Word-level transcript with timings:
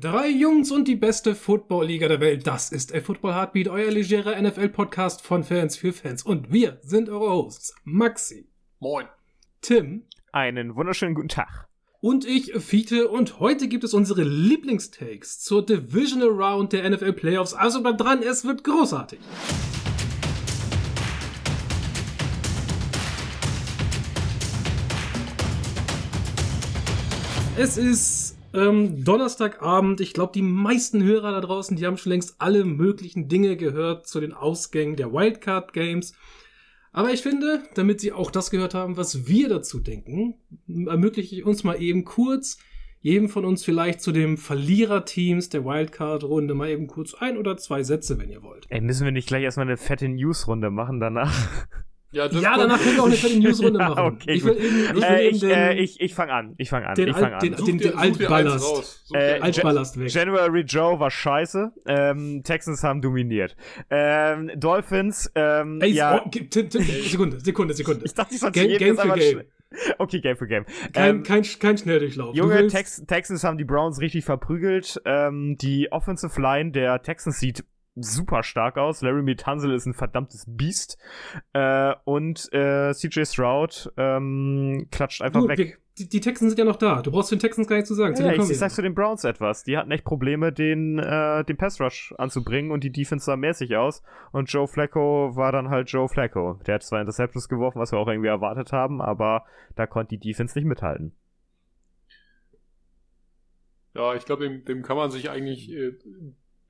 Drei 0.00 0.30
Jungs 0.30 0.70
und 0.70 0.88
die 0.88 0.96
beste 0.96 1.34
Football-Liga 1.34 2.08
der 2.08 2.18
Welt. 2.18 2.46
Das 2.46 2.72
ist 2.72 2.94
der 2.94 3.02
Football 3.02 3.34
Heartbeat, 3.34 3.68
euer 3.68 3.90
legerer 3.90 4.40
NFL-Podcast 4.40 5.20
von 5.20 5.44
Fans 5.44 5.76
für 5.76 5.92
Fans. 5.92 6.22
Und 6.22 6.50
wir 6.50 6.78
sind 6.80 7.10
eure 7.10 7.30
Hosts. 7.30 7.74
Maxi. 7.84 8.48
Moin. 8.78 9.04
Tim. 9.60 10.04
Einen 10.32 10.76
wunderschönen 10.76 11.14
guten 11.14 11.28
Tag. 11.28 11.68
Und 12.00 12.24
ich, 12.24 12.54
Fiete. 12.54 13.08
Und 13.08 13.38
heute 13.38 13.68
gibt 13.68 13.84
es 13.84 13.92
unsere 13.92 14.22
Lieblingstakes 14.22 15.40
zur 15.40 15.64
Divisional 15.66 16.30
Round 16.30 16.72
der 16.72 16.88
NFL 16.88 17.12
Playoffs. 17.12 17.52
Also 17.52 17.82
bleibt 17.82 18.00
dran, 18.00 18.22
es 18.22 18.46
wird 18.46 18.64
großartig. 18.64 19.18
Es 27.58 27.76
ist 27.76 28.21
ähm, 28.54 29.04
Donnerstagabend. 29.04 30.00
Ich 30.00 30.12
glaube, 30.12 30.32
die 30.34 30.42
meisten 30.42 31.02
Hörer 31.02 31.32
da 31.32 31.40
draußen, 31.40 31.76
die 31.76 31.86
haben 31.86 31.96
schon 31.96 32.12
längst 32.12 32.36
alle 32.38 32.64
möglichen 32.64 33.28
Dinge 33.28 33.56
gehört 33.56 34.06
zu 34.06 34.20
den 34.20 34.32
Ausgängen 34.32 34.96
der 34.96 35.12
Wildcard 35.12 35.72
Games. 35.72 36.14
Aber 36.92 37.10
ich 37.12 37.22
finde, 37.22 37.62
damit 37.74 38.00
Sie 38.00 38.12
auch 38.12 38.30
das 38.30 38.50
gehört 38.50 38.74
haben, 38.74 38.96
was 38.96 39.26
wir 39.26 39.48
dazu 39.48 39.80
denken, 39.80 40.34
ermögliche 40.86 41.36
ich 41.36 41.44
uns 41.44 41.64
mal 41.64 41.80
eben 41.80 42.04
kurz, 42.04 42.58
jedem 43.00 43.28
von 43.28 43.44
uns 43.44 43.64
vielleicht 43.64 44.00
zu 44.00 44.12
dem 44.12 44.36
Verliererteams 44.36 45.48
der 45.48 45.64
Wildcard-Runde 45.64 46.54
mal 46.54 46.68
eben 46.68 46.86
kurz 46.86 47.14
ein 47.14 47.36
oder 47.36 47.56
zwei 47.56 47.82
Sätze, 47.82 48.18
wenn 48.18 48.30
ihr 48.30 48.42
wollt. 48.42 48.66
Ey, 48.68 48.80
müssen 48.80 49.04
wir 49.04 49.12
nicht 49.12 49.26
gleich 49.26 49.42
erstmal 49.42 49.66
eine 49.66 49.76
fette 49.76 50.08
News-Runde 50.08 50.70
machen 50.70 51.00
danach? 51.00 51.34
Ja, 52.12 52.26
ja 52.26 52.56
danach 52.58 52.78
können 52.78 52.96
wir 52.96 53.02
auch 53.02 53.06
eine 53.06 53.16
fette 53.16 53.38
Newsrunde 53.40 53.80
ja, 53.80 53.88
machen. 53.88 54.16
Okay, 54.16 54.32
ich 54.32 54.44
will 54.44 54.56
eben, 54.56 54.76
ich, 54.84 54.94
will 54.94 55.02
äh, 55.02 55.28
ich, 55.28 55.40
den, 55.40 55.50
äh, 55.50 55.74
ich, 55.74 56.00
ich 56.00 56.14
fange 56.14 56.32
an. 56.32 56.54
Ich 56.58 56.68
fange 56.68 56.86
an. 56.86 56.94
Den, 56.94 57.08
ich 57.08 57.16
fang 57.16 57.32
an. 57.32 57.40
den, 57.40 57.56
den, 57.56 57.78
den 57.78 57.94
Altballast. 57.94 59.06
Äh, 59.14 59.40
Altballast 59.40 59.98
weg. 59.98 60.12
January 60.12 60.60
Joe 60.60 61.00
war 61.00 61.10
scheiße. 61.10 61.72
Ähm, 61.86 62.42
Texans 62.44 62.84
haben 62.84 63.00
dominiert. 63.00 63.56
Ähm, 63.88 64.50
Dolphins, 64.56 65.30
ähm, 65.34 65.80
Ey, 65.80 65.90
ja. 65.90 66.22
Oh, 66.22 66.30
Sekunde, 66.30 67.40
Sekunde, 67.40 67.74
Sekunde. 67.74 68.04
Ich 68.12 68.14
dachte, 68.14 68.34
ich 68.34 68.40
soll 68.40 68.50
Game, 68.50 68.76
Game 68.76 68.96
für 68.96 69.14
Game. 69.14 69.42
Okay, 69.98 70.20
Game 70.20 70.36
für 70.36 70.46
Game. 70.46 70.66
Kein, 70.92 71.16
ähm, 71.16 71.22
kein, 71.22 71.42
kein 71.42 71.78
Schnelldurchlauf. 71.78 72.36
Junge, 72.36 72.66
Tex 72.66 73.02
Texans 73.06 73.42
haben 73.42 73.56
die 73.56 73.64
Browns 73.64 74.00
richtig 74.00 74.26
verprügelt. 74.26 75.00
Ähm, 75.06 75.56
die 75.58 75.90
Offensive 75.90 76.38
Line 76.38 76.72
der 76.72 77.00
Texans 77.00 77.40
sieht 77.40 77.64
super 77.94 78.42
stark 78.42 78.78
aus. 78.78 79.02
Larry 79.02 79.36
Tunzel 79.36 79.72
ist 79.72 79.86
ein 79.86 79.94
verdammtes 79.94 80.44
Biest. 80.46 80.98
Äh, 81.52 81.94
und 82.04 82.48
äh, 82.52 82.92
CJ 82.92 83.24
Stroud 83.24 83.92
ähm, 83.96 84.88
klatscht 84.90 85.22
einfach 85.22 85.42
du, 85.42 85.48
weg. 85.48 85.58
Wir, 85.58 85.76
die, 85.98 86.08
die 86.08 86.20
Texans 86.20 86.52
sind 86.52 86.58
ja 86.58 86.64
noch 86.64 86.76
da. 86.76 87.02
Du 87.02 87.10
brauchst 87.10 87.30
den 87.30 87.38
Texans 87.38 87.68
gar 87.68 87.76
nicht 87.76 87.86
zu 87.86 87.94
sagen. 87.94 88.14
Ja, 88.16 88.32
ich, 88.32 88.50
ich 88.50 88.58
sag 88.58 88.70
zu 88.70 88.80
den 88.80 88.94
Browns 88.94 89.24
etwas. 89.24 89.62
Die 89.64 89.76
hatten 89.76 89.90
echt 89.90 90.04
Probleme, 90.04 90.52
den, 90.52 90.98
äh, 90.98 91.44
den 91.44 91.56
Pass 91.58 91.80
Rush 91.80 92.14
anzubringen 92.16 92.70
und 92.70 92.82
die 92.82 92.90
Defense 92.90 93.26
sah 93.26 93.36
mäßig 93.36 93.76
aus. 93.76 94.02
Und 94.32 94.50
Joe 94.50 94.66
Flacco 94.66 95.36
war 95.36 95.52
dann 95.52 95.68
halt 95.68 95.90
Joe 95.90 96.08
Flacco. 96.08 96.58
Der 96.66 96.76
hat 96.76 96.82
zwei 96.82 97.00
Interceptions 97.00 97.48
geworfen, 97.48 97.78
was 97.78 97.92
wir 97.92 97.98
auch 97.98 98.08
irgendwie 98.08 98.28
erwartet 98.28 98.72
haben, 98.72 99.02
aber 99.02 99.44
da 99.76 99.86
konnte 99.86 100.16
die 100.16 100.30
Defense 100.30 100.58
nicht 100.58 100.66
mithalten. 100.66 101.12
Ja, 103.94 104.14
ich 104.14 104.24
glaube, 104.24 104.48
dem, 104.48 104.64
dem 104.64 104.82
kann 104.82 104.96
man 104.96 105.10
sich 105.10 105.28
eigentlich 105.28 105.70
äh, 105.70 105.92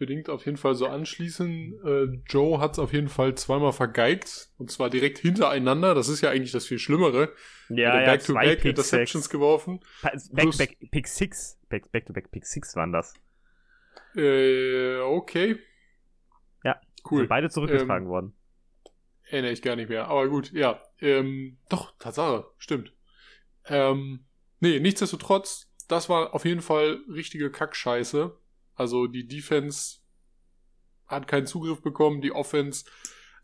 bedingt 0.03 0.29
auf 0.29 0.47
jeden 0.47 0.57
Fall 0.57 0.75
so 0.75 0.89
anschließen. 0.89 1.79
Äh, 1.85 2.19
Joe 2.29 2.59
hat 2.59 2.73
es 2.73 2.79
auf 2.81 2.93
jeden 2.93 3.09
Fall 3.09 3.37
zweimal 3.37 3.73
vergeigt 3.73 4.51
und 4.59 4.69
zwar 4.69 4.91
direkt 4.91 5.19
hintereinander. 5.19 5.95
Das 5.95 6.09
ist 6.09 6.23
ja 6.23 6.31
eigentlich 6.31 6.51
das 6.51 6.67
viel 6.67 6.81
Schlimmere. 6.81 7.33
Ja, 7.69 8.01
ja, 8.01 8.05
back 8.05 8.25
to 8.25 8.35
back 8.35 8.61
Pick 8.63 8.71
Interceptions 8.71 9.27
six. 9.27 9.31
geworfen. 9.31 9.79
Back, 10.03 10.57
back, 10.59 10.77
Pick 10.91 11.07
6. 11.07 11.61
Back, 11.69 11.93
back 11.93 12.07
to 12.07 12.13
back 12.13 12.33
Pick 12.33 12.45
6 12.45 12.75
waren 12.75 12.91
das. 12.91 13.15
Äh, 14.17 14.99
okay. 14.99 15.61
Ja, 16.65 16.81
cool. 17.09 17.21
Sind 17.21 17.29
beide 17.29 17.49
zurückgetragen 17.49 18.07
ähm, 18.07 18.11
worden. 18.11 18.35
Erinnere 19.31 19.53
ich 19.53 19.63
gar 19.63 19.77
nicht 19.77 19.89
mehr. 19.89 20.09
Aber 20.09 20.29
gut, 20.29 20.51
ja. 20.51 20.81
Ähm, 21.01 21.59
doch, 21.69 21.97
Tatsache, 22.01 22.47
stimmt. 22.59 22.93
Ähm, 23.67 24.25
nee, 24.59 24.81
nichtsdestotrotz, 24.81 25.73
das 25.87 26.09
war 26.09 26.35
auf 26.35 26.45
jeden 26.45 26.61
Fall 26.61 26.99
richtige 27.09 27.53
Kackscheiße. 27.53 28.37
Also 28.83 29.07
die 29.07 29.27
Defense 29.27 30.01
hat 31.07 31.29
keinen 31.29 31.47
Zugriff 31.47 31.81
bekommen, 31.83 32.21
die 32.21 32.33
Offense 32.33 32.85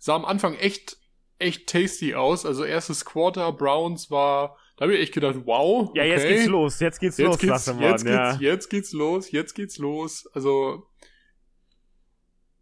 sah 0.01 0.17
am 0.17 0.25
Anfang 0.25 0.55
echt, 0.55 0.97
echt 1.39 1.69
tasty 1.69 2.17
aus. 2.17 2.45
Also 2.45 2.65
erstes 2.65 3.05
Quarter, 3.05 3.53
Browns 3.53 4.11
war, 4.11 4.57
da 4.77 4.83
habe 4.83 4.95
ich 4.97 5.01
echt 5.01 5.15
gedacht, 5.15 5.37
wow. 5.45 5.93
Ja, 5.95 6.03
jetzt 6.03 6.27
geht's 6.27 6.47
los, 6.47 6.81
jetzt 6.81 6.99
geht's 6.99 7.19
jetzt 7.19 7.27
los, 7.27 7.39
geht's, 7.39 7.67
jetzt, 7.67 7.75
Mann, 7.77 7.79
geht's, 7.79 8.03
ja. 8.05 8.35
jetzt 8.41 8.69
geht's 8.69 8.93
los, 8.93 9.31
jetzt 9.31 9.55
geht's 9.55 9.79
los. 9.79 10.29
Also, 10.33 10.89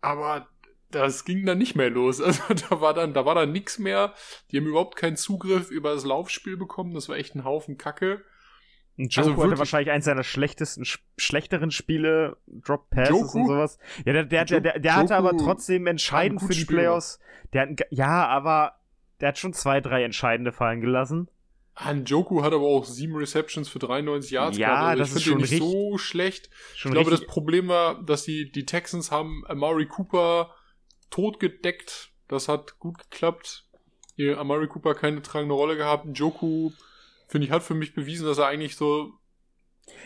aber 0.02 0.46
das 0.90 1.24
ging 1.24 1.46
dann 1.46 1.58
nicht 1.58 1.76
mehr 1.76 1.90
los. 1.90 2.20
Also 2.20 2.42
da 2.54 2.80
war 2.80 2.92
dann, 2.92 3.14
da 3.14 3.24
war 3.24 3.34
dann 3.34 3.52
nichts 3.52 3.78
mehr. 3.78 4.14
Die 4.50 4.58
haben 4.58 4.66
überhaupt 4.66 4.96
keinen 4.96 5.16
Zugriff 5.16 5.70
über 5.70 5.94
das 5.94 6.04
Laufspiel 6.04 6.58
bekommen. 6.58 6.94
Das 6.94 7.08
war 7.08 7.16
echt 7.16 7.34
ein 7.34 7.44
Haufen 7.44 7.78
Kacke. 7.78 8.22
Und 8.98 9.14
Joku 9.14 9.28
also 9.30 9.44
hatte 9.44 9.58
wahrscheinlich 9.58 9.90
eins 9.90 10.06
seiner 10.06 10.24
schlechtesten, 10.24 10.84
sch 10.84 11.00
schlechteren 11.18 11.70
Spiele, 11.70 12.38
Drop 12.46 12.88
Passes 12.90 13.10
Joku? 13.10 13.38
und 13.38 13.46
sowas. 13.46 13.78
Ja, 14.04 14.12
der, 14.14 14.24
der, 14.24 14.44
der, 14.46 14.60
der, 14.60 14.78
der 14.78 14.96
hatte 14.96 15.16
aber 15.16 15.36
trotzdem 15.36 15.86
entscheidend 15.86 16.40
für 16.40 16.52
die 16.52 16.60
Spieler. 16.60 16.80
Playoffs. 16.80 17.18
Der 17.52 17.62
hat, 17.62 17.80
ja, 17.90 18.26
aber 18.26 18.76
der 19.20 19.28
hat 19.28 19.38
schon 19.38 19.52
zwei, 19.52 19.80
drei 19.80 20.02
entscheidende 20.02 20.52
fallen 20.52 20.80
gelassen. 20.80 21.28
Han 21.76 22.06
Joku 22.06 22.42
hat 22.42 22.54
aber 22.54 22.64
auch 22.64 22.86
sieben 22.86 23.16
Receptions 23.16 23.68
für 23.68 23.78
93 23.78 24.30
Yards 24.30 24.56
ja, 24.56 24.68
gehabt. 24.68 24.88
Also 24.88 25.02
das 25.02 25.10
ich 25.10 25.16
ist 25.16 25.22
schon 25.24 25.36
nicht 25.38 25.52
richtig, 25.52 25.70
so 25.70 25.98
schlecht. 25.98 26.50
ich 26.74 26.90
glaube, 26.90 27.10
das 27.10 27.26
Problem 27.26 27.68
war, 27.68 28.02
dass 28.02 28.24
die, 28.24 28.50
die 28.50 28.64
Texans 28.64 29.10
haben 29.10 29.44
Amari 29.46 29.86
Cooper 29.86 30.54
totgedeckt. 31.10 32.12
Das 32.28 32.48
hat 32.48 32.78
gut 32.78 32.98
geklappt. 32.98 33.66
Hier 34.14 34.38
Amari 34.38 34.68
Cooper 34.68 34.94
keine 34.94 35.20
tragende 35.20 35.54
Rolle 35.54 35.76
gehabt. 35.76 36.06
Joku 36.14 36.70
finde 37.26 37.46
ich, 37.46 37.52
hat 37.52 37.62
für 37.62 37.74
mich 37.74 37.94
bewiesen, 37.94 38.26
dass 38.26 38.38
er 38.38 38.46
eigentlich 38.46 38.76
so. 38.76 39.12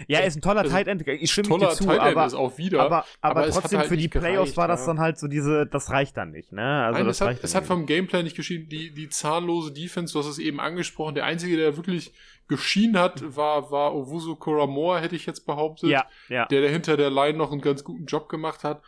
Ja, 0.08 0.20
er 0.20 0.26
ist 0.26 0.36
ein 0.36 0.42
toller 0.42 0.60
also, 0.60 0.74
Tight 0.74 0.88
End. 0.88 1.06
Ich 1.06 1.32
stimme 1.32 1.48
toller 1.48 1.68
dir 1.68 1.74
zu, 1.74 1.84
Tight 1.84 2.00
End 2.00 2.16
aber, 2.16 2.26
ist 2.26 2.34
auch 2.34 2.58
wieder. 2.58 2.82
Aber, 2.82 3.04
aber, 3.22 3.40
aber 3.40 3.50
trotzdem 3.50 3.78
halt 3.78 3.88
für 3.88 3.96
die 3.96 4.08
Playoffs 4.08 4.50
gereicht, 4.50 4.56
war 4.58 4.68
das 4.68 4.80
ja. 4.80 4.86
dann 4.88 5.00
halt 5.00 5.18
so 5.18 5.26
diese, 5.26 5.66
das 5.66 5.90
reicht 5.90 6.18
dann 6.18 6.32
nicht, 6.32 6.52
ne? 6.52 6.84
Also 6.84 6.98
Nein, 6.98 7.06
das 7.06 7.20
es 7.20 7.26
hat, 7.26 7.38
es 7.42 7.54
hat 7.54 7.64
vom 7.64 7.86
Gameplay 7.86 8.22
nicht 8.22 8.36
geschieden. 8.36 8.68
Die, 8.68 8.92
die 8.92 9.08
zahnlose 9.08 9.72
Defense, 9.72 10.12
du 10.12 10.18
hast 10.18 10.26
es 10.26 10.38
eben 10.38 10.60
angesprochen. 10.60 11.14
Der 11.14 11.24
einzige, 11.24 11.56
der 11.56 11.76
wirklich 11.76 12.12
geschienen 12.46 12.98
hat, 12.98 13.36
war, 13.36 13.70
war 13.70 13.94
Owusu 13.94 14.36
Koramoa, 14.36 14.98
hätte 14.98 15.16
ich 15.16 15.24
jetzt 15.24 15.46
behauptet. 15.46 15.88
Ja, 15.88 16.04
ja. 16.28 16.44
Der, 16.46 16.60
der 16.60 16.70
hinter 16.70 16.98
der 16.98 17.10
Line 17.10 17.38
noch 17.38 17.52
einen 17.52 17.62
ganz 17.62 17.82
guten 17.82 18.04
Job 18.04 18.28
gemacht 18.28 18.64
hat. 18.64 18.82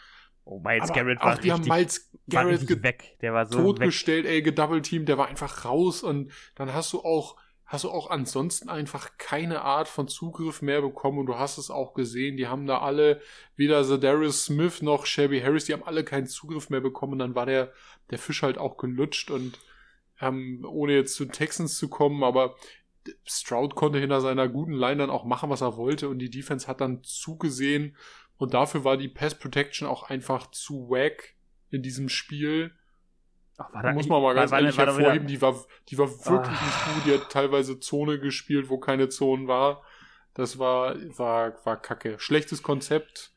Oh, 0.45 0.59
Miles 0.59 0.91
aber 0.91 0.95
Garrett 0.95 1.21
war 1.21 1.35
auch 1.35 1.39
die 1.39 1.53
haben 1.53 1.65
Miles 1.65 2.11
Garrett 2.29 2.83
weg. 2.83 3.17
Der 3.21 3.33
war 3.33 3.47
so 3.47 3.63
totgestellt, 3.63 4.25
weg. 4.25 4.33
ey, 4.33 4.43
gedoubleteamt, 4.43 5.09
der 5.09 5.17
war 5.17 5.29
einfach 5.29 5.65
raus 5.65 6.03
und 6.03 6.33
dann 6.57 6.75
hast 6.75 6.93
du 6.93 7.01
auch 7.01 7.37
hast 7.73 7.85
du 7.85 7.91
auch 7.91 8.11
ansonsten 8.11 8.69
einfach 8.69 9.17
keine 9.17 9.63
Art 9.63 9.89
von 9.89 10.07
Zugriff 10.07 10.61
mehr 10.61 10.83
bekommen 10.83 11.19
und 11.21 11.27
du 11.27 11.39
hast 11.39 11.57
es 11.57 11.71
auch 11.71 11.95
gesehen, 11.95 12.37
die 12.37 12.47
haben 12.47 12.67
da 12.67 12.81
alle, 12.81 13.23
weder 13.57 13.83
Darius 13.97 14.45
Smith 14.45 14.83
noch 14.83 15.07
Shelby 15.07 15.41
Harris, 15.41 15.65
die 15.65 15.73
haben 15.73 15.83
alle 15.83 16.05
keinen 16.05 16.27
Zugriff 16.27 16.69
mehr 16.69 16.83
bekommen 16.83 17.15
und 17.15 17.21
dann 17.21 17.35
war 17.35 17.47
der, 17.47 17.73
der 18.11 18.19
Fisch 18.19 18.43
halt 18.43 18.59
auch 18.59 18.77
gelutscht 18.77 19.31
und 19.31 19.59
ähm, 20.21 20.67
ohne 20.69 20.93
jetzt 20.93 21.15
zu 21.15 21.25
Texans 21.25 21.79
zu 21.79 21.89
kommen, 21.89 22.23
aber 22.23 22.57
Stroud 23.25 23.75
konnte 23.75 23.99
hinter 23.99 24.21
seiner 24.21 24.51
guten 24.51 24.75
Line 24.75 24.99
dann 24.99 25.11
auch 25.11 25.25
machen, 25.25 25.49
was 25.49 25.63
er 25.63 25.79
wollte 25.79 26.11
und 26.11 26.19
die 26.19 26.31
Defense 26.31 26.69
hat 26.69 26.83
dann 26.83 27.03
zugesehen 27.03 27.97
und 28.37 28.53
dafür 28.53 28.85
war 28.85 28.99
die 28.99 29.09
Pass 29.09 29.35
Protection 29.35 29.89
auch 29.89 30.03
einfach 30.03 30.51
zu 30.51 30.91
wack 30.91 31.37
in 31.71 31.83
diesem 31.83 32.11
Spiel 32.11 32.75
Ach, 33.59 33.73
war 33.73 33.83
da 33.83 33.93
muss 33.93 34.09
man 34.09 34.23
mal 34.23 34.35
ganz 34.35 34.51
war, 34.51 34.61
ehrlich 34.61 34.77
war, 34.77 34.87
war 34.87 34.95
hervorheben, 34.95 35.27
die 35.27 35.41
war, 35.41 35.65
die 35.89 35.99
war 35.99 36.09
wirklich 36.09 36.59
ah. 36.59 36.65
nicht 36.65 36.85
gut. 36.85 37.07
Die 37.07 37.21
hat 37.21 37.31
teilweise 37.31 37.79
Zone 37.81 38.19
gespielt, 38.19 38.71
wo 38.71 38.79
keine 38.79 39.09
Zone 39.09 39.47
war. 39.47 39.83
Das 40.35 40.59
war, 40.59 40.97
war, 41.19 41.55
war 41.65 41.81
kacke. 41.81 42.19
Schlechtes 42.19 42.63
Konzept, 42.63 43.33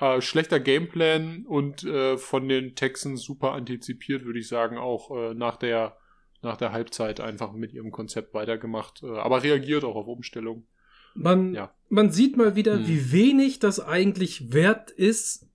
äh, 0.00 0.20
schlechter 0.20 0.60
Gameplan 0.60 1.46
und 1.46 1.84
äh, 1.84 2.18
von 2.18 2.48
den 2.48 2.74
Texans 2.74 3.22
super 3.22 3.52
antizipiert, 3.52 4.24
würde 4.24 4.38
ich 4.38 4.48
sagen, 4.48 4.76
auch 4.76 5.10
äh, 5.10 5.34
nach 5.34 5.56
der 5.56 5.96
nach 6.44 6.56
der 6.56 6.72
Halbzeit 6.72 7.20
einfach 7.20 7.52
mit 7.52 7.72
ihrem 7.72 7.90
Konzept 7.90 8.34
weitergemacht, 8.34 9.02
äh, 9.02 9.18
aber 9.18 9.42
reagiert 9.42 9.82
auch 9.82 9.96
auf 9.96 10.06
Umstellung. 10.06 10.66
Man, 11.14 11.54
ja. 11.54 11.72
man 11.88 12.10
sieht 12.10 12.36
mal 12.36 12.54
wieder, 12.54 12.74
hm. 12.74 12.86
wie 12.86 13.12
wenig 13.12 13.58
das 13.58 13.80
eigentlich 13.80 14.52
wert 14.52 14.90
ist, 14.90 15.46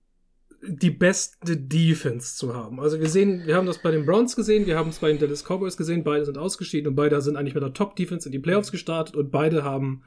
die 0.62 0.90
beste 0.90 1.56
Defense 1.56 2.36
zu 2.36 2.54
haben. 2.54 2.80
Also 2.80 3.00
wir 3.00 3.08
sehen, 3.08 3.46
wir 3.46 3.56
haben 3.56 3.66
das 3.66 3.78
bei 3.78 3.90
den 3.90 4.04
Browns 4.04 4.36
gesehen, 4.36 4.66
wir 4.66 4.76
haben 4.76 4.90
es 4.90 4.98
bei 4.98 5.08
den 5.08 5.18
Dallas 5.18 5.44
Cowboys 5.44 5.76
gesehen, 5.76 6.04
beide 6.04 6.24
sind 6.24 6.38
ausgeschieden 6.38 6.88
und 6.88 6.96
beide 6.96 7.20
sind 7.22 7.36
eigentlich 7.36 7.54
mit 7.54 7.62
der 7.62 7.72
Top-Defense 7.72 8.28
in 8.28 8.32
die 8.32 8.38
Playoffs 8.38 8.70
gestartet 8.70 9.16
und 9.16 9.30
beide 9.30 9.64
haben 9.64 10.02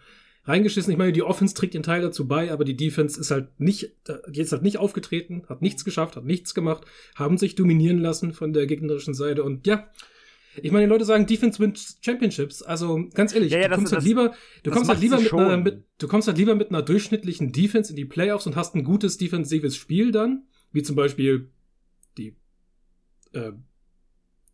reingeschissen. 0.46 0.92
Ich 0.92 0.98
meine, 0.98 1.14
die 1.14 1.24
Offense 1.24 1.56
trägt 1.56 1.74
ihren 1.74 1.84
Teil 1.84 2.02
dazu 2.02 2.28
bei, 2.28 2.52
aber 2.52 2.66
die 2.66 2.76
Defense 2.76 3.20
ist 3.20 3.32
halt 3.32 3.60
nicht, 3.60 3.92
jetzt 4.32 4.52
halt 4.52 4.62
nicht 4.62 4.78
aufgetreten, 4.78 5.44
hat 5.48 5.62
nichts 5.62 5.86
geschafft, 5.86 6.16
hat 6.16 6.26
nichts 6.26 6.54
gemacht, 6.54 6.84
haben 7.16 7.38
sich 7.38 7.56
dominieren 7.56 8.00
lassen 8.00 8.34
von 8.34 8.54
der 8.54 8.68
gegnerischen 8.68 9.14
Seite 9.14 9.44
und 9.44 9.66
ja, 9.66 9.88
Ich 10.62 10.72
meine, 10.72 10.86
die 10.86 10.90
Leute 10.90 11.06
sagen, 11.06 11.26
Defense 11.26 11.60
wins 11.60 11.98
Championships. 12.02 12.62
Also 12.62 13.08
ganz 13.14 13.34
ehrlich, 13.34 13.52
Ja, 13.52 13.58
ja, 13.60 13.64
du 13.64 13.70
das- 13.72 13.78
kommst 13.78 13.92
halt 13.94 13.98
das- 14.02 14.06
lieber, 14.08 14.34
du 14.64 14.72
kommst 14.72 14.90
halt 14.90 15.00
lieber 15.02 15.20
mit 15.20 15.34
einer, 15.34 15.58
mit, 15.58 15.84
du 15.98 16.08
kommst 16.08 16.28
halt 16.28 16.38
lieber 16.38 16.56
mit 16.56 16.70
einer 16.70 16.82
durchschnittlichen 16.82 17.52
Defense 17.52 17.90
in 17.92 17.96
die 17.96 18.06
Playoffs 18.06 18.46
und 18.48 18.56
hast 18.56 18.76
ein 18.76 18.84
gutes 18.84 19.18
defensives 19.18 19.76
Spiel 19.76 20.12
dann, 20.12 20.46
wie 20.72 20.84
zum 20.84 20.96
Beispiel 20.96 21.50
die 22.18 22.36
äh, 23.34 23.52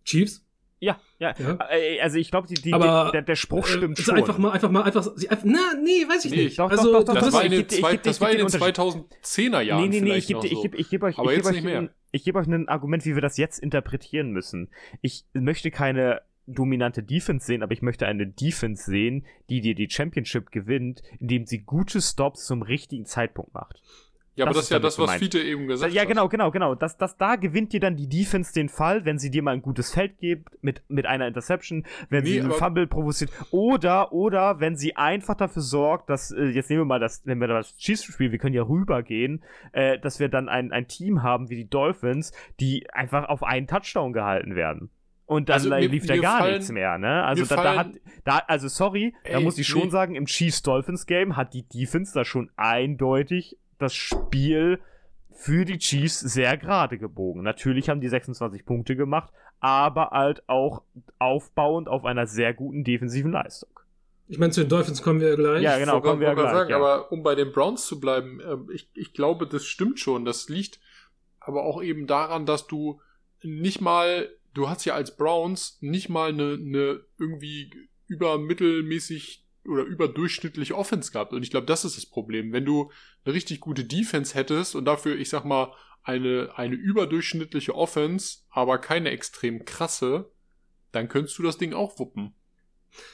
Chiefs. 0.05 0.45
Ja, 0.81 0.97
ja. 1.19 1.33
Ja. 1.37 1.57
Äh, 1.69 1.99
Also 1.99 2.17
ich 2.17 2.31
glaube, 2.31 2.47
die, 2.47 2.53
die, 2.53 2.71
Aber, 2.73 3.09
der, 3.11 3.21
der 3.21 3.35
Spruch 3.35 3.65
Äh, 3.67 3.71
stimmt 3.71 3.99
also 3.99 4.11
schon. 4.11 4.15
einfach 4.19 4.37
mal, 4.37 4.51
einfach 4.51 4.71
mal, 4.71 4.83
einfach, 4.83 5.11
na, 5.43 5.59
nee, 5.83 6.07
weiß 6.07 6.23
ich 6.25 6.31
Nee, 6.31 6.43
nicht. 6.45 6.59
doch, 6.59 6.69
also, 6.71 6.93
doch, 6.93 7.03
doch, 7.03 7.13
Das, 7.15 7.25
das 7.25 7.33
war 7.33 7.43
in 7.43 7.51
den 7.51 7.67
dir 7.67 7.77
2010er 7.77 9.59
Jahren 9.61 9.81
nee, 9.89 9.99
nee, 9.99 10.01
nee, 10.11 10.15
ich 10.17 10.27
gebe 10.27 10.39
noch 10.39 10.45
ich 10.45 10.51
so. 10.53 10.61
geb, 10.61 10.75
ich 10.79 10.89
geb 10.89 11.03
euch, 11.03 11.17
Aber 11.17 11.31
ich 11.31 11.37
jetzt 11.37 11.47
geb 11.47 11.55
nicht 11.55 11.65
euch, 11.65 11.81
mehr. 11.81 11.89
Ich 12.11 12.23
geb 12.23 12.35
euch 12.35 12.47
ein 12.47 12.67
Argument, 12.67 13.05
wie 13.05 13.15
wir 13.15 13.21
das 13.21 13.37
jetzt 13.37 13.59
interpretieren 13.59 14.31
müssen. 14.31 14.69
Ich 15.01 15.25
möchte 15.33 15.71
keine 15.71 16.21
dominante 16.47 17.03
Defense 17.03 17.45
sehen, 17.45 17.63
aber 17.63 17.73
ich 17.73 17.81
möchte 17.81 18.07
eine 18.07 18.25
Defense 18.25 18.83
sehen, 18.83 19.25
die 19.49 19.61
dir 19.61 19.75
die 19.75 19.89
Championship 19.89 20.51
gewinnt, 20.51 21.03
indem 21.19 21.45
sie 21.45 21.59
gute 21.59 22.01
Stops 22.01 22.45
zum 22.45 22.61
richtigen 22.61 23.05
Zeitpunkt 23.05 23.53
macht. 23.53 23.81
Ja, 24.39 24.45
aber 24.45 24.53
das 24.55 24.63
ist 24.63 24.69
ja 24.71 24.79
das, 24.79 24.97
was 24.97 25.05
gemeint. 25.05 25.19
Fiete 25.21 25.39
eben 25.39 25.67
gesagt 25.67 25.93
ja, 25.93 26.01
hat. 26.01 26.07
genau, 26.07 26.27
genau, 26.27 26.49
genau. 26.51 26.73
Das, 26.75 26.97
das, 26.97 27.17
da 27.17 27.35
gewinnt 27.35 27.73
dir 27.73 27.79
dann 27.79 27.95
die 27.95 28.07
Defense 28.09 28.53
den 28.53 28.69
Fall, 28.69 29.05
wenn 29.05 29.19
sie 29.19 29.29
dir 29.29 29.43
mal 29.43 29.51
ein 29.51 29.61
gutes 29.61 29.93
Feld 29.93 30.17
gibt, 30.19 30.49
mit, 30.63 30.81
mit 30.87 31.05
einer 31.05 31.27
Interception, 31.27 31.85
wenn 32.09 32.23
Nee, 32.23 32.29
sie 32.31 32.39
einen 32.41 32.51
Fumble 32.51 32.87
provoziert, 32.87 33.31
oder, 33.51 34.11
oder 34.11 34.59
wenn 34.59 34.75
sie 34.75 34.95
einfach 34.95 35.35
dafür 35.35 35.61
sorgt, 35.61 36.09
dass, 36.09 36.31
äh, 36.31 36.45
jetzt 36.45 36.69
nehmen 36.69 36.81
wir 36.81 36.85
mal 36.85 36.99
das, 36.99 37.25
nehmen 37.25 37.41
wir 37.41 37.47
das 37.47 37.77
Chiefs-Spiel, 37.77 38.31
wir 38.31 38.39
können 38.39 38.55
ja 38.55 38.63
rübergehen, 38.63 39.43
äh, 39.73 39.99
dass 39.99 40.19
wir 40.19 40.29
dann 40.29 40.49
ein, 40.49 40.71
ein 40.71 40.87
Team 40.87 41.21
haben 41.23 41.49
wie 41.49 41.55
die 41.55 41.69
Dolphins, 41.69 42.31
die 42.59 42.89
einfach 42.91 43.29
auf 43.29 43.43
einen 43.43 43.67
Touchdown 43.67 44.13
gehalten 44.13 44.55
werden. 44.55 44.89
Und 45.25 45.49
dann 45.49 45.53
Also 45.55 45.69
mir- 45.69 45.87
lief 45.87 46.07
da 46.07 46.17
gar 46.17 46.39
fallen- 46.39 46.53
nichts 46.55 46.71
mehr, 46.71 46.97
ne? 46.97 47.23
Also 47.23 47.45
da, 47.45 47.61
da 47.61 47.75
hat, 47.75 47.89
da, 48.23 48.37
also 48.47 48.67
sorry, 48.67 49.13
da 49.25 49.37
Ey, 49.37 49.43
muss 49.43 49.59
ich 49.59 49.67
schon 49.67 49.83
nee. 49.83 49.89
sagen, 49.89 50.15
im 50.15 50.25
Chiefs-Dolphins-Game 50.25 51.35
hat 51.35 51.53
die 51.53 51.67
Defense 51.69 52.13
da 52.15 52.25
schon 52.25 52.49
eindeutig 52.57 53.55
das 53.79 53.93
Spiel 53.93 54.79
für 55.31 55.65
die 55.65 55.77
Chiefs 55.77 56.19
sehr 56.19 56.57
gerade 56.57 56.97
gebogen. 56.97 57.43
Natürlich 57.43 57.89
haben 57.89 58.01
die 58.01 58.09
26 58.09 58.65
Punkte 58.65 58.95
gemacht, 58.95 59.31
aber 59.59 60.09
halt 60.11 60.43
auch 60.47 60.83
aufbauend 61.17 61.87
auf 61.87 62.05
einer 62.05 62.27
sehr 62.27 62.53
guten 62.53 62.83
defensiven 62.83 63.31
Leistung. 63.31 63.69
ich 64.27 64.37
meine, 64.37 64.51
zu 64.51 64.61
den 64.61 64.69
Dolphins 64.69 65.01
kommen 65.01 65.21
wir 65.21 65.35
gleich. 65.35 65.63
Ja, 65.63 65.77
genau, 65.77 66.01
kommen 66.01 66.21
wir 66.21 66.33
gleich, 66.35 66.51
sagen, 66.51 66.69
ja. 66.69 66.75
aber 66.75 67.11
um 67.11 67.23
bei 67.23 67.35
den 67.35 67.51
Browns 67.51 67.85
zu 67.85 67.99
bleiben, 67.99 68.41
ähm, 68.45 68.69
ich, 68.73 68.89
ich 68.93 69.13
glaube, 69.13 69.47
das 69.47 69.65
stimmt 69.65 69.99
schon. 69.99 70.25
Das 70.25 70.49
liegt 70.49 70.79
aber 71.39 71.63
auch 71.63 71.81
eben 71.81 72.05
daran, 72.05 72.45
dass 72.45 72.67
du 72.67 73.01
nicht 73.41 73.81
mal, 73.81 74.29
du 74.53 74.69
hast 74.69 74.85
ja 74.85 74.93
als 74.93 75.15
Browns 75.15 75.77
nicht 75.81 76.09
mal 76.09 76.29
eine, 76.29 76.53
eine 76.53 77.01
irgendwie 77.17 77.71
übermittelmäßig 78.07 79.45
oder 79.67 79.83
überdurchschnittliche 79.83 80.75
Offense 80.75 81.11
gehabt. 81.11 81.33
Und 81.33 81.43
ich 81.43 81.51
glaube, 81.51 81.67
das 81.67 81.85
ist 81.85 81.97
das 81.97 82.05
Problem. 82.05 82.51
Wenn 82.53 82.65
du 82.65 82.91
eine 83.25 83.33
richtig 83.35 83.59
gute 83.59 83.83
Defense 83.85 84.33
hättest 84.35 84.75
und 84.75 84.85
dafür, 84.85 85.15
ich 85.17 85.29
sag 85.29 85.43
mal, 85.45 85.73
eine, 86.03 86.51
eine 86.55 86.75
überdurchschnittliche 86.75 87.75
Offense, 87.75 88.39
aber 88.49 88.77
keine 88.79 89.09
extrem 89.11 89.65
krasse, 89.65 90.31
dann 90.91 91.07
könntest 91.07 91.37
du 91.37 91.43
das 91.43 91.57
Ding 91.57 91.73
auch 91.73 91.99
wuppen. 91.99 92.33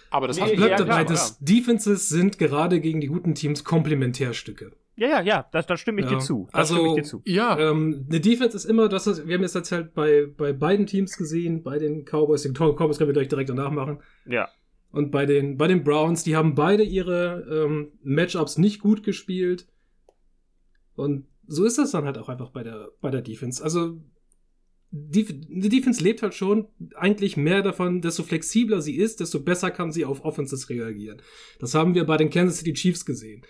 Aber 0.09 0.27
das 0.27 0.37
Nee, 0.37 0.43
hast 0.43 0.49
Ich 0.51 0.55
du 0.59 0.65
bleib 0.65 0.79
ja, 0.79 0.85
dabei, 0.85 1.03
dass 1.03 1.37
Defenses 1.39 2.07
sind 2.07 2.37
gerade 2.37 2.79
gegen 2.79 3.01
die 3.01 3.07
guten 3.07 3.35
Teams 3.35 3.63
Komplementärstücke. 3.63 4.71
Ja, 4.97 5.09
ja, 5.09 5.21
ja, 5.21 5.49
da, 5.51 5.61
da 5.61 5.75
stimme 5.75 5.99
ich 6.01 6.07
Ja. 6.09 6.13
dir 6.13 6.19
zu. 6.19 6.47
Da 6.53 6.59
Also- 6.59 6.95
dir 6.95 7.03
zu. 7.03 7.21
Ja, 7.25 7.59
Ähm, 7.59 8.05
eine 8.09 8.21
Defense 8.21 8.55
ist 8.55 8.63
immer, 8.63 8.87
das 8.87 9.07
ist, 9.07 9.27
wir 9.27 9.35
haben 9.35 9.43
es 9.43 9.53
jetzt 9.53 9.73
halt 9.73 9.93
bei, 9.93 10.25
bei 10.37 10.53
beiden 10.53 10.85
Teams 10.85 11.17
gesehen, 11.17 11.63
bei 11.63 11.79
den 11.79 12.05
Cowboys, 12.05 12.43
den 12.43 12.53
Cowboys 12.53 12.97
können 12.97 13.09
wir 13.09 13.13
gleich 13.13 13.27
direkt 13.27 13.49
danach 13.49 13.71
machen. 13.71 13.99
Ja. 14.25 14.47
Und 14.95 15.11
bei 15.11 15.25
den, 15.25 15.57
bei 15.57 15.67
den 15.67 15.83
Browns, 15.83 16.23
die 16.23 16.37
haben 16.37 16.55
beide 16.55 16.81
ihre 16.81 17.45
ähm, 17.51 17.91
Matchups 18.01 18.57
nicht 18.57 18.79
gut 18.79 19.03
gespielt. 19.03 19.67
Und 20.95 21.27
so 21.47 21.65
ist 21.65 21.77
das 21.77 21.91
dann 21.91 22.05
halt 22.05 22.17
auch 22.17 22.29
einfach 22.29 22.51
bei 22.51 22.63
der, 22.63 22.91
bei 23.01 23.11
der 23.11 23.21
Defense. 23.21 23.61
Also, 23.61 24.01
die, 24.91 25.25
die 25.25 25.67
Defense 25.67 26.01
lebt 26.01 26.21
halt 26.21 26.33
schon 26.33 26.69
eigentlich 26.95 27.35
mehr 27.35 27.61
davon, 27.61 27.99
desto 27.99 28.23
flexibler 28.23 28.79
sie 28.79 28.95
ist, 28.95 29.19
desto 29.19 29.41
besser 29.41 29.69
kann 29.69 29.91
sie 29.91 30.05
auf 30.05 30.23
Offenses 30.23 30.69
reagieren. 30.69 31.21
Das 31.59 31.73
haben 31.73 31.93
wir 31.93 32.05
bei 32.05 32.15
den 32.15 32.29
Kansas 32.29 32.59
City 32.59 32.71
Chiefs 32.71 33.05
gesehen, 33.05 33.45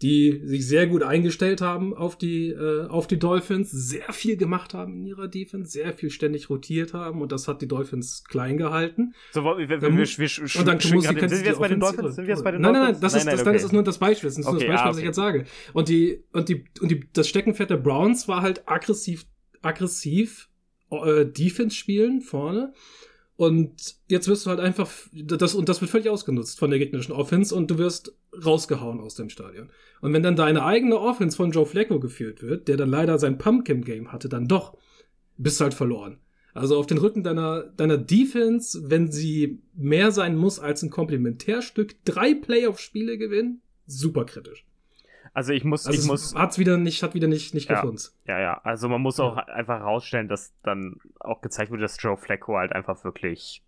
die 0.00 0.40
sich 0.44 0.66
sehr 0.66 0.86
gut 0.86 1.02
eingestellt 1.02 1.60
haben 1.60 1.92
auf 1.92 2.16
die, 2.16 2.50
äh, 2.50 2.86
auf 2.86 3.08
die 3.08 3.18
Dolphins, 3.18 3.70
sehr 3.72 4.12
viel 4.12 4.36
gemacht 4.36 4.72
haben 4.72 4.92
in 5.00 5.06
ihrer 5.06 5.26
Defense, 5.26 5.72
sehr 5.72 5.92
viel 5.92 6.10
ständig 6.10 6.48
rotiert 6.50 6.94
haben 6.94 7.20
und 7.20 7.32
das 7.32 7.48
hat 7.48 7.60
die 7.62 7.66
Dolphins 7.66 8.22
klein 8.24 8.58
gehalten. 8.58 9.14
So, 9.32 9.42
wir, 9.42 9.58
wir, 9.58 9.68
wir, 9.68 9.78
Dann 9.78 9.92
wir, 9.94 10.00
muss- 10.00 10.18
wir, 10.18 10.60
Und 10.60 10.66
dann 10.68 10.76
muss 10.76 11.04
gerade- 11.04 11.28
sind 11.28 11.40
wir 11.42 11.50
jetzt 11.50 11.58
bei 11.58 11.68
den 11.68 11.80
Dolphins? 11.80 12.14
Sind 12.14 12.26
wir 12.26 12.34
jetzt 12.34 12.44
bei 12.44 12.52
den 12.52 12.60
nein? 12.60 12.72
Nein, 12.74 12.82
nein, 12.92 13.00
das, 13.00 13.14
ist, 13.14 13.26
das, 13.26 13.42
das 13.42 13.64
ist 13.64 13.72
nur 13.72 13.82
das 13.82 13.98
Beispiel. 13.98 14.28
Das 14.30 14.38
ist 14.38 14.44
nur 14.44 14.54
Okay, 14.54 14.66
das 14.66 14.72
Beispiel, 14.74 14.86
ah, 14.86 14.90
was 14.90 14.96
ich 14.98 15.02
okay. 15.02 15.06
jetzt 15.08 15.16
sage. 15.16 15.44
Und 15.72 15.88
die, 15.88 16.22
und 16.32 16.48
die, 16.48 16.64
und 16.80 16.90
die, 16.90 17.00
das 17.12 17.28
Steckenpferd 17.28 17.70
der 17.70 17.76
Browns 17.78 18.28
war 18.28 18.42
halt 18.42 18.68
aggressiv, 18.68 19.26
aggressiv 19.62 20.48
äh, 20.90 21.26
Defense 21.26 21.74
spielen 21.76 22.20
vorne. 22.20 22.72
Und 23.36 23.96
jetzt 24.08 24.26
wirst 24.26 24.46
du 24.46 24.50
halt 24.50 24.58
einfach, 24.58 24.90
das, 25.12 25.54
und 25.54 25.68
das 25.68 25.80
wird 25.80 25.90
völlig 25.92 26.08
ausgenutzt 26.08 26.58
von 26.58 26.70
der 26.70 26.78
gegnerischen 26.80 27.12
Offense 27.12 27.54
und 27.54 27.70
du 27.70 27.78
wirst 27.78 28.12
rausgehauen 28.44 29.00
aus 29.00 29.14
dem 29.14 29.30
Stadion. 29.30 29.70
Und 30.00 30.12
wenn 30.12 30.22
dann 30.22 30.36
deine 30.36 30.64
eigene 30.64 30.98
Offense 30.98 31.36
von 31.36 31.50
Joe 31.50 31.66
Flacco 31.66 31.98
geführt 32.00 32.42
wird, 32.42 32.68
der 32.68 32.76
dann 32.76 32.88
leider 32.90 33.18
sein 33.18 33.38
Pumpkin-Game 33.38 34.12
hatte, 34.12 34.28
dann 34.28 34.46
doch, 34.48 34.76
bist 35.36 35.60
du 35.60 35.64
halt 35.64 35.74
verloren. 35.74 36.18
Also 36.54 36.78
auf 36.78 36.86
den 36.86 36.98
Rücken 36.98 37.22
deiner, 37.22 37.62
deiner 37.62 37.98
Defense, 37.98 38.90
wenn 38.90 39.10
sie 39.12 39.60
mehr 39.74 40.10
sein 40.10 40.36
muss 40.36 40.58
als 40.58 40.82
ein 40.82 40.90
Komplementärstück, 40.90 42.04
drei 42.04 42.34
Playoff-Spiele 42.34 43.16
gewinnen, 43.18 43.62
super 43.86 44.24
kritisch. 44.24 44.64
Also 45.34 45.52
ich 45.52 45.62
muss, 45.62 45.86
Also 45.86 45.94
ich 45.94 46.00
es 46.00 46.06
muss, 46.06 46.34
hat's 46.34 46.58
wieder 46.58 46.76
nicht, 46.78 47.02
hat 47.02 47.14
wieder 47.14 47.28
nicht, 47.28 47.54
nicht 47.54 47.68
Ja. 47.68 47.76
gefunden. 47.80 48.02
ja, 48.26 48.40
ja, 48.40 48.60
also 48.64 48.88
man 48.88 49.00
muss 49.00 49.20
auch 49.20 49.36
einfach 49.36 49.80
rausstellen, 49.82 50.26
dass 50.26 50.52
dann 50.64 50.96
auch 51.20 51.42
gezeigt 51.42 51.70
wird, 51.70 51.82
dass 51.82 51.96
Joe 52.02 52.16
Flacco 52.16 52.56
halt 52.56 52.72
einfach 52.72 53.04
wirklich, 53.04 53.62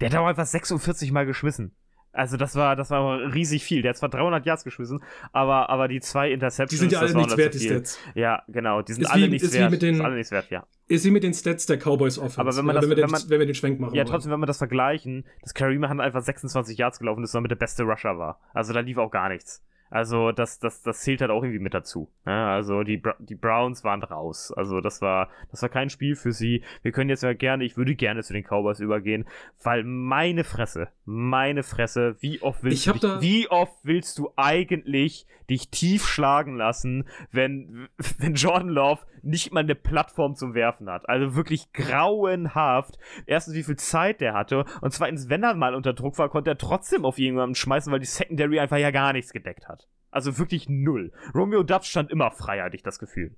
der 0.00 0.10
hat 0.10 0.16
auch 0.18 0.26
einfach 0.26 0.46
46 0.46 1.10
Mal 1.10 1.26
geschmissen. 1.26 1.74
Also 2.14 2.36
das 2.36 2.54
war, 2.56 2.76
das 2.76 2.90
war 2.90 3.32
riesig 3.34 3.64
viel. 3.64 3.80
Der 3.82 3.90
hat 3.90 3.96
zwar 3.96 4.10
300 4.10 4.44
Yards 4.44 4.64
geschmissen, 4.64 5.02
aber, 5.32 5.70
aber 5.70 5.88
die 5.88 6.00
zwei 6.00 6.30
Interceptions, 6.30 6.70
Die 6.70 6.76
sind 6.76 6.92
ja 6.92 7.00
das 7.00 7.10
alle 7.10 7.14
war 7.14 7.22
nichts 7.22 7.36
wert, 7.38 7.54
die. 7.54 7.58
Stats. 7.60 7.98
Ja, 8.14 8.42
genau, 8.48 8.82
die 8.82 8.92
sind 8.92 9.02
Ist 9.04 9.10
alle 9.10 9.26
wie- 9.26 9.28
nichts 9.30 9.48
ist 9.48 9.54
wie 9.54 9.58
wert. 9.60 9.70
mit 9.70 9.80
den- 9.82 9.94
ist 9.94 10.00
alle 10.02 10.14
nichts 10.16 10.30
wert, 10.30 10.50
ja. 10.50 10.66
Ist 10.88 11.04
wie 11.06 11.10
mit 11.10 11.22
den 11.24 11.32
Stats 11.32 11.64
der 11.66 11.78
Cowboys 11.78 12.18
Offense. 12.18 12.38
Aber 12.40 12.54
wenn 12.56 12.64
man 12.66 12.74
ja, 12.74 12.80
das- 12.82 12.90
wenn, 12.90 12.96
wir 12.96 13.02
wenn 13.02 13.06
den, 13.08 13.10
man- 13.12 13.30
wenn 13.30 13.38
wir 13.38 13.46
den 13.46 13.54
Schwenk 13.54 13.80
machen 13.80 13.94
Ja, 13.94 14.04
trotzdem, 14.04 14.30
wenn 14.30 14.40
wir 14.40 14.46
das 14.46 14.58
vergleichen, 14.58 15.24
dass 15.40 15.54
Kareem 15.54 15.88
Hunt 15.88 16.00
einfach 16.02 16.20
26 16.20 16.76
Yards 16.76 16.98
gelaufen 16.98 17.24
ist 17.24 17.30
und 17.34 17.38
damit 17.38 17.50
der 17.50 17.56
beste 17.56 17.84
Rusher 17.84 18.18
war. 18.18 18.38
Also 18.52 18.72
da 18.74 18.80
lief 18.80 18.98
auch 18.98 19.10
gar 19.10 19.30
nichts. 19.30 19.64
Also 19.92 20.32
das, 20.32 20.58
das, 20.58 20.80
das 20.80 21.00
zählt 21.00 21.20
halt 21.20 21.30
auch 21.30 21.42
irgendwie 21.42 21.58
mit 21.58 21.74
dazu. 21.74 22.08
Ja, 22.24 22.54
also 22.54 22.82
die, 22.82 23.02
die 23.18 23.34
Browns 23.34 23.84
waren 23.84 24.02
raus. 24.02 24.50
Also 24.50 24.80
das 24.80 25.02
war, 25.02 25.28
das 25.50 25.60
war 25.60 25.68
kein 25.68 25.90
Spiel 25.90 26.16
für 26.16 26.32
sie. 26.32 26.62
Wir 26.80 26.92
können 26.92 27.10
jetzt 27.10 27.22
ja 27.22 27.34
gerne, 27.34 27.64
ich 27.64 27.76
würde 27.76 27.94
gerne 27.94 28.22
zu 28.22 28.32
den 28.32 28.42
Cowboys 28.42 28.80
übergehen, 28.80 29.26
weil 29.62 29.84
meine 29.84 30.44
Fresse, 30.44 30.88
meine 31.04 31.62
Fresse, 31.62 32.16
wie 32.20 32.40
oft 32.40 32.64
willst 32.64 32.86
du 32.86 32.92
dich, 32.94 33.20
wie 33.20 33.48
oft 33.50 33.74
willst 33.82 34.18
du 34.18 34.30
eigentlich 34.34 35.26
dich 35.50 35.68
tief 35.68 36.06
schlagen 36.06 36.56
lassen, 36.56 37.06
wenn, 37.30 37.88
wenn 38.18 38.34
Jordan 38.34 38.70
Love 38.70 39.02
nicht 39.20 39.52
mal 39.52 39.60
eine 39.60 39.74
Plattform 39.74 40.36
zum 40.36 40.54
Werfen 40.54 40.88
hat? 40.88 41.06
Also 41.06 41.34
wirklich 41.34 41.70
grauenhaft. 41.74 42.98
Erstens, 43.26 43.54
wie 43.56 43.62
viel 43.62 43.76
Zeit 43.76 44.22
der 44.22 44.32
hatte 44.32 44.64
und 44.80 44.92
zweitens, 44.94 45.28
wenn 45.28 45.42
er 45.42 45.52
mal 45.52 45.74
unter 45.74 45.92
Druck 45.92 46.16
war, 46.16 46.30
konnte 46.30 46.48
er 46.48 46.56
trotzdem 46.56 47.04
auf 47.04 47.18
irgendjemanden 47.18 47.56
schmeißen, 47.56 47.92
weil 47.92 48.00
die 48.00 48.06
Secondary 48.06 48.58
einfach 48.58 48.78
ja 48.78 48.90
gar 48.90 49.12
nichts 49.12 49.34
gedeckt 49.34 49.68
hat. 49.68 49.81
Also 50.10 50.38
wirklich 50.38 50.68
null. 50.68 51.12
Romeo 51.34 51.62
Dubs 51.62 51.88
stand 51.88 52.10
immer 52.10 52.30
frei, 52.30 52.60
hatte 52.60 52.76
ich 52.76 52.82
das 52.82 52.98
Gefühl. 52.98 53.34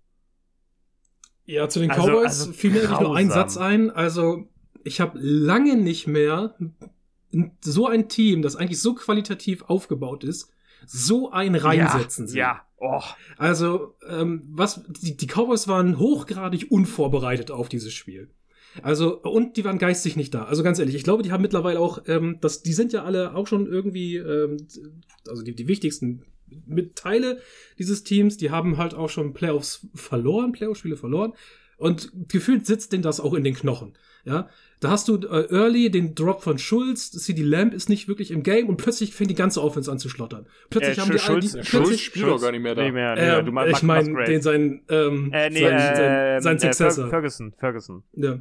Ja, 1.46 1.68
zu 1.68 1.80
den 1.80 1.90
Also- 1.90 2.08
Cowboys 2.08 2.40
also 2.40 2.52
fiel 2.52 2.70
mir 2.72 2.80
eigentlich 2.80 3.00
nur 3.00 3.16
ein. 3.16 3.30
Satz 3.30 3.56
ein. 3.56 3.90
Also, 3.90 4.48
ich 4.82 5.00
habe 5.00 5.18
lange 5.18 5.76
nicht 5.76 6.06
mehr 6.06 6.56
so 7.60 7.86
ein 7.86 8.08
Team, 8.08 8.42
das 8.42 8.56
eigentlich 8.56 8.80
so 8.80 8.94
qualitativ 8.94 9.62
aufgebaut 9.62 10.24
ist, 10.24 10.50
so 10.86 11.30
ein 11.30 11.54
reinsetzen 11.54 12.26
ja, 12.26 12.30
sehen. 12.30 12.38
Ja, 12.38 12.62
oh. 12.78 13.02
Also, 13.36 13.94
ähm, 14.08 14.42
was, 14.50 14.82
die, 14.88 15.16
die 15.16 15.26
Cowboys 15.26 15.68
waren 15.68 15.98
hochgradig 15.98 16.70
unvorbereitet 16.70 17.50
auf 17.50 17.68
dieses 17.68 17.92
Spiel. 17.92 18.30
Also, 18.82 19.20
und 19.20 19.56
die 19.56 19.64
waren 19.64 19.78
geistig 19.78 20.16
nicht 20.16 20.34
da. 20.34 20.44
Also 20.44 20.62
ganz 20.64 20.78
ehrlich, 20.78 20.96
ich 20.96 21.04
glaube, 21.04 21.22
die 21.22 21.30
haben 21.30 21.42
mittlerweile 21.42 21.78
auch, 21.78 22.02
ähm, 22.06 22.38
das, 22.40 22.62
die 22.62 22.72
sind 22.72 22.92
ja 22.92 23.04
alle 23.04 23.34
auch 23.34 23.46
schon 23.46 23.66
irgendwie, 23.66 24.16
ähm, 24.16 24.66
also 25.28 25.42
die, 25.42 25.54
die 25.54 25.68
wichtigsten 25.68 26.24
mit 26.66 26.96
Teile 26.96 27.40
dieses 27.78 28.04
Teams, 28.04 28.36
die 28.36 28.50
haben 28.50 28.76
halt 28.78 28.94
auch 28.94 29.10
schon 29.10 29.32
Playoffs 29.34 29.86
verloren, 29.94 30.52
Playoff-Spiele 30.52 30.96
verloren. 30.96 31.32
Und 31.76 32.12
gefühlt 32.28 32.66
sitzt 32.66 32.92
denen 32.92 33.02
das 33.02 33.18
auch 33.20 33.34
in 33.34 33.42
den 33.44 33.54
Knochen. 33.54 33.94
Ja, 34.24 34.48
da 34.80 34.90
hast 34.90 35.08
du 35.08 35.16
äh, 35.16 35.48
Early 35.50 35.90
den 35.90 36.14
Drop 36.14 36.42
von 36.42 36.58
Schulz, 36.58 37.10
CD 37.10 37.42
Lamb 37.42 37.74
ist 37.74 37.88
nicht 37.90 38.08
wirklich 38.08 38.30
im 38.30 38.42
Game 38.42 38.68
und 38.68 38.76
plötzlich 38.78 39.14
fängt 39.14 39.30
die 39.30 39.34
ganze 39.34 39.60
Offense 39.62 39.90
an 39.92 39.98
zu 39.98 40.08
schlottern. 40.08 40.46
Plötzlich 40.70 40.96
Äh, 40.96 41.00
haben 41.02 41.10
die, 41.10 41.20
all 41.20 41.40
die 41.40 41.48
Schulz- 41.48 41.66
Schulz 41.66 41.70
plötzlich, 41.88 42.04
spielt 42.04 42.26
doch 42.26 42.40
gar 42.40 42.52
nicht 42.52 42.62
mehr 42.62 42.74
da. 42.74 42.82
Nee, 42.84 42.92
mehr, 42.92 43.14
nee, 43.16 43.20
äh. 43.20 43.44
Du 43.44 43.52
meinst 43.52 43.76
ich 43.78 43.82
meine, 43.82 44.24
den 44.24 44.40
sein, 44.40 44.82
ähm, 44.88 45.30
äh, 45.32 45.50
nee, 45.50 45.60
sein, 45.60 45.74
äh, 45.74 45.96
sein, 45.96 46.42
sein 46.42 46.56
äh, 46.56 46.60
Successor. 46.60 47.04
Fer- 47.06 47.10
Ferguson, 47.10 47.52
Ferguson. 47.58 48.02
Ja. 48.14 48.38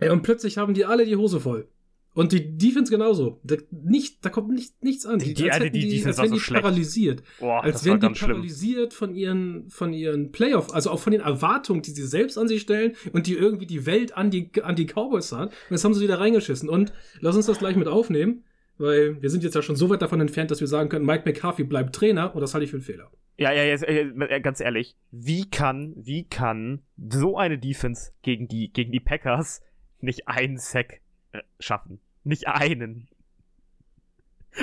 Ja, 0.00 0.12
und 0.12 0.22
plötzlich 0.22 0.58
haben 0.58 0.74
die 0.74 0.84
alle 0.84 1.06
die 1.06 1.16
Hose 1.16 1.40
voll. 1.40 1.66
Und 2.14 2.30
die 2.30 2.56
Defense 2.56 2.92
genauso. 2.92 3.40
Da, 3.42 3.56
nicht, 3.72 4.24
da 4.24 4.30
kommt 4.30 4.50
nicht, 4.50 4.80
nichts 4.84 5.04
an. 5.04 5.18
Die- 5.18 5.34
die- 5.34 5.44
als 5.44 5.54
Alter, 5.54 5.64
hätten 5.66 5.80
die 5.80 5.88
Defense 5.88 6.08
als 6.08 6.18
war 6.18 6.22
wären 6.24 6.28
so 6.30 6.34
die 6.36 6.40
schlecht. 6.40 6.62
paralysiert. 6.62 7.22
Boah, 7.40 7.64
als 7.64 7.84
wären 7.84 7.98
die 8.00 8.14
schlimm. 8.14 8.30
paralysiert 8.30 8.94
von 8.94 9.14
ihren, 9.16 9.68
von 9.68 9.92
ihren 9.92 10.30
Playoff, 10.30 10.72
also 10.72 10.90
auch 10.90 11.00
von 11.00 11.10
den 11.12 11.20
Erwartungen, 11.22 11.82
die 11.82 11.90
sie 11.90 12.06
selbst 12.06 12.38
an 12.38 12.46
sich 12.46 12.60
stellen 12.62 12.94
und 13.12 13.26
die 13.26 13.34
irgendwie 13.34 13.66
die 13.66 13.84
Welt 13.84 14.16
an 14.16 14.30
die, 14.30 14.50
an 14.62 14.76
die 14.76 14.86
Cowboys 14.86 15.32
hat. 15.32 15.48
Und 15.48 15.54
jetzt 15.70 15.84
haben 15.84 15.92
sie 15.94 16.02
wieder 16.04 16.20
reingeschissen. 16.20 16.68
Und 16.68 16.92
lass 17.20 17.34
uns 17.34 17.46
das 17.46 17.58
gleich 17.58 17.74
mit 17.74 17.88
aufnehmen, 17.88 18.44
weil 18.78 19.20
wir 19.20 19.28
sind 19.30 19.42
jetzt 19.42 19.54
ja 19.54 19.62
schon 19.62 19.74
so 19.76 19.90
weit 19.90 20.00
davon 20.02 20.20
entfernt, 20.20 20.52
dass 20.52 20.60
wir 20.60 20.68
sagen 20.68 20.88
können, 20.88 21.04
Mike 21.06 21.24
McCarthy 21.26 21.64
bleibt 21.64 21.96
Trainer 21.96 22.32
und 22.34 22.40
das 22.40 22.54
halte 22.54 22.64
ich 22.64 22.70
für 22.70 22.76
einen 22.76 22.84
Fehler. 22.84 23.10
Ja, 23.38 23.52
ja, 23.52 23.64
jetzt, 23.64 23.82
äh, 23.82 24.40
ganz 24.40 24.60
ehrlich, 24.60 24.94
wie 25.10 25.50
kann, 25.50 25.92
wie 25.96 26.22
kann 26.28 26.82
so 27.10 27.36
eine 27.36 27.58
Defense 27.58 28.12
gegen 28.22 28.46
die, 28.46 28.72
gegen 28.72 28.92
die 28.92 29.00
Packers 29.00 29.62
nicht 30.00 30.28
einen 30.28 30.58
Sack 30.58 31.00
äh, 31.32 31.40
schaffen? 31.58 31.98
Nicht 32.24 32.48
einen. 32.48 33.08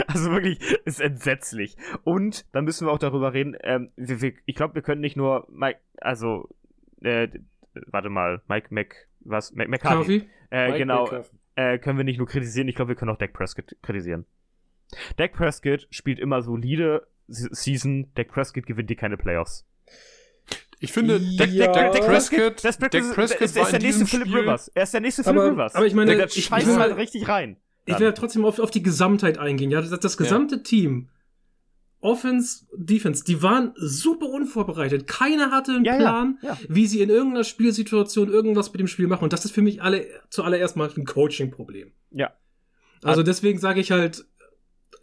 Also 0.07 0.31
wirklich, 0.31 0.59
ist 0.85 1.01
entsetzlich. 1.01 1.75
Und 2.03 2.45
dann 2.55 2.63
müssen 2.63 2.87
wir 2.87 2.91
auch 2.93 2.97
darüber 2.99 3.33
reden, 3.33 3.57
ähm, 3.61 3.91
wir, 3.97 4.21
wir, 4.21 4.33
ich 4.45 4.55
glaube, 4.55 4.75
wir 4.75 4.81
können 4.81 5.01
nicht 5.01 5.17
nur 5.17 5.45
Mike, 5.51 5.79
also, 5.97 6.47
äh, 7.01 7.27
warte 7.87 8.09
mal, 8.09 8.41
Mike 8.47 8.73
Mc, 8.73 8.95
was, 9.19 9.51
Mc, 9.51 9.67
McCarthy, 9.67 10.19
McCarthy? 10.19 10.29
äh, 10.51 10.67
Mike 10.67 10.77
genau, 10.79 11.03
McCarthy. 11.03 11.35
äh, 11.55 11.77
können 11.77 11.97
wir 11.97 12.05
nicht 12.05 12.19
nur 12.19 12.27
kritisieren, 12.27 12.69
ich 12.69 12.75
glaube, 12.75 12.89
wir 12.89 12.95
können 12.95 13.11
auch 13.11 13.17
Dak 13.17 13.33
Prescott 13.33 13.75
kritisieren. 13.81 14.25
Dak 15.17 15.33
Prescott 15.33 15.87
spielt 15.89 16.19
immer 16.19 16.41
solide 16.41 17.05
Se- 17.27 17.49
Season, 17.51 18.13
Dak 18.15 18.29
Prescott 18.29 18.65
gewinnt 18.65 18.89
dir 18.89 18.95
keine 18.95 19.17
Playoffs. 19.17 19.67
Ich 20.83 20.91
finde, 20.91 21.17
Ja. 21.17 21.45
Dak, 21.45 21.73
Dak, 21.73 21.91
Dak 21.93 22.05
Prescott, 22.05 22.63
Das 22.63 22.77
Dak 22.77 22.93
ist, 22.93 23.13
Prescott 23.13 23.41
ist, 23.41 23.55
ist 23.55 23.71
der 23.71 23.79
nächste 23.79 24.05
Philip 24.07 24.27
Spiel, 24.27 24.39
Rivers. 24.41 24.67
Er 24.73 24.83
ist 24.83 24.93
der 24.93 25.01
nächste 25.01 25.23
Philip 25.23 25.39
Aber- 25.39 25.51
Rivers. 25.51 25.75
aber 25.75 25.85
ich 25.85 25.93
meine, 25.93 26.07
der, 26.15 26.25
der 26.25 26.35
ich 26.35 26.45
scheißt 26.45 26.77
halt 26.77 26.97
richtig 26.97 27.27
rein. 27.27 27.57
Ich 27.85 27.93
Dann. 27.93 28.01
will 28.01 28.13
trotzdem 28.13 28.43
auf, 28.45 28.59
auf 28.59 28.71
die 28.71 28.81
Gesamtheit 28.83 29.37
eingehen. 29.37 29.69
Ja, 29.71 29.81
das, 29.81 29.97
das 29.99 30.17
gesamte 30.17 30.63
Team, 30.63 31.09
Offense, 31.99 32.65
Defense, 32.75 33.23
die 33.23 33.43
waren 33.43 33.73
super 33.75 34.25
unvorbereitet. 34.25 35.05
Keiner 35.07 35.51
hatte 35.51 35.71
einen 35.73 35.85
Ja, 35.85 35.93
ja, 35.93 35.99
Plan, 35.99 36.39
ja. 36.41 36.57
wie 36.67 36.87
sie 36.87 37.01
in 37.01 37.09
irgendeiner 37.11 37.43
Spielsituation 37.43 38.29
irgendwas 38.31 38.71
mit 38.73 38.79
dem 38.79 38.87
Spiel 38.87 39.05
machen. 39.05 39.23
Und 39.23 39.33
das 39.33 39.45
ist 39.45 39.51
für 39.51 39.61
mich 39.61 39.83
alle 39.83 40.07
zuallererst 40.31 40.75
mal 40.77 40.89
ein 40.97 41.05
Coaching-Problem. 41.05 41.91
Ja. 42.09 42.31
Also 43.03 43.21
deswegen 43.21 43.59
sage 43.59 43.81
ich 43.81 43.91
halt, 43.91 44.25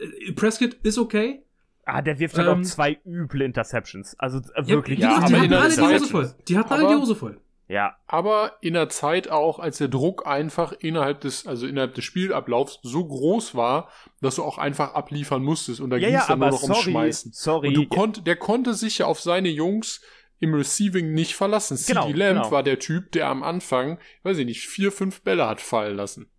äh, 0.01 0.33
Prescott 0.33 0.75
ist 0.83 0.99
okay. 0.99 1.45
Ah, 1.89 2.03
der 2.03 2.19
wirft 2.19 2.37
halt 2.39 2.49
Ähm, 2.49 2.61
auch 2.61 2.63
zwei 2.67 2.99
üble 3.07 3.43
Interceptions. 3.43 4.15
Also 4.19 4.39
äh, 4.39 4.63
Ja, 4.63 4.69
wirklich. 4.69 4.99
ja, 4.99 5.17
aber 5.17 5.27
die 5.27 5.33
in 5.35 5.39
hatten 5.41 5.51
der 5.51 5.61
alle 5.61 5.69
die 5.71 5.75
Zeit- 5.77 6.01
Hose 6.01 6.07
voll. 6.11 6.35
Die 6.49 6.59
hatten 6.59 6.73
alle 6.73 6.85
Aber- 6.85 6.95
die 6.95 7.01
Hose 7.01 7.17
voll. 7.17 7.41
ja. 7.69 7.97
aber 8.07 8.53
in 8.61 8.75
der 8.75 8.89
Zeit 8.89 9.29
auch, 9.31 9.59
als 9.59 9.79
der 9.79 9.89
Druck 9.89 10.27
einfach 10.27 10.73
innerhalb 10.73 11.21
des, 11.21 11.47
also 11.47 11.67
innerhalb 11.67 11.95
des 11.95 12.05
Spielablaufs 12.05 12.79
so 12.83 13.05
groß 13.07 13.55
war, 13.55 13.89
dass 14.21 14.37
du 14.37 14.43
auch 14.45 14.59
einfach 14.59 14.95
abliefern 14.95 15.43
musstest 15.43 15.81
und 15.81 15.91
da 15.91 15.97
Ja, 15.97 16.09
ging 16.09 16.17
es 16.17 16.23
ja, 16.23 16.29
dann 16.29 16.39
nur 16.41 16.51
noch 16.51 16.63
ums 16.63 16.77
sorry, 16.79 16.91
Schmeißen. 16.91 17.33
sorry. 17.35 17.69
Und 17.69 17.75
du 17.75 17.87
konnt, 17.87 18.27
der 18.27 18.37
konnte 18.37 18.75
sich 18.75 18.99
ja 18.99 19.07
auf 19.07 19.21
seine 19.21 19.49
Jungs 19.49 20.01
im 20.41 20.55
Receiving 20.55 21.13
nicht 21.15 21.35
verlassen. 21.35 21.79
Genau, 21.87 22.07
CD 22.07 22.19
Lamb 22.19 22.39
genau. 22.43 22.51
war 22.53 22.63
der 22.63 22.79
Typ, 22.79 23.11
der 23.13 23.27
am 23.29 23.43
Anfang, 23.43 23.99
weiß 24.23 24.39
ich 24.39 24.47
nicht, 24.47 24.67
vier, 24.69 24.93
fünf 24.93 25.23
Bälle 25.23 25.49
hat 25.49 25.61
fallen 25.61 25.97
lassen. 25.97 26.31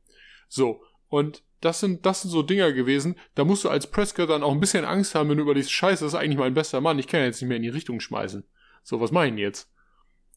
So. 0.47 0.81
Und 1.09 1.43
das 1.61 1.79
sind, 1.79 2.05
das 2.05 2.21
sind 2.21 2.31
so 2.31 2.41
Dinger 2.43 2.71
gewesen, 2.71 3.15
da 3.35 3.43
musst 3.43 3.63
du 3.63 3.69
als 3.69 3.87
Prescott 3.87 4.29
dann 4.29 4.43
auch 4.43 4.51
ein 4.51 4.59
bisschen 4.59 4.85
Angst 4.85 5.15
haben, 5.15 5.29
wenn 5.29 5.37
du 5.37 5.43
überlegst, 5.43 5.71
scheiße, 5.71 6.03
das 6.05 6.13
ist 6.13 6.19
eigentlich 6.19 6.37
mein 6.37 6.53
bester 6.53 6.81
Mann, 6.81 6.99
ich 6.99 7.07
kann 7.07 7.19
ja 7.21 7.25
jetzt 7.27 7.41
nicht 7.41 7.49
mehr 7.49 7.57
in 7.57 7.63
die 7.63 7.69
Richtung 7.69 7.99
schmeißen. 7.99 8.43
So, 8.83 8.99
was 9.01 9.11
mache 9.11 9.25
ich 9.25 9.31
denn 9.31 9.37
jetzt? 9.39 9.69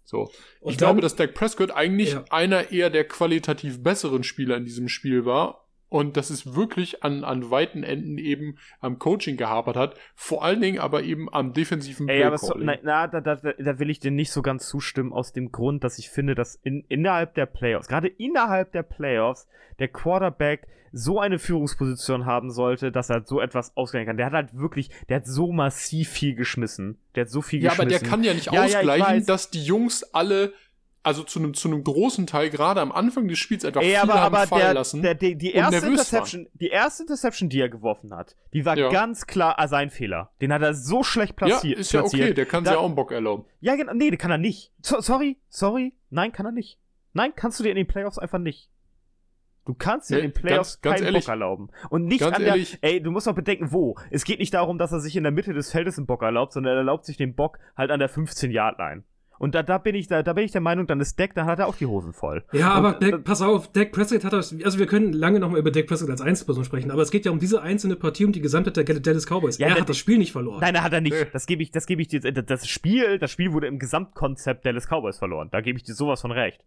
So. 0.04 0.30
Und 0.60 0.72
ich 0.72 0.76
dann- 0.78 0.88
glaube, 0.88 1.00
dass 1.00 1.14
Dak 1.16 1.34
Prescott 1.34 1.70
eigentlich 1.70 2.12
Ja. 2.12 2.24
einer 2.30 2.72
eher 2.72 2.90
der 2.90 3.04
qualitativ 3.06 3.82
besseren 3.82 4.24
Spieler 4.24 4.56
in 4.56 4.64
diesem 4.64 4.88
Spiel 4.88 5.24
war. 5.24 5.61
Und 5.92 6.16
dass 6.16 6.30
es 6.30 6.54
wirklich 6.54 7.04
an, 7.04 7.22
an 7.22 7.50
weiten 7.50 7.82
Enden 7.82 8.16
eben 8.16 8.56
am 8.80 8.98
Coaching 8.98 9.36
gehapert 9.36 9.76
hat. 9.76 9.94
Vor 10.14 10.42
allen 10.42 10.60
Dingen 10.62 10.78
aber 10.78 11.02
eben 11.02 11.32
am 11.32 11.52
defensiven 11.52 12.08
Ey, 12.08 12.24
aber 12.24 12.38
so, 12.38 12.54
na, 12.56 12.76
na 12.82 13.06
da, 13.08 13.20
da, 13.20 13.34
da 13.36 13.78
will 13.78 13.90
ich 13.90 14.00
dir 14.00 14.10
nicht 14.10 14.32
so 14.32 14.40
ganz 14.40 14.66
zustimmen, 14.68 15.12
aus 15.12 15.32
dem 15.34 15.52
Grund, 15.52 15.84
dass 15.84 15.98
ich 15.98 16.08
finde, 16.08 16.34
dass 16.34 16.54
in, 16.54 16.84
innerhalb 16.88 17.34
der 17.34 17.44
Playoffs, 17.44 17.88
gerade 17.88 18.08
innerhalb 18.08 18.72
der 18.72 18.84
Playoffs, 18.84 19.46
der 19.80 19.88
Quarterback 19.88 20.66
so 20.92 21.20
eine 21.20 21.38
Führungsposition 21.38 22.24
haben 22.26 22.50
sollte, 22.50 22.90
dass 22.90 23.10
er 23.10 23.24
so 23.26 23.40
etwas 23.40 23.76
ausgleichen 23.76 24.06
kann. 24.06 24.16
Der 24.16 24.26
hat 24.26 24.32
halt 24.32 24.56
wirklich, 24.56 24.90
der 25.08 25.16
hat 25.16 25.26
so 25.26 25.52
massiv 25.52 26.08
viel 26.08 26.34
geschmissen. 26.34 26.98
Der 27.14 27.24
hat 27.24 27.30
so 27.30 27.42
viel 27.42 27.62
Ja, 27.62 27.72
aber 27.72 27.84
geschmissen. 27.84 28.04
der 28.04 28.10
kann 28.10 28.24
ja 28.24 28.34
nicht 28.34 28.46
Ja, 28.46 28.52
ja, 28.52 28.64
ich 28.66 28.76
ausgleichen, 28.76 29.06
weiß. 29.06 29.26
dass 29.26 29.50
die 29.50 29.62
Jungs 29.64 30.04
alle, 30.14 30.52
also 31.04 31.22
zu 31.24 31.38
einem, 31.40 31.54
zu 31.54 31.68
einem 31.68 31.82
großen 31.82 32.26
Teil, 32.26 32.48
gerade 32.50 32.80
am 32.80 32.92
Anfang 32.92 33.26
des 33.28 33.38
Spiels 33.38 33.64
einfach 33.64 33.82
Ey, 33.82 33.96
aber, 33.96 34.14
aber 34.16 34.46
fallen 34.46 34.62
der, 34.62 34.74
lassen. 34.74 35.02
der, 35.02 35.14
die, 35.14 35.36
die 35.36 35.52
erste 35.52 35.84
Interception, 35.86 36.48
die 36.54 36.68
erste 36.68 37.02
Interception, 37.02 37.48
die 37.48 37.60
er 37.60 37.68
geworfen 37.68 38.14
hat, 38.14 38.36
die 38.52 38.64
war 38.64 38.76
Ja. 38.78 38.88
ganz 38.90 39.26
klar 39.26 39.56
äh, 39.58 39.66
sein 39.66 39.90
Fehler. 39.90 40.30
Den 40.40 40.52
hat 40.52 40.62
er 40.62 40.74
so 40.74 41.02
schlecht 41.02 41.32
ja, 41.40 41.46
platziert. 41.48 41.78
ist 41.78 41.92
ja 41.92 42.00
okay, 42.00 42.10
platziert. 42.16 42.38
der 42.38 42.46
kann 42.46 42.64
sich 42.64 42.72
ja 42.72 42.78
auch 42.78 42.86
einen 42.86 42.94
Bock 42.94 43.10
erlauben. 43.10 43.44
Ja, 43.60 43.74
genau. 43.76 43.92
Nee, 43.94 44.10
kann 44.16 44.30
er 44.30 44.38
nicht. 44.38 44.70
So, 44.82 45.00
sorry, 45.00 45.38
sorry. 45.48 45.94
Nein, 46.10 46.30
kann 46.32 46.46
er 46.46 46.52
nicht. 46.52 46.78
Nein, 47.14 47.32
kannst 47.34 47.58
du 47.58 47.64
dir 47.64 47.70
in 47.70 47.76
den 47.76 47.86
Playoffs 47.88 48.18
einfach 48.18 48.38
nicht. 48.38 48.70
Du 49.64 49.74
kannst 49.74 50.10
dir 50.10 50.14
Nee, 50.16 50.22
in 50.22 50.30
den 50.30 50.34
Playoffs 50.34 50.80
ganz- 50.80 50.82
ganz 50.82 50.96
keinen 50.96 51.06
ehrlich. 51.06 51.24
Bock 51.24 51.30
erlauben. 51.30 51.68
Und 51.90 52.06
nicht 52.06 52.22
an 52.22 52.42
ehrlich. 52.42 52.80
der. 52.80 52.90
Ey, 52.90 53.00
du 53.02 53.10
musst 53.12 53.28
auch 53.28 53.34
bedenken, 53.34 53.70
wo. 53.70 53.96
Es 54.10 54.24
geht 54.24 54.40
nicht 54.40 54.54
darum, 54.54 54.76
dass 54.78 54.90
er 54.92 54.98
sich 55.00 55.14
in 55.16 55.22
der 55.22 55.30
Mitte 55.32 55.52
des 55.52 55.70
Feldes 55.70 55.98
einen 55.98 56.06
Bock 56.06 56.22
erlaubt, 56.22 56.52
sondern 56.52 56.72
er 56.74 56.78
erlaubt 56.78 57.04
sich 57.04 57.16
den 57.16 57.34
Bock 57.34 57.58
halt 57.76 57.90
an 57.92 58.00
der 58.00 58.10
15-Yard-Line. 58.10 59.04
Und 59.42 59.54
da, 59.56 59.62
da 59.64 59.78
bin 59.78 59.94
ich, 59.96 60.06
da, 60.06 60.22
da 60.22 60.32
bin 60.34 60.44
ich 60.44 60.52
der 60.52 60.60
Meinung, 60.60 60.86
dann 60.86 61.00
ist 61.00 61.18
Deck, 61.18 61.34
dann 61.34 61.46
hat 61.46 61.58
er 61.58 61.66
auch 61.66 61.74
die 61.74 61.86
Hosen 61.86 62.12
voll. 62.12 62.44
Ja, 62.52 62.78
Und, 62.78 62.86
aber 62.86 63.02
äh, 63.02 63.10
Dak, 63.10 63.24
pass 63.24 63.42
auf, 63.42 63.72
Dak 63.72 63.90
Prescott 63.90 64.24
hat 64.24 64.32
das, 64.32 64.54
also 64.64 64.78
wir 64.78 64.86
können 64.86 65.12
lange 65.12 65.40
noch 65.40 65.50
mal 65.50 65.58
über 65.58 65.70
Dak 65.72 65.86
Prescott 65.88 66.10
als 66.10 66.20
Einzelperson 66.20 66.64
sprechen, 66.64 66.90
aber 66.92 67.02
es 67.02 67.10
geht 67.10 67.24
ja 67.24 67.32
um 67.32 67.40
diese 67.40 67.60
einzelne 67.60 67.96
Partie, 67.96 68.24
um 68.24 68.30
die 68.32 68.40
Gesamtheit 68.40 68.76
der 68.76 68.84
Dallas 69.00 69.26
Cowboys. 69.26 69.58
Ja, 69.58 69.66
er 69.66 69.74
der- 69.74 69.82
hat 69.82 69.88
das 69.88 69.98
Spiel 69.98 70.18
nicht 70.18 70.30
verloren. 70.32 70.60
Nein, 70.60 70.74
er 70.76 70.84
hat 70.84 70.92
er 70.92 71.00
nicht. 71.00 71.12
Nee. 71.14 71.26
Das 71.32 71.46
gebe 71.46 71.62
ich, 71.62 71.72
das 71.72 71.86
gebe 71.86 72.00
ich 72.00 72.08
dir. 72.08 72.20
Das 72.20 72.68
Spiel, 72.68 73.18
das 73.18 73.30
Spiel 73.32 73.52
wurde 73.52 73.66
im 73.66 73.78
Gesamtkonzept 73.80 74.64
Dallas 74.64 74.86
Cowboys 74.86 75.18
verloren. 75.18 75.48
Da 75.50 75.60
gebe 75.60 75.76
ich 75.76 75.82
dir 75.84 75.94
sowas 75.94 76.20
von 76.20 76.30
recht. 76.30 76.64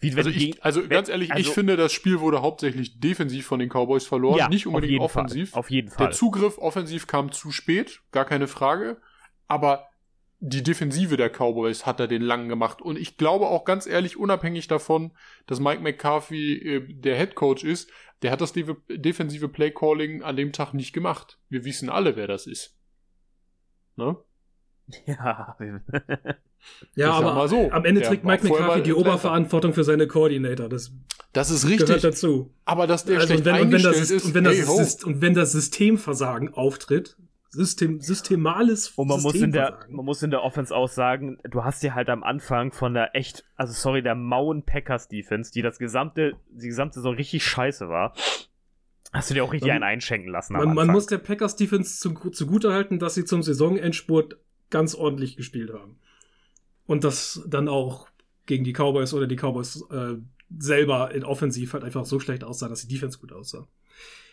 Wie 0.00 0.12
Also, 0.14 0.28
ich, 0.28 0.62
also 0.64 0.82
wenn- 0.82 0.88
ganz 0.90 1.08
ehrlich, 1.08 1.28
ich 1.30 1.34
also- 1.36 1.52
finde, 1.52 1.76
das 1.76 1.92
Spiel 1.92 2.20
wurde 2.20 2.42
hauptsächlich 2.42 2.98
defensiv 3.00 3.46
von 3.46 3.60
den 3.60 3.68
Cowboys 3.70 4.06
verloren, 4.06 4.36
ja, 4.38 4.48
nicht 4.48 4.66
auf 4.66 4.74
unbedingt 4.74 4.92
jeden 4.94 5.04
offensiv. 5.04 5.50
Fall. 5.50 5.60
Auf 5.60 5.70
jeden 5.70 5.88
Fall. 5.88 6.06
Der 6.08 6.16
Zugriff 6.16 6.58
offensiv 6.58 7.06
kam 7.06 7.30
zu 7.32 7.52
spät, 7.52 8.00
gar 8.10 8.24
keine 8.24 8.48
Frage. 8.48 8.96
Aber 9.46 9.84
die 10.40 10.62
Defensive 10.62 11.16
der 11.16 11.30
Cowboys 11.30 11.84
hat 11.84 11.98
er 12.00 12.06
den 12.06 12.22
langen 12.22 12.48
gemacht. 12.48 12.80
Und 12.80 12.96
ich 12.98 13.16
glaube 13.16 13.48
auch 13.48 13.64
ganz 13.64 13.86
ehrlich, 13.86 14.16
unabhängig 14.16 14.68
davon, 14.68 15.12
dass 15.46 15.60
Mike 15.60 15.82
McCarthy 15.82 16.54
äh, 16.54 16.94
der 16.94 17.16
Head 17.16 17.34
Coach 17.34 17.64
ist, 17.64 17.90
der 18.22 18.30
hat 18.30 18.40
das 18.40 18.52
de 18.52 18.74
defensive 18.88 19.48
Playcalling 19.48 20.22
an 20.22 20.36
dem 20.36 20.52
Tag 20.52 20.74
nicht 20.74 20.92
gemacht. 20.92 21.38
Wir 21.48 21.64
wissen 21.64 21.88
alle, 21.88 22.16
wer 22.16 22.26
das 22.26 22.46
ist. 22.46 22.76
Ne? 23.96 24.16
Ja. 25.06 25.56
ja, 26.96 27.12
aber 27.12 27.34
mal 27.34 27.48
so, 27.48 27.70
am 27.70 27.84
Ende 27.84 28.00
trägt 28.00 28.24
Mike 28.24 28.48
McCarthy 28.48 28.82
die. 28.82 28.94
Oberverantwortung 28.94 29.74
für 29.74 29.84
seine 29.84 30.06
Koordinator. 30.06 30.68
Das 30.68 30.92
Das 31.32 31.50
ist 31.50 31.62
gehört 31.64 31.82
richtig. 31.82 32.02
dazu. 32.02 32.54
Aber 32.64 32.86
dass 32.86 33.04
der 33.04 33.16
Also, 33.20 33.34
schlecht 33.34 33.46
und, 33.46 33.52
wenn, 33.54 33.60
und, 33.66 33.72
wenn 33.72 33.82
das, 33.82 33.94
eingestellt 33.94 34.16
ist, 34.18 34.26
und, 34.26 34.34
wenn 34.34 34.44
das 34.44 34.56
hey. 34.56 34.64
Syst- 34.64 35.04
und 35.04 35.20
wenn 35.20 35.34
das 35.34 35.52
Systemversagen 35.52 36.54
auftritt, 36.54 37.16
System, 37.50 38.00
systemales 38.00 38.90
Und 38.90 39.08
man 39.08 39.22
muss, 39.22 39.34
in 39.34 39.52
der, 39.52 39.62
Systemversagen. 39.62 39.96
man 39.96 40.04
muss 40.04 40.22
in 40.22 40.30
der 40.30 40.42
Offense 40.42 40.74
auch 40.74 40.88
sagen, 40.88 41.38
du 41.48 41.64
hast 41.64 41.82
dir 41.82 41.94
halt 41.94 42.08
am 42.10 42.22
Anfang 42.22 42.72
von 42.72 42.92
der 42.94 43.14
echt, 43.16 43.44
also 43.56 43.72
sorry, 43.72 44.02
der 44.02 44.14
mauen 44.14 44.64
Packers 44.64 45.08
Defense, 45.08 45.50
die 45.50 45.62
das 45.62 45.78
gesamte, 45.78 46.34
die 46.50 46.68
gesamte 46.68 46.96
Saison 46.96 47.14
richtig 47.14 47.44
scheiße 47.44 47.88
war, 47.88 48.14
hast 49.12 49.30
du 49.30 49.34
dir 49.34 49.44
auch 49.44 49.52
richtig 49.52 49.68
Man- 49.68 49.76
einen 49.82 49.84
einschenken 49.84 50.30
lassen 50.30 50.52
Man, 50.54 50.74
man 50.74 50.88
muss 50.88 51.06
der 51.06 51.18
Packers 51.18 51.56
Defense 51.56 51.98
zu, 51.98 52.12
zugutehalten, 52.30 52.98
dass 52.98 53.14
sie 53.14 53.24
zum 53.24 53.42
Saisonendspurt 53.42 54.38
ganz 54.70 54.94
ordentlich 54.94 55.36
gespielt 55.36 55.72
haben. 55.72 55.98
Und 56.86 57.04
das 57.04 57.42
dann 57.46 57.68
auch 57.68 58.08
gegen 58.44 58.64
die 58.64 58.72
Cowboys 58.72 59.14
oder 59.14 59.26
die 59.26 59.36
Cowboys 59.36 59.82
äh, 59.90 60.16
selber 60.58 61.14
in 61.14 61.24
Offensiv 61.24 61.72
halt 61.72 61.84
einfach 61.84 62.04
so 62.04 62.20
schlecht 62.20 62.44
aussah, 62.44 62.68
dass 62.68 62.86
die 62.86 62.94
Defense 62.94 63.18
gut 63.18 63.32
aussah. 63.32 63.66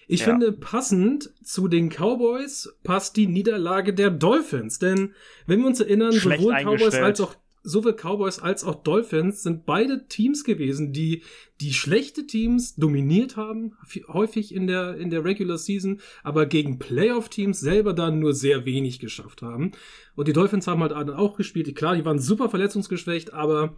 Ich 0.08 0.22
Ja. 0.22 0.28
finde, 0.28 0.52
passend 0.52 1.32
zu 1.44 1.68
den 1.68 1.90
Cowboys 1.90 2.70
passt 2.84 3.18
die 3.18 3.28
Niederlage 3.28 3.94
der 3.94 4.12
Dolphins. 4.12 4.80
Denn 4.80 5.14
wenn 5.48 5.60
wir 5.60 5.68
uns 5.68 5.80
erinnern, 5.80 6.14
Schlecht 6.14 6.42
sowohl 6.42 6.54
Cowboys 6.64 6.96
als 6.96 7.22
auch 7.22 7.36
sowohl 7.68 7.96
Cowboys 7.96 8.38
als 8.38 8.64
auch 8.64 8.84
Dolphins 8.84 9.42
sind 9.42 9.66
beide 9.66 10.08
Teams 10.08 10.44
gewesen, 10.44 10.94
die 10.94 11.24
die 11.62 11.74
schlechte 11.74 12.28
Teams 12.28 12.76
dominiert 12.76 13.38
haben, 13.38 13.74
häufig 14.08 14.54
in 14.54 14.68
der 14.68 14.98
in 14.98 15.10
der 15.10 15.24
Regular 15.26 15.58
Season, 15.58 16.00
aber 16.22 16.46
gegen 16.46 16.78
Playoff 16.78 17.28
Teams 17.28 17.60
selber 17.60 17.94
dann 17.94 18.20
nur 18.20 18.34
sehr 18.34 18.66
wenig 18.66 19.00
geschafft 19.00 19.42
haben. 19.42 19.72
Und 20.16 20.28
die 20.28 20.34
Dolphins 20.34 20.68
haben 20.68 20.84
halt 20.84 20.94
auch 20.94 21.36
gespielt. 21.38 21.74
Klar, 21.76 21.96
die 21.96 22.06
waren 22.06 22.20
super 22.20 22.50
verletzungsgeschwächt, 22.50 23.34
aber 23.34 23.76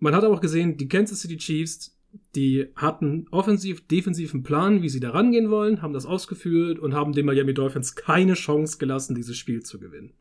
man 0.00 0.16
hat 0.16 0.24
auch 0.24 0.40
gesehen, 0.40 0.76
die 0.76 0.88
Kansas 0.88 1.20
City 1.20 1.36
Chiefs, 1.36 1.96
die 2.34 2.68
hatten 2.76 3.26
offensiv, 3.30 3.86
defensiven 3.86 4.42
Plan, 4.42 4.82
wie 4.82 4.88
sie 4.88 5.00
da 5.00 5.10
rangehen 5.10 5.50
wollen, 5.50 5.82
haben 5.82 5.92
das 5.92 6.06
ausgeführt 6.06 6.78
und 6.78 6.94
haben 6.94 7.12
den 7.12 7.26
Miami 7.26 7.54
Dolphins 7.54 7.94
keine 7.94 8.34
Chance 8.34 8.78
gelassen, 8.78 9.14
dieses 9.14 9.36
Spiel 9.36 9.62
zu 9.62 9.78
gewinnen. 9.78 10.12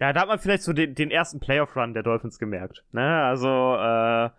Ja, 0.00 0.12
da 0.12 0.22
hat 0.22 0.28
man 0.28 0.38
vielleicht 0.38 0.64
so 0.64 0.72
den, 0.72 0.94
den 0.94 1.10
ersten 1.10 1.40
Playoff-Run 1.40 1.94
der 1.94 2.02
Dolphins 2.02 2.38
gemerkt. 2.38 2.84
Ne? 2.92 3.02
Also, 3.02 3.46
äh, 3.48 4.30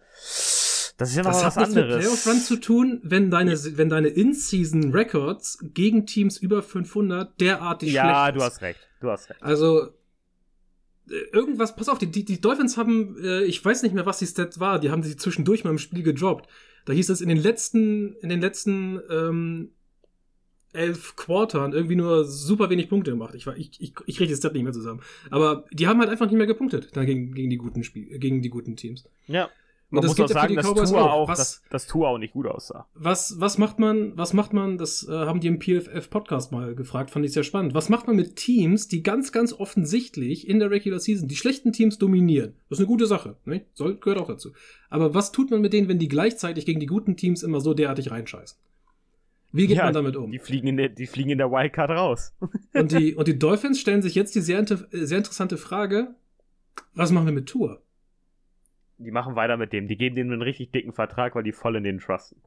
das 0.97 1.09
ist 1.09 1.15
ja 1.15 1.23
noch 1.23 1.31
Das 1.31 1.43
was 1.43 1.55
hat 1.55 1.57
nichts 1.57 1.75
mit 1.75 1.83
anderes. 1.85 2.03
Playoff-Run 2.03 2.41
zu 2.41 2.57
tun, 2.57 2.99
wenn 3.03 3.31
deine, 3.31 3.53
wenn 3.77 3.89
deine 3.89 4.09
In-Season-Records 4.09 5.59
gegen 5.73 6.05
Teams 6.05 6.37
über 6.37 6.61
500 6.61 7.39
derartig 7.39 7.93
ja, 7.93 8.03
schlecht 8.03 8.35
du 8.35 8.39
ist. 8.39 8.45
hast 8.45 8.61
recht. 8.61 8.79
Du 8.99 9.09
hast 9.09 9.29
recht. 9.29 9.41
Also, 9.41 9.89
irgendwas, 11.31 11.75
pass 11.75 11.89
auf, 11.89 11.97
die, 11.99 12.07
die, 12.07 12.25
die 12.25 12.41
Dolphins 12.41 12.77
haben, 12.77 13.15
äh, 13.23 13.43
ich 13.43 13.63
weiß 13.63 13.83
nicht 13.83 13.93
mehr, 13.95 14.05
was 14.05 14.19
die 14.19 14.25
Stat 14.27 14.59
war, 14.59 14.79
die 14.79 14.89
haben 14.91 15.03
sie 15.03 15.15
zwischendurch 15.17 15.63
mal 15.63 15.69
im 15.71 15.77
Spiel 15.77 16.03
gedroppt. 16.03 16.49
Da 16.85 16.93
hieß 16.93 17.09
es 17.09 17.21
in 17.21 17.29
den 17.29 17.37
letzten, 17.37 18.13
in 18.21 18.29
den 18.29 18.41
letzten 18.41 18.99
ähm, 19.09 19.69
elf 20.73 21.15
Quartern 21.15 21.73
irgendwie 21.73 21.95
nur 21.95 22.25
super 22.25 22.69
wenig 22.69 22.89
Punkte 22.89 23.11
gemacht. 23.11 23.33
Ich, 23.35 23.47
war- 23.47 23.55
ich, 23.57 23.71
ich, 23.79 23.93
ich 24.05 24.17
kriege 24.17 24.27
die 24.27 24.35
Stat 24.35 24.53
nicht 24.53 24.63
mehr 24.63 24.73
zusammen. 24.73 25.01
Aber 25.29 25.65
die 25.71 25.87
haben 25.87 25.99
halt 25.99 26.09
einfach 26.09 26.25
nicht 26.25 26.35
mehr 26.37 26.47
gepunktet 26.47 26.89
dann 26.93 27.05
gegen, 27.05 27.33
gegen 27.33 27.49
die 27.49 27.57
guten 27.57 27.83
Spiel, 27.83 28.19
gegen 28.19 28.41
die 28.41 28.49
guten 28.49 28.75
Teams. 28.75 29.05
Ja. 29.27 29.49
Man 29.95 30.01
das 30.03 30.17
muss 30.17 30.19
auch 30.29 30.33
sagen, 30.33 30.55
dass 30.55 30.65
Tua 30.65 31.01
auch. 31.01 31.11
auch, 31.11 31.27
Was- 31.29 31.37
dass, 31.37 31.61
dass 31.69 31.87
Tua 31.87 32.09
auch 32.09 32.17
nicht 32.17 32.33
gut 32.33 32.45
aussah. 32.47 32.87
Was, 32.93 33.39
was 33.39 33.57
macht 33.57 33.79
man, 33.79 34.17
was 34.17 34.33
macht 34.33 34.53
man, 34.53 34.77
das 34.77 35.07
äh, 35.07 35.11
haben 35.11 35.39
die 35.39 35.47
im 35.47 35.59
PFF-Podcast 35.59 36.51
mal 36.51 36.75
gefragt, 36.75 37.11
fand 37.11 37.25
ich 37.25 37.33
sehr 37.33 37.43
spannend. 37.43 37.73
Was 37.73 37.89
macht 37.89 38.07
man 38.07 38.15
mit 38.15 38.35
Teams, 38.35 38.87
die 38.87 39.01
ganz, 39.03 39.31
ganz 39.31 39.53
offensichtlich 39.53 40.47
in 40.47 40.59
der 40.59 40.71
Regular 40.71 40.99
Season 40.99 41.27
die 41.27 41.35
schlechten 41.35 41.71
Teams 41.71 41.97
dominieren? 41.97 42.53
Das 42.69 42.77
ist 42.77 42.83
eine 42.83 42.87
gute 42.87 43.07
Sache, 43.07 43.37
ne? 43.45 43.65
Soll, 43.73 43.97
gehört 43.97 44.19
auch 44.21 44.27
dazu. 44.27 44.51
Aber 44.89 45.13
was 45.13 45.31
tut 45.31 45.51
man 45.51 45.61
mit 45.61 45.73
denen, 45.73 45.87
wenn 45.87 45.99
die 45.99 46.07
gleichzeitig 46.07 46.65
gegen 46.65 46.79
die 46.79 46.85
guten 46.85 47.17
Teams 47.17 47.43
immer 47.43 47.59
so 47.61 47.73
derartig 47.73 48.11
reinscheißen? 48.11 48.57
Wie 49.51 49.67
geht 49.67 49.77
Ja, 49.77 49.85
man 49.85 49.93
damit 49.93 50.17
um? 50.17 50.31
Die 50.31 50.39
fliegen 50.39 50.67
in 50.67 50.75
der, 50.77 50.89
die 50.89 51.07
fliegen 51.07 51.29
in 51.29 51.37
der 51.37 51.49
Wildcard 51.49 51.89
raus. 51.91 52.33
Und 52.73 52.91
die, 52.91 53.15
und 53.15 53.27
die 53.27 53.39
Dolphins 53.39 53.79
stellen 53.79 54.01
sich 54.01 54.13
jetzt 54.15 54.35
die 54.35 54.41
sehr, 54.41 54.59
äh, 54.59 54.75
sehr 54.91 55.17
interessante 55.19 55.55
Frage, 55.57 56.15
was 56.93 57.11
machen 57.11 57.27
wir 57.27 57.33
mit 57.33 57.47
Tour? 57.47 57.81
Die 58.97 59.11
machen 59.11 59.35
weiter 59.35 59.57
mit 59.57 59.73
dem. 59.73 59.87
Die 59.87 59.97
geben 59.97 60.15
dem 60.15 60.31
einen 60.31 60.41
richtig 60.41 60.71
dicken 60.71 60.93
Vertrag, 60.93 61.35
weil 61.35 61.43
die 61.43 61.51
voll 61.51 61.75
in 61.75 61.83
den 61.83 61.99
trusten. 61.99 62.41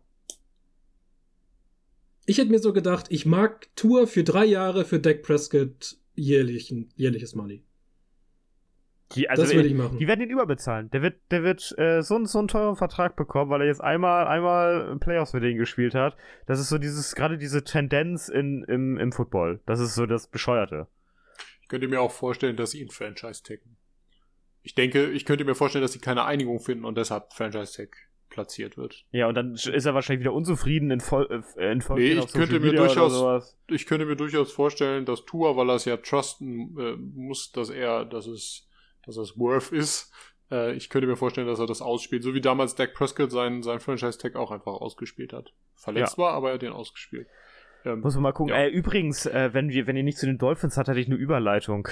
Ich 2.26 2.38
hätte 2.38 2.50
mir 2.50 2.58
so 2.58 2.72
gedacht, 2.72 3.06
ich 3.10 3.24
mag 3.26 3.68
Tour 3.74 4.06
für 4.06 4.22
drei 4.22 4.44
Jahre 4.44 4.84
für 4.84 5.00
Dak 5.00 5.22
Prescott 5.22 5.96
jährlich, 6.14 6.74
jährliches 6.94 7.34
Money. 7.34 7.64
Die, 9.14 9.30
also, 9.30 9.42
das 9.42 9.54
würde 9.54 9.68
ich 9.68 9.74
machen. 9.74 9.96
Die 9.98 10.06
werden 10.06 10.20
ihn 10.20 10.28
überbezahlen. 10.28 10.90
Der 10.90 11.00
wird, 11.00 11.16
der 11.30 11.42
wird 11.42 11.74
äh, 11.78 12.02
so, 12.02 12.16
einen- 12.16 12.26
so 12.26 12.38
einen 12.40 12.48
teuren 12.48 12.76
Vertrag 12.76 13.16
bekommen, 13.16 13.50
weil 13.50 13.62
er 13.62 13.66
jetzt 13.66 13.80
einmal, 13.80 14.26
einmal 14.26 14.98
Playoffs 15.00 15.30
für 15.30 15.40
den 15.40 15.56
gespielt 15.56 15.94
hat. 15.94 16.14
Das 16.46 16.60
ist 16.60 16.68
so 16.68 16.76
dieses, 16.76 17.14
gerade 17.14 17.38
diese 17.38 17.64
Tendenz 17.64 18.28
in, 18.28 18.64
im, 18.64 18.98
im 18.98 19.12
Football. 19.12 19.60
Das 19.64 19.80
ist 19.80 19.94
so 19.94 20.04
das 20.04 20.26
Bescheuerte. 20.26 20.88
Ich 21.62 21.68
könnte 21.68 21.88
mir 21.88 22.02
auch 22.02 22.12
vorstellen, 22.12 22.56
dass 22.56 22.72
sie 22.72 22.82
ihn 22.82 22.90
Franchise 22.90 23.42
taggen. 23.42 23.77
Ich 24.62 24.74
denke, 24.74 25.10
ich 25.10 25.24
könnte 25.24 25.44
mir 25.44 25.54
vorstellen, 25.54 25.82
dass 25.82 25.92
sie 25.92 26.00
keine 26.00 26.24
Einigung 26.24 26.60
finden 26.60 26.84
und 26.84 26.96
deshalb 26.96 27.32
Franchise 27.32 27.76
Tag 27.76 27.96
platziert 28.28 28.76
wird. 28.76 29.04
Ja, 29.10 29.26
und 29.26 29.34
dann 29.34 29.54
ist 29.54 29.66
er 29.66 29.94
wahrscheinlich 29.94 30.20
wieder 30.20 30.32
unzufrieden 30.32 30.90
in, 30.90 31.00
Vol 31.00 31.44
äh, 31.56 31.72
in 31.72 31.80
Folge 31.80 32.02
Nee, 32.02 32.20
ich 32.20 32.32
könnte 32.32 32.60
mir 32.60 32.72
durchaus-. 32.72 33.56
Ich 33.68 33.86
könnte 33.86 34.06
mir 34.06 34.16
durchaus 34.16 34.52
vorstellen, 34.52 35.04
dass 35.04 35.24
Tua, 35.24 35.56
weil 35.56 35.70
er 35.70 35.76
es 35.76 35.84
ja 35.84 35.96
trusten 35.96 36.78
äh, 36.78 36.96
muss, 36.96 37.52
dass 37.52 37.70
er, 37.70 38.04
dass 38.04 38.26
es, 38.26 38.68
dass 39.06 39.16
es 39.16 39.38
worth 39.38 39.72
ist. 39.72 40.12
Äh, 40.50 40.74
ich 40.74 40.90
könnte 40.90 41.06
mir 41.06 41.16
vorstellen, 41.16 41.46
dass 41.46 41.58
er 41.58 41.66
das 41.66 41.82
ausspielt, 41.82 42.22
so 42.22 42.34
wie 42.34 42.40
damals 42.40 42.74
Dak 42.74 42.94
Prescott 42.94 43.30
seinen, 43.30 43.62
seinen 43.62 43.80
Franchise-Tag 43.80 44.36
auch 44.36 44.50
einfach 44.50 44.72
ausgespielt 44.72 45.32
hat. 45.32 45.52
Verletzt 45.74 46.18
war, 46.18 46.32
aber 46.32 46.48
er 46.48 46.54
hat 46.54 46.62
den 46.62 46.72
ausgespielt. 46.72 47.28
Ähm, 47.84 48.00
Muss 48.00 48.14
man 48.14 48.24
mal 48.24 48.32
gucken. 48.32 48.54
Ja. 48.54 48.62
Äh, 48.62 48.68
übrigens, 48.68 49.26
äh, 49.26 49.50
wenn, 49.52 49.70
wir, 49.70 49.86
wenn 49.86 49.96
ihr 49.96 50.02
nicht 50.02 50.18
zu 50.18 50.26
den 50.26 50.38
Dolphins 50.38 50.76
hat, 50.76 50.88
hatte 50.88 51.00
ich 51.00 51.06
eine 51.06 51.16
Überleitung. 51.16 51.88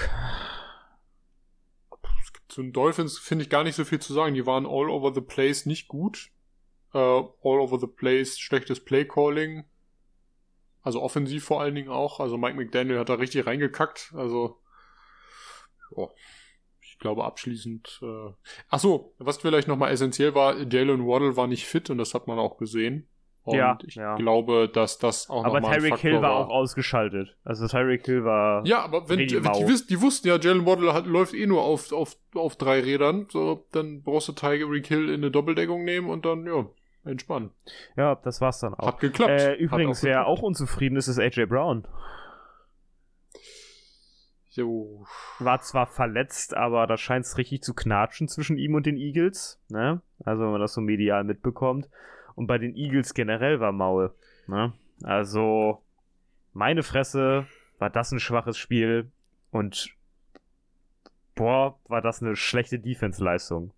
Zu 2.57 2.63
den 2.63 2.73
Dolphins 2.73 3.19
finde 3.19 3.43
ich 3.43 3.51
gar 3.51 3.63
nicht 3.63 3.75
so 3.75 3.85
viel 3.85 3.99
zu 3.99 4.13
sagen. 4.13 4.33
Die 4.33 4.47
waren 4.47 4.65
all 4.65 4.89
over 4.89 5.13
the 5.13 5.21
place 5.21 5.67
nicht 5.67 5.87
gut. 5.87 6.31
Äh, 6.91 6.97
all 6.97 7.29
over 7.43 7.77
the 7.77 7.85
place 7.85 8.39
schlechtes 8.39 8.83
Play-Calling. 8.83 9.63
Also 10.81 11.03
offensiv 11.03 11.43
vor 11.43 11.61
allen 11.61 11.75
Dingen 11.75 11.89
auch. 11.89 12.19
Also 12.19 12.35
Mike 12.35 12.57
McDaniel 12.57 12.97
hat 12.97 13.09
da 13.09 13.13
richtig 13.13 13.45
reingekackt. 13.45 14.11
Also, 14.15 14.59
ja. 15.95 16.07
Ich 16.81 16.97
glaube 16.97 17.25
abschließend. 17.25 17.99
Äh 18.01 18.31
Ach 18.69 18.79
was 19.19 19.37
vielleicht 19.37 19.67
nochmal 19.67 19.91
essentiell 19.91 20.33
war, 20.33 20.57
Jalen 20.57 21.05
Waddle 21.05 21.37
war 21.37 21.45
nicht 21.45 21.67
fit 21.67 21.91
und 21.91 21.99
das 21.99 22.15
hat 22.15 22.25
man 22.25 22.39
auch 22.39 22.57
gesehen. 22.57 23.07
Und 23.47 23.55
Ja, 23.55 23.77
ich 23.85 23.95
ja. 23.95 24.15
glaube, 24.15 24.69
dass 24.71 24.97
das 24.97 25.29
auch 25.29 25.45
Aber 25.45 25.61
Tyreek 25.61 25.97
Hill 25.99 26.21
war 26.21 26.35
auch 26.35 26.49
ausgeschaltet. 26.49 27.37
Also 27.45 27.65
Tyreek 27.67 28.05
Hill 28.05 28.25
war. 28.25 28.65
Ja, 28.65 28.83
aber 28.83 29.07
wenn 29.07 29.19
mau. 29.41 29.53
die, 29.53 29.67
wiss, 29.67 29.87
die 29.87 30.01
wussten 30.01 30.27
ja, 30.27 30.37
Jalen 30.37 30.65
Waddle 30.65 30.93
hat, 30.93 31.05
läuft 31.05 31.33
eh 31.33 31.47
nur 31.47 31.61
auf, 31.61 31.93
auf, 31.93 32.17
auf 32.35 32.57
drei 32.57 32.81
Rädern, 32.81 33.27
so, 33.29 33.65
dann 33.71 34.03
brauchst 34.03 34.27
du 34.27 34.33
Tyreek 34.33 34.87
Hill 34.87 35.07
in 35.07 35.15
eine 35.15 35.31
Doppeldeckung 35.31 35.85
nehmen 35.85 36.09
und 36.09 36.25
dann, 36.25 36.45
ja, 36.45 36.65
entspannen. 37.05 37.51
Ja, 37.95 38.15
das 38.15 38.41
war's 38.41 38.59
dann 38.59 38.73
auch. 38.73 38.87
Hat 38.87 38.99
geklappt. 38.99 39.31
Äh, 39.31 39.53
übrigens, 39.53 40.03
wer 40.03 40.17
geklappt. 40.17 40.27
auch 40.27 40.41
unzufrieden 40.41 40.97
ist, 40.97 41.07
ist 41.07 41.19
AJ 41.19 41.45
Brown. 41.45 41.87
Jo. 44.49 45.05
War 45.39 45.61
zwar 45.61 45.85
verletzt, 45.85 46.55
aber 46.57 46.87
da 46.87 46.97
scheint 46.97 47.25
es 47.25 47.37
richtig 47.37 47.61
zu 47.61 47.73
knatschen 47.73 48.27
zwischen 48.27 48.57
ihm 48.57 48.73
und 48.73 48.85
den 48.85 48.97
Eagles. 48.97 49.61
Ne? 49.69 50.01
Also, 50.25 50.43
wenn 50.43 50.51
man 50.51 50.61
das 50.61 50.73
so 50.73 50.81
medial 50.81 51.23
mitbekommt. 51.23 51.87
Und 52.37 52.45
bei 52.47 52.57
den 52.59 52.75
Eagles 52.75 53.13
generell 53.15 53.59
war 53.59 53.71
Maul. 53.71 54.13
Ne? 54.47 54.71
Also, 55.01 55.81
meine 56.53 56.83
Fresse, 56.83 57.47
war 57.79 57.89
das 57.89 58.11
ein 58.11 58.19
schwaches 58.19 58.57
Spiel. 58.57 59.11
Und 59.51 59.89
boah, 61.35 61.79
war 61.87 62.01
das 62.01 62.21
eine 62.21 62.35
schlechte 62.35 62.79
Defense-Leistung. 62.79 63.71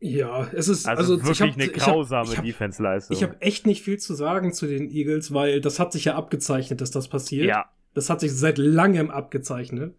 Ja, 0.00 0.48
es 0.52 0.68
ist 0.68 0.86
Also, 0.86 1.14
also, 1.14 1.14
ich 1.16 1.22
wirklich 1.40 1.40
hab- 1.40 1.54
eine 1.60 1.64
hab- 1.72 1.72
grausame 1.94 2.36
hab, 2.36 2.44
Defense-Leistung. 2.44 3.16
Ich 3.16 3.22
habe 3.22 3.40
echt 3.40 3.66
nicht 3.66 3.82
viel 3.82 3.98
zu 3.98 4.12
sagen 4.14 4.52
zu 4.52 4.66
den 4.66 4.90
Eagles, 4.90 5.32
weil 5.32 5.60
das 5.62 5.80
hat 5.80 5.92
sich 5.92 6.04
ja 6.04 6.14
abgezeichnet, 6.14 6.80
dass 6.82 6.90
das 6.90 7.08
passiert. 7.08 7.46
ja, 7.46 7.70
Das 7.94 8.10
hat 8.10 8.20
sich 8.20 8.32
seit 8.34 8.58
langem 8.58 9.10
abgezeichnet. 9.10 9.94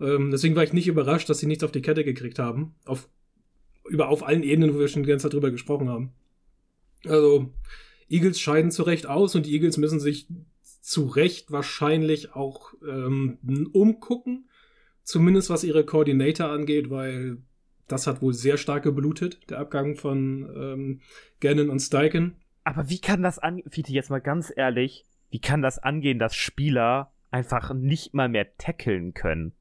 Ähm, 0.00 0.30
deswegen 0.30 0.54
war 0.54 0.62
ich 0.62 0.72
nicht 0.72 0.86
überrascht, 0.86 1.28
dass 1.28 1.38
sie 1.38 1.46
nichts 1.46 1.64
auf 1.64 1.72
die 1.72 1.82
Kette 1.82 2.04
gekriegt 2.04 2.38
haben. 2.38 2.74
Auf, 2.84 3.08
über, 3.88 4.08
auf 4.10 4.22
allen 4.24 4.42
Ebenen, 4.44 4.74
wo 4.74 4.78
wir 4.78 4.86
schon 4.88 5.02
die 5.02 5.08
ganze 5.08 5.24
Zeit 5.24 5.32
drüber 5.32 5.50
gesprochen 5.50 5.88
haben. 5.88 6.12
Also, 7.06 7.52
Eagles 8.08 8.40
scheiden 8.40 8.70
zu 8.70 8.82
Recht 8.82 9.06
aus 9.06 9.34
und 9.34 9.46
die 9.46 9.52
Eagles 9.52 9.78
müssen 9.78 10.00
sich 10.00 10.26
zu 10.82 11.06
Recht 11.06 11.50
wahrscheinlich 11.50 12.34
auch 12.34 12.74
ähm, 12.86 13.38
umgucken. 13.72 14.48
Zumindest 15.04 15.50
was 15.50 15.64
ihre 15.64 15.84
Coordinator 15.84 16.48
angeht, 16.48 16.90
weil 16.90 17.38
das 17.88 18.06
hat 18.06 18.22
wohl 18.22 18.34
sehr 18.34 18.56
stark 18.56 18.84
geblutet, 18.84 19.50
der 19.50 19.58
Abgang 19.58 19.96
von 19.96 20.48
ähm, 20.54 21.00
Gannon 21.40 21.70
und 21.70 21.80
Steichen. 21.80 22.36
Aber 22.64 22.88
wie 22.88 23.00
kann 23.00 23.22
das 23.22 23.38
an, 23.38 23.62
Fiete, 23.68 23.92
jetzt 23.92 24.10
mal 24.10 24.20
ganz 24.20 24.52
ehrlich, 24.54 25.04
wie 25.30 25.40
kann 25.40 25.62
das 25.62 25.78
angehen, 25.78 26.18
dass 26.18 26.36
Spieler 26.36 27.12
einfach 27.30 27.74
nicht 27.74 28.14
mal 28.14 28.28
mehr 28.28 28.56
tackeln 28.56 29.14
können? 29.14 29.52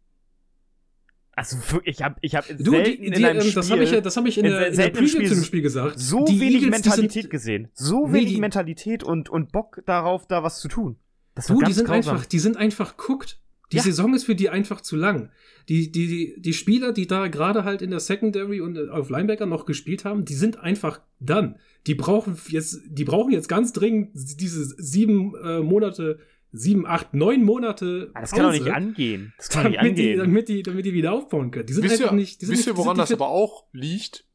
Also 1.41 1.82
ich 1.84 2.01
habe 2.01 2.15
ich 2.21 2.36
hab 2.36 2.45
Du, 2.58 2.71
selten 2.71 3.01
die, 3.01 3.08
in 3.08 3.13
die, 3.13 3.25
einem 3.25 3.39
ähm, 3.39 3.41
Spiel 3.41 3.54
das 3.56 3.71
habe 3.71 3.84
ich 3.84 3.91
das 3.91 4.17
habe 4.17 4.30
ich 4.30 4.38
in 4.38 4.45
in 4.45 4.51
der, 4.51 4.67
in 4.67 4.77
der 4.77 4.89
Preview 4.89 5.08
Spiel 5.08 5.27
zu 5.27 5.36
dem 5.36 5.43
Spiel 5.43 5.62
gesagt. 5.62 5.99
so 5.99 6.25
Die 6.25 6.39
wenig 6.39 6.63
Eagles, 6.63 6.71
Mentalität 6.71 7.23
sind, 7.23 7.30
gesehen. 7.30 7.67
So 7.73 8.08
Nee, 8.08 8.13
wenig 8.13 8.38
Mentalität 8.38 9.04
und, 9.04 9.30
und 9.30 9.51
Bock 9.51 9.82
darauf, 9.86 10.27
da 10.27 10.43
was 10.43 10.60
zu 10.60 10.67
tun. 10.67 10.97
Das 11.36 11.47
Du, 11.47 11.62
die 11.62 11.73
sind 11.73 11.86
grausam. 11.88 12.15
einfach, 12.15 12.25
die 12.27 12.39
sind 12.39 12.58
einfach 12.58 12.97
guckt. 12.97 13.39
Die 13.71 13.77
Ja. 13.77 13.84
Saison 13.84 14.13
ist 14.13 14.25
für 14.25 14.36
die 14.36 14.49
einfach 14.49 14.82
zu 14.82 14.97
lang. 14.97 15.30
Die, 15.69 15.91
die, 15.93 16.36
die 16.38 16.54
Spieler, 16.54 16.91
die 16.91 17.08
da 17.08 17.27
gerade 17.30 17.63
halt 17.63 17.82
in 17.82 17.89
der 17.89 18.01
Secondary 18.01 18.60
und 18.60 18.77
äh, 18.77 18.89
auf 18.89 19.10
Linebacker 19.10 19.45
noch 19.45 19.65
gespielt 19.65 20.04
haben, 20.04 20.25
die 20.25 20.34
sind 20.34 20.60
einfach 20.60 20.99
dann. 21.21 21.56
Die 21.88 21.95
brauchen 21.95 22.38
jetzt, 22.49 22.82
die 22.86 23.06
brauchen 23.06 23.32
jetzt 23.32 23.47
ganz 23.47 23.71
dringend 23.71 24.10
diese 24.13 24.65
sieben 24.65 25.34
äh, 25.41 25.60
Monate, 25.62 26.19
sieben, 26.52 26.86
acht, 26.86 27.14
neun 27.14 27.44
Monate. 27.44 28.12
Ah, 28.14 28.22
das 28.22 28.32
kann 28.32 28.44
doch 28.44 28.52
nicht 28.52 28.70
angehen. 28.70 29.34
Das 29.38 29.50
kann 29.50 29.64
doch 29.64 29.70
nicht 29.70 29.80
damit 29.80 29.98
die, 29.98 30.04
angehen. 30.04 30.20
damit 30.20 30.50
die, 30.50 30.64
damit 30.64 30.86
die 30.86 30.94
wieder 30.94 31.14
aufbauen 31.14 31.52
können. 31.52 31.66
Die 31.66 31.74
sind 31.74 31.84
Wisst 31.84 32.02
einfach 32.02 32.14
ihr, 32.14 32.16
nicht, 32.16 32.42
die 32.42 32.46
sind 32.46 32.58
wisst 32.58 32.68
ihr 32.68 32.78
woran 32.78 32.98
das 32.98 33.12
aber 33.12 33.30
auch 33.30 33.66
liegt? 33.72 34.26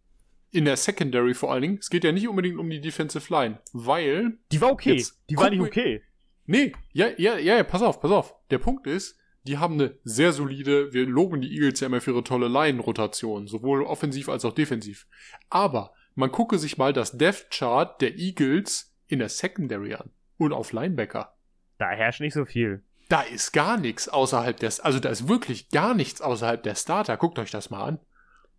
In 0.52 0.64
der 0.64 0.76
Secondary 0.76 1.34
vor 1.34 1.52
allen 1.52 1.62
Dingen. 1.62 1.78
Es 1.80 1.90
geht 1.90 2.04
ja 2.04 2.12
nicht 2.12 2.28
unbedingt 2.28 2.58
um 2.58 2.70
die 2.70 2.80
Defensive 2.80 3.30
Line, 3.32 3.58
weil 3.72 4.38
Die 4.52 4.60
war 4.60 4.70
okay. 4.70 5.04
Die 5.28 5.36
war 5.36 5.50
nicht 5.50 5.60
okay. 5.60 6.02
Nee, 6.46 6.72
ja, 6.92 7.08
ja, 7.18 7.36
ja, 7.36 7.56
ja, 7.56 7.64
pass 7.64 7.82
auf, 7.82 8.00
pass 8.00 8.10
auf. 8.10 8.34
Der 8.50 8.58
Punkt 8.58 8.86
ist, 8.86 9.18
die 9.42 9.58
haben 9.58 9.74
eine 9.74 9.98
sehr 10.04 10.32
solide, 10.32 10.92
wir 10.92 11.06
loben 11.06 11.40
die 11.40 11.52
Eagles 11.52 11.80
ja 11.80 11.88
immer 11.88 12.00
für 12.00 12.12
ihre 12.12 12.24
tolle 12.24 12.48
Line-Rotation, 12.48 13.48
sowohl 13.48 13.82
offensiv 13.82 14.28
als 14.28 14.44
auch 14.44 14.52
defensiv. 14.52 15.06
Aber 15.50 15.92
man 16.14 16.32
gucke 16.32 16.58
sich 16.58 16.78
mal 16.78 16.92
das 16.92 17.18
Depth-Chart 17.18 18.00
der 18.00 18.16
Eagles 18.16 18.94
in 19.08 19.18
der 19.18 19.28
Secondary 19.28 19.94
an 19.94 20.10
und 20.38 20.52
auf 20.52 20.72
Linebacker. 20.72 21.35
Da 21.78 21.90
herrscht 21.90 22.20
nicht 22.20 22.34
so 22.34 22.44
viel. 22.44 22.82
Da 23.08 23.22
ist 23.22 23.52
gar 23.52 23.76
nichts 23.76 24.08
außerhalb 24.08 24.58
des, 24.58 24.80
also 24.80 24.98
da 24.98 25.10
ist 25.10 25.28
wirklich 25.28 25.68
gar 25.70 25.94
nichts 25.94 26.20
außerhalb 26.20 26.62
der 26.62 26.74
Starter. 26.74 27.16
Guckt 27.16 27.38
euch 27.38 27.50
das 27.50 27.70
mal 27.70 27.84
an. 27.84 28.00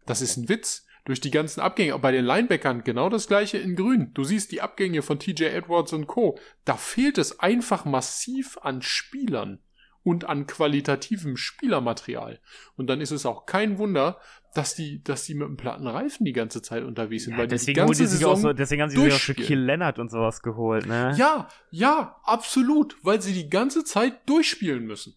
Das 0.05 0.21
ist 0.21 0.37
ein 0.37 0.49
Witz. 0.49 0.85
Durch 1.05 1.21
die 1.21 1.31
ganzen 1.31 1.61
Abgänge. 1.61 1.97
Bei 1.99 2.11
den 2.11 2.25
Linebackern 2.25 2.83
genau 2.83 3.07
das 3.07 3.27
gleiche 3.27 3.57
in 3.57 3.77
grün. 3.77 4.11
Du 4.13 4.25
siehst 4.25 4.51
die 4.51 4.59
Abgänge 4.59 5.01
von 5.01 5.19
TJ 5.19 5.45
Edwards 5.45 5.93
und 5.93 6.05
Co. 6.05 6.37
Da 6.65 6.75
fehlt 6.75 7.17
es 7.17 7.39
einfach 7.39 7.85
massiv 7.85 8.57
an 8.61 8.81
Spielern. 8.81 9.59
Und 10.07 10.23
an 10.25 10.47
qualitativem 10.47 11.35
Spielermaterial. 11.37 12.39
Und 12.77 12.87
dann 12.87 13.01
ist 13.01 13.11
es 13.11 13.25
auch 13.25 13.45
kein 13.45 13.77
Wunder, 13.77 14.17
dass 14.53 14.73
die, 14.73 15.03
dass 15.03 15.25
die 15.25 15.35
mit 15.35 15.47
dem 15.47 15.57
platten 15.57 15.85
Reifen 15.85 16.25
die 16.25 16.33
ganze 16.33 16.61
Zeit 16.61 16.83
unterwegs 16.83 17.25
sind, 17.25 17.33
Ja, 17.33 17.39
weil 17.39 17.47
die 17.47 17.55
deswegen, 17.55 17.73
die 17.75 17.79
ganze 17.81 18.03
die 18.03 18.07
sich 18.07 18.19
Saison 18.19 18.33
auch 18.33 18.37
so, 18.37 18.53
deswegen 18.53 18.81
haben 18.81 18.89
sie 18.89 18.95
sich 18.95 19.05
auch 19.05 19.09
durchspielen. 19.09 19.37
Shaquille 19.43 19.65
Leonard 19.65 19.99
und 19.99 20.09
sowas 20.09 20.41
geholt, 20.41 20.85
ne? 20.87 21.13
Ja, 21.17 21.49
ja, 21.71 22.19
absolut, 22.23 22.95
weil 23.03 23.21
sie 23.21 23.33
die 23.33 23.49
ganze 23.49 23.83
Zeit 23.83 24.27
durchspielen 24.29 24.85
müssen. 24.85 25.15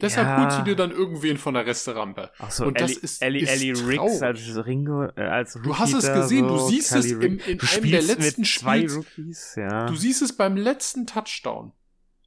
Deshalb 0.00 0.28
Ja. 0.28 0.42
holst 0.44 0.58
du 0.60 0.62
dir 0.62 0.76
dann 0.76 0.92
irgendwen 0.92 1.38
von 1.38 1.54
der 1.54 1.66
Resterampe. 1.66 2.30
Ach 2.38 2.50
so, 2.52 2.66
Und 2.66 2.80
das 2.80 2.92
Ellie, 2.92 3.02
ist- 3.02 3.22
Ellie, 3.22 3.42
ist 3.42 3.50
Ellie 3.50 3.86
Riggs 3.88 4.22
als 4.22 4.66
Ringo, 4.66 5.04
äh, 5.16 5.22
als 5.22 5.56
Rookie 5.56 5.66
Du 5.68 5.78
hast 5.78 5.92
es 5.94 6.12
gesehen, 6.12 6.48
so, 6.48 6.56
du 6.56 6.68
siehst 6.68 6.94
es 6.94 7.06
im, 7.10 7.18
Riggs. 7.20 7.46
in 7.48 7.58
Du 7.58 7.66
einem 7.66 7.90
der 7.90 8.02
letzten. 8.02 8.44
Rookies, 8.44 9.54
ja. 9.56 9.86
Du 9.86 9.96
siehst 9.96 10.22
es 10.22 10.36
beim 10.36 10.56
letzten 10.56 11.06
Touchdown. 11.06 11.72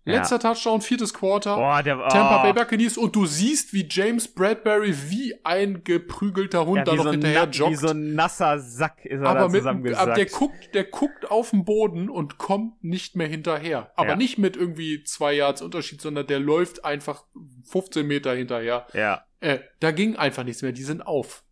Ja. 0.04 0.14
Letzter 0.16 0.40
Touchdown, 0.40 0.82
viertes 0.82 1.14
Quarter. 1.14 1.56
Boah, 1.58 1.84
der, 1.84 2.00
oh, 2.00 2.08
Tampa 2.10 2.42
Bay 2.42 2.54
Buccaneers 2.54 2.98
und 2.98 3.16
du 3.16 3.28
siehst, 3.28 3.72
wie 3.72 3.88
James 3.88 4.28
Bradbury 4.28 4.96
wie 5.10 5.36
ein 5.46 5.84
geprügelter 5.84 6.66
Hund 6.66 6.78
ja, 6.80 6.84
da 6.86 6.96
noch 6.96 7.04
so 7.04 7.12
hinterher 7.12 7.46
na- 7.46 7.54
wie 7.54 7.58
joggt. 7.58 7.78
so 7.78 7.90
ein 7.90 8.16
nasser 8.16 8.58
Sack 8.60 9.06
ist 9.06 9.20
er 9.22 9.28
aber 9.28 9.40
da 9.42 9.48
mit, 9.50 9.58
zusammengesackt. 9.62 10.02
aber 10.02 10.14
der 10.16 10.26
guckt, 10.26 10.74
der 10.74 10.84
guckt 10.86 11.30
auf 11.30 11.52
den 11.52 11.66
Boden 11.66 12.10
und 12.10 12.40
kommt 12.40 12.84
nicht 12.84 13.16
mehr 13.16 13.28
hinterher. 13.28 13.92
Aber 13.96 14.10
Ja. 14.10 14.16
nicht 14.16 14.40
mit 14.40 14.58
irgendwie 14.58 15.04
zwei 15.04 15.34
Yards 15.34 15.62
Unterschied, 15.62 16.02
sondern 16.02 16.26
der 16.26 16.40
läuft 16.40 16.84
einfach 16.84 17.26
15 17.70 18.08
Meter 18.08 18.34
hinterher. 18.34 18.88
ja, 18.94 19.24
Äh, 19.40 19.60
da 19.82 19.92
ging 19.92 20.16
einfach 20.16 20.44
nichts 20.44 20.64
mehr. 20.64 20.72
Die 20.72 20.84
sind 20.84 21.02
auf. 21.06 21.44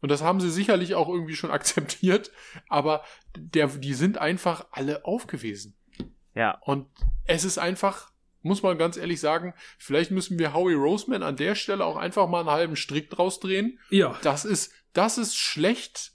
Und 0.00 0.10
das 0.10 0.22
haben 0.22 0.40
sie 0.40 0.50
sicherlich 0.50 0.94
auch 0.96 1.08
irgendwie 1.08 1.34
schon 1.36 1.50
akzeptiert. 1.52 2.32
Aber 2.68 3.02
der, 3.36 3.68
die 3.68 3.94
sind 3.94 4.18
einfach 4.18 4.66
alle 4.72 5.04
auf 5.04 5.28
gewesen. 5.28 5.76
Ja. 6.38 6.58
Und 6.62 6.86
es 7.26 7.44
ist 7.44 7.58
einfach, 7.58 8.10
muss 8.42 8.62
man 8.62 8.78
ganz 8.78 8.96
ehrlich 8.96 9.20
sagen, 9.20 9.52
vielleicht 9.78 10.10
müssen 10.10 10.38
wir 10.38 10.54
Howie 10.54 10.74
Roseman 10.74 11.22
an 11.22 11.36
der 11.36 11.54
Stelle 11.54 11.84
auch 11.84 11.96
einfach 11.96 12.28
mal 12.28 12.40
einen 12.40 12.50
halben 12.50 12.76
Strick 12.76 13.10
draus 13.10 13.40
drehen. 13.40 13.78
Ja, 13.90 14.16
Das 14.22 14.44
ist, 14.44 14.72
das 14.92 15.18
ist 15.18 15.36
schlecht, 15.36 16.12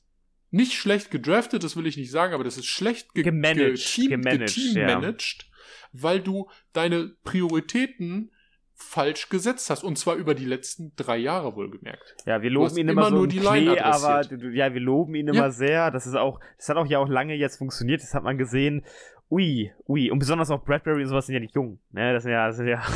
nicht 0.49 0.73
schlecht 0.73 1.11
gedraftet, 1.11 1.63
das 1.63 1.75
will 1.75 1.85
ich 1.87 1.97
nicht 1.97 2.11
sagen, 2.11 2.33
aber 2.33 2.43
das 2.43 2.57
ist 2.57 2.65
schlecht 2.67 3.13
ge 3.13 3.23
Gemanagt, 3.23 3.77
geteam- 3.77 4.09
gemanagt, 4.09 4.55
geteammanaged, 4.55 5.49
weil 5.91 6.19
du 6.21 6.49
deine 6.73 7.15
Prioritäten 7.23 8.31
falsch 8.75 9.29
gesetzt 9.29 9.69
hast. 9.69 9.83
Und 9.83 9.97
zwar 9.97 10.15
über 10.15 10.33
die 10.35 10.45
letzten 10.45 10.93
drei 10.95 11.17
Jahre 11.17 11.55
wohlgemerkt. 11.55 12.15
Ja, 12.25 12.41
wir 12.41 12.49
loben 12.49 12.75
ihn 12.77 12.89
immer, 12.89 13.01
immer 13.03 13.09
so 13.09 13.15
nur 13.15 13.27
die 13.27 13.39
Line 13.39 13.71
Klee, 13.75 13.79
aber 13.79 14.21
ja, 14.51 14.73
wir 14.73 14.81
loben 14.81 15.15
ihn 15.15 15.27
Ja. 15.27 15.33
immer 15.33 15.51
sehr. 15.51 15.91
Das 15.91 16.05
ist 16.07 16.15
auch, 16.15 16.39
das 16.57 16.69
hat 16.69 16.77
auch 16.77 16.85
ja 16.87 16.99
auch 16.99 17.07
lange 17.07 17.35
jetzt 17.35 17.57
funktioniert. 17.57 18.01
Das 18.01 18.13
hat 18.13 18.23
man 18.23 18.37
gesehen. 18.37 18.83
Ui, 19.29 19.71
ui. 19.87 20.11
Und 20.11 20.19
besonders 20.19 20.51
auch 20.51 20.63
Bradbury 20.63 21.03
und 21.03 21.09
sowas 21.09 21.25
sind 21.25 21.33
ja 21.33 21.39
nicht 21.39 21.55
jung. 21.55 21.79
Ne, 21.91 22.13
das 22.13 22.23
sind 22.23 22.31
ja, 22.31 22.47
das 22.47 22.57
sind 22.57 22.67
ja. 22.67 22.81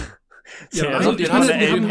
Ja, 0.72 0.92
ja 0.92 0.98
also 0.98 1.18
wir 1.18 1.28
haben, 1.30 1.42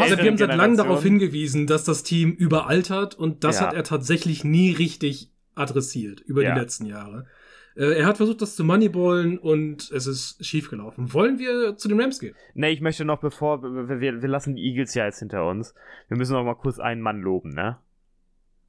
also 0.01 0.17
wir 0.17 0.25
haben 0.31 0.37
seit 0.37 0.55
langem 0.55 0.77
darauf 0.77 1.03
hingewiesen, 1.03 1.67
dass 1.67 1.83
das 1.83 2.01
Team 2.01 2.31
überaltert 2.31 3.13
und 3.13 3.43
das 3.43 3.59
Ja. 3.59 3.67
hat 3.67 3.75
er 3.75 3.83
tatsächlich 3.83 4.43
nie 4.43 4.71
richtig 4.71 5.31
adressiert 5.53 6.21
über 6.21 6.41
Ja. 6.41 6.55
die 6.55 6.59
letzten 6.61 6.87
Jahre. 6.87 7.27
Äh, 7.75 7.99
er 7.99 8.07
hat 8.07 8.17
versucht, 8.17 8.41
das 8.41 8.55
zu 8.55 8.63
moneyballen 8.63 9.37
und 9.37 9.91
es 9.91 10.07
ist 10.07 10.43
schiefgelaufen. 10.43 11.13
Wollen 11.13 11.37
wir 11.37 11.77
zu 11.77 11.87
den 11.87 12.01
Rams 12.01 12.19
gehen? 12.19 12.33
Ne, 12.55 12.71
ich 12.71 12.81
möchte 12.81 13.05
noch, 13.05 13.19
bevor, 13.19 13.61
wir, 13.61 14.01
wir, 14.01 14.21
wir 14.23 14.27
lassen 14.29 14.55
die 14.55 14.63
Eagles 14.63 14.95
ja 14.95 15.05
jetzt 15.05 15.19
hinter 15.19 15.47
uns. 15.47 15.75
Wir 16.07 16.17
müssen 16.17 16.33
noch 16.33 16.43
mal 16.43 16.55
kurz 16.55 16.79
einen 16.79 17.01
Mann 17.01 17.21
loben, 17.21 17.49
ne? 17.51 17.77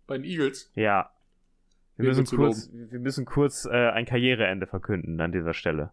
Bei 0.07 0.19
den 0.19 0.25
Eagles. 0.25 0.71
Ja. 0.75 1.11
Wir 1.99 2.09
müssen 2.09 2.37
kurz, 2.37 2.71
wir 2.73 3.01
müssen 3.01 3.25
kurz 3.25 3.65
äh, 3.65 3.91
ein 3.91 4.07
Karriereende 4.07 4.67
verkünden 4.67 5.21
an 5.21 5.33
dieser 5.33 5.53
Stelle. 5.53 5.91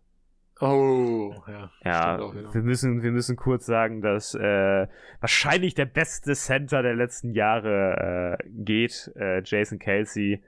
Oh, 0.62 1.34
ja. 1.48 1.72
Ja, 1.84 2.20
auch 2.20 2.34
wieder. 2.34 2.54
wir 2.54 2.62
müssen, 2.62 3.04
wir 3.04 3.12
müssen 3.12 3.36
kurz 3.36 3.66
sagen, 3.66 4.02
dass 4.02 4.36
äh, 4.36 4.88
wahrscheinlich 5.20 5.74
der 5.74 5.86
beste 5.86 6.34
Center 6.34 6.82
der 6.82 6.96
letzten 6.96 7.34
Jahre 7.34 8.38
äh, 8.40 8.50
geht, 8.50 9.12
äh, 9.16 9.42
Jason 9.44 9.80
Kelsey, 9.80 10.42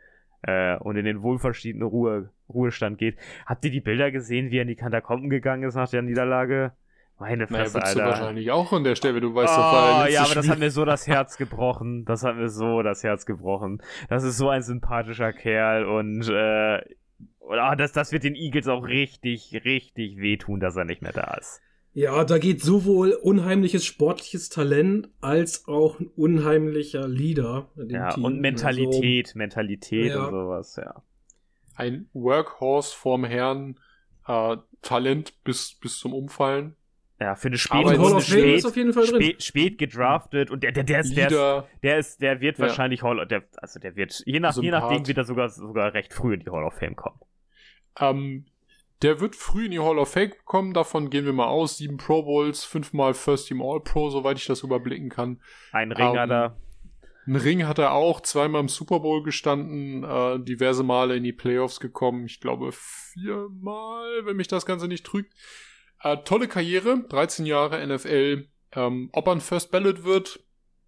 äh, 0.43 0.77
und 0.77 0.95
in 0.95 1.05
den 1.05 1.21
wohlverdienten 1.21 1.83
Ruhe, 1.83 2.29
Ruhestand 2.47 2.97
geht. 2.97 3.17
Habt 3.45 3.65
ihr 3.65 3.71
die 3.71 3.81
Bilder 3.81 4.11
gesehen, 4.11 4.51
wie 4.51 4.59
er 4.59 4.61
in 4.61 4.69
die 4.69 4.75
Katakomben 4.75 5.29
gegegangen 5.29 5.67
ist 5.67 5.75
nach 5.75 5.89
der 5.89 6.03
Niederlage? 6.03 6.71
Meine 7.19 7.45
Naja, 7.49 7.65
Fresse, 7.65 7.79
du 7.79 7.83
Alter. 7.85 8.05
wahrscheinlich 8.05 8.51
auch 8.51 8.71
an 8.73 8.83
der 8.83 8.95
Stelle, 8.95 9.19
du 9.21 9.33
weißt 9.33 9.51
Oh, 9.53 9.57
doch, 9.61 10.07
ja, 10.07 10.23
aber 10.23 10.35
das 10.35 10.47
hat 10.47 10.59
mir 10.59 10.69
so 10.69 10.85
das 10.85 11.07
Herz 11.07 11.37
gebrochen. 11.37 12.05
Das 12.05 12.23
hat 12.23 12.35
mir 12.35 12.49
so 12.49 12.83
das 12.83 13.03
Herz 13.03 13.25
gebrochen. 13.25 13.81
Das 14.09 14.23
ist 14.23 14.37
so 14.37 14.49
ein 14.49 14.61
sympathischer 14.61 15.33
Kerl 15.33 15.85
und 15.85 16.27
äh, 16.29 16.79
und, 17.39 17.57
ah, 17.59 17.75
das, 17.77 17.93
das 17.93 18.11
wird 18.11 18.23
den 18.25 18.35
Eagles 18.35 18.67
auch 18.67 18.85
richtig, 18.85 19.61
richtig 19.63 20.17
wehtun, 20.17 20.59
dass 20.59 20.75
er 20.75 20.83
nicht 20.83 21.01
mehr 21.01 21.13
da 21.13 21.35
ist. 21.39 21.61
Ja, 21.93 22.25
da 22.25 22.37
geht 22.39 22.61
sowohl 22.61 23.13
unheimliches 23.13 23.85
sportliches 23.85 24.49
Talent 24.49 25.09
als 25.21 25.65
auch 25.67 25.97
ein 25.99 26.07
unheimlicher 26.15 27.07
Leader 27.07 27.69
in 27.77 27.87
dem 27.87 27.95
Ja, 27.95 28.09
Team. 28.09 28.25
und 28.25 28.41
Mentalität, 28.41 29.33
Mentalität 29.33 30.11
Ja. 30.11 30.25
und 30.25 30.31
sowas, 30.31 30.75
ja. 30.75 31.01
Ein 31.75 32.09
Workhorse 32.13 32.93
vorm 32.95 33.23
Herrn, 33.23 33.79
äh, 34.27 34.57
Talent 34.81 35.41
bis, 35.43 35.73
bis 35.81 35.97
zum 35.97 36.13
Umfallen, 36.13 36.75
Ja, 37.19 37.35
für 37.35 37.47
eine 37.47 37.57
spät, 37.57 37.85
Hall 37.85 38.21
spät, 38.21 38.57
ist 38.57 38.65
auf 38.65 38.75
jeden 38.75 38.93
Fall 38.93 39.05
drin. 39.07 39.21
spät, 39.21 39.43
spät 39.43 39.77
gedraftet 39.79 40.51
und 40.51 40.61
der, 40.61 40.71
der, 40.71 40.83
der 40.83 40.99
ist, 40.99 41.15
der 41.17 41.27
ist, 41.27 41.67
der 41.83 41.97
ist, 41.97 42.21
der 42.21 42.41
wird 42.41 42.57
Ja. 42.59 42.67
wahrscheinlich 42.67 43.01
Hall, 43.01 43.25
der, 43.25 43.43
also 43.57 43.79
der 43.79 43.95
wird, 43.95 44.21
je 44.25 44.39
nach, 44.39 44.55
je 44.55 44.69
nachdem 44.69 45.07
wird 45.07 45.17
er 45.17 45.23
sogar, 45.23 45.49
sogar 45.49 45.93
recht 45.95 46.13
früh 46.13 46.35
in 46.35 46.41
die 46.41 46.49
Hall 46.51 46.63
of 46.63 46.75
Fame 46.75 46.95
kommen. 46.95 47.19
ähm, 47.99 48.45
der 49.01 49.19
wird 49.19 49.35
früh 49.35 49.65
in 49.65 49.71
die 49.71 49.79
Hall 49.79 49.97
of 49.99 50.09
Fame 50.11 50.31
kommen, 50.45 50.73
davon 50.73 51.09
gehen 51.09 51.25
wir 51.25 51.33
mal 51.33 51.45
aus, 51.47 51.77
sieben 51.77 51.97
Pro 51.97 52.23
Bowls, 52.23 52.63
fünfmal 52.65 53.13
First 53.15 53.47
Team 53.47 53.61
All 53.61 53.79
Pro, 53.79 54.09
soweit 54.09 54.37
ich 54.37 54.45
das 54.45 54.61
überblicken 54.63 55.09
kann. 55.09 55.39
Ein 55.71 55.91
Ringer 55.91 56.23
Ähm, 56.23 56.29
da. 56.29 56.57
Einen 57.27 57.35
Ring 57.35 57.67
hat 57.67 57.77
er 57.77 57.91
auch, 57.93 58.21
zweimal 58.21 58.61
im 58.61 58.69
Super 58.69 58.99
Bowl 59.01 59.21
gestanden, 59.21 60.03
äh, 60.03 60.39
diverse 60.39 60.81
Male 60.83 61.15
in 61.17 61.23
die 61.23 61.33
Playoffs 61.33 61.79
gekommen, 61.79 62.25
ich 62.25 62.39
glaube 62.39 62.71
viermal, 62.71 64.25
wenn 64.25 64.37
mich 64.37 64.47
das 64.47 64.65
Ganze 64.65 64.87
nicht 64.87 65.05
trügt. 65.05 65.33
Äh, 66.03 66.17
tolle 66.17 66.47
Karriere, 66.47 67.03
13 67.09 67.45
Jahre 67.45 67.85
NFL. 67.85 68.47
Ähm, 68.73 69.09
ob 69.13 69.27
er 69.27 69.33
ein 69.33 69.41
First 69.41 69.71
Ballot 69.71 70.03
wird, 70.03 70.39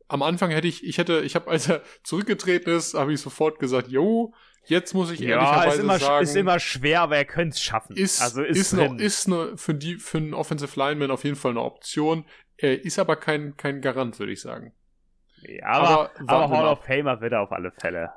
am 0.08 0.24
Anfang 0.24 0.52
hätte 0.52 0.68
ich, 0.68 0.84
ich 0.84 0.98
hätte, 0.98 1.22
ich 1.22 1.36
habe, 1.36 1.50
als 1.50 1.70
er 1.70 1.82
zurückgetreten 2.04 2.74
ist, 2.74 2.94
habe 2.94 3.14
ich 3.14 3.22
sofort 3.22 3.60
gesagt, 3.60 3.88
jo, 3.88 4.34
jetzt 4.66 4.94
muss 4.94 5.12
ich 5.12 5.20
Ja, 5.20 5.38
ehrlicherweise 5.38 5.78
ist 5.78 5.84
immer, 5.84 6.00
sagen, 6.00 6.24
ist 6.24 6.36
immer 6.36 6.60
schwer, 6.60 7.02
aber 7.02 7.18
er 7.18 7.26
könnte 7.26 7.56
es 7.56 7.62
schaffen. 7.62 7.96
ist, 7.96 8.22
also 8.22 8.44
ist, 8.44 8.58
ist, 8.58 8.74
noch, 8.74 8.98
ist 8.98 9.28
eine, 9.28 9.58
für 9.58 9.74
die, 9.74 9.96
für 9.96 10.18
einen 10.18 10.34
Offensive 10.34 10.78
Lineman 10.78 11.12
auf 11.12 11.24
jeden 11.24 11.36
Fall 11.36 11.52
eine 11.52 11.62
Option. 11.62 12.26
Er 12.58 12.84
ist 12.84 13.00
aber 13.00 13.16
kein, 13.16 13.56
kein 13.56 13.82
Garant, 13.82 14.20
würde 14.20 14.34
ich 14.34 14.42
sagen. 14.42 14.74
ja, 15.44 15.66
aber, 15.66 16.12
aber 16.18 16.44
aber, 16.44 16.58
Hall 16.58 16.68
of 16.68 16.84
Famer 16.84 17.22
wird 17.22 17.34
er 17.34 17.42
auf 17.42 17.52
alle 17.52 17.72
Fälle. 17.72 18.12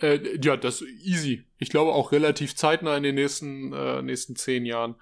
Äh, 0.00 0.38
ja, 0.42 0.56
das 0.56 0.80
ist 0.80 0.88
easy. 1.04 1.46
Ich 1.58 1.70
glaube 1.70 1.92
auch 1.92 2.12
relativ 2.12 2.56
zeitnah 2.56 2.96
in 2.96 3.02
den 3.02 3.16
nächsten, 3.16 3.72
äh, 3.72 4.02
nächsten 4.02 4.36
zehn 4.36 4.64
Jahren. 4.64 4.96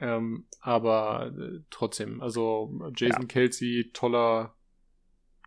Ähm, 0.00 0.46
aber 0.60 1.32
äh, 1.36 1.60
trotzdem, 1.70 2.20
also 2.20 2.72
Jason 2.96 3.26
Kelsey, 3.26 3.90
toller, 3.92 4.54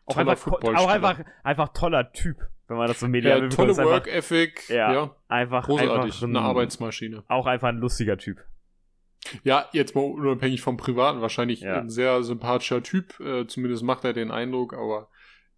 Auch 0.05 0.13
toller 0.15 0.31
einfach, 0.31 0.51
auch 0.51 0.87
einfach, 0.87 1.19
einfach 1.43 1.69
toller 1.73 2.11
Typ, 2.11 2.37
wenn 2.67 2.77
man 2.77 2.87
das 2.87 2.99
so 2.99 3.07
medial 3.07 3.43
ja, 3.43 3.49
tolle 3.49 3.77
Work 3.77 4.07
Ethic, 4.07 4.69
Ja, 4.69 4.93
ja, 4.93 5.15
Einfach, 5.29 5.65
großartig, 5.65 5.91
einfach 5.91 6.21
ein, 6.23 6.35
eine 6.35 6.45
Arbeitsmaschine. 6.45 7.23
Auch 7.27 7.45
einfach 7.45 7.69
ein 7.69 7.77
lustiger 7.77 8.17
Typ. 8.17 8.43
Ja, 9.43 9.69
jetzt 9.71 9.95
mal 9.95 10.01
unabhängig 10.01 10.61
vom 10.61 10.77
Privaten, 10.77 11.21
wahrscheinlich 11.21 11.61
Ja. 11.61 11.77
ein 11.77 11.89
sehr 11.89 12.23
sympathischer 12.23 12.83
Typ, 12.83 13.19
äh, 13.19 13.47
zumindest 13.47 13.83
macht 13.83 14.03
er 14.03 14.13
den 14.13 14.31
Eindruck, 14.31 14.73
aber 14.73 15.09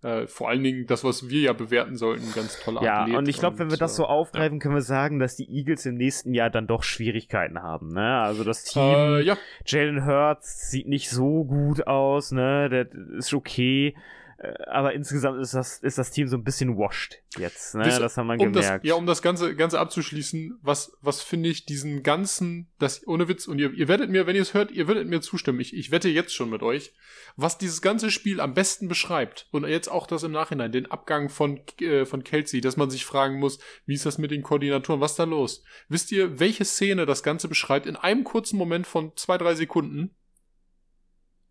äh, 0.04 0.28
vor 0.28 0.50
allen 0.50 0.64
Dingen 0.64 0.86
das, 0.86 1.04
was 1.04 1.30
wir 1.30 1.42
ja 1.42 1.54
bewerten 1.54 1.96
sollten, 1.96 2.32
ganz 2.34 2.60
toller 2.60 2.84
Ja, 2.84 3.04
Athlet. 3.04 3.18
und 3.18 3.30
ich 3.30 3.38
glaube, 3.38 3.60
wenn 3.60 3.70
wir 3.72 3.78
das 3.78 3.96
so 3.96 4.04
äh, 4.04 4.08
aufgreifen, 4.08 4.60
können 4.60 4.76
wir 4.76 4.82
sagen, 4.82 5.20
dass 5.20 5.36
die 5.36 5.50
Eagles 5.50 5.86
im 5.86 5.96
nächsten 5.96 6.34
Jahr 6.34 6.50
dann 6.50 6.68
doch 6.68 6.84
Schwierigkeiten 6.84 7.62
haben. 7.62 7.94
Ne? 7.94 8.20
Also 8.20 8.44
das 8.44 8.66
Team, 8.66 8.84
äh, 8.84 9.22
ja, 9.22 9.38
Jalen 9.66 10.06
Hurts 10.06 10.70
sieht 10.70 10.88
nicht 10.88 11.10
so 11.10 11.46
gut 11.46 11.88
aus, 11.88 12.32
ne? 12.32 12.70
Der 12.70 12.88
ist 13.18 13.34
okay. 13.34 13.96
Äh, 14.40 14.54
Aber 14.68 14.94
insgesamt 14.94 15.40
ist 15.42 15.54
das, 15.54 15.78
ist 15.80 15.98
das 15.98 16.12
Team 16.12 16.28
so 16.28 16.38
ein 16.38 16.44
bisschen 16.44 16.78
washed 16.78 17.22
jetzt, 17.38 17.76
ne? 17.76 17.86
Wisst- 17.86 18.00
Das 18.02 18.18
haben 18.18 18.28
wir 18.28 18.40
um 18.40 18.52
das, 18.54 18.66
gemerkt. 18.66 18.86
ja, 18.86 18.96
um 18.96 19.06
das 19.06 19.22
Ganze, 19.22 19.56
Ganze 19.56 19.80
abzuschließen, 19.80 20.58
was, 20.62 20.98
was 21.02 21.22
finde 21.22 21.50
ich 21.50 21.66
diesen 21.66 22.04
ganzen, 22.04 22.72
das, 22.80 23.06
ohne 23.08 23.28
Witz, 23.28 23.48
und 23.48 23.60
ihr, 23.60 23.72
ihr 23.74 23.88
werdet 23.88 24.10
mir, 24.10 24.26
wenn 24.28 24.36
ihr 24.36 24.42
es 24.42 24.54
hört, 24.54 24.72
ihr 24.72 24.88
werdet 24.88 25.08
mir 25.08 25.22
zustimmen, 25.22 25.60
ich, 25.60 25.76
ich 25.76 25.92
wette 25.92 26.10
jetzt 26.10 26.34
schon 26.34 26.50
mit 26.50 26.64
euch, 26.64 26.94
was 27.36 27.58
dieses 27.58 27.82
ganze 27.82 28.12
Spiel 28.12 28.40
am 28.42 28.54
besten 28.54 28.88
beschreibt, 28.88 29.48
und 29.52 29.66
jetzt 29.68 29.88
auch 29.90 30.08
das 30.08 30.24
im 30.24 30.32
Nachhinein, 30.32 30.72
den 30.72 30.90
Abgang 30.92 31.30
von, 31.30 31.62
äh, 31.80 32.06
von 32.06 32.24
Kelsey, 32.24 32.60
dass 32.62 32.78
man 32.78 32.90
sich 32.90 33.06
fragen 33.06 33.40
muss, 33.40 33.60
wie 33.86 33.94
ist 33.94 34.06
das 34.06 34.18
mit 34.18 34.32
den 34.32 34.44
Koordinatoren, 34.44 35.00
was 35.02 35.12
ist 35.12 35.20
da 35.20 35.24
los? 35.26 35.64
Wisst 35.90 36.12
ihr, 36.12 36.40
welche 36.40 36.66
Szene 36.66 37.06
das 37.06 37.24
Ganze 37.24 37.48
beschreibt? 37.48 37.86
In 37.86 37.96
einem 37.96 38.24
kurzen 38.24 38.58
Moment 38.58 38.88
von 38.88 39.12
zwei, 39.16 39.38
drei 39.38 39.56
Sekunden, 39.56 40.16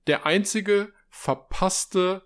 der 0.06 0.26
einzige 0.26 0.92
verpasste 1.10 2.22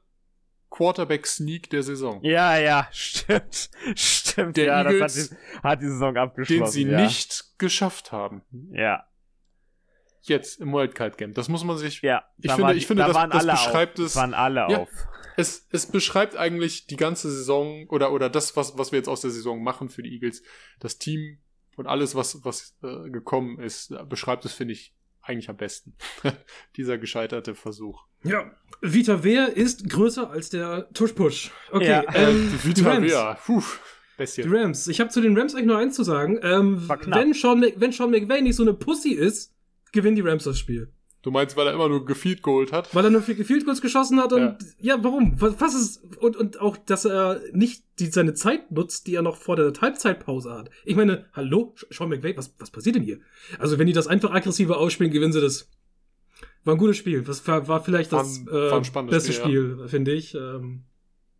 Quarterback-Sneak 0.70 1.70
der 1.70 1.83
Saison. 1.83 2.22
ja, 2.22 2.59
ja, 2.59 2.88
stimmt. 2.92 3.70
Stimmt, 3.94 4.57
Der 4.57 4.64
ja, 4.66 4.83
Eagles, 4.83 5.14
das 5.14 5.31
hat 5.31 5.38
die, 5.38 5.62
hat 5.62 5.83
die 5.83 5.87
Saison 5.88 6.16
abgeschlossen. 6.16 6.62
den 6.64 6.70
sie 6.70 6.83
ja. 6.85 7.00
nicht 7.00 7.44
geschafft 7.59 8.12
haben. 8.12 8.42
Ja. 8.72 9.05
Jetzt 10.22 10.61
im 10.61 10.72
Wildcard-Game. 10.72 11.35
Das 11.35 11.48
muss 11.48 11.62
man 11.62 11.79
sich. 11.79 12.02
Ja, 12.02 12.24
ich 12.38 12.48
da 12.48 12.55
finde, 12.57 12.68
waren, 12.68 12.76
ich 12.76 12.87
finde 12.87 13.02
da 13.02 13.07
das, 13.09 13.16
waren 13.16 13.31
das 13.31 13.42
alle 13.42 13.52
beschreibt 13.52 14.00
auf. 14.00 14.07
es. 14.07 14.16
waren 14.16 14.35
alle 14.35 14.61
Ja. 14.68 14.79
auf. 14.81 14.88
Es, 15.37 15.66
es 15.70 15.87
beschreibt 15.87 16.35
eigentlich 16.37 16.87
die 16.87 16.96
ganze 16.96 17.31
Saison 17.31 17.87
oder, 17.90 18.11
oder 18.11 18.29
das, 18.29 18.57
was, 18.57 18.76
was 18.79 18.90
wir 18.90 18.98
jetzt 18.98 19.09
aus 19.09 19.20
der 19.20 19.31
Saison 19.31 19.62
machen 19.62 19.88
für 19.88 20.02
die 20.02 20.12
Eagles. 20.14 20.42
Das 20.81 20.98
Team 20.98 21.38
und 21.76 21.87
alles, 21.87 22.14
was, 22.14 22.42
was 22.44 22.74
äh, 22.83 23.11
gekommen 23.11 23.61
ist, 23.61 23.94
beschreibt 24.09 24.44
es, 24.46 24.52
finde 24.55 24.72
ich, 24.72 24.95
eigentlich 25.26 25.48
am 25.48 25.56
besten. 25.56 25.94
Dieser 26.76 26.98
gescheiterte 26.98 27.54
Versuch. 27.54 28.04
Ja. 28.22 28.50
Vita 28.80 29.22
Wehr 29.24 29.56
ist 29.56 29.88
größer 29.88 30.30
als 30.30 30.50
der 30.50 30.88
Tush-Push. 30.92 31.50
Okay, 31.70 31.86
Ja. 31.88 32.04
ähm, 32.14 32.50
Die 32.64 32.68
Vita 32.68 32.90
Rams. 32.90 33.10
Vea. 33.10 33.34
Puh, 33.44 33.60
Die 33.60 34.16
Bestie. 34.18 34.42
Rams. 34.46 34.88
Ich 34.88 35.00
habe 35.00 35.10
zu 35.10 35.20
den 35.20 35.36
Rams 35.36 35.54
eigentlich 35.54 35.66
nur 35.66 35.78
eins 35.78 35.94
zu 35.94 36.02
sagen. 36.04 36.38
Ähm, 36.42 36.88
War 36.88 36.98
knapp. 36.98 37.20
wenn, 37.20 37.32
Sean 37.34 37.64
wenn 37.76 37.92
Sean 37.92 38.10
McVay 38.10 38.42
nicht 38.42 38.56
so 38.56 38.62
eine 38.62 38.74
Pussy 38.74 39.10
ist, 39.12 39.54
gewinnen 39.92 40.16
die 40.16 40.22
Rams 40.22 40.44
das 40.44 40.58
Spiel. 40.58 40.92
Du 41.26 41.32
meinst, 41.32 41.56
weil 41.56 41.66
er 41.66 41.72
immer 41.72 41.88
nur 41.88 42.04
gefield 42.04 42.40
geholt 42.44 42.70
hat? 42.70 42.94
Weil 42.94 43.06
er 43.06 43.10
nur 43.10 43.20
vier 43.20 43.44
Field 43.44 43.64
Goals 43.64 43.80
geschossen 43.80 44.20
hat 44.20 44.32
und 44.32 44.58
ja, 44.78 45.02
warum? 45.02 45.34
Was, 45.40 45.60
was 45.60 45.74
ist 45.74 46.04
und 46.20 46.36
und 46.36 46.60
auch, 46.60 46.76
dass 46.76 47.04
er 47.04 47.40
nicht 47.50 47.82
die, 47.98 48.06
seine 48.06 48.34
Zeit 48.34 48.70
nutzt, 48.70 49.08
die 49.08 49.16
er 49.16 49.22
noch 49.22 49.34
vor 49.34 49.56
der 49.56 49.72
Halbzeitpause 49.80 50.52
hat. 50.52 50.70
Ich 50.84 50.94
meine, 50.94 51.28
hallo, 51.32 51.74
Sean 51.90 52.10
McVay, 52.10 52.36
was 52.36 52.54
was 52.60 52.70
passiert 52.70 52.94
denn 52.94 53.02
hier? 53.02 53.18
Also 53.58 53.76
wenn 53.76 53.88
die 53.88 53.92
das 53.92 54.06
einfach 54.06 54.30
aggressiver 54.30 54.78
ausspielen, 54.78 55.12
gewinnen 55.12 55.32
sie 55.32 55.40
das. 55.40 55.68
War 56.62 56.76
ein 56.76 56.78
gutes 56.78 56.96
Spiel. 56.96 57.22
Das 57.22 57.44
war, 57.48 57.66
war 57.66 57.82
vielleicht 57.82 58.12
das 58.12 58.46
War 58.46 58.80
äh, 58.80 58.94
war 58.94 59.02
beste 59.06 59.32
Spiel, 59.32 59.72
Spiel, 59.72 59.88
finde 59.88 60.12
ich. 60.12 60.32
Ähm, 60.36 60.84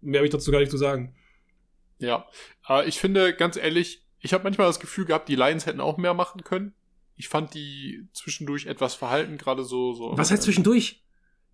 mehr 0.01 0.19
habe 0.19 0.27
ich 0.27 0.33
dazu 0.33 0.51
gar 0.51 0.59
nicht 0.59 0.73
zu 0.73 0.79
sagen. 0.79 1.15
Ja. 1.99 2.27
Äh, 2.69 2.89
ich 2.89 2.99
finde, 2.99 3.35
ganz 3.35 3.57
ehrlich, 3.57 4.05
ich 4.19 4.35
habe 4.35 4.43
manchmal 4.43 4.67
das 4.67 4.81
Gefühl 4.81 5.05
gehabt, 5.05 5.29
die 5.29 5.37
Lions 5.37 5.65
hätten 5.65 5.81
auch 5.81 5.97
mehr 5.97 6.13
machen 6.13 6.43
können. 6.43 6.75
Ich 7.17 7.29
fand 7.29 7.55
die 7.55 8.07
zwischendurch 8.13 8.67
etwas 8.67 8.95
verhalten, 8.95 9.39
gerade 9.39 9.65
so, 9.65 9.93
so. 9.95 10.13
Was 10.17 10.31
heißt 10.31 10.43
zwischendurch? 10.43 11.03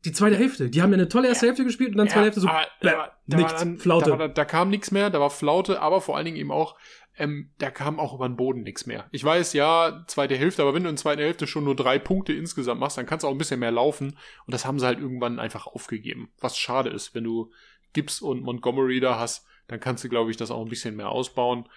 Die 0.04 0.10
zweite 0.12 0.36
Hälfte. 0.36 0.68
Die 0.68 0.82
haben 0.82 0.90
ja 0.90 0.96
eine 0.98 1.08
tolle 1.08 1.28
erste 1.28 1.46
Hälfte 1.46 1.64
gespielt 1.64 1.90
und 1.92 1.98
dann 1.98 2.08
zweite 2.08 2.24
Hälfte 2.24 2.40
so. 2.40 2.48
aber 2.48 2.66
bäh, 2.80 2.88
da, 2.88 2.98
war- 2.98 3.20
da 3.28 3.36
nichts. 3.36 3.54
dann, 3.54 3.78
Flaute. 3.78 4.10
Da, 4.10 4.18
war, 4.18 4.28
da 4.28 4.44
kam 4.44 4.68
nichts 4.70 4.90
mehr, 4.90 5.10
da 5.10 5.20
war 5.20 5.30
Flaute, 5.30 5.80
aber 5.80 6.00
vor 6.00 6.16
allen 6.16 6.24
Dingen 6.24 6.36
eben 6.38 6.50
auch, 6.50 6.76
ähm, 7.16 7.52
da 7.58 7.70
kam 7.70 8.00
auch 8.00 8.12
über 8.14 8.28
den 8.28 8.36
Boden 8.36 8.62
nichts 8.62 8.86
mehr. 8.86 9.06
Ich 9.12 9.22
weiß, 9.22 9.52
ja, 9.52 10.02
zweite 10.08 10.34
Hälfte, 10.34 10.62
aber 10.62 10.74
wenn 10.74 10.82
du 10.82 10.88
in 10.88 10.96
der 10.96 11.00
zweiten 11.02 11.22
Hälfte 11.22 11.46
schon 11.46 11.62
nur 11.62 11.76
drei 11.76 12.00
Punkte 12.00 12.32
insgesamt 12.32 12.80
machst, 12.80 12.98
dann 12.98 13.06
kannst 13.06 13.22
du 13.22 13.28
auch 13.28 13.32
ein 13.32 13.38
bisschen 13.38 13.60
mehr 13.60 13.70
laufen. 13.70 14.18
Und 14.46 14.52
das 14.54 14.64
haben 14.64 14.80
sie 14.80 14.86
halt 14.86 14.98
irgendwann 14.98 15.38
einfach 15.38 15.68
aufgegeben. 15.68 16.32
Was 16.40 16.58
schade 16.58 16.90
ist, 16.90 17.14
wenn 17.14 17.22
du 17.22 17.52
Gibbs 17.92 18.20
und 18.22 18.42
Montgomery 18.42 18.98
da 18.98 19.20
hast, 19.20 19.46
dann 19.68 19.78
kannst 19.78 20.02
du, 20.02 20.08
glaube 20.08 20.32
ich, 20.32 20.36
das 20.36 20.50
auch 20.50 20.62
ein 20.62 20.68
bisschen 20.70 20.96
mehr 20.96 21.10
ausbauen. 21.10 21.68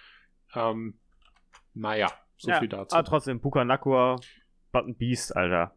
Ähm, 0.54 0.98
naja, 1.74 2.10
so 2.36 2.50
ja, 2.50 2.58
viel 2.58 2.68
dazu. 2.68 2.94
Aber 2.94 3.04
trotzdem, 3.04 3.40
Puka 3.40 3.64
Nakua, 3.64 4.16
Button 4.72 4.96
Beast, 4.96 5.36
Alter. 5.36 5.74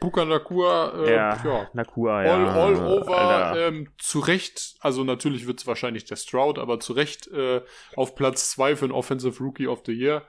Puka 0.00 0.24
Nakua, 0.24 0.94
äh, 1.04 1.14
ja, 1.14 1.44
ja, 1.44 1.70
Nakua, 1.74 2.24
ja. 2.24 2.34
all, 2.34 2.48
all 2.48 3.00
over, 3.00 3.18
Alter. 3.18 3.68
ähm, 3.68 3.92
zu 3.98 4.20
Recht, 4.20 4.76
also 4.80 5.04
natürlich 5.04 5.46
wird 5.46 5.60
es 5.60 5.66
wahrscheinlich 5.66 6.06
der 6.06 6.16
Stroud, 6.16 6.58
aber 6.58 6.80
zu 6.80 6.94
Recht 6.94 7.26
äh, 7.28 7.62
auf 7.96 8.14
Platz 8.14 8.50
2 8.52 8.76
für 8.76 8.88
den 8.88 8.92
Offensive 8.92 9.38
Rookie 9.42 9.66
of 9.66 9.82
the 9.84 9.92
Year. 9.92 10.26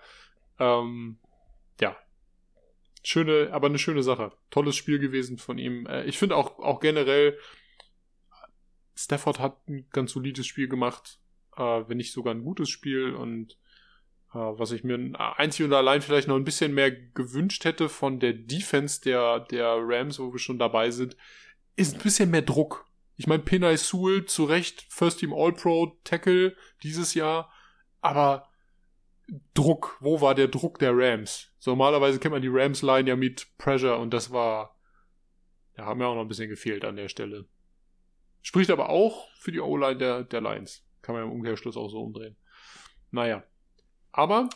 Ähm, 0.60 1.20
ja. 1.80 1.96
Schöne, 3.02 3.50
aber 3.54 3.68
eine 3.68 3.80
schöne 3.80 4.04
Sache. 4.04 4.34
Tolles 4.50 4.76
Spiel 4.76 5.00
gewesen 5.00 5.38
von 5.38 5.58
ihm. 5.58 5.86
Äh, 5.88 6.04
ich 6.04 6.18
finde 6.18 6.36
auch, 6.36 6.60
auch 6.60 6.82
generell, 6.82 7.38
Stafford 8.94 9.40
hat 9.40 9.68
ein 9.70 9.88
ganz 9.92 10.12
solides 10.12 10.46
Spiel 10.46 10.68
gemacht, 10.68 11.20
äh, 11.56 11.62
wenn 11.88 11.98
nicht 11.98 12.12
sogar 12.12 12.34
ein 12.34 12.44
gutes 12.44 12.70
Spiel 12.70 13.16
und 13.16 13.58
was 14.34 14.72
ich 14.72 14.84
mir 14.84 14.98
einzig 15.38 15.65
und 15.65 15.74
allein 15.74 16.02
vielleicht 16.02 16.28
noch 16.28 16.36
ein 16.36 16.46
bisschen 16.46 16.74
mehr 16.74 16.91
gewünscht 16.91 17.65
hätte 17.65 17.89
von 17.89 18.20
der 18.20 18.34
Defense 18.34 19.02
der, 19.02 19.41
der 19.41 19.78
Rams, 19.80 20.20
wo 20.20 20.32
wir 20.32 20.39
schon 20.39 20.60
dabei 20.60 20.91
sind, 20.91 21.17
ist 21.76 21.96
ein 21.96 22.02
bisschen 22.02 22.32
mehr 22.32 22.41
Druck. 22.41 22.86
Ich 23.17 23.28
meine, 23.28 23.44
Pinay 23.44 23.78
Sewell 23.78 24.26
zu 24.26 24.46
Recht, 24.46 24.86
First 24.89 25.20
Team 25.20 25.34
All-Pro 25.34 25.98
Tackle 26.04 26.56
dieses 26.82 27.13
Jahr, 27.13 27.52
aber 28.00 28.48
Druck, 29.54 29.98
wo 30.00 30.22
war 30.22 30.34
der 30.34 30.48
Druck 30.48 30.80
der 30.80 30.91
Rams? 30.94 31.52
So, 31.60 31.72
normalerweise 31.72 32.20
kennt 32.20 32.34
man 32.34 32.41
die 32.41 32.50
Rams-Line 32.50 33.10
ja 33.10 33.15
mit 33.15 33.48
Pressure 33.58 34.00
und 34.00 34.13
das 34.13 34.32
war, 34.32 34.80
ja, 35.78 35.86
haben 35.86 36.00
ja 36.02 36.08
auch 36.08 36.15
noch 36.15 36.22
ein 36.22 36.28
bisschen 36.28 36.50
gefehlt 36.50 36.84
an 36.86 36.96
der 36.96 37.10
Stelle. 37.10 37.48
Spricht 38.41 38.72
aber 38.72 38.89
auch 38.89 39.28
für 39.36 39.52
die 39.52 39.60
O-Line 39.60 39.98
der, 39.98 40.24
der 40.24 40.41
Lions. 40.41 40.84
Kann 41.02 41.15
man 41.15 41.26
im 41.26 41.32
Umkehrschluss 41.32 41.78
auch 41.78 41.89
so 41.89 42.02
umdrehen. 42.02 42.36
Naja. 43.12 43.44
Aber 44.12 44.50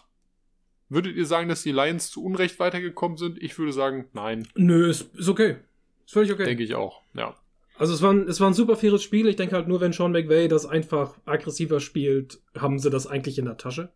würdet 0.89 1.15
ihr 1.15 1.25
sagen, 1.25 1.49
dass 1.49 1.63
die 1.63 1.71
Lions 1.71 2.11
zu 2.11 2.23
Unrecht 2.23 2.59
weitergekommen 2.59 3.17
sind? 3.17 3.41
Ich 3.41 3.57
würde 3.57 3.73
sagen, 3.73 4.07
nein. 4.13 4.47
Nö, 4.55 4.89
ist, 4.89 5.13
ist 5.15 5.29
okay. 5.29 5.57
Ist 6.05 6.13
völlig 6.13 6.31
okay. 6.31 6.45
Denke 6.45 6.63
ich 6.63 6.75
auch. 6.75 7.01
Ja. 7.13 7.35
Also 7.77 7.93
es 7.93 8.01
war, 8.01 8.13
ein, 8.13 8.27
es 8.27 8.39
war 8.39 8.49
ein 8.49 8.53
super 8.53 8.75
faires 8.77 9.03
Spiel. 9.03 9.27
Ich 9.27 9.35
denke 9.35 9.55
halt 9.55 9.67
nur, 9.67 9.81
wenn 9.81 9.91
Sean 9.91 10.11
McVay 10.11 10.47
das 10.47 10.65
einfach 10.65 11.17
aggressiver 11.25 11.79
spielt, 11.79 12.39
haben 12.57 12.79
sie 12.79 12.89
das 12.89 13.07
eigentlich 13.07 13.37
in 13.37 13.45
der 13.45 13.57
Tasche. 13.57 13.91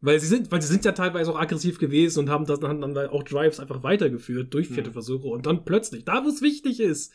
Weil 0.00 0.20
sie 0.20 0.26
sind, 0.26 0.52
weil 0.52 0.60
sie 0.60 0.68
sind 0.68 0.84
ja 0.84 0.92
teilweise 0.92 1.32
auch 1.32 1.38
aggressiv 1.40 1.78
gewesen 1.78 2.20
und 2.20 2.30
haben 2.30 2.44
das 2.44 2.60
haben 2.60 2.80
dann 2.80 2.96
auch 3.08 3.22
Drives 3.22 3.58
einfach 3.58 3.82
weitergeführt 3.82 4.52
durch 4.52 4.68
vierte 4.68 4.90
Mhm. 4.90 4.94
Versuche 4.94 5.28
und 5.28 5.46
dann 5.46 5.64
plötzlich, 5.64 6.04
da 6.04 6.24
wo 6.24 6.28
es 6.28 6.42
wichtig 6.42 6.78
ist, 6.78 7.12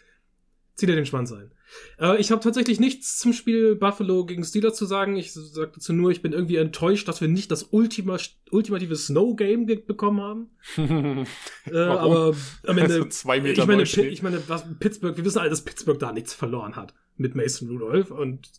zieht 0.79 0.89
er 0.89 0.95
den 0.95 1.05
Schwanz 1.05 1.31
ein. 1.31 1.51
Äh, 1.99 2.19
ich 2.19 2.31
habe 2.31 2.41
tatsächlich 2.41 2.79
nichts 2.79 3.17
zum 3.17 3.33
Spiel 3.33 3.75
Buffalo 3.75 4.25
gegen 4.25 4.43
Steelers 4.43 4.75
zu 4.75 4.85
sagen. 4.85 5.15
Ich 5.17 5.33
sage 5.33 5.71
dazu 5.75 5.93
nur, 5.93 6.11
ich 6.11 6.21
bin 6.21 6.33
irgendwie 6.33 6.55
enttäuscht, 6.55 7.07
dass 7.07 7.21
wir 7.21 7.27
nicht 7.27 7.51
das 7.51 7.63
Ultima, 7.71 8.17
ultimative 8.51 8.95
Snow 8.95 9.35
Game 9.35 9.65
bekommen 9.65 10.21
haben. 10.21 11.25
Äh, 11.65 11.77
aber 11.77 12.35
am 12.65 12.77
Ende 12.77 12.95
Also 12.95 13.05
zwei 13.05 13.41
Meter 13.41 13.61
ich 13.61 13.67
meine, 13.67 13.83
ich 13.83 14.23
meine, 14.23 14.41
was 14.47 14.65
Pittsburgh, 14.79 15.15
wir 15.15 15.25
wissen 15.25 15.37
alle, 15.37 15.49
dass 15.49 15.63
Pittsburgh 15.63 15.99
da 15.99 16.11
nichts 16.11 16.33
verloren 16.33 16.75
hat 16.75 16.95
mit 17.15 17.35
Mason 17.35 17.69
Rudolph 17.69 18.09
und 18.09 18.49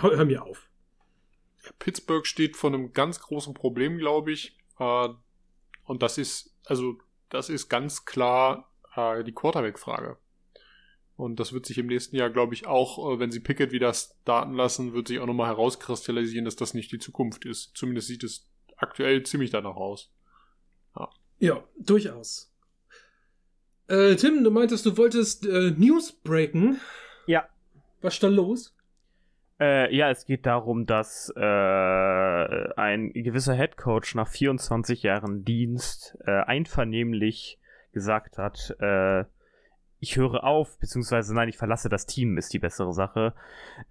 hör, 0.00 0.16
hör 0.16 0.24
mir 0.24 0.42
auf. 0.42 0.70
Pittsburgh 1.78 2.26
steht 2.26 2.56
vor 2.56 2.72
einem 2.72 2.92
ganz 2.92 3.20
großen 3.20 3.52
Problem, 3.52 3.98
glaube 3.98 4.32
ich. 4.32 4.56
Äh, 4.78 5.08
und 5.84 6.02
das 6.02 6.16
ist, 6.16 6.56
also, 6.64 6.98
das 7.28 7.50
ist 7.50 7.68
ganz 7.68 8.04
klar 8.06 8.70
äh, 8.96 9.22
die 9.24 9.32
Quarterback-Frage. 9.32 10.16
Und 11.20 11.38
das 11.38 11.52
wird 11.52 11.66
sich 11.66 11.78
im 11.78 11.86
nächsten 11.86 12.16
Jahr, 12.16 12.30
glaube 12.30 12.54
ich, 12.54 12.66
auch, 12.66 13.12
äh, 13.12 13.18
wenn 13.18 13.30
sie 13.30 13.40
Pickett 13.40 13.72
wieder 13.72 13.92
starten 13.92 14.54
lassen, 14.54 14.94
wird 14.94 15.08
sich 15.08 15.20
auch 15.20 15.26
nochmal 15.26 15.48
herauskristallisieren, 15.48 16.44
dass 16.44 16.56
das 16.56 16.74
nicht 16.74 16.90
die 16.92 16.98
Zukunft 16.98 17.44
ist. 17.44 17.76
Zumindest 17.76 18.08
sieht 18.08 18.24
es 18.24 18.48
aktuell 18.76 19.22
ziemlich 19.22 19.50
danach 19.50 19.76
aus. 19.76 20.10
Ja, 21.40 21.64
durchaus. 21.78 22.52
Äh, 23.88 24.14
Tim, 24.16 24.44
du 24.44 24.50
meintest, 24.50 24.84
du 24.84 24.96
wolltest 24.98 25.46
äh, 25.46 25.70
News 25.70 26.12
breaken. 26.12 26.78
Ja. 27.26 27.48
Was 28.02 28.14
ist 28.14 28.22
da 28.22 28.28
los? 28.28 28.76
Äh, 29.58 29.94
ja, 29.94 30.10
es 30.10 30.26
geht 30.26 30.44
darum, 30.44 30.84
dass 30.84 31.32
äh, 31.34 31.40
ein 31.40 33.12
gewisser 33.14 33.54
Headcoach 33.54 34.14
nach 34.14 34.28
24 34.28 35.02
Jahren 35.02 35.44
Dienst 35.44 36.16
äh, 36.26 36.30
einvernehmlich 36.30 37.58
gesagt 37.92 38.36
hat, 38.36 38.76
äh, 38.78 39.24
ich 40.00 40.16
höre 40.16 40.44
auf, 40.44 40.78
beziehungsweise 40.78 41.34
nein, 41.34 41.48
ich 41.48 41.58
verlasse 41.58 41.88
das 41.88 42.06
Team, 42.06 42.38
ist 42.38 42.52
die 42.52 42.58
bessere 42.58 42.92
Sache. 42.92 43.34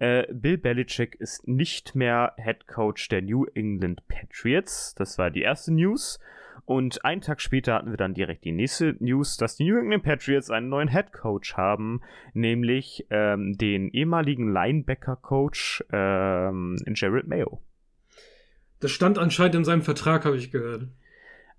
Äh, 0.00 0.26
Bill 0.32 0.58
Belichick 0.58 1.14
ist 1.14 1.46
nicht 1.46 1.94
mehr 1.94 2.34
Head 2.36 2.66
Coach 2.66 3.08
der 3.08 3.22
New 3.22 3.46
England 3.54 4.06
Patriots. 4.08 4.94
Das 4.96 5.18
war 5.18 5.30
die 5.30 5.42
erste 5.42 5.72
News. 5.72 6.18
Und 6.64 7.04
einen 7.04 7.20
Tag 7.20 7.40
später 7.40 7.74
hatten 7.74 7.90
wir 7.90 7.96
dann 7.96 8.14
direkt 8.14 8.44
die 8.44 8.52
nächste 8.52 8.96
News, 8.98 9.36
dass 9.36 9.56
die 9.56 9.64
New 9.64 9.78
England 9.78 10.02
Patriots 10.02 10.50
einen 10.50 10.68
neuen 10.68 10.88
Head 10.88 11.12
Coach 11.12 11.56
haben, 11.56 12.00
nämlich 12.34 13.06
ähm, 13.10 13.56
den 13.56 13.88
ehemaligen 13.88 14.52
Linebacker-Coach 14.52 15.84
ähm, 15.92 16.76
Jared 16.94 17.26
Mayo. 17.26 17.62
Das 18.80 18.90
stand 18.90 19.18
anscheinend 19.18 19.56
in 19.56 19.64
seinem 19.64 19.82
Vertrag, 19.82 20.24
habe 20.24 20.36
ich 20.36 20.50
gehört. 20.50 20.88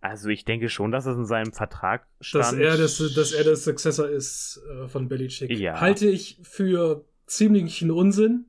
Also 0.02 0.30
ich 0.30 0.46
denke 0.46 0.70
schon, 0.70 0.92
dass 0.92 1.06
es 1.06 1.16
in 1.16 1.26
seinem 1.26 1.54
Vertrag 1.54 2.08
stand. 2.20 2.46
Dass 2.46 2.54
er, 2.54 2.78
das, 2.78 2.98
dass 3.16 3.32
er 3.34 3.44
der 3.44 3.56
Successor 3.56 4.10
ist 4.10 4.60
äh, 4.70 4.88
von 4.88 5.08
Belichick. 5.08 5.52
Ja. 5.52 5.80
Halte 5.80 6.08
ich 6.10 6.40
für 6.42 7.06
ziemlichen 7.28 7.92
Unsinn. 7.92 8.46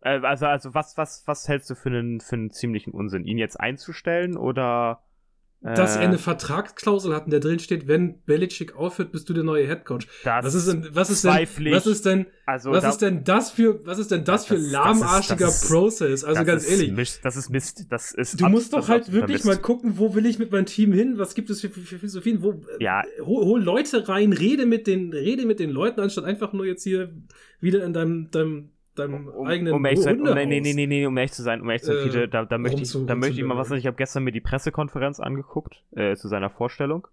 Äh, 0.00 0.20
also, 0.20 0.46
also 0.46 0.74
was, 0.74 0.96
was, 0.96 1.22
was 1.26 1.46
hältst 1.46 1.68
du 1.68 1.74
für 1.74 1.90
einen, 1.90 2.20
für 2.20 2.36
einen 2.36 2.50
ziemlichen 2.50 2.92
Unsinn? 2.92 3.26
Ihn 3.26 3.36
jetzt 3.36 3.60
einzustellen 3.60 4.38
oder 4.38 5.02
Dass 5.64 5.94
er 5.94 6.02
eine 6.02 6.18
Vertragsklausel 6.18 7.14
hat, 7.14 7.26
in 7.26 7.30
der 7.30 7.38
drin 7.38 7.60
steht, 7.60 7.86
wenn 7.86 8.20
Belichick 8.22 8.74
aufhört, 8.74 9.12
bist 9.12 9.28
du 9.28 9.32
der 9.32 9.44
neue 9.44 9.66
Headcoach. 9.68 10.08
Was 10.24 10.54
ist 10.54 10.66
denn, 10.66 10.88
was 10.92 11.08
ist 11.08 11.24
denn, 11.24 11.30
was 11.72 11.86
ist 11.86 12.04
denn, 12.04 12.26
also 12.46 12.72
was 12.72 12.82
da- 12.82 12.88
ist 12.90 12.98
denn 13.02 13.22
das 13.22 13.52
für, 13.52 13.86
was 13.86 13.98
ist 14.00 14.10
denn 14.10 14.24
das 14.24 14.44
für 14.46 14.54
Das- 14.54 14.62
das 14.62 14.66
ist- 14.66 14.72
lahmarschiger 14.72 15.36
das 15.46 15.62
ist- 15.62 15.70
Prozess? 15.70 16.24
Also 16.24 16.44
ganz 16.44 16.68
ehrlich. 16.68 16.90
Mist, 16.90 17.20
das 17.24 17.36
ist 17.36 17.48
Mist. 17.50 17.86
Das 17.90 18.12
ist 18.12 18.40
Du 18.40 18.48
musst 18.48 18.72
doch 18.72 18.88
halt 18.88 19.12
wirklich 19.12 19.44
mal 19.44 19.56
gucken, 19.56 19.98
wo 19.98 20.14
will 20.16 20.26
ich 20.26 20.40
mit 20.40 20.50
meinem 20.50 20.66
Team 20.66 20.92
hin? 20.92 21.14
Was 21.18 21.34
gibt 21.36 21.48
es 21.48 21.60
für, 21.60 21.70
für, 21.70 21.80
für 21.80 21.98
Philosophien? 22.00 22.42
Wo, 22.42 22.52
äh, 22.52 22.82
Ja. 22.82 23.02
hol, 23.20 23.44
hol 23.44 23.62
Leute 23.62 24.08
rein, 24.08 24.32
rede 24.32 24.66
mit 24.66 24.88
den, 24.88 25.12
rede 25.12 25.46
mit 25.46 25.60
den 25.60 25.70
Leuten, 25.70 26.00
anstatt 26.00 26.24
einfach 26.24 26.52
nur 26.52 26.66
jetzt 26.66 26.82
hier 26.82 27.12
wieder 27.60 27.84
in 27.84 27.92
deinem, 27.92 28.30
deinem 28.32 28.70
deinem 28.94 29.28
um, 29.28 29.46
eigenen 29.46 29.74
um 29.74 29.84
ehrlich 29.84 30.00
zu 30.00 30.04
sein, 30.04 30.20
um, 30.20 30.34
nee, 30.34 30.60
nee, 30.60 30.74
nee, 30.74 30.86
nee, 30.86 31.06
um 31.06 31.16
ehrlich 31.16 31.32
zu 31.32 31.42
sein, 31.42 31.60
um 31.60 31.68
ehrlich 31.68 31.82
zu 31.82 31.92
sein, 31.92 31.98
Äh, 31.98 32.02
Fiete, 32.02 32.28
da, 32.28 32.44
da 32.44 32.58
möchte 32.58 32.82
ich, 32.82 32.92
da 32.92 33.14
möchte 33.14 33.40
ich 33.40 33.46
mal 33.46 33.56
was, 33.56 33.70
rumzubewerben. 33.70 33.78
ich 33.78 33.86
habe 33.86 33.96
gestern 33.96 34.24
mir 34.24 34.32
die 34.32 34.40
Pressekonferenz 34.40 35.20
angeguckt, 35.20 35.82
äh, 35.92 36.16
zu 36.16 36.28
seiner 36.28 36.50
Vorstellung. 36.50 37.08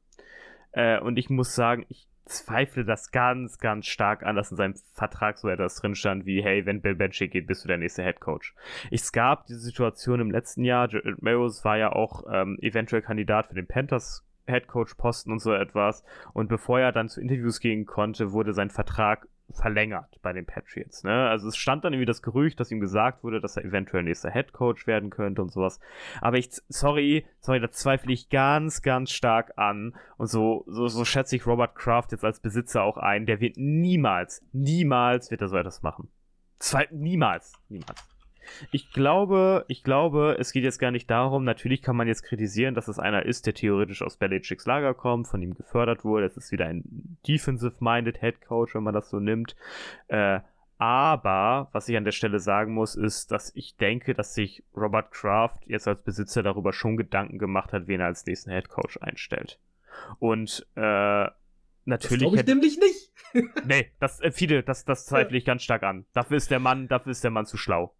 Äh, 0.71 0.99
und 0.99 1.17
ich 1.17 1.29
muss 1.29 1.55
sagen, 1.55 1.85
ich 1.89 2.07
zweifle 2.25 2.85
das 2.85 3.11
ganz, 3.11 3.57
ganz 3.57 3.87
stark 3.87 4.23
an, 4.23 4.35
dass 4.35 4.51
in 4.51 4.57
seinem 4.57 4.75
Vertrag 4.93 5.37
so 5.39 5.49
etwas 5.49 5.75
drin 5.75 5.95
stand 5.95 6.25
wie, 6.25 6.43
hey, 6.43 6.65
wenn 6.65 6.81
Bill 6.81 6.95
Belichick 6.95 7.31
geht, 7.31 7.47
bist 7.47 7.63
du 7.63 7.67
der 7.67 7.77
nächste 7.77 8.03
Head 8.03 8.19
Coach. 8.19 8.53
Es 8.91 9.11
gab 9.11 9.47
diese 9.47 9.59
Situation 9.59 10.19
im 10.19 10.31
letzten 10.31 10.63
Jahr, 10.63 10.87
Jared 10.89 11.21
Mayoes 11.21 11.65
war 11.65 11.77
ja 11.77 11.91
auch 11.91 12.23
ähm, 12.31 12.57
eventuell 12.61 13.01
Kandidat 13.01 13.47
für 13.47 13.55
den 13.55 13.67
Panthers 13.67 14.25
Head 14.47 14.67
Coach 14.67 14.93
Posten 14.95 15.31
und 15.31 15.39
so 15.39 15.53
etwas. 15.53 16.03
Und 16.33 16.49
bevor 16.49 16.79
er 16.79 16.91
dann 16.91 17.09
zu 17.09 17.21
Interviews 17.21 17.59
gehen 17.59 17.85
konnte, 17.85 18.31
wurde 18.31 18.53
sein 18.53 18.69
Vertrag 18.69 19.27
verlängert 19.51 20.19
bei 20.21 20.33
den 20.33 20.45
Patriots. 20.45 21.03
Ne? 21.03 21.29
Also 21.29 21.47
es 21.47 21.57
stand 21.57 21.83
dann 21.83 21.93
irgendwie 21.93 22.05
das 22.05 22.21
Gerücht, 22.21 22.59
dass 22.59 22.71
ihm 22.71 22.79
gesagt 22.79 23.23
wurde, 23.23 23.41
dass 23.41 23.57
er 23.57 23.65
eventuell 23.65 24.03
nächster 24.03 24.31
Head 24.31 24.53
Coach 24.53 24.87
werden 24.87 25.09
könnte 25.09 25.41
und 25.41 25.51
sowas. 25.51 25.79
Aber 26.21 26.37
ich, 26.37 26.49
sorry, 26.67 27.25
sorry, 27.39 27.59
da 27.59 27.69
zweifle 27.69 28.13
ich 28.13 28.29
ganz, 28.29 28.81
ganz 28.81 29.11
stark 29.11 29.57
an. 29.57 29.95
Und 30.17 30.27
so, 30.27 30.63
so, 30.67 30.87
so 30.87 31.05
schätze 31.05 31.35
ich 31.35 31.45
Robert 31.45 31.75
Kraft 31.75 32.11
jetzt 32.11 32.25
als 32.25 32.39
Besitzer 32.39 32.83
auch 32.83 32.97
ein. 32.97 33.25
Der 33.25 33.39
wird 33.39 33.57
niemals, 33.57 34.43
niemals 34.51 35.31
wird 35.31 35.41
er 35.41 35.47
so 35.47 35.57
etwas 35.57 35.81
machen. 35.81 36.09
Zwei, 36.57 36.87
niemals, 36.91 37.53
niemals. 37.69 38.03
Ich 38.71 38.91
glaube, 38.91 39.65
ich 39.67 39.83
glaube, 39.83 40.35
es 40.39 40.51
geht 40.51 40.63
jetzt 40.63 40.79
gar 40.79 40.91
nicht 40.91 41.09
darum, 41.09 41.43
natürlich 41.43 41.81
kann 41.81 41.95
man 41.95 42.07
jetzt 42.07 42.23
kritisieren, 42.23 42.75
dass 42.75 42.87
es 42.87 42.99
einer 42.99 43.25
ist, 43.25 43.45
der 43.45 43.53
theoretisch 43.53 44.01
aus 44.01 44.17
Belichicks 44.17 44.65
Lager 44.65 44.93
kommt, 44.93 45.27
von 45.27 45.41
ihm 45.41 45.53
gefördert 45.53 46.03
wurde. 46.03 46.25
Es 46.25 46.37
ist 46.37 46.51
wieder 46.51 46.65
ein 46.65 47.17
defensive-minded 47.27 48.19
Head 48.19 48.41
Coach, 48.41 48.75
wenn 48.75 48.83
man 48.83 48.93
das 48.93 49.09
so 49.09 49.19
nimmt. 49.19 49.55
Äh, 50.07 50.39
aber, 50.77 51.67
was 51.73 51.89
ich 51.89 51.97
an 51.97 52.05
der 52.05 52.13
Stelle 52.13 52.39
sagen 52.39 52.73
muss, 52.73 52.95
ist, 52.95 53.31
dass 53.31 53.51
ich 53.53 53.75
denke, 53.75 54.13
dass 54.13 54.33
sich 54.33 54.63
Robert 54.75 55.11
Kraft 55.11 55.61
jetzt 55.65 55.87
als 55.89 56.01
Besitzer 56.03 56.41
darüber 56.41 56.71
schon 56.71 56.95
Gedanken 56.95 57.37
gemacht 57.37 57.73
hat, 57.73 57.87
wen 57.87 57.99
er 57.99 58.07
als 58.07 58.25
nächsten 58.25 58.51
Head 58.51 58.69
Coach 58.69 58.97
einstellt. 59.01 59.59
Und, 60.19 60.65
äh, 60.75 61.27
natürlich 61.85 62.19
glaube 62.19 62.35
ich 62.37 62.41
hätte- 62.43 62.51
nämlich 62.51 62.79
nicht. 62.79 63.11
Nee, 63.65 63.91
das, 63.99 64.21
äh, 64.21 64.31
Fide, 64.31 64.63
das, 64.63 64.85
das 64.85 65.05
zweifle 65.07 65.37
ich 65.37 65.43
ganz 65.43 65.63
stark 65.63 65.83
an. 65.83 66.05
Dafür 66.13 66.37
ist 66.37 66.49
der 66.49 66.59
Mann, 66.59 66.87
dafür 66.87 67.11
ist 67.11 67.23
der 67.25 67.31
Mann 67.31 67.45
zu 67.45 67.57
schlau. 67.57 67.93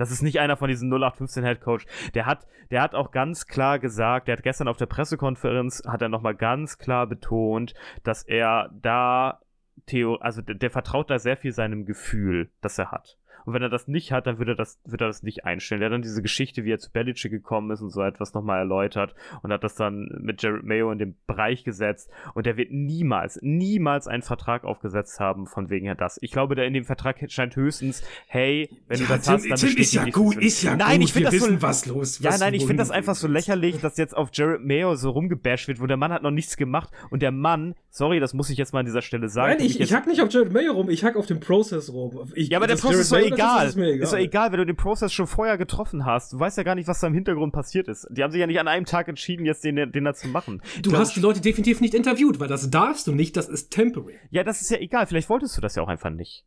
Das 0.00 0.10
ist 0.10 0.22
nicht 0.22 0.40
einer 0.40 0.56
von 0.56 0.68
diesen 0.70 0.88
0815 0.90 1.44
Head 1.44 1.60
Coach. 1.60 1.84
Der 2.14 2.24
hat, 2.24 2.46
der 2.70 2.80
hat 2.80 2.94
auch 2.94 3.10
ganz 3.10 3.46
klar 3.46 3.78
gesagt, 3.78 4.28
der 4.28 4.38
hat 4.38 4.42
gestern 4.42 4.66
auf 4.66 4.78
der 4.78 4.86
Pressekonferenz, 4.86 5.82
hat 5.86 6.00
er 6.00 6.08
nochmal 6.08 6.34
ganz 6.34 6.78
klar 6.78 7.06
betont, 7.06 7.74
dass 8.02 8.22
er 8.22 8.70
da, 8.72 9.40
Theo, 9.84 10.14
also 10.14 10.40
der, 10.40 10.54
der 10.54 10.70
vertraut 10.70 11.10
da 11.10 11.18
sehr 11.18 11.36
viel 11.36 11.52
seinem 11.52 11.84
Gefühl, 11.84 12.48
das 12.62 12.78
er 12.78 12.92
hat. 12.92 13.18
Und 13.44 13.54
wenn 13.54 13.62
er 13.62 13.68
das 13.68 13.88
nicht 13.88 14.12
hat, 14.12 14.26
dann 14.26 14.38
würde 14.38 14.52
er 14.52 14.56
das, 14.56 14.78
würde 14.84 15.04
er 15.04 15.08
das 15.08 15.22
nicht 15.22 15.44
einstellen. 15.44 15.80
Der 15.80 15.88
hat 15.88 15.94
dann 15.94 16.02
diese 16.02 16.22
Geschichte, 16.22 16.64
wie 16.64 16.72
er 16.72 16.78
zu 16.78 16.90
Belichick 16.90 17.30
gekommen 17.30 17.70
ist 17.70 17.80
und 17.82 17.90
so 17.90 18.02
etwas 18.02 18.34
nochmal 18.34 18.58
erläutert 18.60 19.14
und 19.42 19.52
hat 19.52 19.64
das 19.64 19.74
dann 19.74 20.08
mit 20.20 20.42
Jared 20.42 20.64
Mayo 20.64 20.90
in 20.92 20.98
den 20.98 21.16
Bereich 21.26 21.64
gesetzt. 21.64 22.10
Und 22.34 22.46
der 22.46 22.56
wird 22.56 22.70
niemals, 22.70 23.38
niemals 23.42 24.06
einen 24.08 24.22
Vertrag 24.22 24.64
aufgesetzt 24.64 25.20
haben, 25.20 25.46
von 25.46 25.70
wegen 25.70 25.86
her 25.86 25.94
das. 25.94 26.18
Ich 26.22 26.30
glaube, 26.32 26.54
da 26.54 26.62
in 26.62 26.72
dem 26.74 26.84
Vertrag 26.84 27.18
scheint 27.30 27.56
höchstens, 27.56 28.02
hey, 28.26 28.70
wenn 28.88 28.98
du 29.00 29.06
das 29.06 29.28
hast, 29.28 29.44
dann 29.44 29.50
bestätige 29.60 30.08
ich 30.40 30.62
das. 30.62 30.76
Nein, 30.76 31.02
ich 31.02 31.12
finde 31.12 31.30
das 31.30 31.40
so, 31.40 31.62
was 31.62 31.86
los. 31.86 32.18
ja, 32.20 32.30
was 32.30 32.40
nein, 32.40 32.54
ich 32.54 32.66
finde 32.66 32.82
das 32.82 32.90
einfach 32.90 33.14
so 33.14 33.28
lächerlich, 33.28 33.80
dass 33.80 33.96
jetzt 33.96 34.16
auf 34.16 34.30
Jared 34.32 34.64
Mayo 34.64 34.94
so 34.96 35.10
rumgebasht 35.10 35.68
wird, 35.68 35.80
wo 35.80 35.86
der 35.86 35.96
Mann 35.96 36.12
hat 36.12 36.22
noch 36.22 36.30
nichts 36.30 36.56
gemacht 36.56 36.90
und 37.10 37.22
der 37.22 37.32
Mann, 37.32 37.74
sorry, 37.90 38.20
das 38.20 38.34
muss 38.34 38.50
ich 38.50 38.58
jetzt 38.58 38.72
mal 38.72 38.80
an 38.80 38.86
dieser 38.86 39.02
Stelle 39.02 39.28
sagen. 39.28 39.54
Nein, 39.58 39.66
ich, 39.66 39.74
ich 39.74 39.78
jetzt- 39.80 39.92
hack 39.94 40.06
nicht 40.06 40.20
auf 40.20 40.32
Jared 40.32 40.52
Mayo 40.52 40.72
rum, 40.72 40.90
ich 40.90 41.04
hack 41.04 41.16
auf 41.16 41.26
den 41.26 41.40
Prozess 41.40 41.92
rum. 41.92 42.30
Ich, 42.34 42.48
ja, 42.48 42.58
aber 42.58 42.66
der 42.66 42.76
das 42.76 42.82
Prozess 42.84 43.10
egal. 43.34 43.66
Ist, 43.66 43.76
mir 43.76 43.88
egal. 43.88 44.02
Ist 44.02 44.12
doch 44.12 44.18
egal, 44.18 44.52
wenn 44.52 44.58
du 44.58 44.66
den 44.66 44.76
Prozess 44.76 45.12
schon 45.12 45.26
vorher 45.26 45.58
getroffen 45.58 46.04
hast. 46.04 46.32
Du 46.32 46.38
weißt 46.38 46.56
ja 46.56 46.62
gar 46.62 46.74
nicht, 46.74 46.88
was 46.88 47.00
da 47.00 47.06
im 47.06 47.14
Hintergrund 47.14 47.52
passiert 47.52 47.88
ist. 47.88 48.06
Die 48.10 48.22
haben 48.22 48.30
sich 48.30 48.40
ja 48.40 48.46
nicht 48.46 48.60
an 48.60 48.68
einem 48.68 48.86
Tag 48.86 49.08
entschieden, 49.08 49.46
jetzt 49.46 49.64
den, 49.64 49.92
den 49.92 50.04
da 50.04 50.14
zu 50.14 50.28
machen. 50.28 50.62
Du 50.82 50.96
hast 50.96 51.16
die 51.16 51.20
Leute 51.20 51.40
definitiv 51.40 51.80
nicht 51.80 51.94
interviewt, 51.94 52.40
weil 52.40 52.48
das 52.48 52.70
darfst 52.70 53.06
du 53.06 53.12
nicht, 53.12 53.36
das 53.36 53.48
ist 53.48 53.70
temporary. 53.70 54.14
Ja, 54.30 54.44
das 54.44 54.60
ist 54.60 54.70
ja 54.70 54.78
egal. 54.78 55.06
Vielleicht 55.06 55.28
wolltest 55.28 55.56
du 55.56 55.60
das 55.60 55.74
ja 55.74 55.82
auch 55.82 55.88
einfach 55.88 56.10
nicht. 56.10 56.44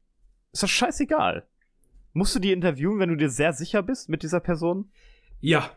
Ist 0.52 0.64
doch 0.64 0.68
scheißegal. 0.68 1.46
Musst 2.14 2.36
du 2.36 2.40
die 2.40 2.52
interviewen, 2.52 3.00
wenn 3.00 3.10
du 3.10 3.18
dir 3.18 3.30
sehr 3.30 3.54
sicher 3.54 3.82
bist 3.82 4.08
mit 4.08 4.24
dieser 4.24 4.40
Person? 4.40 4.92
Ja. 5.42 5.72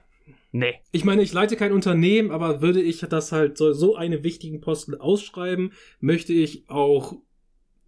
Nee. 0.52 0.74
Ich 0.92 1.04
meine, 1.04 1.22
ich 1.22 1.32
leite 1.32 1.56
kein 1.56 1.72
Unternehmen, 1.72 2.30
aber 2.30 2.62
würde 2.62 2.80
ich 2.80 3.00
das 3.00 3.32
halt 3.32 3.58
so, 3.58 3.72
so 3.72 3.96
einen 3.96 4.22
wichtigen 4.22 4.60
Posten 4.60 4.94
ausschreiben, 4.94 5.72
möchte 6.00 6.32
ich 6.32 6.68
auch 6.68 7.14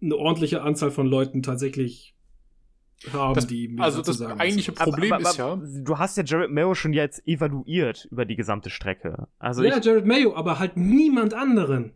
eine 0.01 0.15
ordentliche 0.15 0.61
Anzahl 0.61 0.91
von 0.91 1.07
Leuten 1.07 1.43
tatsächlich 1.43 2.15
haben, 3.13 3.33
Das- 3.35 3.47
die 3.47 3.69
mir 3.69 3.83
also 3.83 4.01
das 4.01 4.17
sagen, 4.17 4.39
eigentliche 4.39 4.71
sie- 4.71 4.83
Problem 4.83 5.13
ist 5.21 5.37
ja- 5.37 5.55
Du 5.83 5.97
hast 5.97 6.17
ja 6.17 6.23
Jared 6.23 6.51
Mayo 6.51 6.75
schon 6.75 6.93
jetzt 6.93 7.25
evaluiert 7.27 8.07
über 8.11 8.25
die 8.25 8.35
gesamte 8.35 8.69
Strecke. 8.69 9.27
Also 9.39 9.63
ja, 9.63 9.77
ich, 9.77 9.85
Jared 9.85 10.05
Mayo, 10.05 10.35
aber 10.35 10.59
halt 10.59 10.75
niemand 10.77 11.33
anderen. 11.33 11.93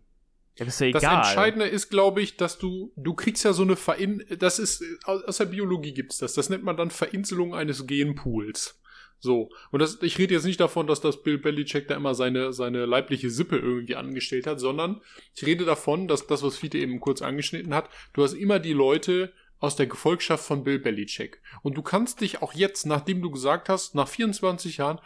ja, 0.57 0.65
ist 0.65 0.79
ja 0.79 0.91
Das. 0.91 1.03
Entscheidende 1.03 1.65
ist, 1.65 1.89
glaube 1.89 2.21
ich, 2.21 2.37
dass 2.37 2.57
du, 2.59 2.91
du 2.95 3.13
kriegst 3.15 3.43
ja 3.43 3.53
so 3.53 3.63
eine 3.63 3.75
Verin, 3.75 4.23
das 4.39 4.59
ist, 4.59 4.83
aus 5.05 5.23
aus 5.23 5.37
der 5.37 5.45
Biologie 5.45 5.93
gibt's 5.93 6.19
das. 6.19 6.33
Das 6.33 6.49
nennt 6.49 6.63
man 6.63 6.77
dann 6.77 6.91
Verinselung 6.91 7.53
eines 7.55 7.85
Genpools. 7.87 8.79
So. 9.19 9.49
Und 9.71 9.81
das, 9.81 9.99
ich 10.01 10.17
rede 10.19 10.33
jetzt 10.33 10.43
nicht 10.45 10.59
davon, 10.59 10.85
dass 10.85 10.99
das 10.99 11.23
Bill 11.23 11.37
Belichick 11.37 11.87
da 11.87 11.95
immer 11.95 12.13
seine, 12.13 12.51
seine 12.51 12.85
leibliche 12.85 13.29
Sippe 13.29 13.57
irgendwie 13.57 13.95
angestellt 13.95 14.45
hat, 14.47 14.59
sondern 14.59 14.99
ich 15.33 15.45
rede 15.45 15.63
davon, 15.65 16.07
dass 16.09 16.27
das, 16.27 16.43
was 16.43 16.57
Fiete 16.57 16.77
eben 16.77 16.99
kurz 16.99 17.21
angeschnitten 17.21 17.73
hat, 17.73 17.89
du 18.13 18.21
hast 18.23 18.33
immer 18.33 18.59
die 18.59 18.73
Leute 18.73 19.31
aus 19.63 19.77
der 19.77 19.87
Gefolgschaft 19.87 20.43
von 20.45 20.65
Bill 20.65 20.77
Belichick. 20.77 21.41
Und 21.61 21.77
du 21.77 21.81
kannst 21.81 22.19
dich 22.19 22.41
auch 22.41 22.53
jetzt, 22.53 22.85
nachdem 22.85 23.21
du 23.21 23.31
gesagt 23.31 23.69
hast, 23.69 23.95
nach 23.95 24.09
24 24.09 24.75
Jahren, 24.75 24.99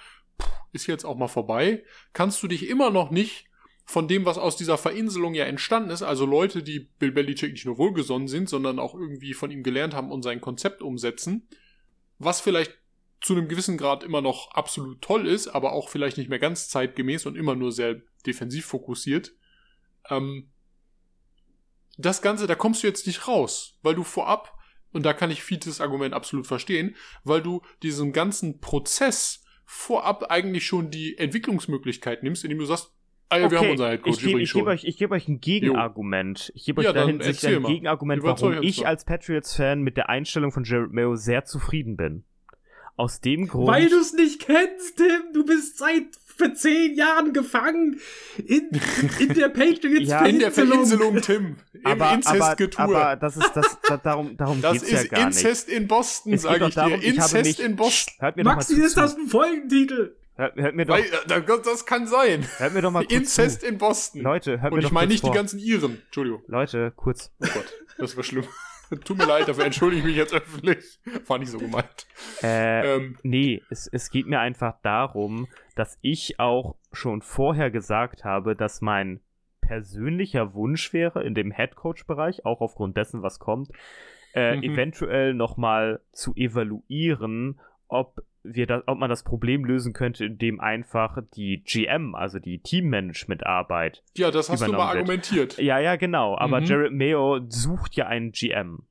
ist 0.74 0.88
jetzt 0.88 1.06
auch 1.06 1.16
mal 1.16 1.28
vorbei, 1.28 1.84
kannst 2.14 2.42
du 2.42 2.48
dich 2.48 2.68
immer 2.68 2.90
noch 2.90 3.12
nicht 3.12 3.46
von 3.86 4.08
dem, 4.08 4.26
was 4.26 4.40
aus 4.40 4.58
dieser 4.58 4.80
Verinselung 4.80 5.36
ja 5.36 5.46
entstanden 5.46 5.92
ist, 5.92 6.02
also 6.02 6.26
Leute, 6.26 6.64
die 6.64 6.90
Bill 6.98 7.12
Belichick 7.12 7.52
nicht 7.52 7.68
nur 7.68 7.78
wohlgesonnen 7.78 8.28
sind, 8.28 8.50
sondern 8.50 8.80
auch 8.80 8.96
irgendwie 8.96 9.36
von 9.36 9.52
ihm 9.52 9.62
gelernt 9.62 9.94
haben 9.94 10.12
und 10.12 10.24
sein 10.24 10.42
Konzept 10.42 10.82
umsetzen, 10.82 11.48
was 12.18 12.42
vielleicht 12.42 12.76
zu 13.22 13.34
einem 13.34 13.50
gewissen 13.50 13.78
Grad 13.78 14.04
immer 14.04 14.22
noch 14.22 14.50
absolut 14.54 15.04
toll 15.04 15.28
ist, 15.28 15.50
aber 15.50 15.74
auch 15.74 15.88
vielleicht 15.88 16.18
nicht 16.18 16.32
mehr 16.32 16.40
ganz 16.40 16.68
zeitgemäß 16.68 17.28
und 17.28 17.36
immer 17.36 17.54
nur 17.54 17.72
sehr 17.72 18.02
defensiv 18.26 18.66
fokussiert. 18.66 19.34
Ähm, 20.10 20.50
das 21.98 22.22
Ganze, 22.22 22.48
da 22.48 22.56
kommst 22.56 22.84
du 22.84 22.88
jetzt 22.88 23.08
nicht 23.08 23.28
raus, 23.28 23.78
weil 23.82 23.96
du 23.96 24.04
vorab, 24.04 24.54
und 24.94 25.06
da 25.06 25.14
kann 25.14 25.32
ich 25.32 25.44
Fietes 25.44 25.82
Argument 25.82 26.14
absolut 26.14 26.48
verstehen, 26.48 26.96
weil 27.24 27.42
du 27.42 27.62
diesen 27.84 28.14
ganzen 28.14 28.60
Prozess 28.60 29.44
vorab 29.66 30.24
eigentlich 30.32 30.66
schon 30.66 30.92
die 30.92 31.18
Entwicklungsmöglichkeit 31.18 32.24
nimmst, 32.24 32.44
indem 32.44 32.60
du 32.60 32.66
sagst, 32.66 32.94
ah 33.30 33.38
ja, 33.38 33.52
wir 33.52 33.60
haben 33.60 33.72
unser 33.72 33.90
Headcoach 33.90 34.14
ich 34.14 34.20
gebe 34.20 34.32
übrigens 34.32 34.50
ich 34.50 34.54
geb 34.54 34.68
euch, 34.68 34.84
ich 34.86 34.98
geb 34.98 35.12
euch 35.12 35.28
ein 35.28 35.42
Gegenargument. 35.42 36.52
Ich 36.56 36.66
gebe 36.66 36.80
euch 36.80 36.86
Ja, 36.86 36.94
da 36.94 37.02
dann 37.02 37.10
hinsichtlich 37.10 37.44
erzähl 37.44 37.56
ein 37.58 37.62
mal. 37.64 37.70
Gegenargument, 37.74 38.24
warum 38.24 38.64
ich 38.64 38.88
als 38.88 39.04
Patriots-Fan 39.04 39.82
mit 39.82 39.98
der 39.98 40.10
Einstellung 40.10 40.52
von 40.52 40.64
Jared 40.64 40.94
Mayo 40.94 41.16
sehr 41.16 41.44
zufrieden 41.46 41.98
bin. 41.98 42.24
Aus 42.96 43.22
dem 43.22 43.48
Grund. 43.48 43.68
Weil 43.68 43.90
du 43.90 44.00
es 44.00 44.14
nicht 44.14 44.42
kennst, 44.42 44.98
Tim. 44.98 45.34
Du 45.34 45.46
bist 45.46 45.78
seit 45.78 46.16
für 46.38 46.54
zehn 46.54 46.96
Jahren 46.96 47.34
gefangen 47.34 48.00
in, 48.46 48.70
in 49.20 49.34
der 49.34 49.50
Patriots 49.50 50.08
Ja, 50.10 50.26
in 50.26 50.40
der 50.40 50.52
Verinselung, 50.52 51.22
Tim. 51.22 51.58
Im 51.74 51.86
aber, 51.86 52.06
aber, 52.06 52.14
Inzestgetue. 52.16 52.80
aber 52.84 53.16
das 53.16 53.38
ist 53.38 53.52
das, 53.56 53.78
da, 53.88 53.98
darum, 53.98 54.38
darum 54.38 54.62
das 54.62 54.74
geht's 54.74 54.84
ist 54.86 54.92
ja 55.04 55.04
gar 55.10 55.28
Inzest 55.28 55.70
in 55.70 55.88
Boston, 55.88 56.32
nicht. 56.32 56.44
Es 56.44 56.44
geht 56.44 56.52
sage 56.52 56.60
doch 56.62 56.70
ich 56.70 56.76
darum, 56.76 56.92
dir. 57.00 57.08
ich 57.08 57.20
habe 57.20 57.38
Inzest 57.38 57.60
mich, 57.60 57.66
in 57.66 57.76
Boston. 57.76 58.14
Hört 58.20 58.36
mir 58.38 58.44
doch 58.44 58.56
Maxi, 58.56 58.74
mal 58.74 58.80
zu, 58.82 58.86
ist 58.86 58.98
das 58.98 59.18
ein 59.18 59.28
Folgentitel? 59.28 60.16
Hört, 60.36 60.56
hört 60.56 60.76
mir 60.76 60.86
doch, 60.86 60.94
Weil, 60.96 61.04
äh, 61.04 61.42
das, 61.48 61.62
das 61.64 61.86
kann 61.88 62.06
sein. 62.08 62.48
hört 62.58 62.74
mir 62.74 62.82
doch 62.84 62.92
mal 62.92 63.02
kurz 63.04 63.12
Inzest 63.14 63.62
zu. 63.62 63.68
in 63.68 63.78
Boston. 63.80 64.22
Leute, 64.22 64.62
hört 64.62 64.72
Und 64.72 64.78
mir 64.78 64.84
ich 64.84 64.86
doch 64.86 64.92
meine 64.92 65.08
kurz 65.08 65.12
nicht 65.14 65.22
vor. 65.22 65.32
die 65.32 65.36
ganzen 65.38 65.60
Iren. 65.60 66.02
Entschuldigung. 66.06 66.44
Leute, 66.48 66.94
kurz. 66.96 67.32
Oh 67.42 67.48
Gott, 67.54 67.74
das 67.98 68.16
war 68.16 68.24
schlimm. 68.24 68.44
Tut 69.06 69.18
mir 69.18 69.26
leid, 69.26 69.48
dafür 69.48 69.66
entschuldige 69.66 70.00
ich 70.02 70.06
mich 70.08 70.16
jetzt 70.16 70.34
öffentlich. 70.34 71.00
War 71.28 71.38
nicht 71.40 71.52
so 71.52 71.58
gemeint. 71.58 72.08
Äh, 72.42 72.96
Ähm, 72.96 73.18
Nee, 73.24 73.62
es, 73.70 73.88
es 73.88 74.10
geht 74.10 74.28
mir 74.28 74.40
einfach 74.40 74.76
darum, 74.82 75.48
dass 75.76 75.98
ich 76.02 76.40
auch 76.40 76.76
schon 76.92 77.22
vorher 77.22 77.70
gesagt 77.72 78.24
habe, 78.24 78.56
dass 78.56 78.82
mein 78.82 79.20
persönlicher 79.62 80.54
Wunsch 80.54 80.94
wäre, 80.94 81.24
in 81.24 81.36
dem 81.36 81.52
Headcoach-Bereich, 81.52 82.46
auch 82.46 82.62
aufgrund 82.62 82.96
dessen, 82.98 83.22
was 83.22 83.40
kommt, 83.40 83.70
äh, 84.34 84.56
Mhm. 84.56 84.64
eventuell 84.64 85.34
nochmal 85.34 86.00
zu 86.14 86.34
evaluieren, 86.36 87.60
ob 87.90 88.24
wir 88.54 88.68
da, 88.68 88.84
ob 88.86 88.98
man 88.98 89.10
das 89.10 89.24
Problem 89.24 89.66
lösen 89.66 89.94
könnte, 89.94 90.26
indem 90.26 90.60
einfach 90.60 91.18
die 91.36 91.64
GM, 91.64 92.16
also 92.16 92.40
die 92.40 92.60
Teammanagement-Arbeit. 92.60 94.04
ja, 94.16 94.32
das 94.32 94.50
hast 94.50 94.62
du 94.66 94.72
mal 94.72 94.78
wird. 94.78 94.98
argumentiert. 94.98 95.58
Ja, 95.58 95.80
ja, 95.80 95.96
genau. 95.96 96.38
Aber 96.38 96.62
Mhm. 96.62 96.66
Jared 96.66 96.94
Mayo 96.94 97.40
sucht 97.50 97.96
ja 97.96 98.08
einen 98.08 98.32
GM. 98.32 98.84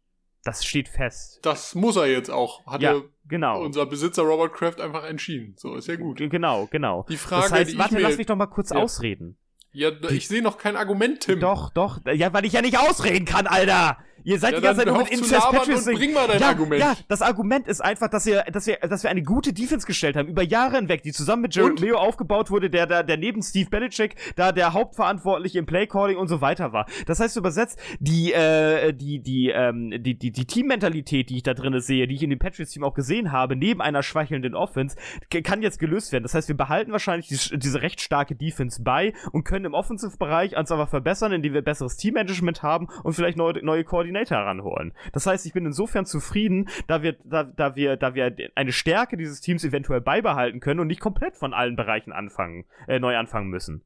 Das 0.44 0.64
steht 0.64 0.88
fest. 0.88 1.40
Das 1.42 1.74
muss 1.74 1.96
er 1.96 2.06
jetzt 2.06 2.30
auch. 2.30 2.64
Hat 2.66 2.80
Ja, 2.80 3.00
genau. 3.26 3.60
unser 3.62 3.84
Besitzer 3.86 4.22
Robert 4.22 4.52
Kraft 4.52 4.80
einfach 4.80 5.04
entschieden. 5.04 5.54
So, 5.56 5.74
ist 5.74 5.88
ja 5.88 5.96
gut. 5.96 6.18
Genau, 6.18 6.68
genau. 6.70 7.04
Die 7.08 7.16
Frage, 7.16 7.42
das 7.42 7.52
heißt, 7.52 7.78
warte, 7.78 7.98
lass 7.98 8.16
mich 8.16 8.26
doch 8.26 8.36
mal 8.36 8.46
kurz 8.46 8.70
Ja. 8.70 8.76
ausreden. 8.76 9.36
Ja, 9.76 9.90
ich 10.08 10.26
sehe 10.26 10.40
noch 10.40 10.56
kein 10.56 10.74
Argument, 10.74 11.20
Tim. 11.20 11.38
Doch, 11.38 11.68
doch. 11.68 12.00
Ja, 12.06 12.32
weil 12.32 12.46
ich 12.46 12.54
ja 12.54 12.62
nicht 12.62 12.78
ausreden 12.78 13.26
kann, 13.26 13.46
Alter. 13.46 13.98
Ihr 14.26 14.40
seid 14.40 14.54
Ja, 14.54 14.58
die 14.58 14.64
ganze 14.64 14.78
Zeit 14.78 14.88
nur 14.92 14.98
mit 14.98 15.12
Incest 15.12 15.46
und 15.46 15.94
bring 15.94 16.12
mal 16.12 16.26
dein 16.26 16.40
ja, 16.40 16.48
Argument. 16.48 16.80
Ja, 16.80 16.96
das 17.06 17.22
Argument 17.22 17.68
ist 17.68 17.80
einfach, 17.80 18.08
dass 18.08 18.26
wir, 18.26 18.42
dass 18.52 18.66
wir, 18.66 18.78
dass 18.78 19.04
wir 19.04 19.10
eine 19.10 19.22
gute 19.22 19.52
Defense 19.52 19.86
gestellt 19.86 20.16
haben, 20.16 20.28
über 20.28 20.42
Jahre 20.42 20.78
hinweg, 20.78 21.04
die 21.04 21.12
zusammen 21.12 21.42
mit 21.42 21.54
Jared? 21.54 21.78
Leo 21.78 21.96
aufgebaut 21.96 22.50
wurde, 22.50 22.68
der, 22.68 22.88
der, 22.88 23.04
der 23.04 23.18
neben 23.18 23.40
Steve 23.40 23.70
Belichick 23.70 24.16
da 24.34 24.50
der 24.50 24.72
Hauptverantwortliche 24.72 25.60
im 25.60 25.66
Playcalling 25.66 26.16
und 26.16 26.26
so 26.26 26.40
weiter 26.40 26.72
war. 26.72 26.86
Das 27.06 27.20
heißt 27.20 27.36
übersetzt, 27.36 27.78
die, 28.00 28.32
äh, 28.32 28.92
die, 28.92 29.20
die, 29.20 29.50
ähm, 29.50 29.92
die, 29.96 30.18
die, 30.18 30.32
die 30.32 30.44
Teammentalität, 30.44 31.30
die 31.30 31.36
ich 31.36 31.44
da 31.44 31.54
drin 31.54 31.78
sehe, 31.80 32.08
die 32.08 32.16
ich 32.16 32.22
in 32.24 32.30
dem 32.30 32.40
Patriots-Team 32.40 32.82
auch 32.82 32.94
gesehen 32.94 33.30
habe, 33.30 33.54
neben 33.54 33.80
einer 33.80 34.02
schwächelnden 34.02 34.56
Offense, 34.56 34.96
kann 35.44 35.62
jetzt 35.62 35.78
gelöst 35.78 36.10
werden. 36.10 36.24
Das 36.24 36.34
heißt, 36.34 36.48
wir 36.48 36.56
behalten 36.56 36.90
wahrscheinlich 36.90 37.28
die, 37.28 37.60
diese 37.60 37.80
recht 37.80 38.00
starke 38.00 38.34
Defense 38.34 38.82
bei 38.82 39.12
und 39.30 39.44
können 39.44 39.65
im 39.66 39.74
Offensive-Bereich 39.74 40.56
uns 40.56 40.72
aber 40.72 40.86
verbessern, 40.86 41.32
indem 41.32 41.52
wir 41.52 41.62
besseres 41.62 41.96
Teammanagement 41.96 42.62
haben 42.62 42.88
und 43.02 43.12
vielleicht 43.14 43.36
neue, 43.36 43.64
neue 43.64 43.84
Koordinator 43.84 44.38
ranholen. 44.38 44.94
Das 45.12 45.26
heißt, 45.26 45.44
ich 45.46 45.52
bin 45.52 45.66
insofern 45.66 46.06
zufrieden, 46.06 46.68
da 46.86 47.02
wir, 47.02 47.16
da, 47.24 47.44
da 47.44 47.76
wir, 47.76 47.96
da 47.96 48.14
wir 48.14 48.34
eine 48.54 48.72
Stärke 48.72 49.16
dieses 49.16 49.40
Teams 49.40 49.64
eventuell 49.64 50.00
beibehalten 50.00 50.60
können 50.60 50.80
und 50.80 50.86
nicht 50.86 51.00
komplett 51.00 51.36
von 51.36 51.52
allen 51.52 51.76
Bereichen 51.76 52.12
anfangen, 52.12 52.64
äh, 52.88 52.98
neu 52.98 53.16
anfangen 53.16 53.48
müssen. 53.48 53.84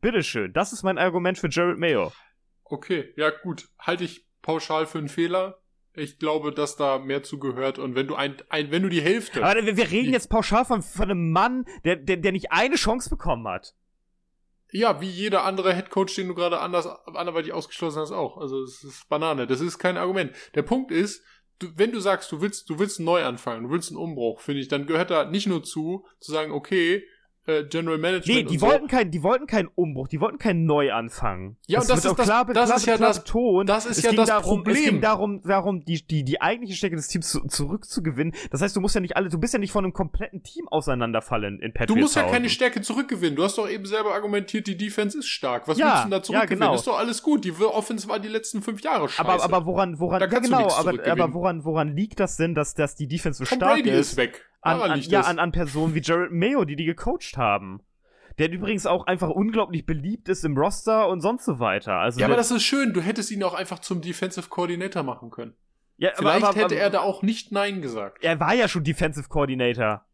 Bitteschön, 0.00 0.52
das 0.52 0.72
ist 0.72 0.84
mein 0.84 0.98
Argument 0.98 1.38
für 1.38 1.48
Jared 1.48 1.78
Mayo. 1.78 2.12
Okay, 2.64 3.12
ja 3.16 3.30
gut. 3.30 3.68
Halte 3.78 4.04
ich 4.04 4.26
pauschal 4.42 4.86
für 4.86 4.98
einen 4.98 5.08
Fehler. 5.08 5.58
Ich 5.94 6.18
glaube, 6.18 6.52
dass 6.52 6.76
da 6.76 6.98
mehr 6.98 7.22
zu 7.22 7.38
gehört. 7.38 7.78
Und 7.78 7.96
wenn 7.96 8.06
du 8.06 8.14
ein, 8.14 8.36
ein 8.50 8.70
wenn 8.70 8.82
du 8.82 8.88
die 8.88 9.00
Hälfte. 9.00 9.44
Aber 9.44 9.64
wir, 9.64 9.76
wir 9.76 9.90
reden 9.90 10.12
jetzt 10.12 10.30
pauschal 10.30 10.64
von, 10.64 10.82
von 10.82 11.10
einem 11.10 11.32
Mann, 11.32 11.64
der, 11.84 11.96
der, 11.96 12.18
der 12.18 12.32
nicht 12.32 12.52
eine 12.52 12.76
Chance 12.76 13.10
bekommen 13.10 13.48
hat. 13.48 13.74
Ja, 14.70 15.00
wie 15.00 15.08
jeder 15.08 15.44
andere 15.44 15.72
Headcoach, 15.72 16.14
den 16.16 16.28
du 16.28 16.34
gerade 16.34 16.60
anders, 16.60 16.86
anderweitig 17.06 17.52
ausgeschlossen 17.52 18.00
hast, 18.00 18.12
auch. 18.12 18.36
Also 18.36 18.62
es 18.62 18.84
ist 18.84 19.08
Banane. 19.08 19.46
Das 19.46 19.60
ist 19.60 19.78
kein 19.78 19.96
Argument. 19.96 20.32
Der 20.54 20.62
Punkt 20.62 20.90
ist, 20.90 21.22
du, 21.58 21.68
wenn 21.76 21.92
du 21.92 22.00
sagst, 22.00 22.30
du 22.32 22.40
willst, 22.40 22.68
du 22.68 22.78
willst 22.78 22.98
einen 22.98 23.06
Neuanfang, 23.06 23.62
du 23.62 23.70
willst 23.70 23.90
einen 23.90 23.98
Umbruch, 23.98 24.40
finde 24.40 24.60
ich, 24.60 24.68
dann 24.68 24.86
gehört 24.86 25.10
da 25.10 25.24
nicht 25.24 25.46
nur 25.46 25.62
zu, 25.62 26.06
zu 26.20 26.32
sagen, 26.32 26.52
okay, 26.52 27.04
äh, 27.48 27.64
General 27.64 27.98
Management. 27.98 28.26
Nee, 28.26 28.42
die 28.44 28.54
und 28.54 28.60
so. 28.60 28.66
wollten, 28.66 28.86
kein, 28.88 29.10
die 29.10 29.22
wollten 29.22 29.46
keinen 29.46 29.68
Umbruch, 29.74 30.06
die 30.08 30.20
wollten 30.20 30.38
keinen 30.38 30.66
Neuanfang. 30.66 31.56
Ja, 31.66 31.80
und 31.80 31.88
das 31.90 32.04
ist 32.04 32.18
das- 32.18 32.26
klar, 32.26 32.44
das 32.44 32.54
klar, 32.66 32.76
ist 32.76 32.86
ja 32.86 32.96
klar 32.96 33.08
das- 33.08 33.24
betont. 33.24 33.68
das 33.68 33.86
ist 33.86 33.98
es 33.98 34.04
ja 34.04 34.10
ging 34.10 34.16
das 34.18 34.28
darum, 34.28 34.60
Es 34.60 34.64
Problem. 34.64 34.84
ging 34.84 35.00
darum, 35.00 35.42
darum 35.42 35.84
die, 35.84 36.06
die, 36.06 36.24
die 36.24 36.40
eigentliche 36.40 36.76
Stärke 36.76 36.96
des 36.96 37.08
Teams 37.08 37.28
zu, 37.28 37.40
zurückzugewinnen. 37.46 38.34
Das 38.50 38.60
heißt, 38.62 38.76
du 38.76 38.80
musst 38.80 38.94
ja 38.94 39.00
nicht 39.00 39.16
alle, 39.16 39.28
du 39.28 39.38
bist 39.38 39.52
ja 39.54 39.58
nicht 39.58 39.72
von 39.72 39.84
einem 39.84 39.92
kompletten 39.92 40.42
Team 40.42 40.68
auseinanderfallen 40.68 41.60
in 41.60 41.72
Du 41.72 41.78
Patriots. 41.78 42.00
musst 42.02 42.16
ja 42.16 42.24
keine 42.24 42.48
Stärke 42.48 42.80
zurückgewinnen. 42.82 43.36
Du 43.36 43.42
hast 43.44 43.58
doch 43.58 43.68
eben 43.68 43.86
selber 43.86 44.14
argumentiert, 44.14 44.66
die 44.66 44.76
Defense 44.76 45.18
ist 45.18 45.28
stark. 45.28 45.68
Was 45.68 45.78
Ja, 45.78 45.86
willst 45.86 45.98
du 45.98 46.02
denn 46.02 46.10
da 46.10 46.16
ja, 46.16 46.22
zurückgewinnen? 46.22 46.60
genau. 46.60 46.74
Ist 46.74 46.86
doch 46.86 46.98
alles 46.98 47.22
gut. 47.22 47.44
Die 47.44 47.52
Offense 47.52 48.08
war 48.08 48.18
die 48.18 48.28
letzten 48.28 48.62
fünf 48.62 48.82
Jahre 48.82 49.08
scheiße. 49.08 49.20
aber, 49.28 49.42
aber 49.42 49.66
woran, 49.66 49.98
woran, 49.98 50.20
Da 50.20 50.26
ja 50.26 50.34
du 50.34 50.40
genau, 50.40 50.68
aber, 50.70 50.92
aber 51.06 51.34
woran, 51.34 51.64
woran 51.64 51.88
liegt 51.88 52.20
das 52.20 52.36
denn, 52.36 52.54
dass, 52.54 52.74
dass 52.74 52.94
die 52.94 53.08
Defense 53.08 53.38
so 53.38 53.44
Tom 53.48 53.56
stark 53.58 53.76
Brady 53.76 53.90
ist? 53.90 54.12
ist 54.12 54.16
weg. 54.16 54.44
An, 54.68 54.90
an, 54.90 55.00
ja, 55.00 55.20
an, 55.22 55.38
an 55.38 55.52
Personen 55.52 55.94
wie 55.94 56.00
Jared 56.02 56.32
Mayo, 56.32 56.64
die 56.64 56.76
die 56.76 56.84
gecoacht 56.84 57.36
haben. 57.36 57.80
Der 58.38 58.50
übrigens 58.50 58.86
auch 58.86 59.06
einfach 59.06 59.30
unglaublich 59.30 59.84
beliebt 59.84 60.28
ist 60.28 60.44
im 60.44 60.56
Roster 60.56 61.08
und 61.08 61.20
sonst 61.20 61.44
so 61.44 61.58
weiter. 61.58 61.94
Also 61.94 62.20
ja, 62.20 62.26
aber 62.26 62.36
das 62.36 62.52
ist 62.52 62.62
schön. 62.62 62.92
Du 62.92 63.00
hättest 63.00 63.32
ihn 63.32 63.42
auch 63.42 63.54
einfach 63.54 63.80
zum 63.80 64.00
Defensive 64.00 64.48
Coordinator 64.48 65.02
machen 65.02 65.30
können. 65.30 65.54
ja, 65.96 66.12
Vielleicht 66.14 66.36
aber, 66.36 66.48
aber, 66.48 66.60
hätte 66.60 66.74
aber, 66.76 66.82
er 66.82 66.90
da 66.90 67.00
auch 67.00 67.22
nicht 67.22 67.50
Nein 67.50 67.82
gesagt. 67.82 68.22
Er 68.22 68.38
war 68.38 68.54
ja 68.54 68.68
schon 68.68 68.84
Defensive 68.84 69.28
Coordinator. 69.28 70.04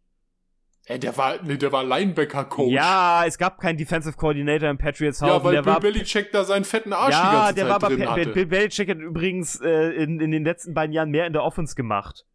Ey, 0.86 0.98
der 0.98 1.16
war, 1.16 1.42
nee, 1.42 1.56
der 1.56 1.72
war 1.72 1.82
Linebacker-Coach. 1.82 2.72
Ja, 2.72 3.24
es 3.26 3.38
gab 3.38 3.58
keinen 3.58 3.78
Defensive 3.78 4.16
Coordinator 4.16 4.68
im 4.68 4.76
Patriots 4.76 5.22
Haus. 5.22 5.30
Ja, 5.30 5.44
weil 5.44 5.52
der 5.54 5.62
Bill 5.62 5.72
war, 5.72 5.80
Belichick 5.80 6.30
da 6.30 6.44
seinen 6.44 6.64
fetten 6.64 6.92
Arsch 6.92 7.14
die 7.14 7.22
ja, 7.22 7.32
ganze 7.32 7.54
der 7.54 7.64
Zeit 7.64 7.70
war 7.70 7.90
aber 7.90 7.96
drin. 7.96 8.32
Bill 8.34 8.46
Belichick 8.46 8.90
hat 8.90 8.98
übrigens 8.98 9.58
äh, 9.62 9.70
in, 10.02 10.20
in 10.20 10.30
den 10.30 10.44
letzten 10.44 10.74
beiden 10.74 10.92
Jahren 10.92 11.10
mehr 11.10 11.26
in 11.26 11.32
der 11.32 11.42
Offense 11.42 11.74
gemacht. 11.74 12.26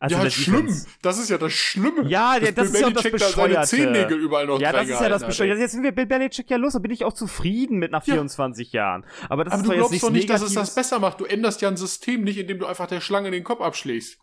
Als 0.00 0.12
in 0.12 0.18
ja, 0.18 0.24
der 0.24 0.30
schlimm. 0.30 0.66
Defense. 0.66 0.86
Das 1.02 1.18
ist 1.18 1.28
ja 1.28 1.38
das 1.38 1.52
Schlimme. 1.52 2.08
Ja, 2.08 2.38
dass 2.38 2.54
das 2.54 2.70
ist 2.70 2.80
ja 2.80 2.90
das 2.90 3.02
Bescheuerte. 3.10 3.66
Zehennägel 3.66 4.18
überall 4.18 4.46
noch 4.46 4.60
Ja, 4.60 4.72
das 4.72 4.88
ist 4.88 5.00
ja 5.00 5.08
das 5.08 5.24
Bescheuerte. 5.26 5.60
Jetzt 5.60 5.72
sind 5.72 5.82
wir 5.82 5.92
Bill 5.92 6.06
Belichick 6.06 6.48
ja 6.50 6.56
los, 6.56 6.74
da 6.74 6.78
bin 6.78 6.90
ich 6.92 7.04
auch 7.04 7.12
zufrieden 7.12 7.78
mit 7.78 7.90
nach 7.90 8.06
Ja. 8.06 8.14
24 8.14 8.72
Jahren. 8.72 9.04
Aber 9.28 9.44
das 9.44 9.54
Aber 9.54 9.62
ist 9.62 9.68
du 9.68 9.74
glaubst 9.74 10.02
doch 10.02 10.10
nicht, 10.10 10.30
dass 10.30 10.42
es 10.42 10.54
das 10.54 10.74
besser 10.74 10.98
macht. 11.00 11.20
Du 11.20 11.24
änderst 11.24 11.60
ja 11.62 11.68
ein 11.68 11.76
System 11.76 12.22
nicht, 12.22 12.38
indem 12.38 12.58
du 12.60 12.66
einfach 12.66 12.86
der 12.86 13.00
Schlange 13.00 13.30
den 13.30 13.42
Kopf 13.44 13.60
abschlägst. 13.60 14.18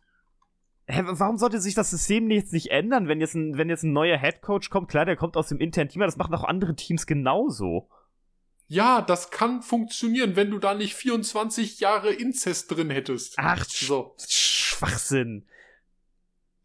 Hä, 0.88 1.01
warum 1.05 1.38
sollte 1.38 1.59
sich 1.59 1.73
das 1.73 1.89
System 1.89 2.30
jetzt 2.30 2.53
nicht 2.53 2.69
ändern, 2.69 3.07
wenn 3.07 3.19
jetzt 3.19 3.34
ein, 3.34 3.57
wenn 3.57 3.69
jetzt 3.69 3.84
ein 3.84 3.91
neuer 3.91 4.17
Headcoach 4.17 4.69
kommt? 4.69 4.88
Klar, 4.88 5.05
der 5.05 5.15
kommt 5.15 5.36
aus 5.36 5.47
dem 5.47 5.59
internen 5.59 5.89
Team, 5.89 6.01
aber 6.03 6.07
das 6.07 6.17
machen 6.17 6.34
auch 6.36 6.43
andere 6.43 6.76
Teams 6.76 7.07
genauso. 7.07 7.89
Ja, 8.67 9.01
das 9.01 9.30
kann 9.32 9.61
funktionieren, 9.61 10.36
wenn 10.36 10.51
du 10.51 10.59
da 10.59 10.73
nicht 10.73 10.93
24 10.95 11.80
Jahre 11.80 12.11
Inzest 12.13 12.71
drin 12.71 12.89
hättest. 12.91 13.34
Ach, 13.38 13.65
So. 13.65 14.15
Schwachsinn. 14.28 15.45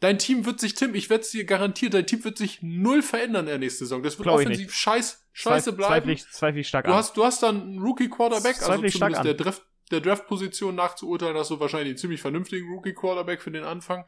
Dein 0.01 0.19
Team 0.19 0.47
wird 0.47 0.61
sich, 0.61 0.75
Tim, 0.75 0.95
ich 0.95 1.11
werde 1.11 1.23
es 1.23 1.31
dir 1.31 1.45
garantieren, 1.45 1.93
dein 1.93 2.07
Team 2.07 2.25
wird 2.25 2.39
sich 2.39 2.63
null 2.63 3.03
verändern 3.03 3.43
in 3.45 3.51
der 3.51 3.59
nächsten 3.59 3.85
Saison. 3.85 4.03
Das 4.03 4.19
wird 4.19 4.25
Glaub 4.25 4.41
ich 4.41 4.47
offensiv 4.47 4.75
scheiß, 4.75 5.27
scheiße 5.33 5.71
Zweif- 5.71 5.77
bleiben. 5.77 5.93
Zweifle 5.93 6.13
ich, 6.13 6.29
zweifle 6.31 6.61
ich 6.61 6.69
stark 6.69 6.87
Du 6.87 6.91
an. 6.93 6.97
hast, 6.97 7.17
du 7.17 7.25
hast 7.25 7.43
dann 7.43 7.61
einen 7.63 7.79
Rookie-Quarterback, 7.81 8.63
also 8.63 8.73
zumindest 8.89 9.25
der 9.25 9.33
an. 9.33 9.37
Draft, 9.37 9.63
der 9.91 10.01
Draft-Position 10.01 10.75
nachzuurteilen, 10.75 11.37
hast 11.37 11.51
du 11.51 11.61
wahrscheinlich 11.61 11.91
einen 11.91 11.99
ziemlich 11.99 12.21
vernünftigen 12.23 12.73
Rookie-Quarterback 12.73 13.43
für 13.43 13.51
den 13.51 13.65
Anfang. 13.65 14.07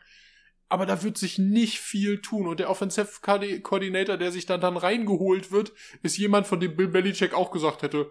Aber 0.71 0.87
da 0.87 1.03
wird 1.03 1.19
sich 1.19 1.39
nicht 1.39 1.79
viel 1.81 2.23
tun. 2.23 2.47
Und 2.49 2.59
der 2.59 2.71
Offensive-Coordinator, 2.71 4.17
der 4.17 4.33
sich 4.33 4.47
dann, 4.47 4.63
dann 4.63 4.79
reingeholt 4.79 5.53
wird, 5.53 5.73
ist 6.03 6.17
jemand, 6.17 6.47
von 6.47 6.61
dem 6.61 6.75
Bill 6.75 6.89
Belichick 6.89 7.35
auch 7.35 7.51
gesagt 7.51 7.83
hätte, 7.83 8.11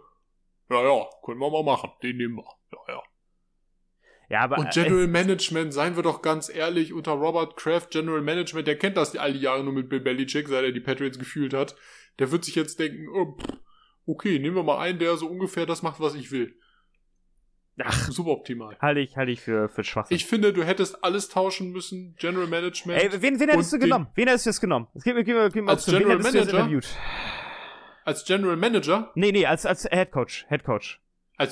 ja, 0.69 0.83
ja, 0.83 1.05
können 1.25 1.39
wir 1.39 1.49
mal 1.49 1.63
machen, 1.63 1.89
den 2.03 2.17
nehmen 2.17 2.35
wir. 2.35 2.45
Ja, 2.71 2.93
ja. 2.93 3.01
Ja, 4.31 4.41
aber 4.41 4.57
Und 4.57 4.71
General 4.71 5.07
Management, 5.07 5.73
seien 5.73 5.95
wir 5.97 6.03
doch 6.03 6.21
ganz 6.21 6.49
ehrlich, 6.49 6.93
unter 6.93 7.11
Robert 7.11 7.57
Kraft, 7.57 7.91
General 7.91 8.21
Management, 8.21 8.65
der 8.65 8.77
kennt 8.77 8.95
das 8.95 9.15
all 9.17 9.33
die 9.33 9.39
Jahre 9.39 9.63
nur 9.63 9.73
mit 9.73 9.89
Bill 9.89 9.99
Belichick, 9.99 10.47
seit 10.47 10.63
er 10.63 10.71
die 10.71 10.79
Patriots 10.79 11.19
gefühlt 11.19 11.53
hat. 11.53 11.75
Der 12.17 12.31
wird 12.31 12.45
sich 12.45 12.55
jetzt 12.55 12.79
denken, 12.79 13.09
oh, 13.09 13.37
okay, 14.05 14.39
nehmen 14.39 14.55
wir 14.55 14.63
mal 14.63 14.79
einen, 14.79 14.99
der 14.99 15.17
so 15.17 15.27
ungefähr 15.27 15.65
das 15.65 15.81
macht, 15.81 15.99
was 15.99 16.15
ich 16.15 16.31
will. 16.31 16.55
Ach. 17.83 18.11
Suboptimal. 18.11 18.77
halte 18.79 19.01
ich, 19.01 19.17
halte 19.17 19.31
ich 19.31 19.41
für, 19.41 19.67
für 19.67 19.83
Schwachsinn. 19.83 20.15
Ich 20.15 20.25
finde, 20.25 20.53
du 20.53 20.63
hättest 20.63 21.03
alles 21.03 21.29
tauschen 21.29 21.71
müssen, 21.71 22.15
General 22.17 22.47
Management. 22.47 23.01
Ey, 23.01 23.21
wen, 23.21 23.39
wen 23.39 23.49
hättest 23.49 23.73
du 23.73 23.79
genommen? 23.79 24.07
Wen 24.15 24.27
hättest 24.27 24.45
du 24.45 24.49
jetzt 24.49 24.61
genommen? 24.61 24.87
Gib 25.03 25.15
mir, 25.15 25.23
gib 25.23 25.35
mir, 25.35 25.49
gib 25.49 25.63
mir 25.63 25.71
Als 25.71 25.85
General 25.85 26.19
Manager? 26.19 26.69
Als 28.03 28.25
General 28.25 28.55
Manager, 28.55 29.11
Nee, 29.15 29.31
nee, 29.31 29.45
als, 29.45 29.65
als 29.65 29.85
Headcoach. 29.85 30.45
Headcoach. 30.47 30.99
als, 30.99 31.10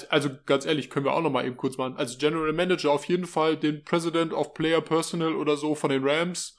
also 0.09 0.29
ganz 0.45 0.65
ehrlich, 0.65 0.89
können 0.89 1.05
wir 1.05 1.13
auch 1.13 1.21
noch 1.21 1.31
mal 1.31 1.45
eben 1.45 1.57
kurz 1.57 1.77
machen. 1.77 1.97
Als 1.97 2.17
General 2.17 2.53
Manager 2.53 2.91
auf 2.91 3.05
jeden 3.05 3.25
Fall 3.25 3.57
den 3.57 3.83
President 3.83 4.33
of 4.33 4.53
Player 4.53 4.81
Personnel 4.81 5.35
oder 5.35 5.57
so 5.57 5.75
von 5.75 5.89
den 5.89 6.07
Rams. 6.07 6.57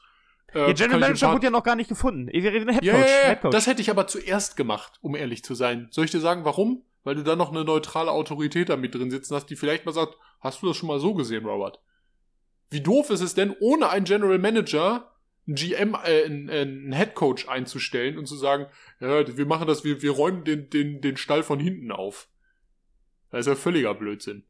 Äh, 0.48 0.54
Der 0.54 0.64
kann 0.66 0.74
General 0.74 1.00
Manager 1.00 1.32
wurde 1.32 1.44
ja 1.44 1.50
noch 1.50 1.62
gar 1.62 1.76
nicht 1.76 1.88
gefunden. 1.88 2.28
Wir 2.32 2.52
reden 2.52 2.68
Headcoach. 2.68 2.86
Ja, 2.86 2.98
ja, 2.98 3.06
ja, 3.06 3.28
Headcoach. 3.28 3.52
das 3.52 3.66
hätte 3.66 3.82
ich 3.82 3.90
aber 3.90 4.06
zuerst 4.06 4.56
gemacht, 4.56 4.98
um 5.00 5.14
ehrlich 5.14 5.44
zu 5.44 5.54
sein. 5.54 5.88
Soll 5.90 6.04
ich 6.06 6.10
dir 6.10 6.20
sagen, 6.20 6.44
warum? 6.44 6.82
Weil 7.04 7.14
du 7.14 7.22
da 7.22 7.36
noch 7.36 7.50
eine 7.50 7.64
neutrale 7.64 8.10
Autorität 8.10 8.68
da 8.68 8.76
mit 8.76 8.94
drin 8.94 9.10
sitzen 9.10 9.34
hast, 9.34 9.46
die 9.46 9.56
vielleicht 9.56 9.86
mal 9.86 9.92
sagt, 9.92 10.16
hast 10.40 10.62
du 10.62 10.66
das 10.66 10.76
schon 10.76 10.88
mal 10.88 11.00
so 11.00 11.14
gesehen, 11.14 11.46
Robert? 11.46 11.80
Wie 12.70 12.80
doof 12.80 13.10
ist 13.10 13.20
es 13.20 13.34
denn, 13.34 13.54
ohne 13.60 13.88
einen 13.90 14.04
General 14.04 14.38
Manager 14.38 15.10
einen 15.46 15.56
GM, 15.56 15.94
äh, 15.94 16.24
einen, 16.24 16.50
einen 16.50 16.92
Head 16.92 17.14
Coach 17.14 17.48
einzustellen 17.48 18.18
und 18.18 18.26
zu 18.26 18.36
sagen, 18.36 18.66
ja, 19.00 19.36
wir 19.36 19.46
machen 19.46 19.66
das, 19.66 19.84
wir, 19.84 20.02
wir 20.02 20.12
räumen 20.12 20.44
den, 20.44 20.70
den, 20.70 21.00
den 21.00 21.16
Stall 21.16 21.42
von 21.42 21.58
hinten 21.58 21.90
auf. 21.90 22.28
Das 23.30 23.40
ist 23.40 23.46
ja 23.46 23.54
völliger 23.54 23.94
Blödsinn. 23.94 24.44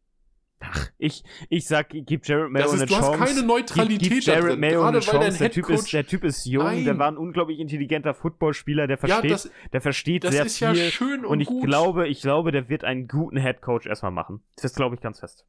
Ach, 0.62 0.88
ich, 0.98 1.24
ich 1.48 1.66
sag, 1.66 1.88
gib 1.88 2.26
Jared 2.26 2.50
Mayo 2.50 2.64
Das 2.64 2.74
ist, 2.74 2.80
eine 2.80 2.86
du 2.88 2.96
hast 2.96 3.06
Chance. 3.06 3.24
keine 3.24 3.42
Neutralität 3.46 4.00
gib, 4.02 4.12
gib 4.12 4.24
da 4.26 4.32
Jared 4.34 4.50
drin. 4.52 4.60
Mayo 4.60 4.80
Gerade 4.80 4.98
eine 4.98 5.00
Chance. 5.06 5.38
Der 5.38 5.50
typ, 5.50 5.70
ist, 5.70 5.90
der 5.92 6.06
typ 6.06 6.22
ist 6.24 6.44
jung, 6.44 6.64
Nein. 6.64 6.84
der 6.84 6.98
war 6.98 7.08
ein 7.10 7.16
unglaublich 7.16 7.58
intelligenter 7.60 8.12
Footballspieler, 8.12 8.86
der 8.86 8.98
Ja, 8.98 9.06
versteht, 9.06 9.30
das, 9.30 9.50
der 9.72 9.80
versteht 9.80 10.24
das 10.24 10.32
sehr 10.32 10.44
ist 10.44 10.58
viel. 10.58 10.66
ja 10.68 10.74
schön 10.90 11.20
und, 11.24 11.32
und 11.32 11.40
ich 11.40 11.48
gut. 11.48 11.64
glaube, 11.64 12.08
ich 12.08 12.20
glaube, 12.20 12.52
der 12.52 12.68
wird 12.68 12.84
einen 12.84 13.08
guten 13.08 13.38
Headcoach 13.38 13.86
erstmal 13.86 14.12
machen. 14.12 14.42
Das 14.60 14.74
glaube 14.74 14.96
ich 14.96 15.00
ganz 15.00 15.20
fest. 15.20 15.46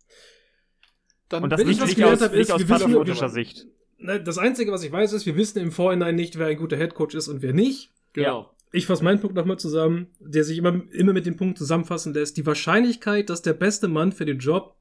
Dann 1.27 1.43
Und 1.43 1.49
das 1.49 1.59
Wenn 1.59 1.67
ich 1.67 1.73
nicht, 1.73 1.81
was 1.81 1.87
nicht 1.89 1.95
gelernt 1.97 2.17
aus, 2.17 2.23
habe, 2.23 2.35
nicht 2.37 2.41
ist, 2.47 2.51
aus 2.51 2.59
wir 2.61 2.69
wissen- 2.69 2.79
patriotischer 2.85 3.29
Sicht. 3.29 3.65
Ne, 3.97 4.23
Das 4.23 4.37
Einzige, 4.37 4.71
was 4.71 4.83
ich 4.83 4.91
weiß, 4.93 5.11
ist, 5.13 5.25
wir 5.25 5.35
wissen 5.35 5.59
im 5.59 5.71
Vorhinein 5.71 6.15
nicht, 6.15 6.39
wer 6.39 6.47
ein 6.47 6.57
guter 6.57 6.77
Headcoach 6.77 7.13
ist 7.15 7.27
und 7.27 7.41
wer 7.41 7.53
nicht. 7.53 7.91
genau. 8.13 8.53
Ich 8.71 8.85
fasse 8.85 9.03
meinen 9.03 9.19
Punkt 9.19 9.35
nochmal 9.35 9.59
zusammen, 9.59 10.07
der 10.19 10.43
sich 10.43 10.57
immer, 10.57 10.81
immer 10.91 11.13
mit 11.13 11.25
dem 11.25 11.35
Punkt 11.35 11.57
zusammenfassen 11.57 12.13
lässt. 12.13 12.37
Die 12.37 12.45
Wahrscheinlichkeit, 12.45 13.29
dass 13.29 13.41
der 13.41 13.53
beste 13.53 13.87
Mann 13.89 14.13
für 14.13 14.25
den 14.25 14.39
Job 14.39 14.75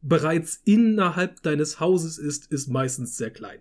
bereits 0.00 0.60
innerhalb 0.64 1.42
deines 1.42 1.78
Hauses 1.78 2.18
ist, 2.18 2.50
ist 2.50 2.68
meistens 2.68 3.16
sehr 3.16 3.30
klein. 3.30 3.60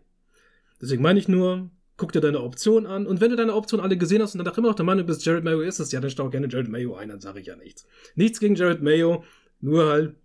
Deswegen 0.82 1.04
meine 1.04 1.20
ich 1.20 1.28
nur, 1.28 1.70
guck 1.98 2.14
dir 2.14 2.22
deine 2.22 2.42
Option 2.42 2.88
an 2.88 3.06
und 3.06 3.22
wenn 3.22 3.30
du 3.30 3.36
deine 3.36 3.54
Option 3.54 3.80
alle 3.80 3.98
gesehen 3.98 4.22
hast 4.22 4.34
und 4.34 4.40
dann 4.40 4.52
auch 4.52 4.58
immer 4.58 4.70
noch 4.70 4.76
der 4.76 4.86
Mann 4.86 5.06
bist, 5.06 5.24
Jared 5.26 5.44
Mayo 5.44 5.62
ist 5.62 5.80
es, 5.80 5.92
ja, 5.92 6.00
dann 6.00 6.10
stau 6.10 6.30
gerne 6.30 6.48
Jared 6.50 6.70
Mayo 6.70 6.96
ein, 6.96 7.10
dann 7.10 7.22
sage 7.22 7.42
ich 7.42 7.48
ja 7.48 7.56
nichts. 7.56 7.86
Nichts 8.16 8.40
gegen 8.40 8.56
Jared 8.56 8.82
Mayo, 8.82 9.24
nur 9.60 9.86
halt, 9.86 10.16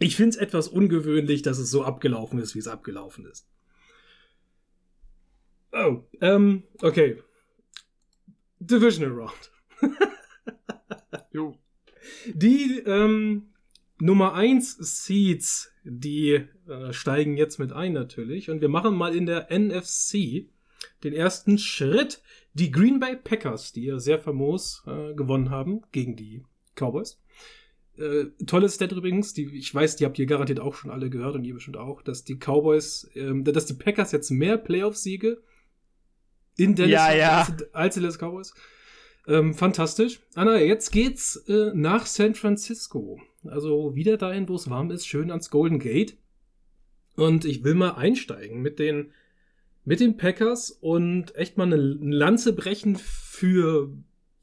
ich 0.00 0.16
finde 0.16 0.30
es 0.30 0.36
etwas 0.36 0.68
ungewöhnlich, 0.68 1.42
dass 1.42 1.58
es 1.58 1.70
so 1.70 1.82
abgelaufen 1.82 2.38
ist, 2.40 2.54
wie 2.54 2.58
es 2.58 2.68
abgelaufen 2.68 3.24
ist. 3.24 3.46
Oh, 5.72 6.02
ähm, 6.20 6.64
okay. 6.82 7.22
Divisional 8.60 9.12
Round. 9.12 9.50
jo. 11.32 11.56
Die 12.26 12.82
ähm, 12.86 13.48
Nummer 14.00 14.34
1 14.34 14.76
Seeds, 15.04 15.72
die 15.84 16.44
äh, 16.68 16.92
steigen 16.92 17.36
jetzt 17.36 17.58
mit 17.58 17.72
ein 17.72 17.92
natürlich. 17.92 18.50
Und 18.50 18.60
wir 18.60 18.68
machen 18.68 18.94
mal 18.94 19.14
in 19.14 19.26
der 19.26 19.48
NFC 19.50 20.48
den 21.04 21.12
ersten 21.12 21.58
Schritt. 21.58 22.22
Die 22.54 22.70
Green 22.70 23.00
Bay 23.00 23.16
Packers, 23.16 23.72
die 23.72 23.84
ja 23.84 23.98
sehr 23.98 24.18
famos 24.18 24.82
äh, 24.86 25.14
gewonnen 25.14 25.50
haben 25.50 25.82
gegen 25.92 26.16
die 26.16 26.42
Cowboys. 26.74 27.20
Äh, 27.96 28.26
tolles 28.46 28.76
Stat 28.76 28.92
übrigens, 28.92 29.34
die, 29.34 29.46
ich 29.56 29.74
weiß, 29.74 29.96
die 29.96 30.04
habt 30.04 30.18
ihr 30.18 30.26
garantiert 30.26 30.60
auch 30.60 30.74
schon 30.74 30.90
alle 30.90 31.10
gehört 31.10 31.34
und 31.34 31.44
ihr 31.44 31.54
bestimmt 31.54 31.76
auch, 31.76 32.02
dass 32.02 32.24
die 32.24 32.36
Cowboys, 32.36 33.10
ähm, 33.14 33.44
dass 33.44 33.66
die 33.66 33.74
Packers 33.74 34.12
jetzt 34.12 34.30
mehr 34.30 34.56
Playoff-Siege 34.56 35.42
in 36.58 36.74
Dallas 36.74 36.90
Ja, 36.90 37.12
ja. 37.14 37.48
als, 37.72 37.94
Dallas 37.94 38.18
Cowboys. 38.18 38.52
Ähm, 39.26 39.54
fantastisch. 39.54 40.20
Anna, 40.34 40.58
jetzt 40.58 40.90
geht's 40.90 41.36
äh, 41.48 41.70
nach 41.74 42.06
San 42.06 42.34
Francisco. 42.34 43.20
Also 43.44 43.94
wieder 43.94 44.16
dahin, 44.16 44.48
wo 44.48 44.56
es 44.56 44.68
warm 44.68 44.90
ist, 44.90 45.06
schön 45.06 45.30
ans 45.30 45.50
Golden 45.50 45.78
Gate. 45.78 46.18
Und 47.14 47.44
ich 47.44 47.64
will 47.64 47.74
mal 47.74 47.92
einsteigen 47.92 48.60
mit 48.60 48.78
den, 48.78 49.12
mit 49.84 50.00
den 50.00 50.16
Packers 50.16 50.70
und 50.70 51.34
echt 51.36 51.56
mal 51.56 51.64
eine 51.64 51.76
Lanze 51.76 52.52
brechen 52.52 52.96
für 52.96 53.92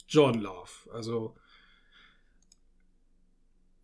Jordan 0.07 0.41
Love. 0.41 0.70
Also 0.91 1.36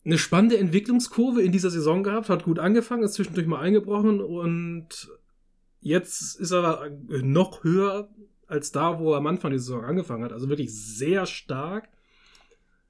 eine 0.03 0.17
spannende 0.17 0.57
Entwicklungskurve 0.57 1.41
in 1.41 1.51
dieser 1.51 1.69
Saison 1.69 2.03
gehabt, 2.03 2.29
hat 2.29 2.43
gut 2.43 2.59
angefangen, 2.59 3.03
ist 3.03 3.13
zwischendurch 3.13 3.47
mal 3.47 3.59
eingebrochen 3.59 4.21
und 4.21 5.09
jetzt 5.81 6.39
ist 6.39 6.51
er 6.51 6.89
noch 7.09 7.63
höher 7.63 8.09
als 8.47 8.71
da, 8.71 8.99
wo 8.99 9.13
er 9.13 9.17
am 9.17 9.27
Anfang 9.27 9.51
der 9.51 9.59
Saison 9.59 9.83
angefangen 9.83 10.23
hat. 10.23 10.33
Also 10.33 10.49
wirklich 10.49 10.73
sehr 10.73 11.25
stark. 11.25 11.89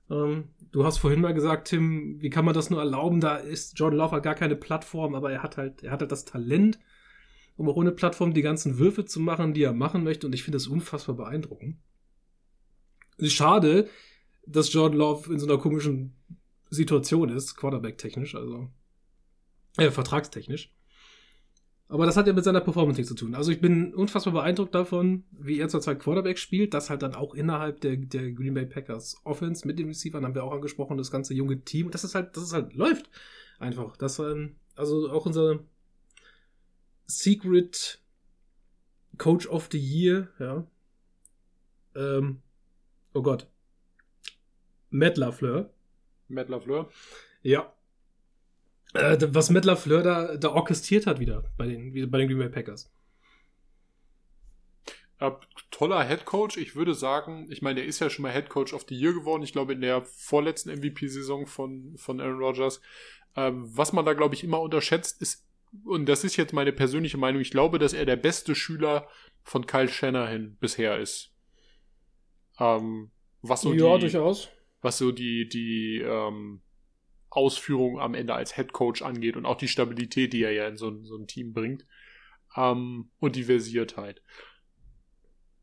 Ähm, 0.10 0.50
du 0.72 0.84
hast 0.84 0.98
vorhin 0.98 1.22
mal 1.22 1.34
gesagt, 1.34 1.70
Tim, 1.70 2.22
wie 2.22 2.30
kann 2.30 2.46
man 2.46 2.54
das 2.54 2.70
nur 2.70 2.80
erlauben? 2.80 3.22
Da 3.22 3.38
ist 3.38 3.78
Jordan 3.80 4.00
Love 4.00 4.12
halt 4.12 4.24
gar 4.24 4.36
keine 4.36 4.56
Plattform, 4.56 5.16
aber 5.16 5.32
er 5.32 5.44
hat 5.44 5.58
halt, 5.58 5.84
er 5.84 5.92
hat 5.92 6.02
halt 6.02 6.12
das 6.12 6.26
Talent, 6.26 6.80
um 7.58 7.70
auch 7.70 7.76
ohne 7.76 7.92
Plattform 7.92 8.34
die 8.34 8.42
ganzen 8.42 8.78
Würfe 8.78 9.06
zu 9.06 9.20
machen, 9.20 9.54
die 9.54 9.64
er 9.64 9.74
machen 9.74 10.04
möchte. 10.04 10.28
Und 10.28 10.34
ich 10.34 10.44
finde 10.44 10.58
das 10.58 10.68
unfassbar 10.68 11.16
beeindruckend. 11.16 11.78
Schade, 13.24 13.88
dass 14.46 14.74
Jordan 14.74 14.98
Love 14.98 15.32
in 15.32 15.39
so 15.39 15.46
einer 15.46 15.60
komischen 15.60 16.16
Situation 16.72 17.30
ist, 17.30 17.56
Quarterback-technisch, 17.56 18.34
also 18.36 18.70
äh, 19.78 19.92
vertragstechnisch. 19.92 20.74
Aber 21.92 22.06
das 22.06 22.16
hat 22.16 22.26
ja 22.26 22.32
mit 22.32 22.46
seiner 22.46 22.62
Performance 22.62 22.98
nichts 22.98 23.10
zu 23.10 23.16
tun. 23.16 23.36
Also 23.36 23.52
ich 23.52 23.60
bin 23.60 23.94
unfassbar 23.94 24.32
beeindruckt 24.32 24.74
davon, 24.74 25.26
wie 25.32 25.60
er 25.60 25.68
zurzeit 25.68 26.00
Quarterback 26.00 26.39
spielt. 26.39 26.74
Das 26.74 26.89
halt 26.89 27.02
dann 27.02 27.16
auch 27.16 27.34
innerhalb 27.34 27.82
der, 27.82 27.98
der 27.98 28.32
Green 28.32 28.54
Bay 28.54 28.66
Packers 28.66 29.20
Offense 29.26 29.68
mit 29.68 29.78
den 29.78 29.89
Receivern 29.89 30.24
haben 30.24 30.34
wir 30.34 30.46
auch 30.46 30.54
angesprochen, 30.54 30.98
das 30.98 31.12
ganze 31.12 31.34
junge 31.34 31.60
Team. 31.66 31.92
Das 31.92 32.06
ist 32.06 32.16
halt, 32.16 32.38
das 32.38 32.44
ist 32.44 32.54
halt 32.54 32.76
läuft 32.76 33.10
einfach. 33.60 33.98
Das 33.98 34.20
ähm, 34.20 34.56
also 34.78 35.12
auch 35.12 35.26
unser 35.26 35.60
Secret 37.08 38.00
Coach 39.18 39.48
of 39.48 39.68
the 39.74 39.78
Year, 39.78 40.30
ja. 40.39 40.66
Ähm, 41.94 42.42
oh 43.14 43.22
Gott. 43.22 43.48
Matt 44.92 45.18
LaFleur. 45.18 45.70
Matt 46.30 46.48
LaFleur. 46.48 46.89
Ja. 47.42 47.74
Äh, 48.94 49.18
was 49.30 49.50
Matt 49.50 49.66
LaFleur 49.66 50.04
da, 50.04 50.38
da 50.38 50.50
orchestriert 50.50 51.08
hat 51.08 51.20
wieder 51.20 51.44
bei 51.58 51.68
den, 51.68 51.94
bei 52.12 52.18
den 52.18 52.28
Green 52.28 52.39
Bay 52.39 52.50
Packers. 52.50 52.92
Äh, 55.20 55.32
toller 55.70 56.04
Head 56.04 56.26
Coach. 56.26 56.58
Ich 56.58 56.76
würde 56.76 56.94
sagen, 56.94 57.48
ich 57.50 57.62
meine, 57.62 57.76
der 57.76 57.86
ist 57.86 58.00
ja 58.00 58.10
schon 58.10 58.24
mal 58.24 58.32
Head 58.34 58.50
Coach 58.50 58.74
of 58.74 58.86
the 58.89 58.96
Year 58.96 59.14
geworden. 59.14 59.44
Ich 59.44 59.54
glaube, 59.54 59.74
in 59.74 59.82
der 59.82 60.02
vorletzten 60.04 60.72
MVP-Saison 60.72 61.46
von, 61.46 61.94
von 61.98 62.20
Aaron 62.20 62.39
Rodgers. 62.39 62.82
Ähm, 63.36 63.66
was 63.66 63.94
man 63.94 64.04
da, 64.04 64.14
glaube 64.14 64.36
ich, 64.36 64.44
immer 64.44 64.60
unterschätzt, 64.60 65.22
ist, 65.22 65.48
und 65.86 66.08
das 66.08 66.24
ist 66.24 66.36
jetzt 66.36 66.54
meine 66.54 66.74
persönliche 66.74 67.18
Meinung, 67.18 67.42
ich 67.42 67.52
glaube, 67.52 67.80
dass 67.80 67.94
er 67.94 68.06
der 68.06 68.18
beste 68.18 68.56
Schüler 68.56 69.08
von 69.44 69.66
Kyle 69.66 69.88
Shanahan 69.88 70.58
bisher 70.60 70.98
ist. 70.98 71.32
Ähm, 72.60 73.12
was 73.42 73.62
so 73.62 73.74
ja, 73.74 73.96
die, 73.96 74.02
durchaus. 74.02 74.50
was 74.82 74.98
so 74.98 75.12
die, 75.12 75.48
die 75.48 76.02
ähm, 76.02 76.62
Ausführung 77.32 78.00
am 78.00 78.14
Ende 78.14 78.36
als 78.36 78.56
Head 78.56 78.74
Coach 78.74 79.02
angeht 79.02 79.36
und 79.36 79.46
auch 79.46 79.58
die 79.58 79.68
Stabilität, 79.68 80.34
die 80.34 80.44
er 80.44 80.52
ja 80.52 80.68
in 80.68 80.78
so, 80.78 81.04
so 81.04 81.18
ein 81.18 81.28
Team 81.28 81.54
bringt. 81.54 81.86
Ähm, 82.56 83.10
und 83.20 83.36
die 83.36 83.46
Versiertheit. 83.46 84.22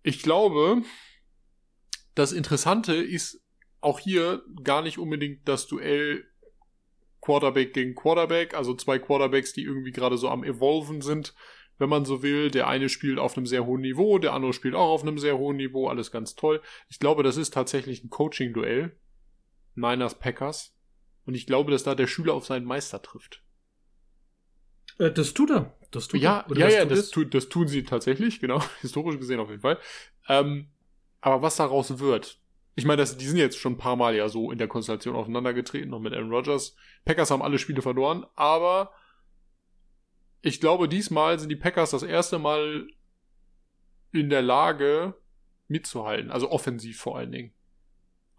Ich 0.02 0.22
glaube, 0.22 0.82
das 2.14 2.32
Interessante 2.32 2.94
ist 2.94 3.44
auch 3.80 4.00
hier 4.00 4.42
gar 4.64 4.82
nicht 4.82 4.98
unbedingt 4.98 5.46
das 5.46 5.66
Duell 5.66 6.24
Quarterback 7.20 7.74
gegen 7.74 7.94
Quarterback, 7.94 8.54
also 8.54 8.74
zwei 8.74 8.98
Quarterbacks, 8.98 9.52
die 9.52 9.62
irgendwie 9.62 9.92
gerade 9.92 10.16
so 10.16 10.30
am 10.30 10.44
Evolven 10.44 11.02
sind, 11.02 11.34
wenn 11.76 11.90
man 11.90 12.06
so 12.06 12.22
will. 12.22 12.50
Der 12.50 12.68
eine 12.68 12.88
spielt 12.88 13.18
auf 13.18 13.36
einem 13.36 13.46
sehr 13.46 13.66
hohen 13.66 13.82
Niveau, 13.82 14.18
der 14.18 14.32
andere 14.32 14.54
spielt 14.54 14.74
auch 14.74 14.88
auf 14.88 15.02
einem 15.02 15.18
sehr 15.18 15.36
hohen 15.36 15.58
Niveau, 15.58 15.88
alles 15.88 16.10
ganz 16.10 16.34
toll. 16.34 16.62
Ich 16.88 16.98
glaube, 16.98 17.22
das 17.22 17.36
ist 17.36 17.52
tatsächlich 17.52 18.02
ein 18.02 18.10
Coaching-Duell. 18.10 18.96
Niners 19.74 20.18
Packers. 20.18 20.77
Und 21.28 21.34
ich 21.34 21.44
glaube, 21.44 21.70
dass 21.70 21.82
da 21.82 21.94
der 21.94 22.06
Schüler 22.06 22.32
auf 22.32 22.46
seinen 22.46 22.64
Meister 22.64 23.02
trifft. 23.02 23.42
Äh, 24.98 25.10
das 25.10 25.34
tut 25.34 25.50
er. 25.50 25.76
Das 25.90 26.08
tut 26.08 26.22
Ja, 26.22 26.38
er. 26.38 26.50
Oder 26.50 26.60
ja, 26.60 26.66
das 26.66 26.74
ja, 26.74 26.84
das, 26.86 27.10
tu, 27.10 27.24
das 27.24 27.50
tun 27.50 27.68
sie 27.68 27.82
tatsächlich, 27.82 28.40
genau. 28.40 28.62
Historisch 28.80 29.18
gesehen 29.18 29.38
auf 29.38 29.50
jeden 29.50 29.60
Fall. 29.60 29.78
Ähm, 30.26 30.70
aber 31.20 31.42
was 31.42 31.56
daraus 31.56 31.98
wird, 31.98 32.40
ich 32.76 32.86
meine, 32.86 33.02
das, 33.02 33.18
die 33.18 33.26
sind 33.26 33.36
jetzt 33.36 33.58
schon 33.58 33.74
ein 33.74 33.76
paar 33.76 33.96
Mal 33.96 34.16
ja 34.16 34.30
so 34.30 34.50
in 34.50 34.56
der 34.56 34.68
Konstellation 34.68 35.16
aufeinandergetreten, 35.16 35.90
noch 35.90 36.00
mit 36.00 36.14
Aaron 36.14 36.32
Rodgers. 36.32 36.74
Packers 37.04 37.30
haben 37.30 37.42
alle 37.42 37.58
Spiele 37.58 37.82
verloren, 37.82 38.24
aber 38.34 38.94
ich 40.40 40.62
glaube, 40.62 40.88
diesmal 40.88 41.38
sind 41.38 41.50
die 41.50 41.56
Packers 41.56 41.90
das 41.90 42.04
erste 42.04 42.38
Mal 42.38 42.88
in 44.12 44.30
der 44.30 44.40
Lage, 44.40 45.14
mitzuhalten. 45.66 46.30
Also 46.30 46.50
offensiv 46.50 46.98
vor 46.98 47.18
allen 47.18 47.32
Dingen. 47.32 47.52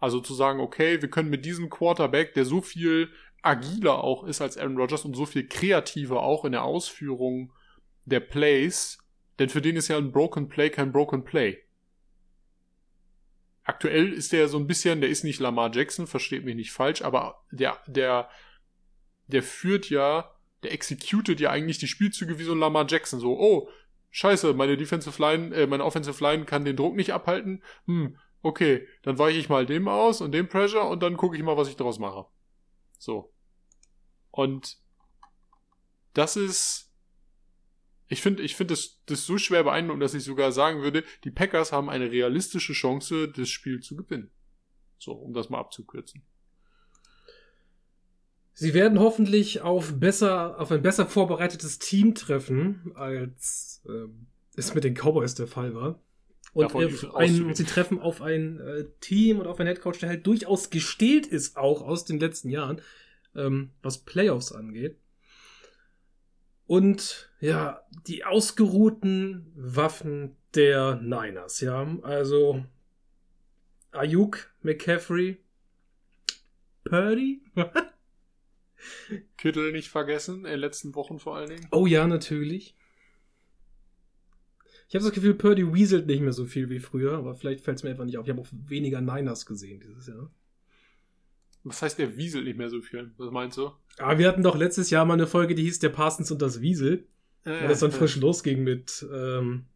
Also 0.00 0.20
zu 0.20 0.34
sagen, 0.34 0.60
okay, 0.60 1.00
wir 1.00 1.10
können 1.10 1.30
mit 1.30 1.44
diesem 1.44 1.70
Quarterback, 1.70 2.34
der 2.34 2.46
so 2.46 2.62
viel 2.62 3.10
agiler 3.42 4.02
auch 4.02 4.24
ist 4.24 4.40
als 4.40 4.56
Aaron 4.56 4.76
Rodgers 4.76 5.04
und 5.04 5.14
so 5.14 5.26
viel 5.26 5.46
kreativer 5.46 6.22
auch 6.22 6.44
in 6.44 6.52
der 6.52 6.64
Ausführung 6.64 7.52
der 8.04 8.20
Plays, 8.20 8.98
denn 9.38 9.48
für 9.48 9.62
den 9.62 9.76
ist 9.76 9.88
ja 9.88 9.96
ein 9.96 10.12
Broken 10.12 10.48
Play 10.48 10.70
kein 10.70 10.92
Broken 10.92 11.24
Play. 11.24 11.58
Aktuell 13.64 14.12
ist 14.12 14.32
der 14.32 14.48
so 14.48 14.58
ein 14.58 14.66
bisschen, 14.66 15.00
der 15.00 15.10
ist 15.10 15.22
nicht 15.22 15.38
Lamar 15.38 15.70
Jackson, 15.72 16.06
versteht 16.06 16.44
mich 16.44 16.56
nicht 16.56 16.72
falsch, 16.72 17.02
aber 17.02 17.42
der, 17.50 17.78
der, 17.86 18.28
der 19.28 19.42
führt 19.42 19.88
ja, 19.90 20.34
der 20.62 20.72
executet 20.72 21.40
ja 21.40 21.50
eigentlich 21.50 21.78
die 21.78 21.86
Spielzüge 21.86 22.38
wie 22.38 22.42
so 22.42 22.52
ein 22.52 22.58
Lamar 22.58 22.86
Jackson. 22.88 23.20
So, 23.20 23.38
oh, 23.38 23.68
scheiße, 24.10 24.54
meine 24.54 24.76
Defensive 24.76 25.20
Line, 25.22 25.54
äh, 25.54 25.66
meine 25.66 25.84
Offensive 25.84 26.22
Line 26.22 26.44
kann 26.44 26.64
den 26.64 26.76
Druck 26.76 26.96
nicht 26.96 27.12
abhalten. 27.12 27.62
Hm, 27.86 28.16
okay, 28.42 28.86
dann 29.02 29.18
weiche 29.18 29.38
ich 29.38 29.48
mal 29.48 29.66
dem 29.66 29.88
aus 29.88 30.20
und 30.20 30.32
dem 30.32 30.48
Pressure 30.48 30.88
und 30.88 31.02
dann 31.02 31.16
gucke 31.16 31.36
ich 31.36 31.42
mal, 31.42 31.56
was 31.56 31.68
ich 31.68 31.76
draus 31.76 31.98
mache. 31.98 32.26
So. 32.98 33.32
Und 34.30 34.78
das 36.14 36.36
ist, 36.36 36.92
ich 38.08 38.22
finde, 38.22 38.42
ich 38.42 38.56
finde 38.56 38.74
das, 38.74 39.00
das 39.06 39.24
so 39.24 39.38
schwer 39.38 39.64
beeindruckend, 39.64 40.02
dass 40.02 40.14
ich 40.14 40.24
sogar 40.24 40.52
sagen 40.52 40.82
würde, 40.82 41.04
die 41.24 41.30
Packers 41.30 41.72
haben 41.72 41.90
eine 41.90 42.10
realistische 42.10 42.72
Chance, 42.72 43.28
das 43.28 43.48
Spiel 43.48 43.80
zu 43.80 43.96
gewinnen. 43.96 44.30
So, 44.98 45.12
um 45.12 45.32
das 45.32 45.48
mal 45.48 45.58
abzukürzen. 45.58 46.22
Sie 48.52 48.74
werden 48.74 48.98
hoffentlich 48.98 49.62
auf 49.62 49.98
besser, 49.98 50.60
auf 50.60 50.70
ein 50.70 50.82
besser 50.82 51.06
vorbereitetes 51.06 51.78
Team 51.78 52.14
treffen, 52.14 52.92
als 52.94 53.82
ähm, 53.88 54.26
es 54.54 54.74
mit 54.74 54.84
den 54.84 54.94
Cowboys 54.94 55.34
der 55.34 55.46
Fall 55.46 55.74
war. 55.74 56.02
Und 56.52 56.74
äh, 56.74 56.90
ein, 57.14 57.54
sie 57.54 57.64
treffen 57.64 58.00
auf 58.00 58.22
ein 58.22 58.60
äh, 58.60 58.84
Team 59.00 59.38
und 59.38 59.46
auf 59.46 59.60
einen 59.60 59.68
Headcoach, 59.68 59.98
der 60.00 60.08
halt 60.08 60.26
durchaus 60.26 60.70
gestählt 60.70 61.26
ist, 61.26 61.56
auch 61.56 61.82
aus 61.82 62.04
den 62.04 62.18
letzten 62.18 62.48
Jahren, 62.48 62.80
ähm, 63.36 63.70
was 63.82 63.98
Playoffs 63.98 64.52
angeht. 64.52 64.96
Und 66.66 67.30
ja, 67.40 67.82
die 68.06 68.24
ausgeruhten 68.24 69.52
Waffen 69.54 70.36
der 70.54 70.96
Niners, 70.96 71.60
ja. 71.60 71.86
Also 72.02 72.64
Ayuk, 73.92 74.52
McCaffrey, 74.62 75.38
Purdy. 76.84 77.42
Kittel 79.36 79.72
nicht 79.72 79.88
vergessen, 79.88 80.44
in 80.44 80.52
den 80.52 80.60
letzten 80.60 80.94
Wochen 80.94 81.18
vor 81.18 81.36
allen 81.36 81.50
Dingen. 81.50 81.68
Oh 81.70 81.86
ja, 81.86 82.06
natürlich. 82.06 82.74
Ich 84.90 84.96
habe 84.96 85.04
das 85.04 85.14
Gefühl, 85.14 85.34
Purdy 85.34 85.72
weaselt 85.72 86.08
nicht 86.08 86.20
mehr 86.20 86.32
so 86.32 86.46
viel 86.46 86.68
wie 86.68 86.80
früher, 86.80 87.12
aber 87.16 87.36
vielleicht 87.36 87.60
fällt 87.64 87.76
es 87.76 87.84
mir 87.84 87.90
einfach 87.90 88.04
nicht 88.04 88.18
auf. 88.18 88.26
Ich 88.26 88.30
habe 88.30 88.40
auch 88.42 88.48
weniger 88.66 89.00
Niners 89.00 89.46
gesehen 89.46 89.78
dieses 89.80 90.08
Jahr. 90.08 90.28
Was 91.62 91.80
heißt, 91.80 91.96
der 92.00 92.16
wieselt 92.16 92.44
nicht 92.44 92.58
mehr 92.58 92.70
so 92.70 92.80
viel? 92.82 93.12
Was 93.16 93.30
meinst 93.30 93.56
du? 93.56 93.70
Aber 93.98 94.18
wir 94.18 94.26
hatten 94.26 94.42
doch 94.42 94.56
letztes 94.56 94.90
Jahr 94.90 95.04
mal 95.04 95.14
eine 95.14 95.28
Folge, 95.28 95.54
die 95.54 95.62
hieß 95.62 95.78
Der 95.78 95.90
Parsons 95.90 96.32
und 96.32 96.42
das 96.42 96.60
Wiesel. 96.60 97.06
Äh, 97.44 97.68
das 97.68 97.78
dann 97.78 97.92
frisch 97.92 98.16
losging 98.16 98.64
mit, 98.64 99.06
ähm, 99.14 99.66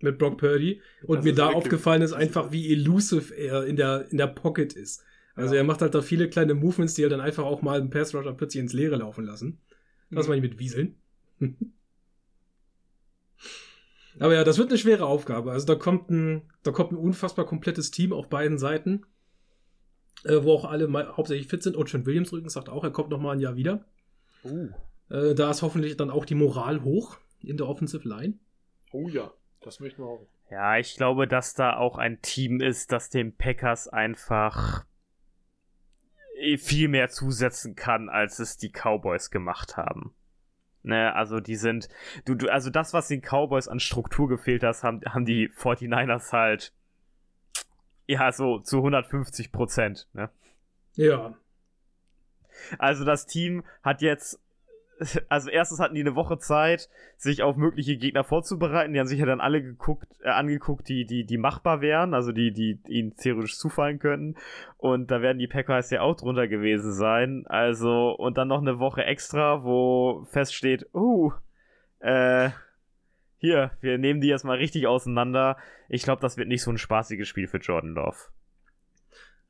mit 0.00 0.18
Brock 0.18 0.36
Purdy. 0.38 0.80
Und 1.04 1.18
Das 1.18 1.24
mir 1.24 1.34
da 1.34 1.46
aufgefallen 1.50 2.02
ist 2.02 2.12
einfach, 2.12 2.50
wie 2.50 2.72
elusive 2.72 3.32
er 3.36 3.66
in 3.66 3.76
der, 3.76 4.10
in 4.10 4.18
der 4.18 4.26
Pocket 4.26 4.72
ist. 4.72 5.04
Also 5.36 5.54
Ja. 5.54 5.60
er 5.60 5.64
macht 5.64 5.80
halt 5.80 5.94
da 5.94 6.02
viele 6.02 6.28
kleine 6.28 6.54
Movements, 6.54 6.94
die 6.94 7.04
er 7.04 7.08
dann 7.08 7.20
einfach 7.20 7.44
auch 7.44 7.62
mal 7.62 7.78
im 7.78 7.90
Pass 7.90 8.12
Rusher 8.16 8.32
plötzlich 8.34 8.62
ins 8.62 8.72
Leere 8.72 8.96
laufen 8.96 9.24
lassen. 9.24 9.58
Das 10.10 10.26
Mhm. 10.26 10.30
meine 10.32 10.44
ich 10.44 10.50
mit 10.50 10.58
Wieseln. 10.58 10.96
Aber 14.18 14.34
ja, 14.34 14.44
das 14.44 14.58
wird 14.58 14.70
eine 14.70 14.78
schwere 14.78 15.06
Aufgabe. 15.06 15.52
Also 15.52 15.66
da 15.66 15.74
kommt 15.74 16.10
ein, 16.10 16.50
da 16.62 16.70
kommt 16.70 16.92
ein 16.92 16.96
unfassbar 16.96 17.44
komplettes 17.44 17.90
Team 17.90 18.12
auf 18.12 18.28
beiden 18.28 18.58
Seiten, 18.58 19.04
äh, 20.24 20.42
wo 20.42 20.52
auch 20.52 20.64
alle 20.64 20.88
mal, 20.88 21.16
hauptsächlich 21.16 21.48
fit 21.48 21.62
sind. 21.62 21.76
Und 21.76 21.90
Trent 21.90 22.06
Williams 22.06 22.32
übrigens 22.32 22.54
sagt 22.54 22.68
auch, 22.68 22.84
er 22.84 22.90
kommt 22.90 23.10
noch 23.10 23.20
mal 23.20 23.32
ein 23.32 23.40
Jahr 23.40 23.56
wieder. 23.56 23.84
Uh. 24.44 24.68
Äh, 25.10 25.34
da 25.34 25.50
ist 25.50 25.62
hoffentlich 25.62 25.96
dann 25.96 26.10
auch 26.10 26.24
die 26.24 26.34
Moral 26.34 26.82
hoch 26.82 27.18
in 27.40 27.56
der 27.56 27.68
Offensive 27.68 28.08
Line. 28.08 28.38
Oh 28.92 29.08
ja, 29.08 29.32
das 29.60 29.80
möchten 29.80 30.02
wir 30.02 30.06
auch. 30.06 30.26
Ja, 30.50 30.78
ich 30.78 30.96
glaube, 30.96 31.26
dass 31.26 31.54
da 31.54 31.76
auch 31.76 31.98
ein 31.98 32.22
Team 32.22 32.60
ist, 32.60 32.92
das 32.92 33.10
den 33.10 33.36
Packers 33.36 33.88
einfach 33.88 34.84
viel 36.58 36.88
mehr 36.88 37.08
zusetzen 37.08 37.74
kann, 37.74 38.08
als 38.08 38.38
es 38.38 38.56
die 38.56 38.70
Cowboys 38.70 39.30
gemacht 39.30 39.76
haben. 39.76 40.14
Ne, 40.86 41.12
also 41.16 41.40
die 41.40 41.56
sind, 41.56 41.88
du, 42.26 42.36
du, 42.36 42.48
also 42.48 42.70
das, 42.70 42.92
was 42.92 43.08
den 43.08 43.20
Cowboys 43.20 43.66
an 43.66 43.80
Struktur 43.80 44.28
gefehlt 44.28 44.62
hat, 44.62 44.84
haben, 44.84 45.00
haben 45.04 45.24
die 45.24 45.48
49ers 45.48 46.32
halt, 46.32 46.72
ja, 48.06 48.30
so 48.30 48.60
zu 48.60 48.76
150 48.76 49.50
Prozent, 49.50 50.06
ne. 50.12 50.30
Ja. 50.94 51.34
Also 52.78 53.04
das 53.04 53.26
Team 53.26 53.64
hat 53.82 54.00
jetzt, 54.00 54.40
also 55.28 55.50
erstens 55.50 55.80
hatten 55.80 55.94
die 55.94 56.00
eine 56.00 56.14
Woche 56.14 56.38
Zeit, 56.38 56.88
sich 57.16 57.42
auf 57.42 57.56
mögliche 57.56 57.96
Gegner 57.96 58.24
vorzubereiten. 58.24 58.92
Die 58.92 59.00
haben 59.00 59.06
sich 59.06 59.18
ja 59.18 59.26
dann 59.26 59.40
alle 59.40 59.62
geguckt, 59.62 60.08
äh, 60.22 60.28
angeguckt, 60.28 60.88
die, 60.88 61.04
die, 61.04 61.24
die 61.24 61.38
machbar 61.38 61.80
wären, 61.80 62.14
also 62.14 62.32
die, 62.32 62.52
die 62.52 62.80
ihnen 62.88 63.14
theoretisch 63.16 63.58
zufallen 63.58 63.98
könnten. 63.98 64.36
Und 64.78 65.10
da 65.10 65.22
werden 65.22 65.38
die 65.38 65.48
Packers 65.48 65.90
ja 65.90 66.00
auch 66.00 66.16
drunter 66.16 66.48
gewesen 66.48 66.92
sein. 66.92 67.44
Also, 67.46 68.10
und 68.10 68.38
dann 68.38 68.48
noch 68.48 68.60
eine 68.60 68.78
Woche 68.78 69.04
extra, 69.04 69.64
wo 69.64 70.24
feststeht, 70.30 70.86
uh, 70.94 71.32
äh, 72.00 72.50
hier, 73.38 73.72
wir 73.80 73.98
nehmen 73.98 74.20
die 74.20 74.30
erstmal 74.30 74.56
richtig 74.56 74.86
auseinander. 74.86 75.56
Ich 75.88 76.02
glaube, 76.02 76.22
das 76.22 76.36
wird 76.36 76.48
nicht 76.48 76.62
so 76.62 76.70
ein 76.70 76.78
spaßiges 76.78 77.28
Spiel 77.28 77.48
für 77.48 77.58
Jordan 77.58 77.90
Love. 77.90 78.16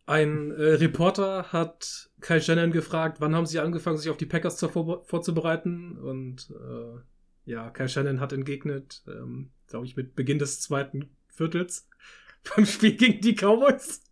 Ein 0.07 0.53
äh, 0.53 0.63
Reporter 0.75 1.53
hat 1.53 2.11
Kyle 2.21 2.41
Shannon 2.41 2.71
gefragt, 2.71 3.21
wann 3.21 3.35
haben 3.35 3.47
sie 3.47 3.59
angefangen, 3.59 3.99
sich 3.99 4.09
auf 4.09 4.17
die 4.17 4.27
Packers 4.27 4.61
vor 4.61 5.05
vorzubereiten? 5.05 5.99
Und 5.99 6.49
äh, 6.51 7.51
ja, 7.51 7.71
Kyle 7.71 7.89
Shannon 7.89 8.21
hat 8.21 8.33
entgegnet, 8.33 9.03
ähm, 9.09 9.51
glaube 9.67 9.87
ich, 9.87 9.97
mit 9.97 10.15
Beginn 10.15 10.39
des 10.39 10.61
zweiten 10.61 11.11
Viertels 11.29 11.89
beim 12.57 12.67
Spiel 12.67 12.97
gegen 12.97 13.21
die 13.21 13.35
Cowboys. 13.35 14.05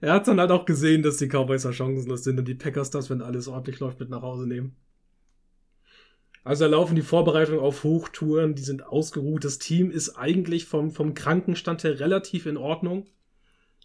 Er 0.00 0.14
hat 0.14 0.26
dann 0.26 0.40
halt 0.40 0.50
auch 0.50 0.66
gesehen, 0.66 1.04
dass 1.04 1.18
die 1.18 1.28
Cowboys 1.28 1.62
ja 1.62 1.72
chancenlos 1.72 2.24
sind 2.24 2.38
und 2.38 2.46
die 2.46 2.56
Packers 2.56 2.90
das, 2.90 3.08
wenn 3.10 3.22
alles 3.22 3.46
ordentlich 3.46 3.78
läuft, 3.78 4.00
mit 4.00 4.10
nach 4.10 4.22
Hause 4.22 4.48
nehmen. 4.48 4.74
Also 6.42 6.64
da 6.64 6.70
laufen 6.72 6.96
die 6.96 7.02
Vorbereitungen 7.02 7.60
auf 7.60 7.84
Hochtouren, 7.84 8.56
die 8.56 8.62
sind 8.62 8.84
ausgeruht. 8.84 9.44
Das 9.44 9.58
Team 9.58 9.92
ist 9.92 10.16
eigentlich 10.16 10.66
vom, 10.66 10.90
vom 10.90 11.14
Krankenstand 11.14 11.84
her 11.84 12.00
relativ 12.00 12.46
in 12.46 12.56
Ordnung 12.56 13.06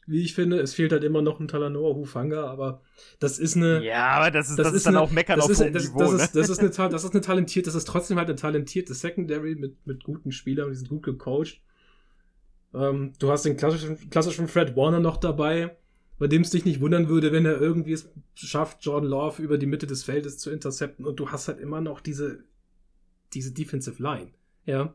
wie 0.09 0.21
ich 0.23 0.33
finde. 0.33 0.59
Es 0.59 0.73
fehlt 0.73 0.91
halt 0.91 1.03
immer 1.03 1.21
noch 1.21 1.39
ein 1.39 1.47
Talanoa 1.47 1.95
Hufanga, 1.95 2.45
aber 2.47 2.81
das 3.19 3.39
ist 3.39 3.55
eine. 3.55 3.83
Ja, 3.83 4.07
aber 4.09 4.31
das 4.31 4.49
ist, 4.49 4.57
Das 4.59 4.67
das, 4.67 4.75
ist 4.75 4.85
dann 4.85 4.95
eine- 4.95 5.03
auch 5.03 5.11
meckern 5.11 5.37
das 5.37 5.45
auf 5.45 5.51
ist, 5.51 5.61
hohem 5.61 5.73
das, 5.73 5.87
Niveau, 5.87 5.99
das, 5.99 6.11
ne? 6.11 6.17
ist, 6.23 6.35
das, 6.35 6.49
ist 6.49 6.59
eine, 6.59 6.69
das 6.91 7.03
ist 7.03 7.11
eine 7.11 7.21
talentierte, 7.21 7.67
das 7.67 7.75
ist 7.75 7.87
trotzdem 7.87 8.17
halt 8.17 8.27
eine 8.29 8.35
talentierte 8.37 8.93
Secondary 8.93 9.55
mit, 9.55 9.85
mit 9.85 10.03
guten 10.03 10.31
Spielern, 10.31 10.69
die 10.69 10.75
sind 10.75 10.89
gut 10.89 11.03
gecoacht. 11.03 11.61
Ähm, 12.73 13.13
du 13.19 13.31
hast 13.31 13.45
den 13.45 13.57
klassischen, 13.57 14.09
klassischen 14.09 14.47
Fred 14.47 14.75
Warner 14.75 14.99
noch 14.99 15.17
dabei, 15.17 15.75
bei 16.17 16.27
dem 16.27 16.41
es 16.41 16.49
dich 16.51 16.65
nicht 16.65 16.81
wundern 16.81 17.07
würde, 17.07 17.31
wenn 17.31 17.45
er 17.45 17.59
irgendwie 17.59 17.93
es 17.93 18.09
schafft, 18.35 18.83
Jordan 18.85 19.09
Love 19.09 19.41
über 19.41 19.57
die 19.57 19.65
Mitte 19.65 19.87
des 19.87 20.03
Feldes 20.03 20.37
zu 20.37 20.51
intercepten 20.51 21.05
und 21.05 21.19
du 21.19 21.29
hast 21.29 21.47
halt 21.47 21.59
immer 21.59 21.81
noch 21.81 22.01
diese, 22.01 22.43
diese 23.33 23.51
Defensive 23.53 24.01
Line, 24.01 24.31
ja, 24.65 24.93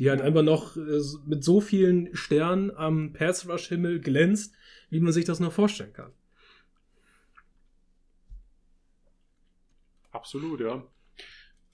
die 0.00 0.10
halt 0.10 0.22
einfach 0.22 0.42
noch 0.42 0.76
äh, 0.76 1.00
mit 1.26 1.44
so 1.44 1.60
vielen 1.62 2.16
Sternen 2.16 2.72
am 2.72 3.12
Pass 3.14 3.48
Rush 3.48 3.68
Himmel 3.68 4.00
glänzt, 4.00 4.54
wie 4.90 5.00
man 5.00 5.12
sich 5.12 5.26
das 5.26 5.40
nur 5.40 5.52
vorstellen 5.52 5.92
kann. 5.92 6.12
Absolut, 10.12 10.60
ja. 10.60 10.84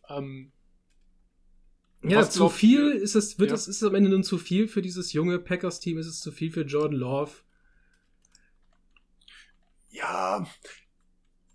Ähm, 0.08 0.52
Ja, 2.02 2.28
zu 2.30 2.48
glaubt 2.48 2.54
viel 2.54 2.90
ist 2.92 3.14
es, 3.16 3.38
wird 3.38 3.50
Ja. 3.50 3.54
es, 3.54 3.68
ist 3.68 3.82
es 3.82 3.88
am 3.88 3.94
Ende 3.94 4.08
nun 4.10 4.22
zu 4.24 4.38
viel 4.38 4.66
für 4.68 4.80
dieses 4.82 5.12
junge 5.12 5.38
Packers-Team, 5.38 5.98
ist 5.98 6.06
es 6.06 6.20
zu 6.20 6.32
viel 6.32 6.50
für 6.50 6.62
Jordan 6.62 6.98
Love. 6.98 7.32
ja, 9.90 10.46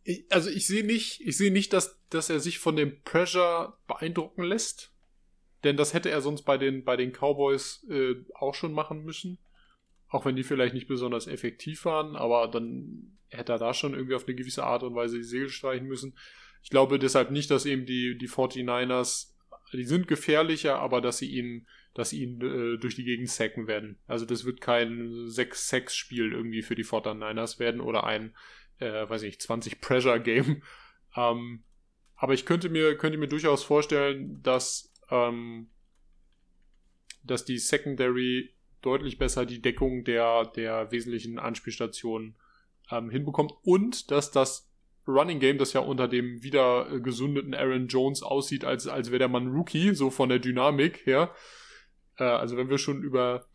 ich, 0.03 0.25
also 0.31 0.49
ich 0.49 0.65
sehe 0.67 0.85
nicht, 0.85 1.21
ich 1.21 1.37
sehe 1.37 1.51
nicht, 1.51 1.73
dass, 1.73 1.99
dass 2.09 2.29
er 2.29 2.39
sich 2.39 2.59
von 2.59 2.75
dem 2.75 3.01
Pressure 3.03 3.77
beeindrucken 3.87 4.43
lässt. 4.43 4.91
Denn 5.63 5.77
das 5.77 5.93
hätte 5.93 6.09
er 6.09 6.21
sonst 6.21 6.43
bei 6.43 6.57
den, 6.57 6.83
bei 6.83 6.97
den 6.97 7.11
Cowboys 7.11 7.85
äh, 7.89 8.15
auch 8.33 8.55
schon 8.55 8.73
machen 8.73 9.03
müssen. 9.03 9.37
Auch 10.07 10.25
wenn 10.25 10.35
die 10.35 10.43
vielleicht 10.43 10.73
nicht 10.73 10.87
besonders 10.87 11.27
effektiv 11.27 11.85
waren, 11.85 12.15
aber 12.15 12.47
dann 12.47 13.17
hätte 13.29 13.53
er 13.53 13.59
da 13.59 13.73
schon 13.73 13.93
irgendwie 13.93 14.15
auf 14.15 14.27
eine 14.27 14.35
gewisse 14.35 14.63
Art 14.63 14.83
und 14.83 14.95
Weise 14.95 15.17
die 15.17 15.23
Segel 15.23 15.49
streichen 15.49 15.87
müssen. 15.87 16.17
Ich 16.63 16.69
glaube 16.69 16.99
deshalb 16.99 17.31
nicht, 17.31 17.49
dass 17.49 17.65
eben 17.65 17.85
die, 17.85 18.17
die 18.17 18.27
49ers, 18.27 19.33
die 19.73 19.85
sind 19.85 20.07
gefährlicher, 20.07 20.79
aber 20.79 21.01
dass 21.01 21.17
sie 21.17 21.31
ihn, 21.31 21.67
dass 21.93 22.09
sie 22.09 22.23
ihn 22.23 22.41
äh, 22.41 22.77
durch 22.77 22.95
die 22.95 23.05
Gegend 23.05 23.29
sacken 23.29 23.67
werden. 23.67 23.99
Also 24.05 24.25
das 24.25 24.45
wird 24.45 24.61
kein 24.61 25.09
6-6-Spiel 25.27 26.33
irgendwie 26.33 26.61
für 26.61 26.75
die 26.75 26.85
49ers 26.85 27.59
werden 27.59 27.81
oder 27.81 28.03
ein, 28.03 28.35
äh, 28.79 29.09
weiß 29.09 29.23
ich, 29.23 29.35
20-Pressure-Game. 29.35 30.63
Ähm, 31.15 31.63
aber 32.15 32.33
ich 32.33 32.45
könnte 32.45 32.69
mir, 32.69 32.95
könnte 32.97 33.17
mir 33.17 33.27
durchaus 33.27 33.63
vorstellen, 33.63 34.41
dass, 34.43 34.90
ähm, 35.11 35.69
dass 37.23 37.45
die 37.45 37.59
Secondary 37.59 38.55
deutlich 38.81 39.17
besser 39.17 39.45
die 39.45 39.61
Deckung 39.61 40.03
der, 40.03 40.45
der 40.45 40.91
wesentlichen 40.91 41.37
Anspielstationen 41.37 42.35
ähm, 42.89 43.09
hinbekommt 43.09 43.53
und 43.61 44.09
dass 44.09 44.31
das 44.31 44.71
Running 45.07 45.39
Game, 45.39 45.57
das 45.57 45.73
ja 45.73 45.81
unter 45.81 46.07
dem 46.07 46.43
wieder 46.43 46.91
äh, 46.91 46.99
gesundeten 46.99 47.53
Aaron 47.53 47.87
Jones 47.87 48.23
aussieht, 48.23 48.65
als, 48.65 48.87
als 48.87 49.09
wäre 49.09 49.19
der 49.19 49.27
Mann 49.27 49.47
Rookie, 49.47 49.93
so 49.93 50.09
von 50.09 50.29
der 50.29 50.39
Dynamik 50.39 51.05
her. 51.05 51.33
Äh, 52.17 52.23
also 52.23 52.57
wenn 52.57 52.69
wir 52.69 52.77
schon 52.77 53.03
über 53.03 53.47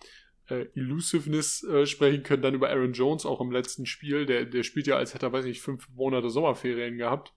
äh, 0.49 0.67
Elusiveness 0.75 1.63
äh, 1.65 1.87
sprechen 1.87 2.23
können, 2.23 2.43
dann 2.43 2.55
über 2.55 2.71
Aaron 2.71 2.93
Jones 2.93 3.27
auch 3.27 3.41
im 3.41 3.53
letzten 3.53 3.87
Spiel. 3.87 4.27
Der, 4.27 4.45
der 4.45 4.63
spielt 4.63 4.87
ja, 4.87 4.97
als 4.97 5.15
hätte 5.15 5.27
er, 5.27 5.33
weiß 5.33 5.45
ich, 5.47 5.61
fünf 5.61 5.89
Monate 5.91 6.31
Sommerferien 6.31 6.99
gehabt. 6.99 7.33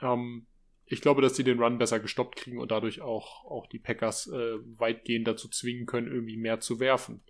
Ähm, 0.00 0.46
ich 0.94 1.02
glaube, 1.02 1.20
dass 1.20 1.34
die 1.34 1.44
den 1.44 1.60
Run 1.60 1.78
besser 1.78 2.00
gestoppt 2.00 2.36
kriegen 2.36 2.58
und 2.58 2.70
dadurch 2.70 3.00
auch, 3.00 3.44
auch 3.44 3.66
die 3.66 3.78
Packers 3.78 4.28
äh, 4.28 4.58
weitgehend 4.78 5.26
dazu 5.28 5.48
zwingen 5.48 5.86
können, 5.86 6.06
irgendwie 6.06 6.36
mehr 6.36 6.60
zu 6.60 6.80
werfen. 6.80 7.22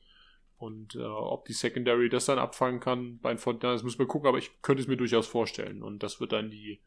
Und 0.56 0.94
äh, 0.94 1.02
ob 1.02 1.46
die 1.46 1.52
Secondary 1.52 2.08
das 2.08 2.26
dann 2.26 2.38
abfangen 2.38 2.80
kann 2.80 3.18
bei 3.18 3.30
den 3.30 3.38
Fortinanders, 3.38 3.82
müssen 3.82 3.98
wir 3.98 4.06
gucken, 4.06 4.28
aber 4.28 4.38
ich 4.38 4.62
könnte 4.62 4.82
es 4.82 4.88
mir 4.88 4.96
durchaus 4.96 5.26
vorstellen. 5.26 5.82
Und 5.82 6.02
das 6.02 6.20
wird 6.20 6.32
dann 6.32 6.50
die, 6.50 6.80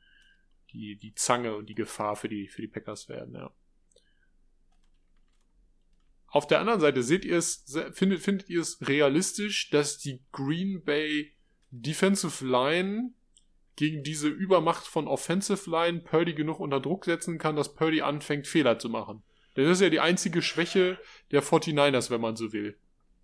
die, 0.71 0.95
die 0.95 1.13
Zange 1.15 1.55
und 1.55 1.67
die 1.67 1.75
Gefahr 1.75 2.15
für 2.15 2.29
die, 2.29 2.47
für 2.47 2.61
die 2.61 2.67
Packers 2.67 3.09
werden, 3.09 3.33
ja. 3.33 3.51
Auf 6.29 6.45
der 6.45 6.59
anderen 6.59 6.81
Seite 6.81 7.03
seht 7.03 7.23
ihr 7.23 7.37
es, 7.37 7.65
findet, 7.93 8.19
findet 8.19 8.49
ihr 8.49 8.61
es 8.61 8.85
realistisch, 8.87 9.69
dass 9.69 9.97
die 9.97 10.21
Green 10.31 10.83
Bay 10.83 11.33
Defensive 11.71 12.45
Line 12.45 13.13
gegen 13.77 14.03
diese 14.03 14.27
Übermacht 14.27 14.85
von 14.85 15.07
Offensive 15.07 15.69
Line 15.69 15.99
Purdy 15.99 16.33
genug 16.33 16.59
unter 16.59 16.81
Druck 16.81 17.05
setzen 17.05 17.37
kann, 17.37 17.55
dass 17.55 17.75
Purdy 17.75 18.01
anfängt, 18.01 18.47
Fehler 18.47 18.79
zu 18.79 18.89
machen. 18.89 19.23
Das 19.53 19.67
ist 19.69 19.81
ja 19.81 19.89
die 19.89 19.99
einzige 19.99 20.41
Schwäche 20.41 20.99
der 21.31 21.41
49ers, 21.41 22.09
wenn 22.09 22.19
man 22.19 22.35
so 22.35 22.51
will. 22.53 22.75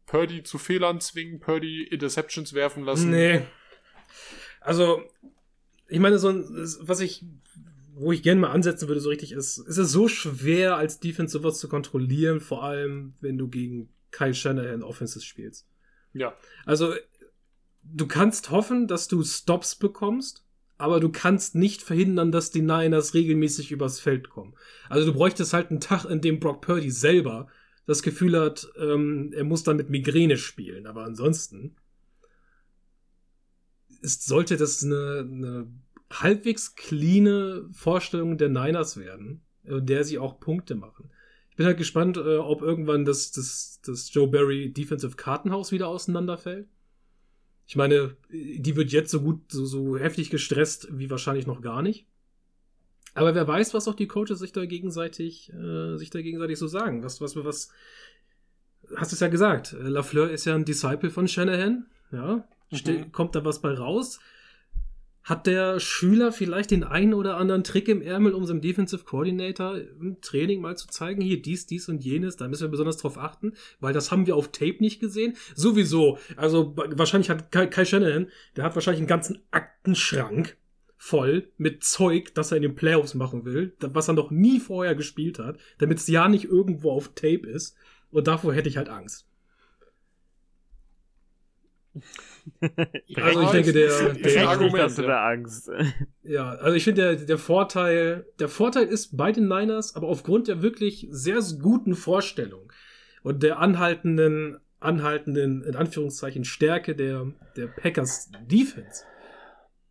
Purdy 0.06 0.44
zu 0.44 0.58
Fehlern 0.58 1.02
zwingen, 1.02 1.40
Purdy 1.40 1.84
Interceptions 1.84 2.54
werfen 2.54 2.84
lassen. 2.84 3.10
Nee. 3.10 3.42
Also, 4.62 5.04
ich 5.88 6.00
meine, 6.00 6.20
so 6.20 6.30
ein, 6.30 6.46
was 6.82 7.00
ich, 7.00 7.26
wo 7.96 8.12
ich 8.12 8.22
gerne 8.22 8.42
mal 8.42 8.52
ansetzen 8.52 8.88
würde, 8.88 9.02
so 9.02 9.10
richtig 9.10 9.32
ist, 9.32 9.58
ist 9.58 9.78
es 9.78 9.92
so 9.92 10.08
schwer, 10.08 10.78
als 10.78 11.00
Defense 11.00 11.34
sowas 11.34 11.60
zu 11.60 11.68
kontrollieren, 11.68 12.42
vor 12.42 12.64
allem, 12.64 13.16
wenn 13.22 13.38
du 13.38 13.48
gegen 13.48 13.90
Kyle 14.12 14.34
Shanahan 14.34 14.84
Offenses 14.84 15.26
spielst. 15.26 15.68
Ja. 16.14 16.36
Also, 16.66 16.94
du 17.84 18.08
kannst 18.08 18.52
hoffen, 18.52 18.88
dass 18.88 19.08
du 19.08 19.24
Stops 19.24 19.76
bekommst, 19.76 20.43
aber 20.84 21.00
du 21.00 21.10
kannst 21.10 21.56
nicht 21.56 21.82
verhindern, 21.82 22.34
dass 22.34 22.52
die 22.52 22.62
Niners 22.62 23.14
regelmäßig 23.14 23.72
übers 23.72 24.02
Feld 24.02 24.30
kommen. 24.30 24.54
Also, 24.90 25.08
du 25.08 25.18
bräuchtest 25.18 25.54
halt 25.54 25.70
einen 25.70 25.80
Tag, 25.80 26.04
in 26.04 26.20
dem 26.20 26.42
Brock 26.42 26.60
Purdy 26.60 26.92
selber 26.92 27.48
das 27.86 28.04
Gefühl 28.04 28.38
hat, 28.38 28.68
ähm, 28.78 29.32
er 29.34 29.46
muss 29.46 29.64
dann 29.64 29.78
mit 29.78 29.90
Migräne 29.90 30.36
spielen, 30.36 30.86
aber 30.86 31.06
ansonsten 31.06 31.78
ist, 34.02 34.26
sollte 34.26 34.58
das 34.58 34.84
eine, 34.84 35.20
eine 35.20 35.68
halbwegs 36.12 36.76
cleane 36.76 37.70
Vorstellung 37.72 38.38
der 38.38 38.50
Niners 38.50 38.98
werden, 38.98 39.42
in 39.64 39.86
der 39.86 40.04
sie 40.04 40.20
auch 40.20 40.42
Punkte 40.42 40.76
machen. 40.76 41.10
Ich 41.50 41.56
bin 41.56 41.66
halt 41.66 41.78
gespannt, 41.78 42.18
äh, 42.18 42.40
ob 42.40 42.62
irgendwann 42.62 43.06
das, 43.06 43.32
das, 43.32 43.80
das 43.86 44.14
Joe 44.14 44.28
Barry 44.28 44.74
Defensive 44.74 45.16
Kartenhaus 45.16 45.72
wieder 45.72 45.88
auseinanderfällt. 45.88 46.68
Ich 47.66 47.76
meine, 47.76 48.16
die 48.30 48.76
wird 48.76 48.92
jetzt 48.92 49.12
so 49.12 49.22
gut, 49.22 49.52
so, 49.52 49.66
so 49.66 49.98
heftig 49.98 50.30
gestresst 50.30 50.88
wie 50.92 51.10
wahrscheinlich 51.10 51.48
noch 51.48 51.62
gar 51.62 51.82
nicht. 51.82 52.06
Aber 53.16 53.36
wer 53.36 53.48
weiß, 53.48 53.74
was 53.74 53.88
auch 53.88 53.94
die 53.94 54.08
Coaches 54.08 54.40
sich 54.40 54.52
da 54.52 54.66
gegenseitig, 54.66 55.52
äh, 55.54 55.98
sich 55.98 56.10
da 56.10 56.22
gegenseitig 56.22 56.58
so 56.58 56.68
sagen. 56.68 57.04
Was, 57.04 57.22
was, 57.22 57.36
was, 57.36 57.70
hast 58.96 59.12
du 59.12 59.16
es 59.16 59.20
ja 59.20 59.28
gesagt. 59.28 59.76
Lafleur 59.80 60.30
ist 60.30 60.46
ja 60.46 60.56
ein 60.56 60.66
Disciple 60.66 61.10
von 61.10 61.28
Shanahan. 61.28 61.86
Ja. 62.12 62.44
Mhm. 62.72 63.12
Kommt 63.12 63.36
da 63.36 63.46
was 63.46 63.62
bei 63.62 63.74
raus? 63.74 64.20
Hat 65.24 65.48
der 65.48 65.80
Schüler 65.80 66.32
vielleicht 66.34 66.72
den 66.72 66.84
einen 66.84 67.14
oder 67.14 67.38
anderen 67.38 67.64
Trick 67.64 67.88
im 67.88 68.02
Ärmel, 68.02 68.34
um 68.34 68.46
seinem 68.46 68.60
Defensive 68.60 69.06
Coordinator 69.06 69.78
im 69.78 70.20
Training 70.20 70.60
mal 70.60 70.76
zu 70.76 70.88
zeigen, 70.88 71.22
hier 71.22 71.42
dies, 71.42 71.66
dies 71.66 71.88
und 71.88 72.04
jenes, 72.04 72.36
da 72.36 72.48
müssen 72.48 72.64
wir 72.64 72.70
besonders 72.70 72.98
drauf 72.98 73.18
achten, 73.18 73.54
weil 73.80 73.94
das 73.94 74.12
haben 74.12 74.28
wir 74.28 74.36
auf 74.36 74.52
Tape 74.52 74.78
nicht 74.80 75.00
gesehen. 75.00 75.38
Sowieso, 75.56 76.18
also 76.36 76.74
wahrscheinlich 76.76 77.30
hat 77.30 77.52
Kai, 77.52 77.68
Kai 77.68 77.86
Shanahan, 77.86 78.30
der 78.58 78.66
hat 78.66 78.76
wahrscheinlich 78.76 79.00
einen 79.00 79.08
ganzen 79.08 79.42
Aktenschrank 79.52 80.58
voll 80.98 81.52
mit 81.58 81.84
Zeug, 81.84 82.34
das 82.34 82.52
er 82.52 82.58
in 82.58 82.64
den 82.64 82.76
Playoffs 82.76 83.14
machen 83.14 83.44
will, 83.44 83.76
was 83.80 84.08
er 84.08 84.14
noch 84.14 84.32
nie 84.32 84.60
vorher 84.60 84.96
gespielt 84.96 85.40
hat, 85.40 85.58
damit 85.78 86.00
es 86.00 86.08
ja 86.08 86.30
nicht 86.30 86.46
irgendwo 86.46 86.92
auf 86.92 87.10
Tape 87.10 87.48
ist. 87.48 87.76
Und 88.12 88.28
davor 88.28 88.54
hätte 88.54 88.70
ich 88.70 88.78
halt 88.78 88.90
Angst. 88.90 89.26
also 93.16 93.42
ich 93.42 93.50
denke, 93.50 93.74
der, 93.74 94.14
der 94.14 94.50
Argument, 94.50 94.84
hast 94.84 94.98
du 94.98 95.04
da 95.04 95.28
Angst. 95.28 95.70
Ja, 96.26 96.52
also 96.52 96.76
ich 96.76 96.86
finde 96.86 97.02
der, 97.02 97.26
der 97.26 97.38
Vorteil, 97.38 98.26
der 98.40 98.48
Vorteil 98.48 98.86
ist 98.86 99.18
bei 99.18 99.34
den 99.34 99.50
Niners, 99.50 99.96
aber 99.96 100.08
aufgrund 100.08 100.48
der 100.48 100.62
wirklich 100.62 101.08
sehr 101.10 101.40
guten 101.62 101.96
Vorstellung 101.96 102.72
und 103.24 103.44
der 103.44 103.60
anhaltenden, 103.60 104.58
anhaltenden, 104.80 105.64
in 105.64 105.76
Anführungszeichen, 105.76 106.46
Stärke 106.46 106.96
der, 106.96 107.34
der 107.58 107.68
Packers 107.68 108.32
Defense, 108.50 109.04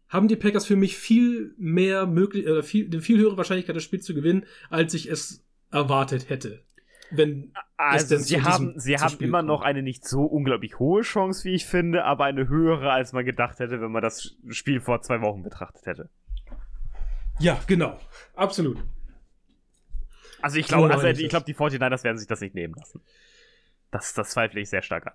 haben 0.09 0.29
die 0.29 0.37
Packers 0.37 0.67
für 0.67 0.77
mich 0.77 0.97
viel 0.97 1.55
mehr 1.59 2.07
möglich, 2.07 2.47
oder 2.47 2.63
viel, 2.63 2.87
eine 2.87 3.01
viel 3.01 3.19
höhere 3.19 3.37
Wahrscheinlichkeit, 3.37 3.77
das 3.77 3.83
Spiel 3.83 4.01
zu 4.01 4.15
gewinnen, 4.15 4.47
als 4.71 4.95
ich 4.95 5.11
es 5.11 5.45
erwartet 5.71 6.29
hätte. 6.29 6.61
Wenn 7.15 7.53
also 7.77 8.17
sie 8.17 8.43
haben, 8.43 8.79
sie 8.81 8.97
haben 8.97 9.19
immer 9.19 9.39
kommt. 9.39 9.49
noch 9.49 9.61
eine 9.61 9.83
nicht 9.83 10.09
so 10.09 10.25
unglaublich 10.25 10.79
hohe 10.79 11.03
Chance, 11.03 11.45
wie 11.45 11.55
ich 11.55 11.67
finde, 11.67 12.05
aber 12.05 12.25
eine 12.25 12.49
höhere, 12.49 12.91
als 12.91 13.13
man 13.13 13.25
gedacht 13.25 13.59
hätte, 13.59 13.83
wenn 13.83 13.93
man 13.93 14.03
das 14.03 14.35
Spiel 14.49 14.81
vor 14.81 15.03
zwei 15.03 15.21
Wochen 15.21 15.43
betrachtet 15.43 15.85
hätte. 15.85 16.09
Ja, 17.39 17.61
genau. 17.67 17.99
Absolut. 18.35 18.79
Also 20.41 20.59
ich 20.59 20.67
glaube, 20.67 20.91
also 20.91 21.07
ich 21.07 21.29
glaube, 21.29 21.45
die 21.45 21.55
49ers 21.55 22.03
werden 22.03 22.19
sich 22.19 22.29
das 22.29 22.41
nicht 22.41 22.55
nehmen 22.55 22.75
lassen. 22.75 23.01
Das, 23.91 24.15
das 24.15 24.31
zweifle 24.31 24.61
ich 24.61 24.71
sehr 24.71 24.83
stark 24.83 25.07
an. 25.07 25.13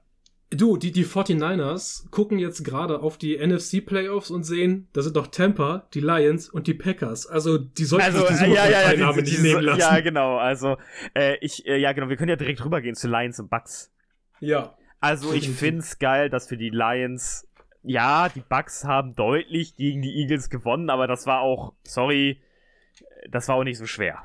Du, 0.50 0.78
die, 0.78 0.94
die 0.94 1.06
49ers 1.06 2.10
gucken 2.10 2.40
jetzt 2.40 2.64
gerade 2.64 3.02
auf 3.02 3.18
die 3.18 3.38
NFC 3.38 3.86
Playoffs 3.86 4.32
und 4.32 4.44
sehen, 4.44 4.88
da 4.94 5.02
sind 5.02 5.18
doch 5.18 5.28
Tampa, 5.28 5.90
die 5.94 6.00
Lions 6.00 6.48
und 6.48 6.68
die 6.68 6.74
Packers. 6.74 7.28
Also, 7.28 7.58
die 7.58 7.84
sollten 7.84 8.06
also, 8.06 8.20
sich 8.20 8.28
die 8.30 8.36
Super 8.36 8.54
ja, 8.54 8.70
ja, 8.70 8.94
ja, 8.94 9.12
die, 9.12 9.22
nicht 9.24 9.42
nehmen 9.42 9.64
lassen. 9.64 9.80
Ja, 9.82 10.00
genau. 10.00 10.38
Also, 10.38 10.78
äh, 11.14 11.36
ich, 11.42 11.68
äh, 11.68 11.78
ja, 11.78 11.92
genau. 11.92 12.08
Wir 12.08 12.16
können 12.16 12.30
ja 12.30 12.38
direkt 12.38 12.64
rübergehen 12.64 12.96
zu 12.96 13.10
Lions 13.10 13.42
und 13.42 13.50
Bucks. 13.50 13.92
Ja. 14.40 14.78
Also, 15.02 15.34
ich 15.34 15.50
find's 15.50 16.00
geil, 16.00 16.30
dass 16.30 16.48
für 16.48 16.58
die 16.58 16.70
Lions, 16.70 17.46
ja, 17.84 18.30
die 18.30 18.42
Bucks 18.42 18.86
haben 18.86 19.16
deutlich 19.16 19.76
gegen 19.76 20.02
die 20.02 20.16
Eagles 20.22 20.50
gewonnen, 20.50 20.90
aber 20.90 21.08
das 21.08 21.28
war 21.28 21.42
auch, 21.42 21.74
sorry, 21.84 22.42
das 23.30 23.50
war 23.50 23.56
auch 23.56 23.64
nicht 23.66 23.78
so 23.78 23.86
schwer. 23.86 24.24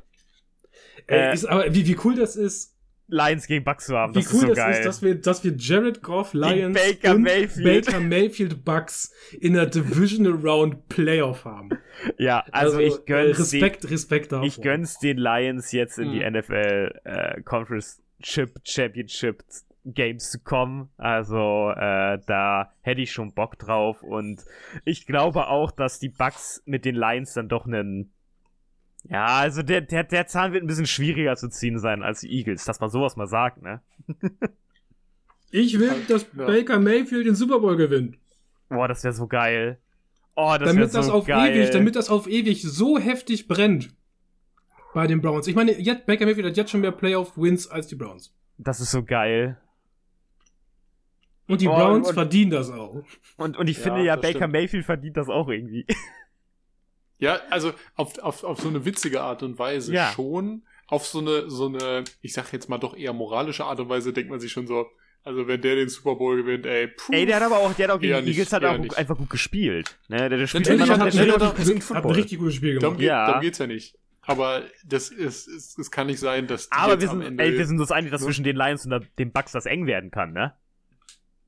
Äh, 1.09 1.31
äh, 1.31 1.35
ist, 1.35 1.47
aber 1.47 1.75
wie, 1.75 1.87
wie 1.87 1.97
cool 2.05 2.15
das 2.15 2.37
ist, 2.37 2.72
Lions 3.13 3.47
gegen 3.47 3.65
Bucks 3.65 3.87
zu 3.87 3.97
haben. 3.97 4.15
Wie 4.15 4.23
das 4.23 4.33
cool 4.33 4.37
ist 4.37 4.41
so 4.41 4.49
das 4.49 4.57
geil. 4.57 4.73
ist, 4.73 4.87
dass 4.87 5.03
wir, 5.03 5.15
dass 5.15 5.45
wir 5.45 5.55
Jared 5.57 6.03
Goff, 6.03 6.33
Lions 6.33 6.79
Baker 6.79 7.15
und 7.15 7.23
Mayfield. 7.23 7.87
Baker 7.87 8.01
Mayfield 8.01 8.65
Bucks 8.65 9.13
in 9.39 9.53
der 9.53 9.67
Divisional 9.67 10.33
Round 10.33 10.89
Playoff 10.89 11.45
haben. 11.45 11.71
Ja, 12.19 12.45
also, 12.51 12.79
also 12.79 12.81
ich 12.81 13.05
gönn's 13.05 13.39
Respekt, 13.39 13.85
den, 13.85 13.91
Respekt 13.91 14.33
davor. 14.33 14.47
Ich 14.47 14.61
gönn's 14.61 14.99
den 14.99 15.19
Lions 15.19 15.73
jetzt 15.73 15.99
in 15.99 16.07
hm. 16.07 16.13
die 16.13 16.31
NFL 16.31 17.01
äh, 17.05 17.43
Conference 17.43 18.03
Chip 18.23 18.61
Championship 18.65 19.45
Games 19.85 20.31
zu 20.31 20.41
kommen. 20.41 20.89
Also 20.97 21.71
äh, 21.71 22.19
da 22.27 22.73
hätte 22.81 23.01
ich 23.01 23.13
schon 23.13 23.35
Bock 23.35 23.59
drauf 23.59 24.03
und 24.03 24.45
ich 24.85 25.07
glaube 25.07 25.49
auch, 25.49 25.71
dass 25.71 25.99
die 25.99 26.09
Bucks 26.09 26.63
mit 26.65 26.85
den 26.85 26.95
Lions 26.95 27.35
dann 27.35 27.49
doch 27.49 27.67
einen 27.67 28.12
ja, 29.05 29.27
also 29.27 29.63
der, 29.63 29.81
der, 29.81 30.05
der 30.05 30.27
Zahn 30.27 30.53
wird 30.53 30.63
ein 30.63 30.67
bisschen 30.67 30.87
schwieriger 30.87 31.37
zu 31.37 31.49
ziehen 31.49 31.79
sein 31.79 32.03
als 32.03 32.21
die 32.21 32.31
Eagles, 32.31 32.65
dass 32.65 32.81
man 32.81 32.91
sowas 32.91 33.17
mal 33.17 33.27
sagt, 33.27 33.63
ne? 33.63 33.81
ich 35.51 35.79
will, 35.79 35.93
dass 36.09 36.27
ja. 36.37 36.47
Baker 36.47 36.79
Mayfield 36.79 37.27
den 37.27 37.35
Super 37.35 37.61
Bowl 37.61 37.77
gewinnt. 37.77 38.19
Boah, 38.69 38.89
das 38.89 39.05
wäre 39.05 39.13
so 39.13 39.27
geil. 39.27 39.79
Oh, 40.35 40.57
das 40.59 40.69
damit 40.69 40.95
das 40.95 41.07
so 41.07 41.13
auf 41.13 41.27
geil. 41.27 41.55
ewig, 41.55 41.71
damit 41.71 41.97
das 41.97 42.09
auf 42.09 42.27
ewig 42.27 42.63
so 42.63 42.99
heftig 42.99 43.49
brennt 43.49 43.95
bei 44.95 45.07
den 45.07 45.21
Browns. 45.21 45.47
Ich 45.47 45.55
meine, 45.55 45.73
jetzt 45.73 46.07
Baker 46.07 46.25
Mayfield 46.25 46.47
hat 46.47 46.57
jetzt 46.57 46.71
schon 46.71 46.81
mehr 46.81 46.93
Playoff-Wins 46.93 47.69
als 47.69 47.87
die 47.89 47.97
Browns. 47.97 48.35
Das 48.57 48.81
ist 48.81 48.93
so 48.93 49.03
geil. 49.03 49.59
Und 51.49 51.61
die 51.61 51.69
oh, 51.69 51.75
Browns 51.75 52.09
und, 52.09 52.15
verdienen 52.15 52.51
das 52.51 52.71
auch. 52.71 53.03
Und, 53.37 53.59
und 53.59 53.69
ich 53.69 53.77
ja, 53.79 53.83
finde 53.83 54.05
ja, 54.05 54.17
Baker 54.17 54.39
stimmt. 54.39 54.53
Mayfield 54.53 54.85
verdient 54.87 55.17
das 55.17 55.29
auch 55.29 55.49
irgendwie. 55.49 55.87
Ja, 57.23 57.41
also 57.51 57.73
auf, 57.95 58.19
auf, 58.19 58.43
auf 58.43 58.61
so 58.61 58.69
eine 58.69 58.85
witzige 58.85 59.21
Art 59.21 59.45
und 59.45 59.57
Weise 59.57 59.95
ja. 59.95 60.11
schon. 60.11 60.65
Auf 60.89 61.07
so 61.07 61.21
eine, 61.21 61.49
so 61.49 61.69
eine, 61.69 62.03
ich 62.21 62.33
sag 62.33 62.53
jetzt 62.53 62.69
mal 62.69 62.79
doch 62.79 62.97
eher 62.97 63.13
moralische 63.13 63.65
Art 63.65 63.79
und 63.79 63.89
Weise 63.89 64.13
denkt 64.13 64.29
man 64.29 64.41
sich 64.41 64.51
schon 64.51 64.67
so, 64.67 64.87
also 65.23 65.47
wenn 65.47 65.61
der 65.61 65.77
den 65.77 65.89
Super 65.89 66.17
Bowl 66.17 66.37
gewinnt, 66.37 66.67
ey, 66.67 66.89
puh, 66.89 67.13
Ey, 67.13 67.25
der 67.25 67.37
hat 67.37 67.45
aber 67.45 67.59
auch, 67.59 67.73
der 67.75 67.87
hat 67.87 67.95
auch 67.95 68.01
gegen 68.01 68.25
die 68.25 68.33
Eagles 68.33 68.53
hat 68.53 68.65
auch 68.65 68.77
nicht. 68.77 68.99
einfach 68.99 69.17
gut 69.17 69.31
gespielt. 69.31 69.97
Ne? 70.09 70.29
Der, 70.29 70.37
der 70.37 70.47
spielt 70.49 70.67
Natürlich 70.67 70.85
immer 70.85 70.97
noch, 70.97 71.07
hat, 71.07 71.15
der 71.15 71.19
spielt 71.19 71.35
hat, 71.35 71.59
hat, 71.59 71.95
hat 71.95 72.05
ein 72.05 72.11
richtig 72.11 72.39
gutes 72.41 72.57
Spiel 72.57 72.71
gemacht. 72.71 72.83
Darum, 72.83 72.97
geht, 72.99 73.07
ja. 73.07 73.27
darum 73.27 73.41
geht's 73.41 73.59
ja 73.59 73.69
nicht. 73.69 73.97
Aber 74.23 74.65
das 74.85 75.11
ist, 75.11 75.47
es, 75.47 75.79
es 75.79 75.91
kann 75.93 76.09
nicht 76.09 76.19
sein, 76.19 76.49
dass 76.49 76.71
die 76.71 76.77
Aber 76.77 77.01
wir 77.01 77.09
sind, 77.09 77.39
ey, 77.39 77.57
wir 77.57 77.67
sind 77.67 77.79
uns 77.79 77.93
einig, 77.93 78.11
dass 78.11 78.23
zwischen 78.23 78.43
den 78.43 78.57
Lions 78.57 78.85
und 78.85 79.07
den 79.21 79.31
Bucks 79.31 79.53
das 79.53 79.67
eng 79.67 79.87
werden 79.87 80.11
kann, 80.11 80.33
ne? 80.33 80.55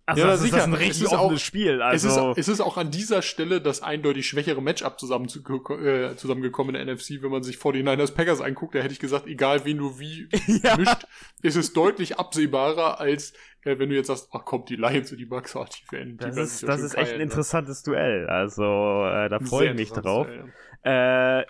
Also 0.06 0.20
ja, 0.20 0.26
das 0.26 0.42
sicher. 0.42 0.58
ist 0.58 0.64
ein 0.64 0.74
richtig 0.74 1.08
offenes 1.08 1.40
Spiel. 1.40 1.80
Also 1.80 2.08
es, 2.08 2.16
ist, 2.16 2.38
es 2.38 2.48
ist 2.48 2.60
auch 2.60 2.76
an 2.76 2.90
dieser 2.90 3.22
Stelle 3.22 3.62
das 3.62 3.82
eindeutig 3.82 4.26
schwächere 4.26 4.60
Matchup 4.60 5.00
zusammen 5.00 5.28
zu, 5.28 5.40
äh, 5.40 6.14
zusammengekommen 6.16 6.74
in 6.74 6.86
der 6.86 6.94
NFC. 6.94 7.22
Wenn 7.22 7.30
man 7.30 7.42
sich 7.42 7.56
49ers 7.56 8.12
Packers 8.12 8.42
anguckt, 8.42 8.74
da 8.74 8.80
hätte 8.80 8.92
ich 8.92 9.00
gesagt, 9.00 9.26
egal 9.26 9.64
wen 9.64 9.78
du 9.78 9.98
wie 9.98 10.28
ja. 10.62 10.76
mischt, 10.76 11.06
ist 11.40 11.56
es 11.56 11.72
deutlich 11.72 12.18
absehbarer, 12.18 13.00
als 13.00 13.32
äh, 13.62 13.78
wenn 13.78 13.88
du 13.88 13.94
jetzt 13.94 14.08
sagst, 14.08 14.28
ach 14.32 14.44
kommt, 14.44 14.68
die 14.68 14.76
Lions 14.76 15.10
und 15.10 15.18
die 15.18 15.24
Bucks, 15.24 15.56
ach, 15.56 15.70
die 15.70 15.90
werden 15.90 16.18
die 16.18 16.24
Das 16.24 16.36
ist, 16.36 16.62
das 16.68 16.82
ist 16.82 16.94
echt 16.96 17.12
ein 17.12 17.16
ne? 17.16 17.22
interessantes 17.22 17.82
Duell. 17.82 18.26
Also 18.26 19.06
äh, 19.06 19.30
da 19.30 19.38
freue 19.40 19.70
ich 19.70 19.74
mich 19.74 19.90
drauf. 19.90 20.26
Duell, 20.26 20.52
ja. 20.84 21.40
äh, 21.40 21.46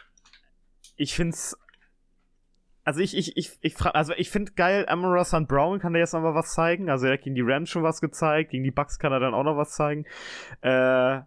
ich 0.97 1.15
find's 1.15 1.57
also 2.85 3.01
ich, 3.01 3.17
ich, 3.17 3.37
ich, 3.37 3.53
ich 3.63 3.75
frage, 3.75 3.95
also 3.95 4.13
ich 4.17 4.31
finde 4.31 4.53
geil, 4.53 4.85
Amara 4.89 5.25
St. 5.25 5.49
Brown 5.49 5.79
kann 5.79 5.95
der 5.95 6.01
jetzt 6.01 6.13
noch 6.13 6.21
mal 6.21 6.35
was 6.35 6.53
zeigen. 6.53 6.91
Also 6.91 7.07
er 7.07 7.15
hat 7.15 7.23
gegen 7.23 7.35
die 7.35 7.43
Rams 7.43 7.71
schon 7.71 7.83
was 7.83 8.01
gezeigt, 8.01 8.51
gegen 8.51 8.63
die 8.63 8.71
Bucks 8.71 8.99
kann 8.99 9.13
er 9.13 9.21
dann 9.21 9.35
auch 9.35 9.43
noch 9.43 9.57
was 9.57 9.73
zeigen. 9.73 10.05
Äh, 10.61 11.21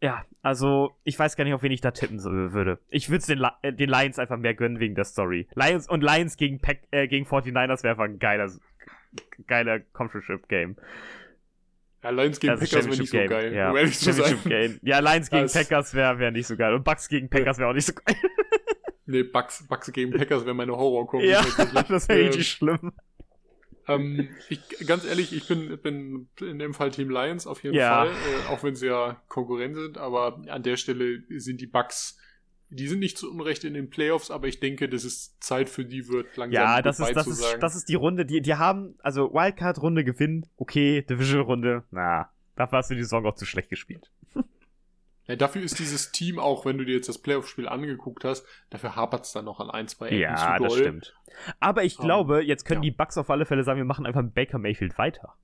ja, 0.00 0.24
also 0.42 0.96
ich 1.04 1.18
weiß 1.18 1.36
gar 1.36 1.44
nicht, 1.44 1.54
auf 1.54 1.62
wen 1.62 1.72
ich 1.72 1.80
da 1.80 1.92
tippen 1.92 2.22
würde. 2.22 2.78
Ich 2.90 3.08
würde 3.08 3.24
den, 3.24 3.46
äh, 3.62 3.72
den 3.72 3.88
Lions 3.88 4.18
einfach 4.18 4.36
mehr 4.36 4.54
gönnen 4.54 4.80
wegen 4.80 4.94
der 4.94 5.04
Story. 5.04 5.48
Lions 5.54 5.88
und 5.88 6.02
Lions 6.02 6.36
gegen, 6.36 6.60
Pack, 6.60 6.80
äh, 6.90 7.06
gegen 7.06 7.24
49ers 7.24 7.82
wäre 7.84 7.92
einfach 7.92 8.04
ein 8.04 8.18
geiler, 8.18 8.50
geiler 9.46 9.80
Conference 9.80 10.46
Game. 10.48 10.76
Ja, 12.02 12.10
Lions 12.10 12.38
gegen 12.38 12.50
also 12.50 12.64
Packers 12.66 12.84
wäre 12.84 12.96
nicht 12.98 13.10
so 13.10 13.16
Game. 13.16 13.30
geil. 13.30 13.54
Ja, 13.54 13.70
um 13.70 14.44
Game. 14.44 14.78
ja 14.82 14.98
Lions 14.98 15.30
gegen 15.30 15.46
Packers 15.46 15.94
wäre 15.94 16.18
wär 16.18 16.30
nicht 16.32 16.48
so 16.48 16.56
geil. 16.56 16.74
Und 16.74 16.84
Bucks 16.84 17.08
gegen 17.08 17.30
Packers 17.30 17.58
wäre 17.58 17.70
auch 17.70 17.74
nicht 17.74 17.86
so 17.86 17.94
geil. 17.94 18.16
Nee, 19.06 19.22
Bugs, 19.22 19.66
Bugs 19.68 19.92
gegen 19.92 20.10
Packers 20.16 20.44
wäre 20.44 20.54
meine 20.54 20.76
Horror-Kombi. 20.76 21.28
Ja, 21.28 21.44
das 21.88 22.08
wäre 22.08 22.20
richtig 22.20 22.48
schlimm. 22.48 22.92
Ähm, 23.86 24.30
ich, 24.48 24.60
ganz 24.86 25.04
ehrlich, 25.04 25.34
ich 25.34 25.46
bin, 25.46 25.78
bin 25.78 26.28
in 26.40 26.58
dem 26.58 26.72
Fall 26.72 26.90
Team 26.90 27.10
Lions 27.10 27.46
auf 27.46 27.62
jeden 27.62 27.76
ja. 27.76 28.04
Fall, 28.04 28.08
äh, 28.08 28.52
auch 28.52 28.62
wenn 28.62 28.74
sie 28.74 28.86
ja 28.86 29.20
Konkurrent 29.28 29.76
sind, 29.76 29.98
aber 29.98 30.42
an 30.48 30.62
der 30.62 30.76
Stelle 30.76 31.22
sind 31.28 31.60
die 31.60 31.66
Bugs, 31.66 32.18
die 32.70 32.88
sind 32.88 33.00
nicht 33.00 33.18
zu 33.18 33.30
Unrecht 33.30 33.62
in 33.64 33.74
den 33.74 33.90
Playoffs, 33.90 34.30
aber 34.30 34.48
ich 34.48 34.58
denke, 34.58 34.88
dass 34.88 35.04
es 35.04 35.38
Zeit 35.38 35.68
für 35.68 35.84
die 35.84 36.08
wird, 36.08 36.34
langsam 36.36 36.54
Ja, 36.54 36.82
das 36.82 36.98
ist, 36.98 37.14
das 37.14 37.26
ist, 37.26 37.58
das 37.60 37.76
ist 37.76 37.88
die 37.90 37.94
Runde, 37.94 38.24
die, 38.24 38.40
die 38.40 38.54
haben, 38.54 38.94
also 39.02 39.32
Wildcard-Runde 39.34 40.02
gewinnen, 40.02 40.46
okay, 40.56 41.02
Division-Runde, 41.02 41.84
na, 41.90 42.30
dafür 42.56 42.78
hast 42.78 42.90
du 42.90 42.94
die 42.94 43.02
Saison 43.02 43.26
auch 43.26 43.34
zu 43.34 43.44
schlecht 43.44 43.68
gespielt. 43.68 44.10
Ja, 45.26 45.36
dafür 45.36 45.62
ist 45.62 45.78
dieses 45.78 46.12
Team 46.12 46.38
auch, 46.38 46.66
wenn 46.66 46.76
du 46.76 46.84
dir 46.84 46.94
jetzt 46.94 47.08
das 47.08 47.18
Playoff-Spiel 47.18 47.66
angeguckt 47.66 48.24
hast, 48.24 48.46
dafür 48.68 48.94
hapert 48.94 49.24
es 49.24 49.32
dann 49.32 49.46
noch 49.46 49.58
an 49.58 49.70
ein, 49.70 49.88
zwei 49.88 50.08
Ecken 50.08 50.20
Ja, 50.20 50.58
das 50.58 50.74
stimmt. 50.74 51.14
Aber 51.60 51.82
ich 51.82 51.98
um, 51.98 52.04
glaube, 52.04 52.42
jetzt 52.42 52.64
können 52.64 52.82
ja. 52.82 52.90
die 52.90 52.96
Bucks 52.96 53.16
auf 53.16 53.30
alle 53.30 53.46
Fälle 53.46 53.64
sagen, 53.64 53.78
wir 53.78 53.86
machen 53.86 54.06
einfach 54.06 54.22
Baker 54.22 54.58
Mayfield 54.58 54.98
weiter. 54.98 55.34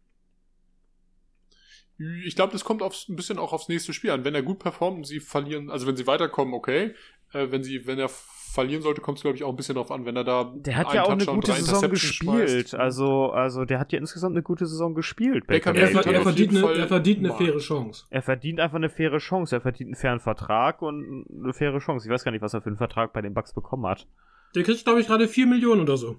Ich 2.24 2.34
glaube, 2.34 2.52
das 2.52 2.64
kommt 2.64 2.82
aufs, 2.82 3.08
ein 3.08 3.16
bisschen 3.16 3.38
auch 3.38 3.52
aufs 3.52 3.68
nächste 3.68 3.92
Spiel 3.92 4.10
an. 4.10 4.24
Wenn 4.24 4.34
er 4.34 4.42
gut 4.42 4.58
performt 4.58 4.98
und 4.98 5.04
sie 5.04 5.20
verlieren, 5.20 5.70
also 5.70 5.86
wenn 5.86 5.96
sie 5.96 6.06
weiterkommen, 6.06 6.54
okay. 6.54 6.94
Äh, 7.32 7.50
wenn 7.50 7.62
sie, 7.62 7.86
wenn 7.86 7.98
er 7.98 8.08
verlieren 8.08 8.82
sollte, 8.82 9.00
kommt 9.00 9.18
es, 9.18 9.22
glaube 9.22 9.36
ich, 9.36 9.44
auch 9.44 9.50
ein 9.50 9.56
bisschen 9.56 9.76
darauf 9.76 9.90
an, 9.90 10.04
wenn 10.04 10.16
er 10.16 10.24
da. 10.24 10.52
Der 10.54 10.76
hat 10.76 10.92
ja 10.92 11.04
auch 11.04 11.10
eine 11.10 11.24
gute 11.24 11.52
Saison 11.52 11.88
gespielt. 11.88 12.74
Also, 12.74 13.30
also 13.30 13.64
der 13.64 13.78
hat 13.78 13.92
ja 13.92 13.98
insgesamt 13.98 14.34
eine 14.34 14.42
gute 14.42 14.66
Saison 14.66 14.94
gespielt. 14.94 15.46
Baker 15.46 15.74
er, 15.74 15.90
er, 15.90 16.06
er, 16.06 16.22
verdient 16.22 16.56
eine, 16.56 16.72
er 16.72 16.88
verdient 16.88 17.18
eine 17.20 17.34
faire 17.34 17.58
Chance. 17.58 18.06
Er 18.10 18.22
verdient 18.22 18.60
einfach 18.60 18.76
eine 18.76 18.90
faire 18.90 19.18
Chance. 19.18 19.54
Er 19.54 19.60
verdient 19.60 19.88
einen 19.88 19.96
fairen 19.96 20.20
Vertrag 20.20 20.82
und 20.82 21.26
eine 21.30 21.52
faire 21.52 21.78
Chance. 21.78 22.06
Ich 22.06 22.12
weiß 22.12 22.24
gar 22.24 22.32
nicht, 22.32 22.42
was 22.42 22.54
er 22.54 22.60
für 22.60 22.70
einen 22.70 22.76
Vertrag 22.76 23.12
bei 23.12 23.22
den 23.22 23.34
Bucks 23.34 23.52
bekommen 23.52 23.86
hat. 23.86 24.06
Der 24.54 24.64
kriegt, 24.64 24.84
glaube 24.84 25.00
ich, 25.00 25.06
gerade 25.06 25.28
4 25.28 25.46
Millionen 25.46 25.82
oder 25.82 25.96
so. 25.96 26.16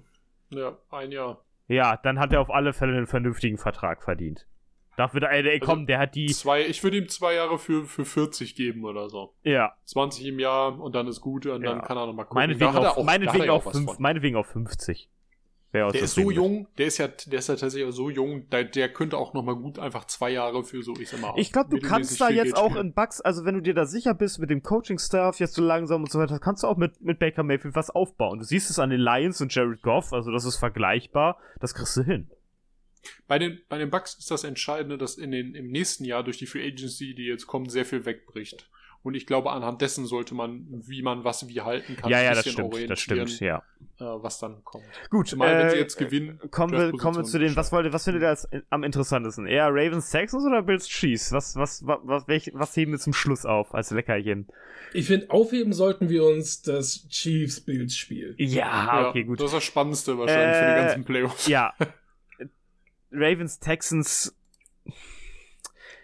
Ja, 0.50 0.78
ein 0.90 1.12
Jahr. 1.12 1.44
Ja, 1.68 1.98
dann 2.02 2.18
hat 2.18 2.32
er 2.32 2.40
auf 2.40 2.50
alle 2.50 2.72
Fälle 2.72 2.96
einen 2.96 3.06
vernünftigen 3.06 3.58
Vertrag 3.58 4.02
verdient. 4.02 4.46
Dafür, 4.96 5.22
ey, 5.30 5.48
ey 5.48 5.58
komm, 5.58 5.80
also 5.80 5.86
der 5.86 5.98
hat 5.98 6.14
die. 6.14 6.26
Zwei, 6.26 6.66
ich 6.66 6.82
würde 6.82 6.98
ihm 6.98 7.08
zwei 7.08 7.34
Jahre 7.34 7.58
für, 7.58 7.86
für 7.86 8.04
40 8.04 8.54
geben 8.54 8.84
oder 8.84 9.08
so. 9.08 9.34
Ja. 9.42 9.72
20 9.86 10.26
im 10.26 10.38
Jahr 10.38 10.78
und 10.78 10.94
dann 10.94 11.06
ist 11.08 11.20
gut 11.20 11.46
und 11.46 11.62
ja. 11.62 11.70
dann 11.70 11.82
kann 11.82 11.96
er 11.96 12.06
nochmal 12.06 12.26
gucken. 12.26 12.42
Meinetwegen, 12.42 12.76
auf, 12.76 12.98
auch, 12.98 13.04
meinetwegen, 13.04 13.50
auf, 13.50 13.64
fünf, 13.64 13.98
meinetwegen 13.98 14.36
auf 14.36 14.46
50. 14.46 15.08
Der 15.72 15.94
ist 15.94 16.14
so 16.14 16.30
jung, 16.30 16.68
der 16.76 16.86
ist 16.86 16.98
ja, 16.98 17.08
der 17.08 17.38
ist 17.38 17.48
ja 17.48 17.56
tatsächlich 17.56 17.94
so 17.94 18.10
jung, 18.10 18.46
der, 18.50 18.64
der 18.64 18.92
könnte 18.92 19.16
auch 19.16 19.32
nochmal 19.32 19.56
gut 19.56 19.78
einfach 19.78 20.04
zwei 20.04 20.28
Jahre 20.28 20.64
für 20.64 20.82
so, 20.82 20.92
ich 21.00 21.08
sag 21.08 21.20
mal. 21.20 21.32
Ich 21.36 21.50
glaube, 21.50 21.70
du 21.70 21.80
kannst 21.80 22.20
da 22.20 22.28
jetzt 22.28 22.54
auch 22.54 22.76
in 22.76 22.92
Bugs, 22.92 23.22
also 23.22 23.46
wenn 23.46 23.54
du 23.54 23.62
dir 23.62 23.72
da 23.72 23.86
sicher 23.86 24.12
bist 24.12 24.38
mit 24.38 24.50
dem 24.50 24.62
Coaching-Staff, 24.62 25.40
jetzt 25.40 25.54
so 25.54 25.62
langsam 25.62 26.02
und 26.02 26.12
so 26.12 26.18
weiter, 26.18 26.38
kannst 26.38 26.62
du 26.62 26.66
auch 26.66 26.76
mit, 26.76 27.00
mit 27.00 27.18
Baker 27.18 27.42
Mayfield 27.42 27.74
was 27.74 27.88
aufbauen. 27.88 28.40
Du 28.40 28.44
siehst 28.44 28.68
es 28.68 28.78
an 28.78 28.90
den 28.90 29.00
Lions 29.00 29.40
und 29.40 29.54
Jared 29.54 29.80
Goff, 29.80 30.12
also 30.12 30.30
das 30.30 30.44
ist 30.44 30.58
vergleichbar, 30.58 31.38
das 31.58 31.72
kriegst 31.72 31.96
du 31.96 32.02
hin. 32.02 32.30
Bei 33.26 33.38
den, 33.38 33.60
bei 33.68 33.78
den 33.78 33.90
Bucks 33.90 34.14
ist 34.14 34.30
das 34.30 34.44
Entscheidende, 34.44 34.98
dass 34.98 35.16
in 35.16 35.30
den, 35.30 35.54
im 35.54 35.70
nächsten 35.70 36.04
Jahr 36.04 36.22
durch 36.22 36.38
die 36.38 36.46
Free 36.46 36.66
Agency, 36.66 37.14
die 37.14 37.24
jetzt 37.24 37.46
kommt, 37.46 37.70
sehr 37.70 37.84
viel 37.84 38.04
wegbricht. 38.04 38.68
Und 39.04 39.14
ich 39.14 39.26
glaube, 39.26 39.50
anhand 39.50 39.80
dessen 39.80 40.06
sollte 40.06 40.34
man, 40.34 40.64
wie 40.70 41.02
man 41.02 41.24
was 41.24 41.48
wie 41.48 41.60
halten 41.60 41.96
kann, 41.96 42.08
ja, 42.08 42.22
ja, 42.22 42.34
das 42.34 42.48
stimmt, 42.48 42.88
das 42.88 43.00
stimmt, 43.00 43.40
ja. 43.40 43.58
Äh, 43.98 44.04
was 44.04 44.38
dann 44.38 44.62
kommt. 44.62 44.84
Gut, 45.10 45.26
Zumal, 45.26 45.52
äh, 45.52 45.58
wenn 45.58 45.70
sie 45.70 45.76
jetzt 45.76 45.96
gewinnen. 45.96 46.38
Kommen 46.52 46.72
wir, 46.72 46.92
kommen 46.92 47.16
wir 47.16 47.24
zu 47.24 47.40
den, 47.40 47.56
was 47.56 47.72
wollt 47.72 47.92
was 47.92 48.04
findet 48.04 48.22
ihr 48.22 48.28
als 48.28 48.48
am 48.70 48.84
interessantesten? 48.84 49.46
Eher 49.46 49.68
Ravens 49.70 50.08
Texans 50.10 50.44
oder 50.44 50.62
Bills 50.62 50.86
Chiefs? 50.88 51.32
Was, 51.32 51.56
was, 51.56 51.84
was, 51.84 51.98
was, 52.04 52.28
welch, 52.28 52.52
was 52.54 52.76
heben 52.76 52.92
wir 52.92 53.00
zum 53.00 53.12
Schluss 53.12 53.44
auf 53.44 53.74
als 53.74 53.90
Leckerchen? 53.90 54.46
Ich 54.92 55.06
finde, 55.06 55.30
aufheben 55.30 55.72
sollten 55.72 56.08
wir 56.08 56.24
uns 56.24 56.62
das 56.62 57.08
Chiefs 57.08 57.60
Bills 57.60 57.96
Spiel. 57.96 58.36
Ja, 58.38 59.08
okay, 59.08 59.24
gut. 59.24 59.40
Das 59.40 59.46
ist 59.46 59.54
das 59.54 59.64
Spannendste 59.64 60.16
wahrscheinlich 60.16 60.56
äh, 60.56 60.60
für 60.60 60.64
die 60.66 60.80
äh, 60.80 60.84
ganzen 60.84 61.04
Playoffs. 61.04 61.48
Ja. 61.48 61.74
Ravens 63.12 63.58
Texans 63.58 64.34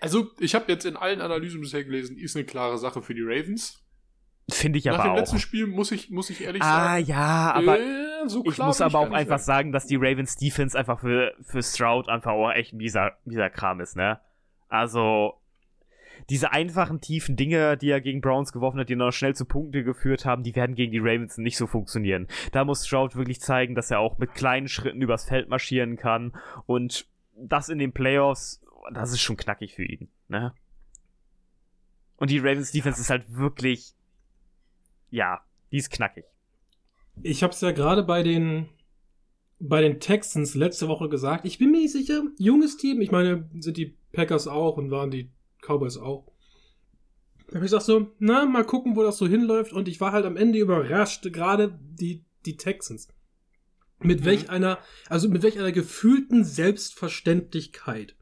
also, 0.00 0.30
ich 0.38 0.54
habe 0.54 0.70
jetzt 0.70 0.84
in 0.84 0.96
allen 0.96 1.20
Analysen 1.20 1.60
bisher 1.60 1.84
gelesen, 1.84 2.16
ist 2.18 2.36
eine 2.36 2.44
klare 2.44 2.78
Sache 2.78 3.02
für 3.02 3.14
die 3.14 3.22
Ravens. 3.22 3.82
Finde 4.50 4.78
ich 4.78 4.88
aber 4.88 5.00
auch. 5.00 5.04
Nach 5.04 5.12
dem 5.12 5.18
letzten 5.18 5.38
Spiel 5.38 5.66
muss 5.66 5.92
ich, 5.92 6.10
muss 6.10 6.30
ich 6.30 6.42
ehrlich 6.42 6.62
ah, 6.62 6.66
sagen. 6.66 6.88
Ah, 6.88 6.96
ja, 6.98 7.52
aber 7.52 7.80
äh, 7.80 8.28
so 8.28 8.44
ich 8.46 8.56
muss 8.58 8.80
aber 8.80 8.98
auch 8.98 9.10
einfach 9.10 9.38
sagen, 9.38 9.72
dass 9.72 9.86
die 9.86 9.96
Ravens 9.96 10.36
Defense 10.36 10.78
einfach 10.78 11.00
für, 11.00 11.34
für 11.42 11.62
Stroud 11.62 12.08
einfach 12.08 12.32
auch 12.32 12.50
echt 12.52 12.72
mieser, 12.72 13.18
mieser 13.24 13.50
Kram 13.50 13.80
ist, 13.80 13.96
ne? 13.96 14.20
Also, 14.68 15.34
diese 16.30 16.52
einfachen, 16.52 17.00
tiefen 17.00 17.36
Dinge, 17.36 17.76
die 17.76 17.90
er 17.90 18.00
gegen 18.00 18.20
Browns 18.20 18.52
geworfen 18.52 18.80
hat, 18.80 18.88
die 18.88 18.96
noch 18.96 19.12
schnell 19.12 19.34
zu 19.34 19.44
Punkten 19.44 19.84
geführt 19.84 20.24
haben, 20.24 20.42
die 20.42 20.54
werden 20.54 20.74
gegen 20.74 20.92
die 20.92 20.98
Ravens 20.98 21.38
nicht 21.38 21.56
so 21.56 21.66
funktionieren. 21.66 22.26
Da 22.52 22.64
muss 22.64 22.86
Stroud 22.86 23.16
wirklich 23.16 23.40
zeigen, 23.40 23.74
dass 23.74 23.90
er 23.90 24.00
auch 24.00 24.18
mit 24.18 24.34
kleinen 24.34 24.68
Schritten 24.68 25.02
übers 25.02 25.24
Feld 25.24 25.48
marschieren 25.48 25.96
kann 25.96 26.32
und 26.66 27.06
das 27.36 27.68
in 27.68 27.78
den 27.78 27.92
Playoffs 27.92 28.60
das 28.90 29.12
ist 29.12 29.20
schon 29.20 29.36
knackig 29.36 29.74
für 29.74 29.84
ihn, 29.84 30.08
ne? 30.28 30.54
Und 32.16 32.30
die 32.30 32.38
Ravens 32.38 32.72
Defense 32.72 33.00
ist 33.00 33.10
halt 33.10 33.32
wirklich, 33.32 33.94
ja, 35.10 35.40
die 35.70 35.76
ist 35.76 35.90
knackig. 35.90 36.24
Ich 37.22 37.42
hab's 37.42 37.60
ja 37.60 37.70
gerade 37.70 38.02
bei 38.02 38.22
den, 38.22 38.68
bei 39.60 39.80
den 39.80 40.00
Texans 40.00 40.54
letzte 40.54 40.88
Woche 40.88 41.08
gesagt. 41.08 41.44
Ich 41.44 41.58
bin 41.58 41.70
mir 41.70 41.78
nicht 41.78 41.92
sicher, 41.92 42.22
junges 42.38 42.76
Team. 42.76 43.00
Ich 43.00 43.12
meine, 43.12 43.48
sind 43.58 43.76
die 43.76 43.96
Packers 44.12 44.48
auch 44.48 44.76
und 44.76 44.90
waren 44.90 45.10
die 45.10 45.30
Cowboys 45.68 45.96
auch. 45.96 46.32
Da 47.48 47.54
hab 47.54 47.62
ich 47.62 47.70
gesagt 47.70 47.84
so, 47.84 48.12
na, 48.18 48.44
mal 48.44 48.64
gucken, 48.64 48.96
wo 48.96 49.02
das 49.02 49.16
so 49.16 49.26
hinläuft. 49.26 49.72
Und 49.72 49.88
ich 49.88 50.00
war 50.00 50.12
halt 50.12 50.26
am 50.26 50.36
Ende 50.36 50.58
überrascht, 50.58 51.32
gerade 51.32 51.78
die, 51.82 52.24
die 52.44 52.56
Texans. 52.56 53.08
Mit 54.00 54.20
mhm. 54.20 54.24
welch 54.26 54.50
einer, 54.50 54.78
also 55.08 55.28
mit 55.28 55.42
welch 55.42 55.58
einer 55.58 55.72
gefühlten 55.72 56.44
Selbstverständlichkeit 56.44 58.16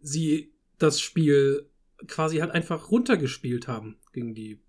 sie 0.00 0.52
das 0.78 1.00
Spiel 1.00 1.68
quasi 2.06 2.38
halt 2.38 2.50
einfach 2.52 2.90
runtergespielt 2.90 3.68
haben 3.68 3.96
gegen 4.12 4.34
die, 4.34 4.60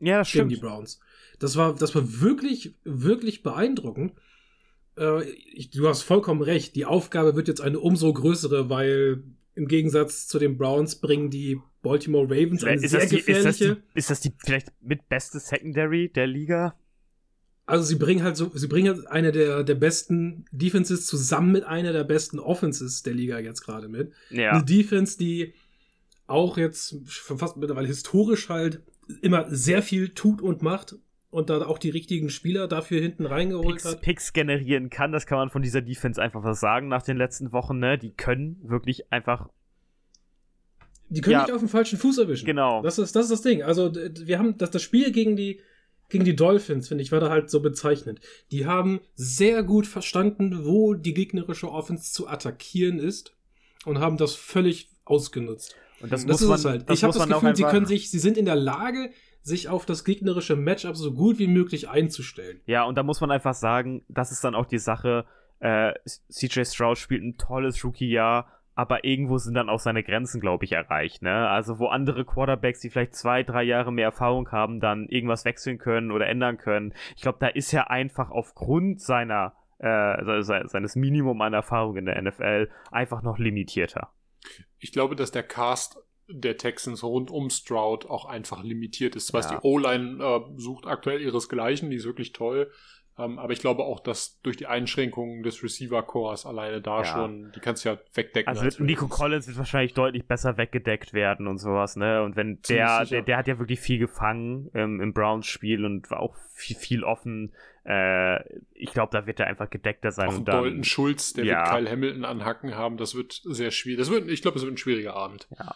ja, 0.00 0.18
gegen 0.18 0.24
stimmt. 0.24 0.52
die 0.52 0.56
Browns. 0.56 1.00
Das 1.38 1.56
war, 1.56 1.74
das 1.74 1.94
war 1.94 2.20
wirklich, 2.20 2.76
wirklich 2.84 3.42
beeindruckend. 3.42 4.14
Äh, 4.98 5.28
ich, 5.30 5.70
du 5.70 5.88
hast 5.88 6.02
vollkommen 6.02 6.42
recht. 6.42 6.76
Die 6.76 6.84
Aufgabe 6.84 7.36
wird 7.36 7.48
jetzt 7.48 7.60
eine 7.60 7.80
umso 7.80 8.12
größere, 8.12 8.68
weil 8.68 9.22
im 9.54 9.68
Gegensatz 9.68 10.26
zu 10.26 10.38
den 10.38 10.56
Browns 10.56 10.96
bringen 10.96 11.30
die 11.30 11.60
Baltimore 11.82 12.24
Ravens 12.24 12.64
eine 12.64 12.80
ist 12.80 12.90
sehr 12.90 13.06
die, 13.06 13.16
gefährliche. 13.16 13.48
Ist 13.48 13.58
das, 13.58 13.58
die, 13.58 13.98
ist 13.98 14.10
das 14.10 14.20
die 14.20 14.32
vielleicht 14.38 14.72
mit 14.80 15.08
beste 15.08 15.40
Secondary 15.40 16.08
der 16.08 16.26
Liga? 16.26 16.76
Also 17.66 17.84
sie 17.84 17.96
bringen 17.96 18.22
halt 18.22 18.36
so, 18.36 18.50
sie 18.54 18.66
bringen 18.66 18.94
halt 18.94 19.06
eine 19.08 19.32
der, 19.32 19.62
der 19.62 19.74
besten 19.74 20.44
Defenses 20.50 21.06
zusammen 21.06 21.52
mit 21.52 21.64
einer 21.64 21.92
der 21.92 22.04
besten 22.04 22.38
Offenses 22.38 23.02
der 23.02 23.14
Liga 23.14 23.38
jetzt 23.38 23.62
gerade 23.62 23.88
mit. 23.88 24.12
Ja. 24.30 24.52
Eine 24.52 24.64
Defense, 24.64 25.18
die 25.18 25.54
auch 26.26 26.56
jetzt 26.56 26.96
schon 27.06 27.38
fast 27.38 27.56
mittlerweile 27.56 27.86
historisch 27.86 28.48
halt 28.48 28.82
immer 29.20 29.46
sehr 29.50 29.82
viel 29.82 30.10
tut 30.10 30.40
und 30.40 30.62
macht 30.62 30.96
und 31.32 31.48
da 31.48 31.64
auch 31.66 31.78
die 31.78 31.88
richtigen 31.88 32.28
Spieler 32.28 32.68
dafür 32.68 33.00
hinten 33.00 33.24
reingeholt 33.24 33.76
Picks, 33.76 33.84
hat. 33.86 34.02
Picks 34.02 34.32
generieren 34.34 34.90
kann, 34.90 35.12
das 35.12 35.26
kann 35.26 35.38
man 35.38 35.48
von 35.48 35.62
dieser 35.62 35.80
Defense 35.80 36.20
einfach 36.20 36.44
was 36.44 36.60
sagen 36.60 36.88
nach 36.88 37.02
den 37.02 37.16
letzten 37.16 37.52
Wochen, 37.52 37.78
ne? 37.78 37.98
Die 37.98 38.10
können 38.10 38.60
wirklich 38.62 39.10
einfach 39.10 39.48
die 41.08 41.20
können 41.20 41.32
ja, 41.32 41.42
nicht 41.42 41.52
auf 41.52 41.60
dem 41.60 41.68
falschen 41.68 41.98
Fuß 41.98 42.18
erwischen. 42.18 42.46
Genau. 42.46 42.82
Das 42.82 42.98
ist, 42.98 43.16
das 43.16 43.24
ist 43.24 43.32
das 43.32 43.42
Ding. 43.42 43.62
Also, 43.62 43.92
wir 43.94 44.38
haben 44.38 44.56
das, 44.56 44.70
das 44.70 44.82
Spiel 44.82 45.10
gegen 45.10 45.36
die, 45.36 45.60
gegen 46.08 46.24
die 46.24 46.36
Dolphins, 46.36 46.88
finde 46.88 47.02
ich, 47.02 47.12
war 47.12 47.20
da 47.20 47.28
halt 47.28 47.50
so 47.50 47.60
bezeichnend. 47.60 48.20
Die 48.50 48.64
haben 48.66 49.00
sehr 49.14 49.62
gut 49.62 49.86
verstanden, 49.86 50.64
wo 50.64 50.94
die 50.94 51.12
gegnerische 51.12 51.70
Offense 51.70 52.12
zu 52.12 52.28
attackieren 52.28 52.98
ist 52.98 53.34
und 53.84 54.00
haben 54.00 54.16
das 54.16 54.34
völlig 54.34 54.88
ausgenutzt. 55.04 55.76
Und 56.00 56.12
das, 56.12 56.24
das 56.24 56.40
muss 56.40 56.64
man, 56.64 56.72
halt. 56.72 56.90
Ich 56.90 57.04
habe 57.04 57.12
das 57.12 57.28
Gefühl, 57.28 57.56
sie 57.56 57.64
können 57.64 57.86
sich, 57.86 58.10
sie 58.10 58.18
sind 58.18 58.38
in 58.38 58.46
der 58.46 58.56
Lage, 58.56 59.10
sich 59.42 59.68
auf 59.68 59.86
das 59.86 60.04
gegnerische 60.04 60.56
Matchup 60.56 60.96
so 60.96 61.12
gut 61.12 61.38
wie 61.38 61.48
möglich 61.48 61.88
einzustellen. 61.88 62.60
Ja, 62.66 62.84
und 62.84 62.96
da 62.96 63.02
muss 63.02 63.20
man 63.20 63.30
einfach 63.30 63.54
sagen, 63.54 64.04
das 64.08 64.32
ist 64.32 64.44
dann 64.44 64.54
auch 64.54 64.66
die 64.66 64.78
Sache. 64.78 65.24
Äh, 65.60 65.92
CJ 66.30 66.64
Stroud 66.64 66.98
spielt 66.98 67.22
ein 67.22 67.36
tolles 67.38 67.84
Rookie-Jahr 67.84 68.46
aber 68.74 69.04
irgendwo 69.04 69.38
sind 69.38 69.54
dann 69.54 69.68
auch 69.68 69.80
seine 69.80 70.02
Grenzen, 70.02 70.40
glaube 70.40 70.64
ich, 70.64 70.72
erreicht. 70.72 71.22
Ne? 71.22 71.48
Also 71.48 71.78
wo 71.78 71.88
andere 71.88 72.24
Quarterbacks, 72.24 72.80
die 72.80 72.90
vielleicht 72.90 73.14
zwei, 73.14 73.42
drei 73.42 73.62
Jahre 73.62 73.92
mehr 73.92 74.06
Erfahrung 74.06 74.50
haben, 74.50 74.80
dann 74.80 75.08
irgendwas 75.08 75.44
wechseln 75.44 75.78
können 75.78 76.10
oder 76.10 76.26
ändern 76.26 76.56
können. 76.56 76.94
Ich 77.14 77.22
glaube, 77.22 77.38
da 77.40 77.48
ist 77.48 77.72
er 77.72 77.90
einfach 77.90 78.30
aufgrund 78.30 79.00
seiner 79.00 79.54
äh, 79.78 80.42
seines 80.42 80.94
Minimum 80.94 81.40
an 81.42 81.54
Erfahrung 81.54 81.96
in 81.96 82.06
der 82.06 82.20
NFL 82.22 82.70
einfach 82.90 83.22
noch 83.22 83.38
limitierter. 83.38 84.10
Ich 84.78 84.92
glaube, 84.92 85.16
dass 85.16 85.32
der 85.32 85.42
Cast 85.42 85.98
der 86.32 86.56
Texans 86.56 87.02
rund 87.02 87.30
um 87.30 87.50
Stroud 87.50 88.06
auch 88.06 88.24
einfach 88.24 88.62
limitiert 88.62 89.16
ist. 89.16 89.28
Zwar 89.28 89.42
ja. 89.42 89.50
die 89.50 89.66
O-Line 89.66 90.22
äh, 90.22 90.60
sucht 90.60 90.86
aktuell 90.86 91.20
ihresgleichen, 91.20 91.90
die 91.90 91.96
ist 91.96 92.04
wirklich 92.04 92.32
toll. 92.32 92.70
Ähm, 93.18 93.38
aber 93.38 93.52
ich 93.52 93.60
glaube 93.60 93.82
auch, 93.84 94.00
dass 94.00 94.40
durch 94.40 94.56
die 94.56 94.66
Einschränkungen 94.66 95.42
des 95.42 95.62
Receiver-Cores 95.62 96.46
alleine 96.46 96.80
da 96.80 96.98
ja. 96.98 97.04
schon, 97.04 97.52
die 97.54 97.60
kannst 97.60 97.84
du 97.84 97.90
ja 97.90 97.98
wegdecken. 98.14 98.48
Also 98.48 98.62
wird, 98.62 98.80
Nico 98.80 99.06
Collins 99.06 99.46
wird 99.46 99.58
wahrscheinlich 99.58 99.92
deutlich 99.92 100.26
besser 100.26 100.56
weggedeckt 100.56 101.12
werden 101.12 101.46
und 101.46 101.58
sowas, 101.58 101.96
ne? 101.96 102.22
Und 102.22 102.36
wenn 102.36 102.60
der, 102.68 103.04
der, 103.04 103.20
der, 103.20 103.36
hat 103.36 103.48
ja 103.48 103.58
wirklich 103.58 103.80
viel 103.80 103.98
gefangen 103.98 104.70
ähm, 104.72 105.00
im 105.02 105.12
Browns-Spiel 105.12 105.84
und 105.84 106.10
war 106.10 106.20
auch 106.20 106.36
viel, 106.54 106.76
viel 106.76 107.04
offen. 107.04 107.52
Äh, 107.84 108.42
ich 108.72 108.92
glaube, 108.92 109.10
da 109.12 109.26
wird 109.26 109.40
er 109.40 109.46
einfach 109.46 109.68
gedeckter 109.68 110.10
sein. 110.10 110.28
Auch 110.28 110.38
und 110.38 110.48
dann, 110.48 110.62
Dalton 110.62 110.84
Schulz, 110.84 111.34
der 111.34 111.44
ja. 111.44 111.58
wird 111.58 111.68
Kyle 111.68 111.90
Hamilton 111.90 112.24
an 112.24 112.44
Hacken 112.46 112.74
haben, 112.76 112.96
das 112.96 113.14
wird 113.14 113.42
sehr 113.44 113.72
schwierig. 113.72 113.98
Das 113.98 114.10
wird, 114.10 114.28
ich 114.30 114.40
glaube, 114.40 114.56
es 114.56 114.64
wird 114.64 114.72
ein 114.72 114.78
schwieriger 114.78 115.14
Abend. 115.14 115.48
Ja. 115.58 115.74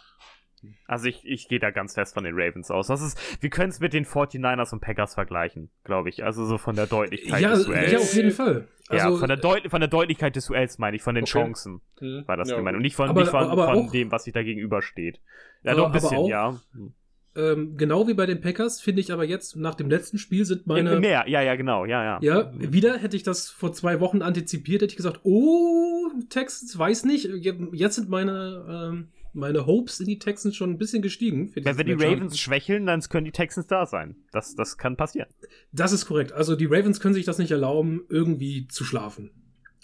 Also 0.85 1.07
ich, 1.07 1.25
ich 1.25 1.47
gehe 1.47 1.59
da 1.59 1.71
ganz 1.71 1.93
fest 1.93 2.13
von 2.13 2.23
den 2.23 2.33
Ravens 2.35 2.71
aus. 2.71 2.87
Das 2.87 3.01
ist, 3.01 3.19
wir 3.41 3.49
können 3.49 3.69
es 3.69 3.79
mit 3.79 3.93
den 3.93 4.05
49ers 4.05 4.73
und 4.73 4.81
Packers 4.81 5.13
vergleichen, 5.13 5.69
glaube 5.83 6.09
ich. 6.09 6.23
Also 6.23 6.45
so 6.45 6.57
von 6.57 6.75
der 6.75 6.87
Deutlichkeit 6.87 7.41
ja, 7.41 7.49
des 7.51 7.65
Duells. 7.65 7.91
Ja, 7.91 7.99
auf 7.99 8.13
jeden 8.13 8.31
Fall. 8.31 8.67
Also, 8.89 9.09
ja, 9.09 9.17
von 9.17 9.27
der, 9.27 9.37
Deut 9.37 9.69
von 9.69 9.81
der 9.81 9.89
Deutlichkeit 9.89 10.35
des 10.35 10.47
Duells 10.47 10.77
meine 10.77 10.95
ich, 10.95 11.03
von 11.03 11.15
den 11.15 11.25
okay. 11.25 11.33
Chancen 11.33 11.81
hm. 11.99 12.23
war 12.25 12.37
das 12.37 12.49
ja, 12.49 12.57
gemeint. 12.57 12.75
Und 12.75 12.83
nicht 12.83 12.95
von, 12.95 13.09
aber, 13.09 13.21
nicht 13.21 13.31
von, 13.31 13.47
von 13.49 13.59
auch, 13.59 13.91
dem, 13.91 14.11
was 14.11 14.23
sich 14.23 14.33
da 14.33 14.43
gegenübersteht. 14.43 15.19
Ja, 15.63 15.75
doch 15.75 15.87
ein 15.87 15.91
bisschen, 15.91 16.17
auch, 16.17 16.29
ja. 16.29 16.59
Hm. 16.73 16.93
Ähm, 17.37 17.77
genau 17.77 18.07
wie 18.07 18.15
bei 18.15 18.25
den 18.25 18.41
Packers 18.41 18.81
finde 18.81 18.99
ich 18.99 19.13
aber 19.13 19.23
jetzt 19.23 19.55
nach 19.55 19.75
dem 19.75 19.91
letzten 19.91 20.17
Spiel 20.17 20.43
sind 20.43 20.65
meine. 20.65 20.99
Mehr, 20.99 21.25
ja, 21.27 21.41
ja, 21.41 21.55
genau, 21.55 21.85
ja, 21.85 22.03
ja. 22.03 22.19
Ja, 22.21 22.51
wieder 22.55 22.97
hätte 22.97 23.15
ich 23.15 23.21
das 23.21 23.49
vor 23.49 23.73
zwei 23.73 23.99
Wochen 23.99 24.23
antizipiert, 24.23 24.81
hätte 24.81 24.91
ich 24.91 24.97
gesagt, 24.97 25.19
oh, 25.21 26.09
Texans, 26.29 26.75
weiß 26.75 27.05
nicht. 27.05 27.29
Jetzt 27.73 27.95
sind 27.95 28.09
meine, 28.09 28.65
ähm, 28.67 29.09
meine 29.37 29.65
Hopes 29.65 29.99
in 29.99 30.07
die 30.07 30.19
Texans 30.19 30.55
schon 30.55 30.71
ein 30.71 30.77
bisschen 30.77 31.01
gestiegen. 31.01 31.51
Wenn, 31.55 31.77
wenn 31.77 31.87
die 31.87 31.93
Ravens 31.93 32.37
schwächeln, 32.37 32.85
dann 32.85 33.01
können 33.01 33.25
die 33.25 33.31
Texans 33.31 33.67
da 33.67 33.85
sein. 33.85 34.15
Das, 34.31 34.55
das 34.55 34.77
kann 34.77 34.97
passieren. 34.97 35.29
Das 35.71 35.93
ist 35.93 36.05
korrekt. 36.05 36.33
Also 36.33 36.55
die 36.55 36.65
Ravens 36.65 36.99
können 36.99 37.13
sich 37.13 37.25
das 37.25 37.37
nicht 37.37 37.51
erlauben, 37.51 38.01
irgendwie 38.09 38.67
zu 38.67 38.83
schlafen. 38.83 39.31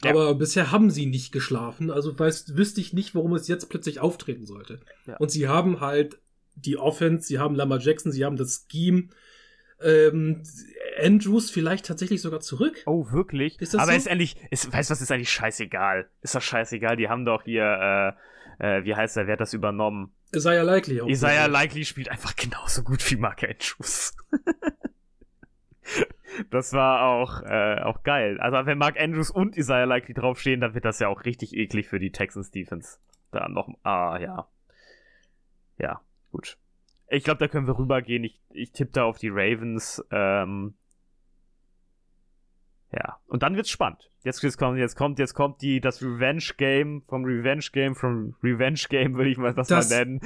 Ja. 0.04 0.12
Aber 0.12 0.36
bisher 0.36 0.72
haben 0.72 0.90
sie 0.90 1.06
nicht 1.06 1.32
geschlafen, 1.32 1.90
also 1.90 2.18
weiß, 2.18 2.58
wüsste 2.58 2.82
ich 2.82 2.94
nicht, 2.94 3.16
warum 3.16 3.34
es 3.36 3.48
jetzt 3.48 3.70
plötzlich 3.70 4.00
auftreten 4.00 4.46
sollte. 4.46 4.82
Ja. 5.06 5.18
Und 5.18 5.32
sie 5.32 5.48
haben 5.48 5.80
halt 5.80 6.20
die 6.56 6.78
Offense, 6.78 7.28
sie 7.28 7.40
haben 7.40 7.56
Lamar 7.56 7.80
Jackson, 7.80 8.12
sie 8.12 8.26
haben 8.26 8.36
das 8.36 8.68
Scheme. 8.70 9.10
Ähm, 9.82 10.44
Andrews 11.02 11.50
vielleicht 11.50 11.86
tatsächlich 11.86 12.22
sogar 12.22 12.40
zurück. 12.40 12.84
Oh, 12.86 13.12
wirklich? 13.12 13.60
Ist 13.60 13.76
Aber 13.76 13.92
so? 13.92 13.98
ist 13.98 14.08
eigentlich, 14.08 14.36
ist, 14.52 14.72
weißt 14.72 14.90
du 14.90 14.92
was, 14.94 15.02
ist 15.02 15.12
eigentlich 15.12 15.32
scheißegal. 15.32 16.08
Ist 16.22 16.36
doch 16.36 16.42
scheißegal, 16.42 16.96
die 16.96 17.10
haben 17.10 17.26
doch 17.26 17.44
hier, 17.44 17.64
äh, 17.64 18.14
äh, 18.60 18.84
wie 18.84 18.96
heißt 18.96 19.18
er, 19.18 19.28
wer 19.28 19.34
hat 19.34 19.42
das 19.42 19.54
übernommen? 19.54 20.14
Isaiah 20.34 20.64
Likely. 20.64 21.02
Auch 21.02 21.08
Isaiah 21.08 21.48
Likely 21.48 21.86
spielt 21.86 22.10
einfach 22.10 22.36
genauso 22.36 22.84
gut 22.84 23.10
wie 23.10 23.16
Mark 23.16 23.44
Andrews. 23.44 24.16
das 26.50 26.74
war 26.74 27.04
auch, 27.04 27.42
äh, 27.44 27.82
auch 27.82 28.04
geil. 28.04 28.40
Also 28.40 28.66
wenn 28.66 28.78
Mark 28.78 29.00
Andrews 29.00 29.30
und 29.30 29.58
Isaiah 29.58 29.86
Likely 29.86 30.14
draufstehen, 30.14 30.62
dann 30.62 30.74
wird 30.74 30.86
das 30.86 31.00
ja 31.00 31.08
auch 31.08 31.26
richtig 31.26 31.54
eklig 31.54 31.88
für 31.88 32.00
die 32.00 32.12
Texans 32.12 32.52
Defense. 32.52 32.98
Da 33.32 33.48
noch, 33.48 33.70
ah, 33.84 34.18
ja. 34.20 34.48
Ja, 35.78 36.02
gut. 36.32 36.58
Ich 37.10 37.24
glaube, 37.24 37.40
da 37.40 37.48
können 37.48 37.68
wir 37.68 37.78
rübergehen. 37.78 38.24
Ich, 38.24 38.40
ich 38.52 38.72
tippe 38.72 38.92
da 38.92 39.04
auf 39.04 39.18
die 39.18 39.30
Ravens. 39.30 40.04
Ähm, 40.12 40.76
ja, 42.94 43.18
und 43.28 43.44
dann 43.44 43.56
wird's 43.56 43.70
spannend. 43.70 44.10
Jetzt, 44.24 44.42
jetzt 44.42 44.58
kommt, 44.58 44.78
jetzt 44.78 44.96
kommt, 44.96 45.20
jetzt 45.20 45.34
kommt 45.34 45.62
die, 45.62 45.82
das 45.82 46.02
Revenge 46.02 46.46
Game 46.58 47.04
vom 47.08 47.26
Revenge 47.26 47.66
Game 47.74 47.96
vom 47.96 48.36
Revenge 48.42 48.82
Game, 48.88 49.16
würde 49.16 49.30
ich 49.30 49.38
mal 49.38 49.54
das, 49.54 49.68
das 49.68 49.90
mal 49.90 49.98
nennen. 49.98 50.22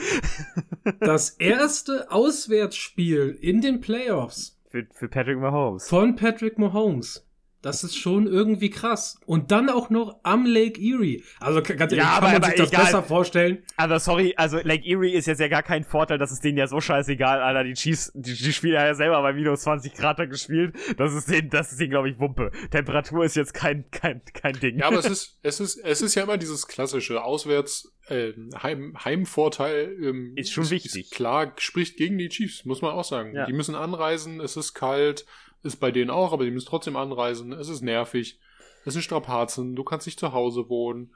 das 1.00 1.32
erste 1.32 2.12
Auswärtsspiel 2.12 3.38
in 3.42 3.62
den 3.62 3.82
Playoffs. 3.82 4.60
Für, 4.70 4.86
für 4.94 5.08
Patrick 5.08 5.40
Mahomes. 5.40 5.88
Von 5.88 6.16
Patrick 6.16 6.60
Mahomes. 6.60 7.27
Das 7.62 7.84
ist 7.84 7.98
schon 7.98 8.28
irgendwie 8.28 8.70
krass. 8.70 9.20
Und 9.26 9.52
dann 9.52 9.70
auch 9.70 9.90
noch 9.90 10.20
am 10.24 10.46
Lake 10.46 10.80
Erie. 10.80 11.24
Also 11.40 11.62
ganz 11.62 11.92
ehrlich, 11.92 11.98
ja, 11.98 12.20
kann 12.20 12.32
man 12.34 12.44
sich 12.44 12.56
das 12.56 12.70
egal. 12.70 12.86
besser 12.86 13.04
vorstellen. 13.04 13.64
Aber 13.78 14.00
sorry, 14.00 14.36
also 14.38 14.58
Lake 14.58 14.86
Erie 14.86 15.14
ist 15.14 15.26
jetzt 15.26 15.40
ja 15.40 15.48
gar 15.48 15.64
kein 15.64 15.84
Vorteil, 15.84 16.20
das 16.20 16.32
ist 16.32 16.44
denen 16.44 16.58
ja 16.58 16.68
so 16.68 16.80
scheißegal, 16.80 17.42
Alter. 17.42 17.64
Die 17.64 17.74
Chiefs, 17.74 18.12
die, 18.14 18.36
die 18.36 18.54
spielen 18.54 18.76
ja 18.76 18.94
selber 18.94 19.22
bei 19.22 19.34
minus 19.34 19.62
20 19.62 19.94
Grad 19.96 20.18
gespielt. 20.30 20.76
Das 20.98 21.14
ist 21.14 21.30
denen, 21.30 21.50
das 21.50 21.72
ist 21.72 21.80
denen, 21.80 21.90
glaube 21.90 22.10
ich, 22.10 22.20
Wumpe. 22.20 22.52
Temperatur 22.72 23.26
ist 23.26 23.36
jetzt 23.36 23.54
kein, 23.54 23.90
kein, 23.92 24.22
kein 24.34 24.54
Ding. 24.60 24.80
Ja, 24.80 24.88
aber 24.88 25.00
es 25.00 25.06
ist, 25.06 25.40
es 25.44 25.60
ist, 25.60 25.78
es 25.78 26.02
ist 26.02 26.16
ja 26.16 26.24
immer 26.24 26.38
dieses 26.38 26.68
klassische 26.68 27.24
Auswärts, 27.24 27.92
äh, 28.08 28.34
Heim, 28.62 28.96
Heimvorteil. 29.04 29.98
Ähm, 30.02 30.34
ist 30.36 30.52
schon 30.52 30.64
ist, 30.64 30.72
wichtig. 30.72 30.96
Ist 30.96 31.12
klar, 31.12 31.54
spricht 31.58 31.98
gegen 31.98 32.18
die 32.18 32.30
Chiefs, 32.30 32.66
muss 32.66 32.82
man 32.82 32.92
auch 32.92 33.04
sagen. 33.04 33.36
Ja. 33.36 33.46
Die 33.46 33.54
müssen 33.54 33.76
anreisen, 33.76 34.40
es 34.42 34.58
ist 34.58 34.74
kalt 34.74 35.26
ist 35.64 35.78
bei 35.78 35.92
denen 35.92 36.10
auch, 36.10 36.34
aber 36.34 36.46
die 36.46 36.52
müssen 36.52 36.68
trotzdem 36.68 36.96
anreisen. 36.96 37.52
Es 37.54 37.70
ist 37.70 37.82
nervig. 37.82 38.40
Es 38.86 38.94
sind 38.94 39.02
Strapazen. 39.02 39.76
Du 39.76 39.84
kannst 39.84 40.06
nicht 40.06 40.20
zu 40.20 40.34
Hause 40.34 40.70
wohnen. 40.70 41.14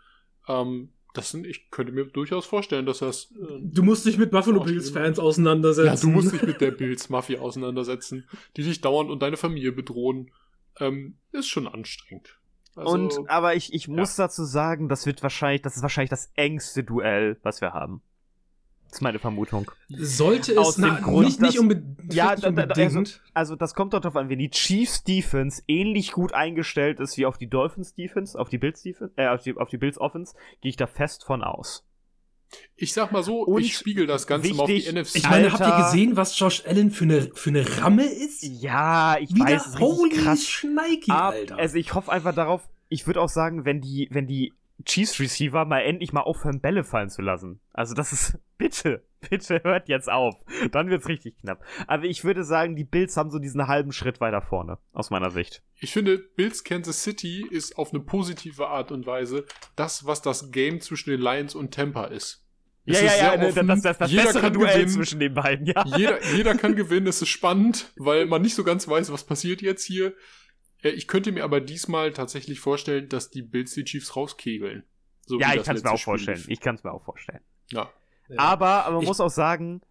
Ähm, 0.48 0.92
das 1.14 1.32
sind, 1.32 1.46
ich 1.46 1.70
könnte 1.72 1.92
mir 1.92 2.06
durchaus 2.06 2.46
vorstellen, 2.46 2.86
dass 2.86 3.00
das. 3.00 3.32
Äh, 3.32 3.60
du 3.62 3.84
musst 3.84 4.06
dich 4.06 4.18
mit 4.18 4.32
Buffalo 4.32 4.64
Bills 4.64 4.92
Fans 4.92 5.20
auseinandersetzen. 5.20 5.96
Ja, 5.96 6.02
du 6.02 6.10
musst 6.10 6.34
dich 6.34 6.42
mit 6.44 6.62
der 6.62 6.72
Bills 6.72 7.10
Mafia 7.10 7.40
auseinandersetzen, 7.40 8.28
die 8.56 8.64
dich 8.64 8.82
dauernd 8.82 9.10
und 9.10 9.22
deine 9.22 9.38
Familie 9.38 9.72
bedrohen. 9.72 10.32
Ähm, 10.80 11.18
ist 11.32 11.48
schon 11.48 11.68
anstrengend. 11.68 12.40
Also, 12.76 12.94
und, 12.94 13.30
aber 13.30 13.56
ich, 13.56 13.74
ich 13.74 13.90
muss 13.90 14.18
ja. 14.18 14.26
dazu 14.26 14.46
sagen, 14.46 14.88
das 14.88 15.06
wird 15.06 15.22
wahrscheinlich, 15.22 15.62
das 15.62 15.76
ist 15.76 15.82
wahrscheinlich 15.82 16.10
das 16.10 16.32
engste 16.36 16.84
Duell, 16.84 17.38
was 17.44 17.60
wir 17.60 17.74
haben. 17.74 18.02
Das 18.92 18.98
ist 18.98 19.04
meine 19.04 19.20
Vermutung. 19.20 19.72
Sollte 19.88 20.52
es 20.52 20.58
Aus 20.58 20.78
na, 20.78 20.96
dem 20.96 21.04
Grund, 21.04 21.26
nicht, 21.26 21.42
dass, 21.42 21.52
nicht 21.52 21.60
unbedingt. 21.60 22.14
Ja, 22.14 22.36
da, 22.36 22.52
da, 22.52 22.74
also, 22.74 23.04
also, 23.34 23.56
das 23.56 23.74
kommt 23.74 23.94
doch 23.94 24.02
darauf 24.02 24.18
an, 24.18 24.28
wenn 24.28 24.38
die 24.38 24.50
Chiefs 24.50 25.06
Defense 25.06 25.64
ähnlich 25.70 26.12
gut 26.12 26.34
eingestellt 26.34 27.00
ist 27.00 27.18
wie 27.18 27.26
auf 27.26 27.38
die 27.38 27.48
Dolphins 27.48 27.94
Defense, 27.94 28.38
auf 28.38 28.50
die 28.50 28.58
Bills 28.58 28.82
Defense, 28.82 29.14
äh, 29.16 29.30
auf 29.30 29.44
die, 29.44 29.56
auf 29.56 29.70
die 29.70 29.78
Bills 29.78 29.98
Offense, 29.98 30.36
gehe 30.60 30.72
ich 30.72 30.76
da 30.76 30.88
fest 30.88 31.24
von 31.24 31.42
aus. 31.42 31.86
Ich 32.76 32.92
sag 32.92 33.14
mal 33.14 33.24
so, 33.24 33.44
Und 33.44 33.62
ich 33.62 33.78
spiegel 33.78 34.08
das 34.08 34.28
Ganze 34.28 34.50
wichtig, 34.50 34.58
mal 34.58 34.64
auf 34.64 34.70
die 34.70 34.92
NFC. 34.92 35.16
Ich 35.16 35.30
meine, 35.30 35.54
habt 35.54 35.66
ihr 35.66 35.86
gesehen, 35.86 36.18
was 36.18 36.38
Josh 36.38 36.66
Allen 36.66 36.92
für 36.92 37.06
eine, 37.06 37.30
für 37.34 37.52
eine 37.52 37.82
Ramme 37.82 38.04
ist? 38.04 38.44
Ja, 38.44 39.18
ich 39.18 39.34
Wieder 39.34 39.46
weiß, 39.46 39.68
es 39.68 39.76
ist 39.76 40.22
krass. 40.22 40.44
Schneiki, 40.46 41.12
Alter. 41.12 41.58
Also 41.58 41.78
ich 41.78 41.94
hoffe 41.94 42.12
einfach 42.12 42.36
darauf, 42.36 42.68
ich 42.90 43.08
würde 43.08 43.22
auch 43.22 43.30
sagen, 43.30 43.64
wenn 43.64 43.80
die, 43.80 44.10
wenn 44.12 44.28
die 44.28 44.52
Chiefs 44.86 45.20
Receiver 45.20 45.66
mal 45.66 45.82
endlich 45.82 46.14
mal 46.14 46.22
aufhören, 46.22 46.62
Bälle 46.62 46.84
fallen 46.84 47.10
zu 47.10 47.22
lassen. 47.22 47.60
Also 47.74 47.94
das 47.94 48.14
ist, 48.14 48.38
bitte, 48.58 49.04
bitte 49.30 49.62
hört 49.64 49.90
jetzt 49.90 50.10
auf. 50.10 50.36
Dann 50.72 50.90
wird's 50.90 51.08
richtig 51.08 51.38
knapp. 51.40 51.64
Aber 51.88 52.06
ich 52.06 52.24
würde 52.24 52.44
sagen, 52.44 52.76
die 52.76 52.84
Bills 52.84 53.18
haben 53.18 53.32
so 53.32 53.40
diesen 53.40 53.68
halben 53.68 53.92
Schritt 53.92 54.22
weiter 54.22 54.42
vorne, 54.42 54.78
aus 54.94 55.10
meiner 55.10 55.32
Sicht. 55.32 55.64
Ich 55.80 55.92
finde, 55.92 56.18
Bills 56.18 56.64
Kansas 56.64 57.04
City 57.04 57.46
ist 57.50 57.78
auf 57.78 57.94
eine 57.94 58.02
positive 58.02 58.68
Art 58.68 58.92
und 58.92 59.06
Weise 59.06 59.46
das, 59.76 60.06
was 60.06 60.22
das 60.22 60.52
Game 60.52 60.82
zwischen 60.82 61.10
den 61.10 61.22
Lions 61.22 61.56
und 61.56 61.74
Tampa 61.74 62.06
ist. 62.06 62.46
Es 62.86 63.00
ja, 63.00 63.08
ja, 63.08 63.36
ja, 63.36 63.48
offen. 63.48 63.68
das, 63.68 63.82
das, 63.84 63.98
das 64.00 64.12
jeder 64.12 64.24
bessere 64.24 64.42
kann 64.42 64.54
Duell 64.54 64.74
gewinnen. 64.74 64.90
zwischen 64.90 65.20
den 65.20 65.34
beiden, 65.36 65.68
ja. 65.68 65.86
Jeder, 65.96 66.24
jeder 66.34 66.56
kann 66.56 66.76
gewinnen, 66.76 67.06
es 67.08 67.22
ist 67.22 67.30
spannend, 67.30 67.92
weil 67.96 68.26
man 68.26 68.42
nicht 68.42 68.56
so 68.56 68.64
ganz 68.64 68.88
weiß, 68.88 69.12
was 69.12 69.24
passiert 69.24 69.62
jetzt 69.62 69.86
hier. 69.86 70.14
Ich 70.82 71.08
könnte 71.08 71.32
mir 71.32 71.44
aber 71.44 71.62
diesmal 71.62 72.12
tatsächlich 72.12 72.60
vorstellen, 72.60 73.08
dass 73.10 73.30
die 73.30 73.44
Bills 73.44 73.74
die 73.74 73.84
Chiefs 73.84 74.16
rauskegeln. 74.16 74.84
So 75.26 75.40
ja, 75.40 75.54
ich 75.54 75.64
kann 75.64 75.76
es 75.76 75.84
mir 75.84 75.92
auch 75.92 76.00
vorstellen. 76.00 76.44
Ich 76.48 76.60
kann 76.60 76.76
es 76.76 76.84
mir 76.84 76.92
auch 76.92 77.04
vorstellen. 77.04 77.42
Ja. 77.72 77.90
Aber, 78.38 78.86
aber 78.86 78.96
man 78.96 79.04
ich, 79.04 79.08
muss 79.08 79.20
auch 79.20 79.30
sagen, 79.30 79.82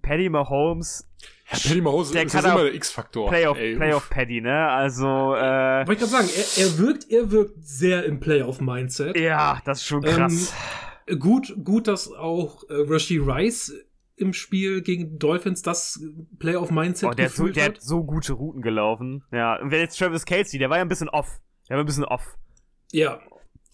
Paddy 0.00 0.28
Mahomes. 0.28 1.08
Ja, 1.50 1.58
Paddy 1.58 1.80
Mahomes 1.80 2.10
der 2.12 2.24
ist 2.24 2.32
kann 2.32 2.44
immer 2.44 2.64
der 2.64 2.74
X-Faktor. 2.74 3.28
Playoff, 3.28 3.56
Playoff 3.56 4.10
Paddy, 4.10 4.40
ne? 4.40 4.68
Also, 4.68 5.06
äh. 5.34 5.86
Wollte 5.86 5.92
ich 5.92 5.98
gerade 5.98 6.10
sagen, 6.10 6.28
er, 6.34 6.64
er, 6.64 6.78
wirkt, 6.78 7.10
er 7.10 7.30
wirkt 7.30 7.54
sehr 7.64 8.04
im 8.04 8.20
Playoff-Mindset. 8.20 9.18
Ja, 9.18 9.60
das 9.64 9.78
ist 9.78 9.86
schon 9.86 10.02
krass. 10.02 10.54
Ähm, 11.06 11.18
gut, 11.18 11.54
gut, 11.64 11.88
dass 11.88 12.12
auch 12.12 12.64
äh, 12.68 12.74
Rashi 12.86 13.18
Rice 13.18 13.72
im 14.18 14.32
Spiel 14.32 14.82
gegen 14.82 15.18
Dolphins 15.18 15.62
das 15.62 16.00
Playoff-Mindset 16.38 17.10
oh, 17.10 17.12
der, 17.12 17.30
so, 17.30 17.48
der 17.48 17.64
hat 17.66 17.80
so 17.80 18.04
gute 18.04 18.32
Routen 18.32 18.62
gelaufen. 18.62 19.24
Ja, 19.32 19.56
und 19.60 19.70
wenn 19.70 19.80
jetzt 19.80 19.98
Travis 19.98 20.24
Casey, 20.24 20.58
der 20.58 20.70
war 20.70 20.76
ja 20.78 20.82
ein 20.82 20.88
bisschen 20.88 21.08
off. 21.08 21.40
Der 21.68 21.76
war 21.76 21.84
ein 21.84 21.86
bisschen 21.86 22.04
off. 22.04 22.36
Ja. 22.92 23.20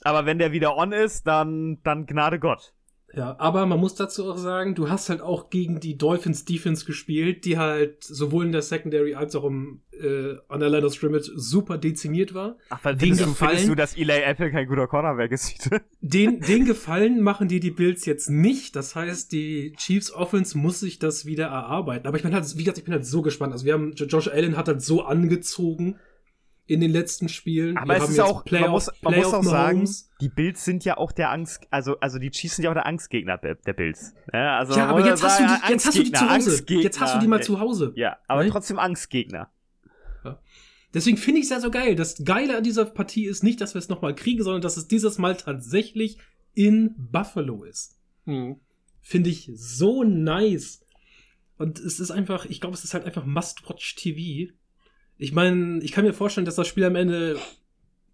Aber 0.03 0.27
wenn 0.27 0.39
der 0.39 0.53
wieder 0.53 0.77
on 0.77 0.93
ist, 0.93 1.27
dann, 1.27 1.79
dann 1.83 2.07
Gnade 2.07 2.39
Gott. 2.39 2.75
Ja, 3.17 3.37
aber 3.39 3.67
man 3.67 3.79
muss 3.79 3.95
dazu 3.95 4.31
auch 4.31 4.37
sagen, 4.37 4.75
du 4.75 4.89
hast 4.89 5.09
halt 5.09 5.21
auch 5.21 5.51
gegen 5.51 5.81
die 5.81 5.97
Dolphins 5.97 6.45
Defense 6.45 6.85
gespielt, 6.85 7.45
die 7.45 7.59
halt 7.59 8.03
sowohl 8.03 8.47
in 8.47 8.53
der 8.53 8.62
Secondary 8.62 9.15
als 9.15 9.37
auch 9.37 9.45
im 9.45 9.81
äh, 10.01 10.37
an 10.49 10.61
der 10.61 10.71
Line 10.71 10.87
of 10.87 10.95
Scrimmage 10.95 11.31
super 11.35 11.79
dezimiert 11.79 12.35
war. 12.35 12.57
Ach, 12.71 12.81
findest, 12.81 13.21
du, 13.21 13.27
findest 13.35 13.69
du, 13.69 13.75
dass 13.75 13.97
Eli 13.97 14.23
Apple 14.23 14.51
kein 14.51 14.67
guter 14.67 14.87
Cornerback 14.87 15.33
ist? 15.33 15.71
den, 16.01 16.41
den 16.41 16.65
Gefallen 16.65 17.23
machen 17.23 17.49
dir 17.49 17.61
die 17.61 17.71
Bills 17.71 18.05
jetzt 18.05 18.29
nicht. 18.29 18.77
Das 18.77 18.95
heißt, 18.95 19.33
die 19.33 19.73
Chiefs 19.77 20.12
Offense 20.12 20.59
muss 20.59 20.81
sich 20.81 20.99
das 20.99 21.27
wieder 21.27 21.47
erarbeiten. 21.47 22.07
Aber 22.07 22.17
ich 22.17 22.23
bin 22.23 22.35
halt, 22.35 22.45
wie 22.57 22.65
gesagt, 22.65 22.79
ich 22.79 22.85
bin 22.85 22.95
halt 22.95 23.07
so 23.07 23.23
gespannt. 23.23 23.53
Also 23.53 23.65
wir 23.65 23.75
haben, 23.75 23.93
Josh 23.95 24.29
Allen 24.29 24.57
hat 24.57 24.69
halt 24.69 24.83
so 24.83 25.05
angezogen 25.05 25.97
in 26.67 26.81
den 26.81 26.91
letzten 26.91 27.29
Spielen. 27.29 27.77
Aber 27.77 27.95
wir 27.95 28.03
es 28.03 28.11
ist 28.11 28.21
auch, 28.21 28.45
Playoff, 28.45 28.67
man 28.67 28.73
muss, 28.73 28.91
man 29.03 29.15
muss 29.17 29.35
auch 29.35 29.43
sagen, 29.43 29.89
die 30.21 30.29
Bills 30.29 30.65
sind 30.65 30.85
ja 30.85 30.97
auch 30.97 31.12
der 31.12 31.31
Angst, 31.31 31.67
also, 31.71 31.99
also 32.01 32.19
die 32.19 32.31
Chiefs 32.31 32.57
sind 32.57 32.65
ja 32.65 32.71
auch 32.71 32.75
der 32.75 32.87
Angstgegner 32.87 33.39
der, 33.39 33.73
Bills. 33.73 34.15
Ja, 34.33 34.59
also 34.59 34.77
ja 34.77 34.87
aber 34.87 35.05
jetzt 35.05 35.23
hast, 35.23 35.41
du 35.41 35.45
die, 35.45 35.73
jetzt 35.73 35.87
hast 35.87 35.99
du 35.99 36.03
die 36.03 36.12
zu 36.12 36.31
Hause. 36.31 36.65
Jetzt 36.69 37.01
hast 37.01 37.15
du 37.17 37.21
die 37.21 37.29
mal 37.29 37.43
zu 37.43 37.61
Hause. 37.61 37.93
Ja, 37.97 38.17
aber 38.29 38.45
ne? 38.45 38.51
trotzdem 38.51 38.79
Angstgegner. 38.79 39.51
Deswegen 40.95 41.17
finde 41.17 41.41
ich 41.41 41.47
es 41.47 41.51
ja 41.51 41.61
so 41.61 41.73
geil. 41.73 41.97
Das 41.97 42.25
Geile 42.25 42.57
an 42.57 42.62
dieser 42.62 42.85
Partie 42.85 43.27
ist 43.27 43.43
nicht, 43.43 43.61
dass 43.61 43.75
wir 43.75 43.81
es 43.81 43.89
nochmal 43.89 44.15
kriegen, 44.15 44.45
sondern 44.45 44.62
dass 44.62 44.77
es 44.77 44.87
dieses 44.87 45.19
Mal 45.19 45.37
tatsächlich 45.37 46.19
in 46.55 46.95
Buffalo 46.97 47.65
ist. 47.65 47.99
Hm. 48.27 48.61
Finde 49.03 49.29
ich 49.29 49.51
so 49.55 50.05
nice. 50.05 50.87
Und 51.59 51.81
es 51.81 51.99
ist 51.99 52.12
einfach, 52.12 52.47
ich 52.47 52.61
glaube, 52.61 52.77
es 52.77 52.85
ist 52.85 52.95
halt 52.95 53.05
einfach 53.05 53.27
Must-Watch-TV 53.27 54.53
ich 55.25 55.33
meine, 55.33 55.83
ich 55.83 55.93
kann 55.93 56.05
mir 56.05 56.12
vorstellen, 56.12 56.45
dass 56.45 56.57
das 56.57 56.68
Spiel 56.68 56.85
am 56.85 56.97
Ende, 56.97 57.39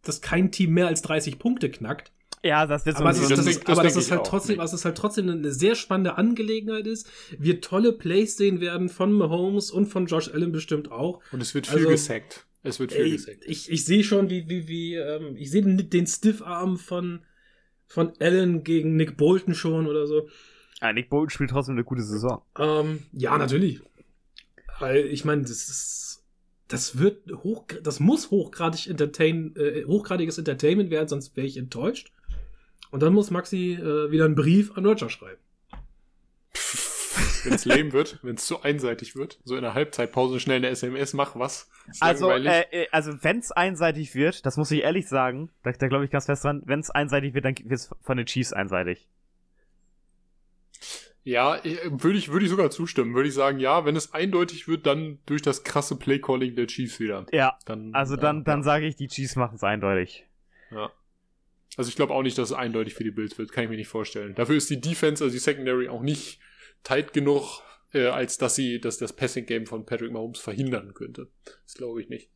dass 0.03 0.21
kein 0.21 0.53
Team 0.53 0.73
mehr 0.73 0.87
als 0.87 1.03
30 1.03 1.41
Punkte 1.41 1.69
knackt. 1.69 2.13
Ja, 2.43 2.67
das 2.67 2.87
wird 2.87 2.97
so 2.97 3.03
aber, 3.03 3.13
das, 3.13 3.29
das, 3.29 3.45
das, 3.45 3.67
aber 3.67 3.83
dass 3.83 3.97
es 3.97 4.11
halt 4.13 4.25
trotzdem, 4.25 4.61
also 4.61 4.77
es 4.77 4.85
halt 4.85 4.97
trotzdem 4.97 5.29
eine 5.29 5.53
sehr 5.53 5.75
spannende 5.75 6.17
Angelegenheit 6.17 6.87
ist. 6.87 7.11
Wir 7.37 7.61
tolle 7.61 7.93
Plays 7.93 8.37
sehen 8.37 8.61
werden 8.61 8.89
von 8.89 9.13
Mahomes 9.13 9.73
und 9.73 9.87
von 9.87 10.07
Josh 10.07 10.33
Allen 10.33 10.53
bestimmt 10.53 10.91
auch. 10.91 11.21
Und 11.33 11.43
es 11.43 11.55
wird 11.55 11.67
viel 11.67 11.79
also, 11.79 11.91
gesackt. 11.91 12.47
Es 12.63 12.79
wird 12.79 12.93
viel 12.93 13.03
ey, 13.03 13.11
gesackt. 13.11 13.45
Ich, 13.45 13.71
ich 13.71 13.85
sehe 13.85 14.05
schon, 14.05 14.31
wie, 14.31 14.49
wie, 14.49 14.69
wie, 14.69 14.95
ähm, 14.95 15.37
ich 15.37 15.51
sehe 15.51 15.63
den, 15.63 15.91
den 15.91 16.07
Stiffarm 16.07 16.79
von, 16.79 17.25
von 17.87 18.13
Allen 18.21 18.63
gegen 18.63 18.95
Nick 18.95 19.17
Bolton 19.17 19.55
schon 19.55 19.87
oder 19.87 20.07
so. 20.07 20.29
Ja, 20.81 20.93
Nick 20.93 21.11
Bolton 21.11 21.31
spielt 21.31 21.51
trotzdem 21.51 21.75
eine 21.75 21.85
gute 21.85 22.03
Saison. 22.03 22.43
Ähm, 22.59 23.01
ja, 23.13 23.37
natürlich. 23.37 23.81
Weil, 24.79 25.07
ich 25.07 25.27
meine, 25.27 25.43
das 25.43 25.51
ist, 25.51 26.10
das 26.71 26.99
wird 26.99 27.31
hoch, 27.43 27.65
das 27.83 28.01
muss 28.01 28.31
hochgradig 28.31 28.87
entertain, 28.89 29.55
äh, 29.57 29.85
hochgradiges 29.85 30.39
Entertainment 30.39 30.91
werden, 30.91 31.09
sonst 31.09 31.37
wäre 31.37 31.47
ich 31.47 31.57
enttäuscht. 31.57 32.13
Und 32.91 33.03
dann 33.03 33.13
muss 33.13 33.31
Maxi 33.31 33.75
äh, 33.75 34.11
wieder 34.11 34.25
einen 34.25 34.35
Brief 34.35 34.77
an 34.77 34.87
Roger 34.87 35.11
schreiben. 35.11 35.41
wenn 37.45 37.55
es 37.55 37.65
lame 37.65 37.93
wird, 37.93 38.19
wenn 38.23 38.37
es 38.37 38.47
zu 38.47 38.63
einseitig 38.63 39.17
wird, 39.17 39.41
so 39.45 39.57
in 39.57 39.63
der 39.63 39.75
Halbzeitpause 39.75 40.41
schnell 40.41 40.59
eine 40.59 40.69
SMS, 40.69 41.13
mach 41.13 41.37
was. 41.37 41.69
Also, 41.99 42.31
äh, 42.31 42.65
äh, 42.71 42.87
also 42.93 43.13
wenn 43.23 43.39
es 43.39 43.51
einseitig 43.51 44.15
wird, 44.15 44.47
das 44.47 44.57
muss 44.57 44.71
ich 44.71 44.83
ehrlich 44.83 45.09
sagen, 45.09 45.51
da, 45.63 45.73
da 45.73 45.89
glaube 45.89 46.05
ich 46.05 46.11
ganz 46.11 46.27
fest 46.27 46.45
dran, 46.45 46.63
wenn 46.67 46.81
es 46.81 46.91
einseitig 46.91 47.35
wird, 47.35 47.45
dann 47.45 47.57
wird 47.59 47.81
es 47.81 47.91
von 48.03 48.17
den 48.17 48.27
Chiefs 48.27 48.53
einseitig. 48.53 49.09
Ja, 51.23 51.61
würde 51.85 52.17
ich, 52.17 52.33
würde 52.33 52.47
ich 52.47 52.51
sogar 52.51 52.71
zustimmen. 52.71 53.15
Würde 53.15 53.29
ich 53.29 53.35
sagen, 53.35 53.59
ja, 53.59 53.85
wenn 53.85 53.95
es 53.95 54.15
eindeutig 54.15 54.69
wird, 54.69 54.87
dann 54.87 55.19
durch 55.27 55.43
das 55.43 55.65
krasse 55.65 55.97
Playcalling 55.97 56.57
der 56.57 56.67
Chiefs 56.67 56.99
wieder. 56.99 57.27
Ja. 57.31 57.59
Dann, 57.67 57.95
also 57.95 58.17
dann, 58.17 58.39
ja, 58.39 58.45
dann 58.45 58.63
sage 58.63 58.87
ich, 58.87 58.97
die 58.97 59.09
Chiefs 59.09 59.37
machen 59.37 59.57
es 59.57 59.63
eindeutig. 59.63 60.27
Ja. 60.71 60.91
Also 61.77 61.89
ich 61.89 61.97
glaube 61.97 62.15
auch 62.15 62.23
nicht, 62.23 62.39
dass 62.39 62.51
es 62.51 62.57
eindeutig 62.57 62.95
für 62.95 63.05
die 63.05 63.11
Bills 63.11 63.37
wird. 63.39 63.53
Kann 63.53 63.65
ich 63.65 63.71
mir 63.71 63.77
nicht 63.77 63.89
vorstellen. 63.89 64.35
Dafür 64.35 64.57
ist 64.57 64.71
die 64.71 64.81
Defense, 64.81 65.23
also 65.23 65.33
die 65.33 65.39
Secondary, 65.39 65.89
auch 65.89 66.03
nicht 66.03 66.41
tight 66.83 67.13
genug, 67.13 67.63
äh, 67.93 68.07
als 68.07 68.39
dass 68.39 68.55
sie 68.55 68.81
dass 68.81 68.99
das 68.99 69.13
Passing-Game 69.13 69.67
von 69.67 69.85
Patrick 69.85 70.13
Mahomes 70.13 70.41
verhindern 70.41 70.95
könnte. 70.95 71.29
Das 71.65 71.75
glaube 71.75 72.01
ich 72.01 72.09
nicht. 72.09 72.31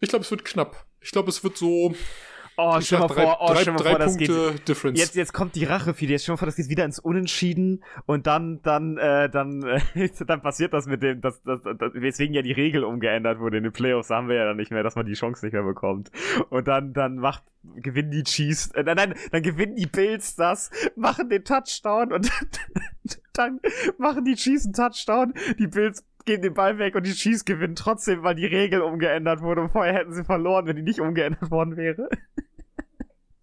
Ich 0.00 0.08
glaube, 0.08 0.24
es 0.24 0.30
wird 0.30 0.44
knapp. 0.44 0.86
Ich 1.00 1.10
glaube, 1.10 1.28
es 1.28 1.44
wird 1.44 1.56
so 1.56 1.94
Oh, 2.60 2.80
stell 2.80 2.98
mal 2.98 3.06
drei, 3.06 3.22
vor, 3.22 3.38
oh, 3.40 3.46
drei, 3.46 3.60
stell 3.60 3.72
mal 3.72 3.84
vor, 3.84 3.98
das 4.00 4.16
Punkte 4.16 4.52
geht. 4.52 4.68
Difference. 4.68 4.98
Jetzt, 4.98 5.14
jetzt 5.14 5.32
kommt 5.32 5.54
die 5.54 5.62
Rache 5.62 5.94
für 5.94 6.08
dich. 6.08 6.22
Stell 6.22 6.32
mal 6.32 6.38
vor, 6.38 6.46
das 6.46 6.56
geht 6.56 6.68
wieder 6.68 6.84
ins 6.84 6.98
Unentschieden 6.98 7.84
und 8.04 8.26
dann, 8.26 8.60
dann, 8.62 8.98
äh, 8.98 9.30
dann, 9.30 9.62
äh, 9.62 10.08
dann 10.26 10.42
passiert 10.42 10.72
das 10.72 10.86
mit 10.86 11.00
dem, 11.00 11.20
dass, 11.20 11.40
dass, 11.44 11.62
dass, 11.62 11.94
weswegen 11.94 12.34
ja 12.34 12.42
die 12.42 12.50
Regel 12.50 12.82
umgeändert 12.82 13.38
wurde. 13.38 13.58
In 13.58 13.62
den 13.62 13.72
Playoffs 13.72 14.10
haben 14.10 14.28
wir 14.28 14.34
ja 14.34 14.44
dann 14.44 14.56
nicht 14.56 14.72
mehr, 14.72 14.82
dass 14.82 14.96
man 14.96 15.06
die 15.06 15.12
Chance 15.12 15.46
nicht 15.46 15.52
mehr 15.52 15.62
bekommt. 15.62 16.10
Und 16.50 16.66
dann, 16.66 16.92
dann 16.94 17.18
macht, 17.18 17.44
gewinnen 17.76 18.10
die 18.10 18.24
Chiefs, 18.24 18.72
äh, 18.72 18.82
nein, 18.82 18.96
nein, 18.96 19.14
dann 19.30 19.42
gewinnen 19.42 19.76
die 19.76 19.86
Bills 19.86 20.34
das, 20.34 20.72
machen 20.96 21.28
den 21.28 21.44
Touchdown 21.44 22.12
und 22.12 22.28
dann 23.34 23.60
machen 23.98 24.24
die 24.24 24.34
Chiefs 24.34 24.64
einen 24.64 24.74
Touchdown. 24.74 25.32
Die 25.60 25.68
Bills 25.68 26.04
geben 26.24 26.42
den 26.42 26.54
Ball 26.54 26.78
weg 26.78 26.96
und 26.96 27.06
die 27.06 27.14
Chiefs 27.14 27.44
gewinnen 27.44 27.76
trotzdem, 27.76 28.24
weil 28.24 28.34
die 28.34 28.46
Regel 28.46 28.82
umgeändert 28.82 29.42
wurde. 29.42 29.60
Und 29.60 29.70
vorher 29.70 29.94
hätten 29.94 30.12
sie 30.12 30.24
verloren, 30.24 30.66
wenn 30.66 30.74
die 30.74 30.82
nicht 30.82 31.00
umgeändert 31.00 31.52
worden 31.52 31.76
wäre. 31.76 32.08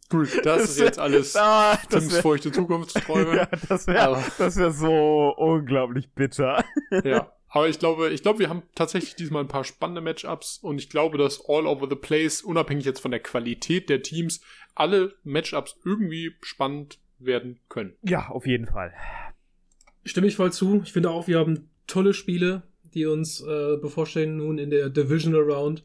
Gut, 0.09 0.29
das, 0.37 0.43
das 0.43 0.69
ist 0.71 0.79
jetzt 0.79 0.99
alles 0.99 1.35
ah, 1.39 1.77
Tims 1.89 2.17
feuchte 2.17 2.51
Zukunftsträume. 2.51 3.35
Ja, 3.47 3.47
das 3.67 3.87
wäre 3.87 4.17
wär 4.37 4.71
so 4.71 5.33
unglaublich 5.37 6.11
bitter. 6.11 6.63
Ja, 7.03 7.31
aber 7.49 7.69
ich 7.69 7.79
glaube, 7.79 8.09
ich 8.09 8.21
glaube, 8.21 8.39
wir 8.39 8.49
haben 8.49 8.63
tatsächlich 8.75 9.15
diesmal 9.15 9.43
ein 9.43 9.47
paar 9.47 9.63
spannende 9.63 10.01
Matchups 10.01 10.57
und 10.57 10.77
ich 10.77 10.89
glaube, 10.89 11.17
dass 11.17 11.43
all 11.47 11.65
over 11.65 11.87
the 11.89 11.95
place, 11.95 12.41
unabhängig 12.41 12.85
jetzt 12.85 12.99
von 12.99 13.11
der 13.11 13.19
Qualität 13.19 13.89
der 13.89 14.01
Teams, 14.01 14.41
alle 14.75 15.15
Matchups 15.23 15.79
irgendwie 15.83 16.35
spannend 16.41 16.99
werden 17.17 17.59
können. 17.69 17.95
Ja, 18.03 18.27
auf 18.27 18.45
jeden 18.45 18.67
Fall. 18.67 18.93
Stimme 20.03 20.27
ich 20.27 20.35
voll 20.35 20.51
zu. 20.51 20.81
Ich 20.83 20.93
finde 20.93 21.09
auch, 21.09 21.27
wir 21.27 21.39
haben 21.39 21.69
tolle 21.87 22.13
Spiele, 22.13 22.63
die 22.93 23.05
uns 23.05 23.41
äh, 23.41 23.77
bevorstehen 23.77 24.37
nun 24.37 24.57
in 24.57 24.69
der 24.69 24.89
Divisional 24.89 25.41
Round. 25.41 25.83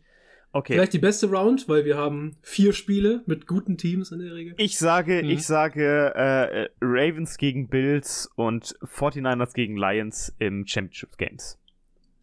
Okay. 0.53 0.75
Vielleicht 0.75 0.93
die 0.93 0.99
beste 0.99 1.31
Round, 1.31 1.69
weil 1.69 1.85
wir 1.85 1.97
haben 1.97 2.37
vier 2.43 2.73
Spiele 2.73 3.23
mit 3.27 3.47
guten 3.47 3.79
Teams 3.79 4.11
in 4.11 4.19
der 4.19 4.35
Regel. 4.35 4.55
Ich 4.57 4.79
sage, 4.79 5.23
mhm. 5.23 5.31
ich 5.31 5.47
sage 5.47 6.13
äh, 6.15 6.69
Ravens 6.81 7.37
gegen 7.37 7.69
Bills 7.69 8.29
und 8.35 8.77
49ers 8.83 9.55
gegen 9.55 9.77
Lions 9.77 10.35
im 10.39 10.67
Championship 10.67 11.17
Games. 11.19 11.57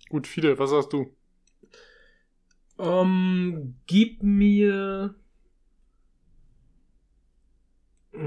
Gut, 0.09 0.27
Fidel, 0.27 0.59
was 0.59 0.71
sagst 0.71 0.91
du? 0.91 1.13
Um, 2.75 3.53
ähm, 3.55 3.75
gib 3.87 4.21
mir 4.21 5.15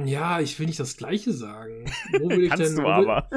ja, 0.05 0.41
ich 0.41 0.59
will 0.59 0.67
nicht 0.67 0.81
das 0.81 0.97
Gleiche 0.97 1.33
sagen. 1.33 1.85
Wo 2.21 2.31
würde 2.31 2.45
ich 2.45 2.55
denn, 2.55 2.77
du 2.77 2.83
wo, 2.83 2.89
aber. 2.89 3.29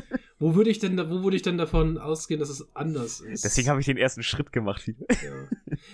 Wo 0.44 0.56
würde 0.56 0.70
ich 0.70 0.80
denn, 0.80 0.98
wo 0.98 1.24
würde 1.24 1.38
ich 1.38 1.41
denn 1.41 1.58
davon 1.58 1.98
ausgehen, 1.98 2.38
dass 2.38 2.50
es 2.50 2.76
anders 2.76 3.22
ist? 3.22 3.46
Deswegen 3.46 3.70
habe 3.70 3.80
ich 3.80 3.86
den 3.86 3.96
ersten 3.96 4.24
Schritt 4.24 4.52
gemacht. 4.52 4.86
Ja. 4.86 5.48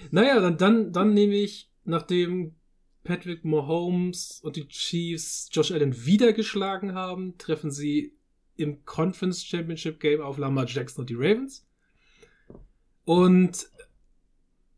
naja, 0.09 0.39
dann, 0.39 0.57
dann, 0.57 0.91
dann 0.91 1.13
nehme 1.13 1.35
ich, 1.35 1.69
nachdem 1.85 2.55
Patrick 3.03 3.45
Mahomes 3.45 4.41
und 4.41 4.55
die 4.55 4.67
Chiefs 4.67 5.49
Josh 5.51 5.71
Allen 5.71 6.03
wieder 6.03 6.33
geschlagen 6.33 6.95
haben, 6.95 7.37
treffen 7.37 7.69
sie 7.69 8.17
im 8.55 8.85
Conference 8.85 9.45
Championship 9.45 9.99
Game 9.99 10.19
auf 10.19 10.39
Lamar 10.39 10.65
Jackson 10.65 11.03
und 11.03 11.11
die 11.11 11.15
Ravens. 11.15 11.67
Und 13.05 13.69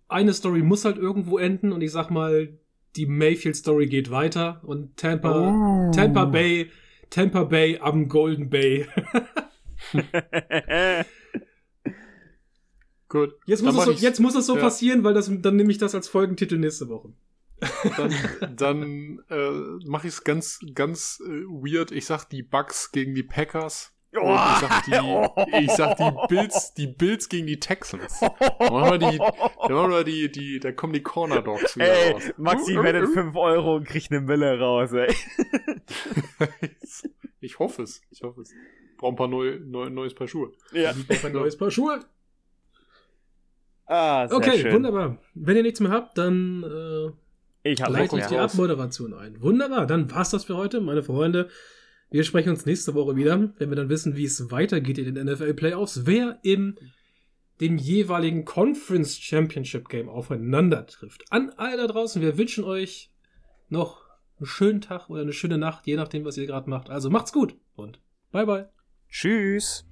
eine 0.10 0.34
Story 0.34 0.64
muss 0.64 0.84
halt 0.84 0.98
irgendwo 0.98 1.38
enden 1.38 1.72
und 1.72 1.80
ich 1.80 1.94
sag 1.94 2.10
mal, 2.10 2.60
die 2.98 3.06
Mayfield 3.06 3.56
Story 3.56 3.88
geht 3.88 4.12
weiter 4.12 4.60
und 4.66 4.98
Tampa, 4.98 5.88
oh. 5.88 5.92
Tampa 5.92 6.26
Bay, 6.26 6.70
Tampa 7.10 7.46
Bay 7.46 7.80
am 7.80 8.10
Golden 8.10 8.50
Bay. 8.50 8.86
Gut. 13.10 13.36
Jetzt 13.46 13.62
muss, 13.62 13.78
es 13.78 13.84
so, 13.84 13.92
jetzt 13.92 14.20
muss 14.20 14.36
es 14.36 14.46
so 14.46 14.56
ja. 14.56 14.62
passieren, 14.62 15.04
weil 15.04 15.14
das, 15.14 15.30
dann 15.30 15.56
nehme 15.58 15.70
ich 15.72 15.78
das 15.78 15.94
als 15.94 16.08
Folgentitel 16.08 16.58
nächste 16.58 16.88
Woche. 16.88 17.12
dann, 17.98 18.16
dann 18.56 19.22
äh, 19.30 19.52
mache 19.86 20.08
ich 20.08 20.14
es 20.14 20.24
ganz, 20.24 20.60
ganz 20.74 21.22
äh, 21.26 21.44
weird. 21.46 21.92
Ich 21.92 22.06
sag 22.06 22.24
die 22.26 22.42
Bucks 22.42 22.92
gegen 22.92 23.14
die 23.14 23.24
Packers. 23.24 23.94
Oh, 24.14 24.36
ich 24.36 24.60
sag 24.60 24.86
die, 24.86 25.58
ich 25.64 25.72
sag 25.72 25.98
die 25.98 26.12
Bills, 26.28 26.74
die 26.74 26.88
Bills 26.88 27.30
gegen 27.30 27.48
die 27.48 27.60
Texans. 27.60 28.20
Da 28.60 28.70
machen 28.70 29.00
wir 29.00 29.12
die, 29.12 29.18
da 29.18 29.70
machen 29.70 29.92
wir 29.92 30.04
die, 30.04 30.32
die, 30.32 30.60
da 30.60 30.72
kommen 30.72 30.94
die 30.94 31.02
Corner 31.02 31.42
Dogs 31.42 31.76
wieder 31.76 31.88
ey, 31.88 32.12
raus. 32.12 32.24
Maxi 32.38 32.76
wendet 32.76 33.10
5 33.10 33.36
Euro 33.36 33.76
und 33.76 33.88
kriegt 33.88 34.12
eine 34.12 34.22
Mille 34.22 34.60
raus, 34.60 34.92
ey. 34.94 35.14
ich 37.42 37.58
hoffe 37.60 37.84
es, 37.84 38.02
ich 38.12 38.22
hoffe 38.22 38.42
es. 38.42 38.54
Brauche 38.98 39.14
ein 39.14 39.16
paar 39.16 39.28
neue, 39.28 39.60
neu, 39.60 39.90
neues 39.90 40.14
Paar 40.14 40.28
Schuhe. 40.28 40.52
Ja. 40.74 40.92
Ich 40.92 41.08
brauche 41.08 41.28
ein 41.28 41.34
neues 41.34 41.58
Paar 41.58 41.72
Schuhe. 41.72 42.02
Ah, 43.86 44.28
sehr 44.28 44.38
okay, 44.38 44.60
schön. 44.60 44.74
wunderbar. 44.74 45.18
Wenn 45.34 45.58
ihr 45.58 45.64
nichts 45.64 45.80
mehr 45.80 45.92
habt, 45.92 46.18
dann 46.18 46.64
äh, 46.64 47.72
ich 47.72 47.80
leite 47.80 48.20
ich 48.20 48.26
die 48.26 48.38
Abmoderation 48.38 49.14
ein. 49.14 49.42
Wunderbar, 49.42 49.86
dann 49.86 50.10
war's 50.12 50.30
das 50.30 50.46
für 50.46 50.56
heute, 50.56 50.82
meine 50.82 51.04
Freunde. 51.04 51.50
Wir 52.12 52.26
sprechen 52.26 52.50
uns 52.50 52.66
nächste 52.66 52.94
Woche 52.94 53.16
wieder, 53.16 53.54
wenn 53.58 53.70
wir 53.70 53.76
dann 53.76 53.90
wissen, 53.90 54.18
wie 54.18 54.26
es 54.26 54.52
weitergeht 54.52 54.98
in 54.98 55.16
den 55.16 55.26
NFL 55.28 55.54
Playoffs, 55.54 56.06
wer 56.06 56.40
im 56.44 56.76
dem 57.62 57.78
jeweiligen 57.78 58.44
Conference 58.44 59.18
Championship 59.18 59.88
Game 59.88 60.10
aufeinander 60.10 60.88
trifft. 60.88 61.24
An 61.32 61.52
alle 61.58 61.78
da 61.78 61.88
draußen, 61.88 62.22
wir 62.22 62.38
wünschen 62.38 62.64
euch 62.64 63.12
noch 63.70 64.04
einen 64.40 64.48
schönen 64.48 64.82
Tag 64.82 65.10
oder 65.10 65.22
eine 65.22 65.34
schöne 65.34 65.58
Nacht, 65.58 65.88
je 65.88 65.96
nachdem, 65.96 66.26
was 66.26 66.38
ihr 66.38 66.48
gerade 66.48 66.70
macht. 66.70 66.90
Also 66.90 67.10
macht's 67.10 67.32
gut 67.32 67.56
und 67.76 68.02
bye 68.32 68.46
bye. 68.46 68.70
Tschüss. 69.08 69.91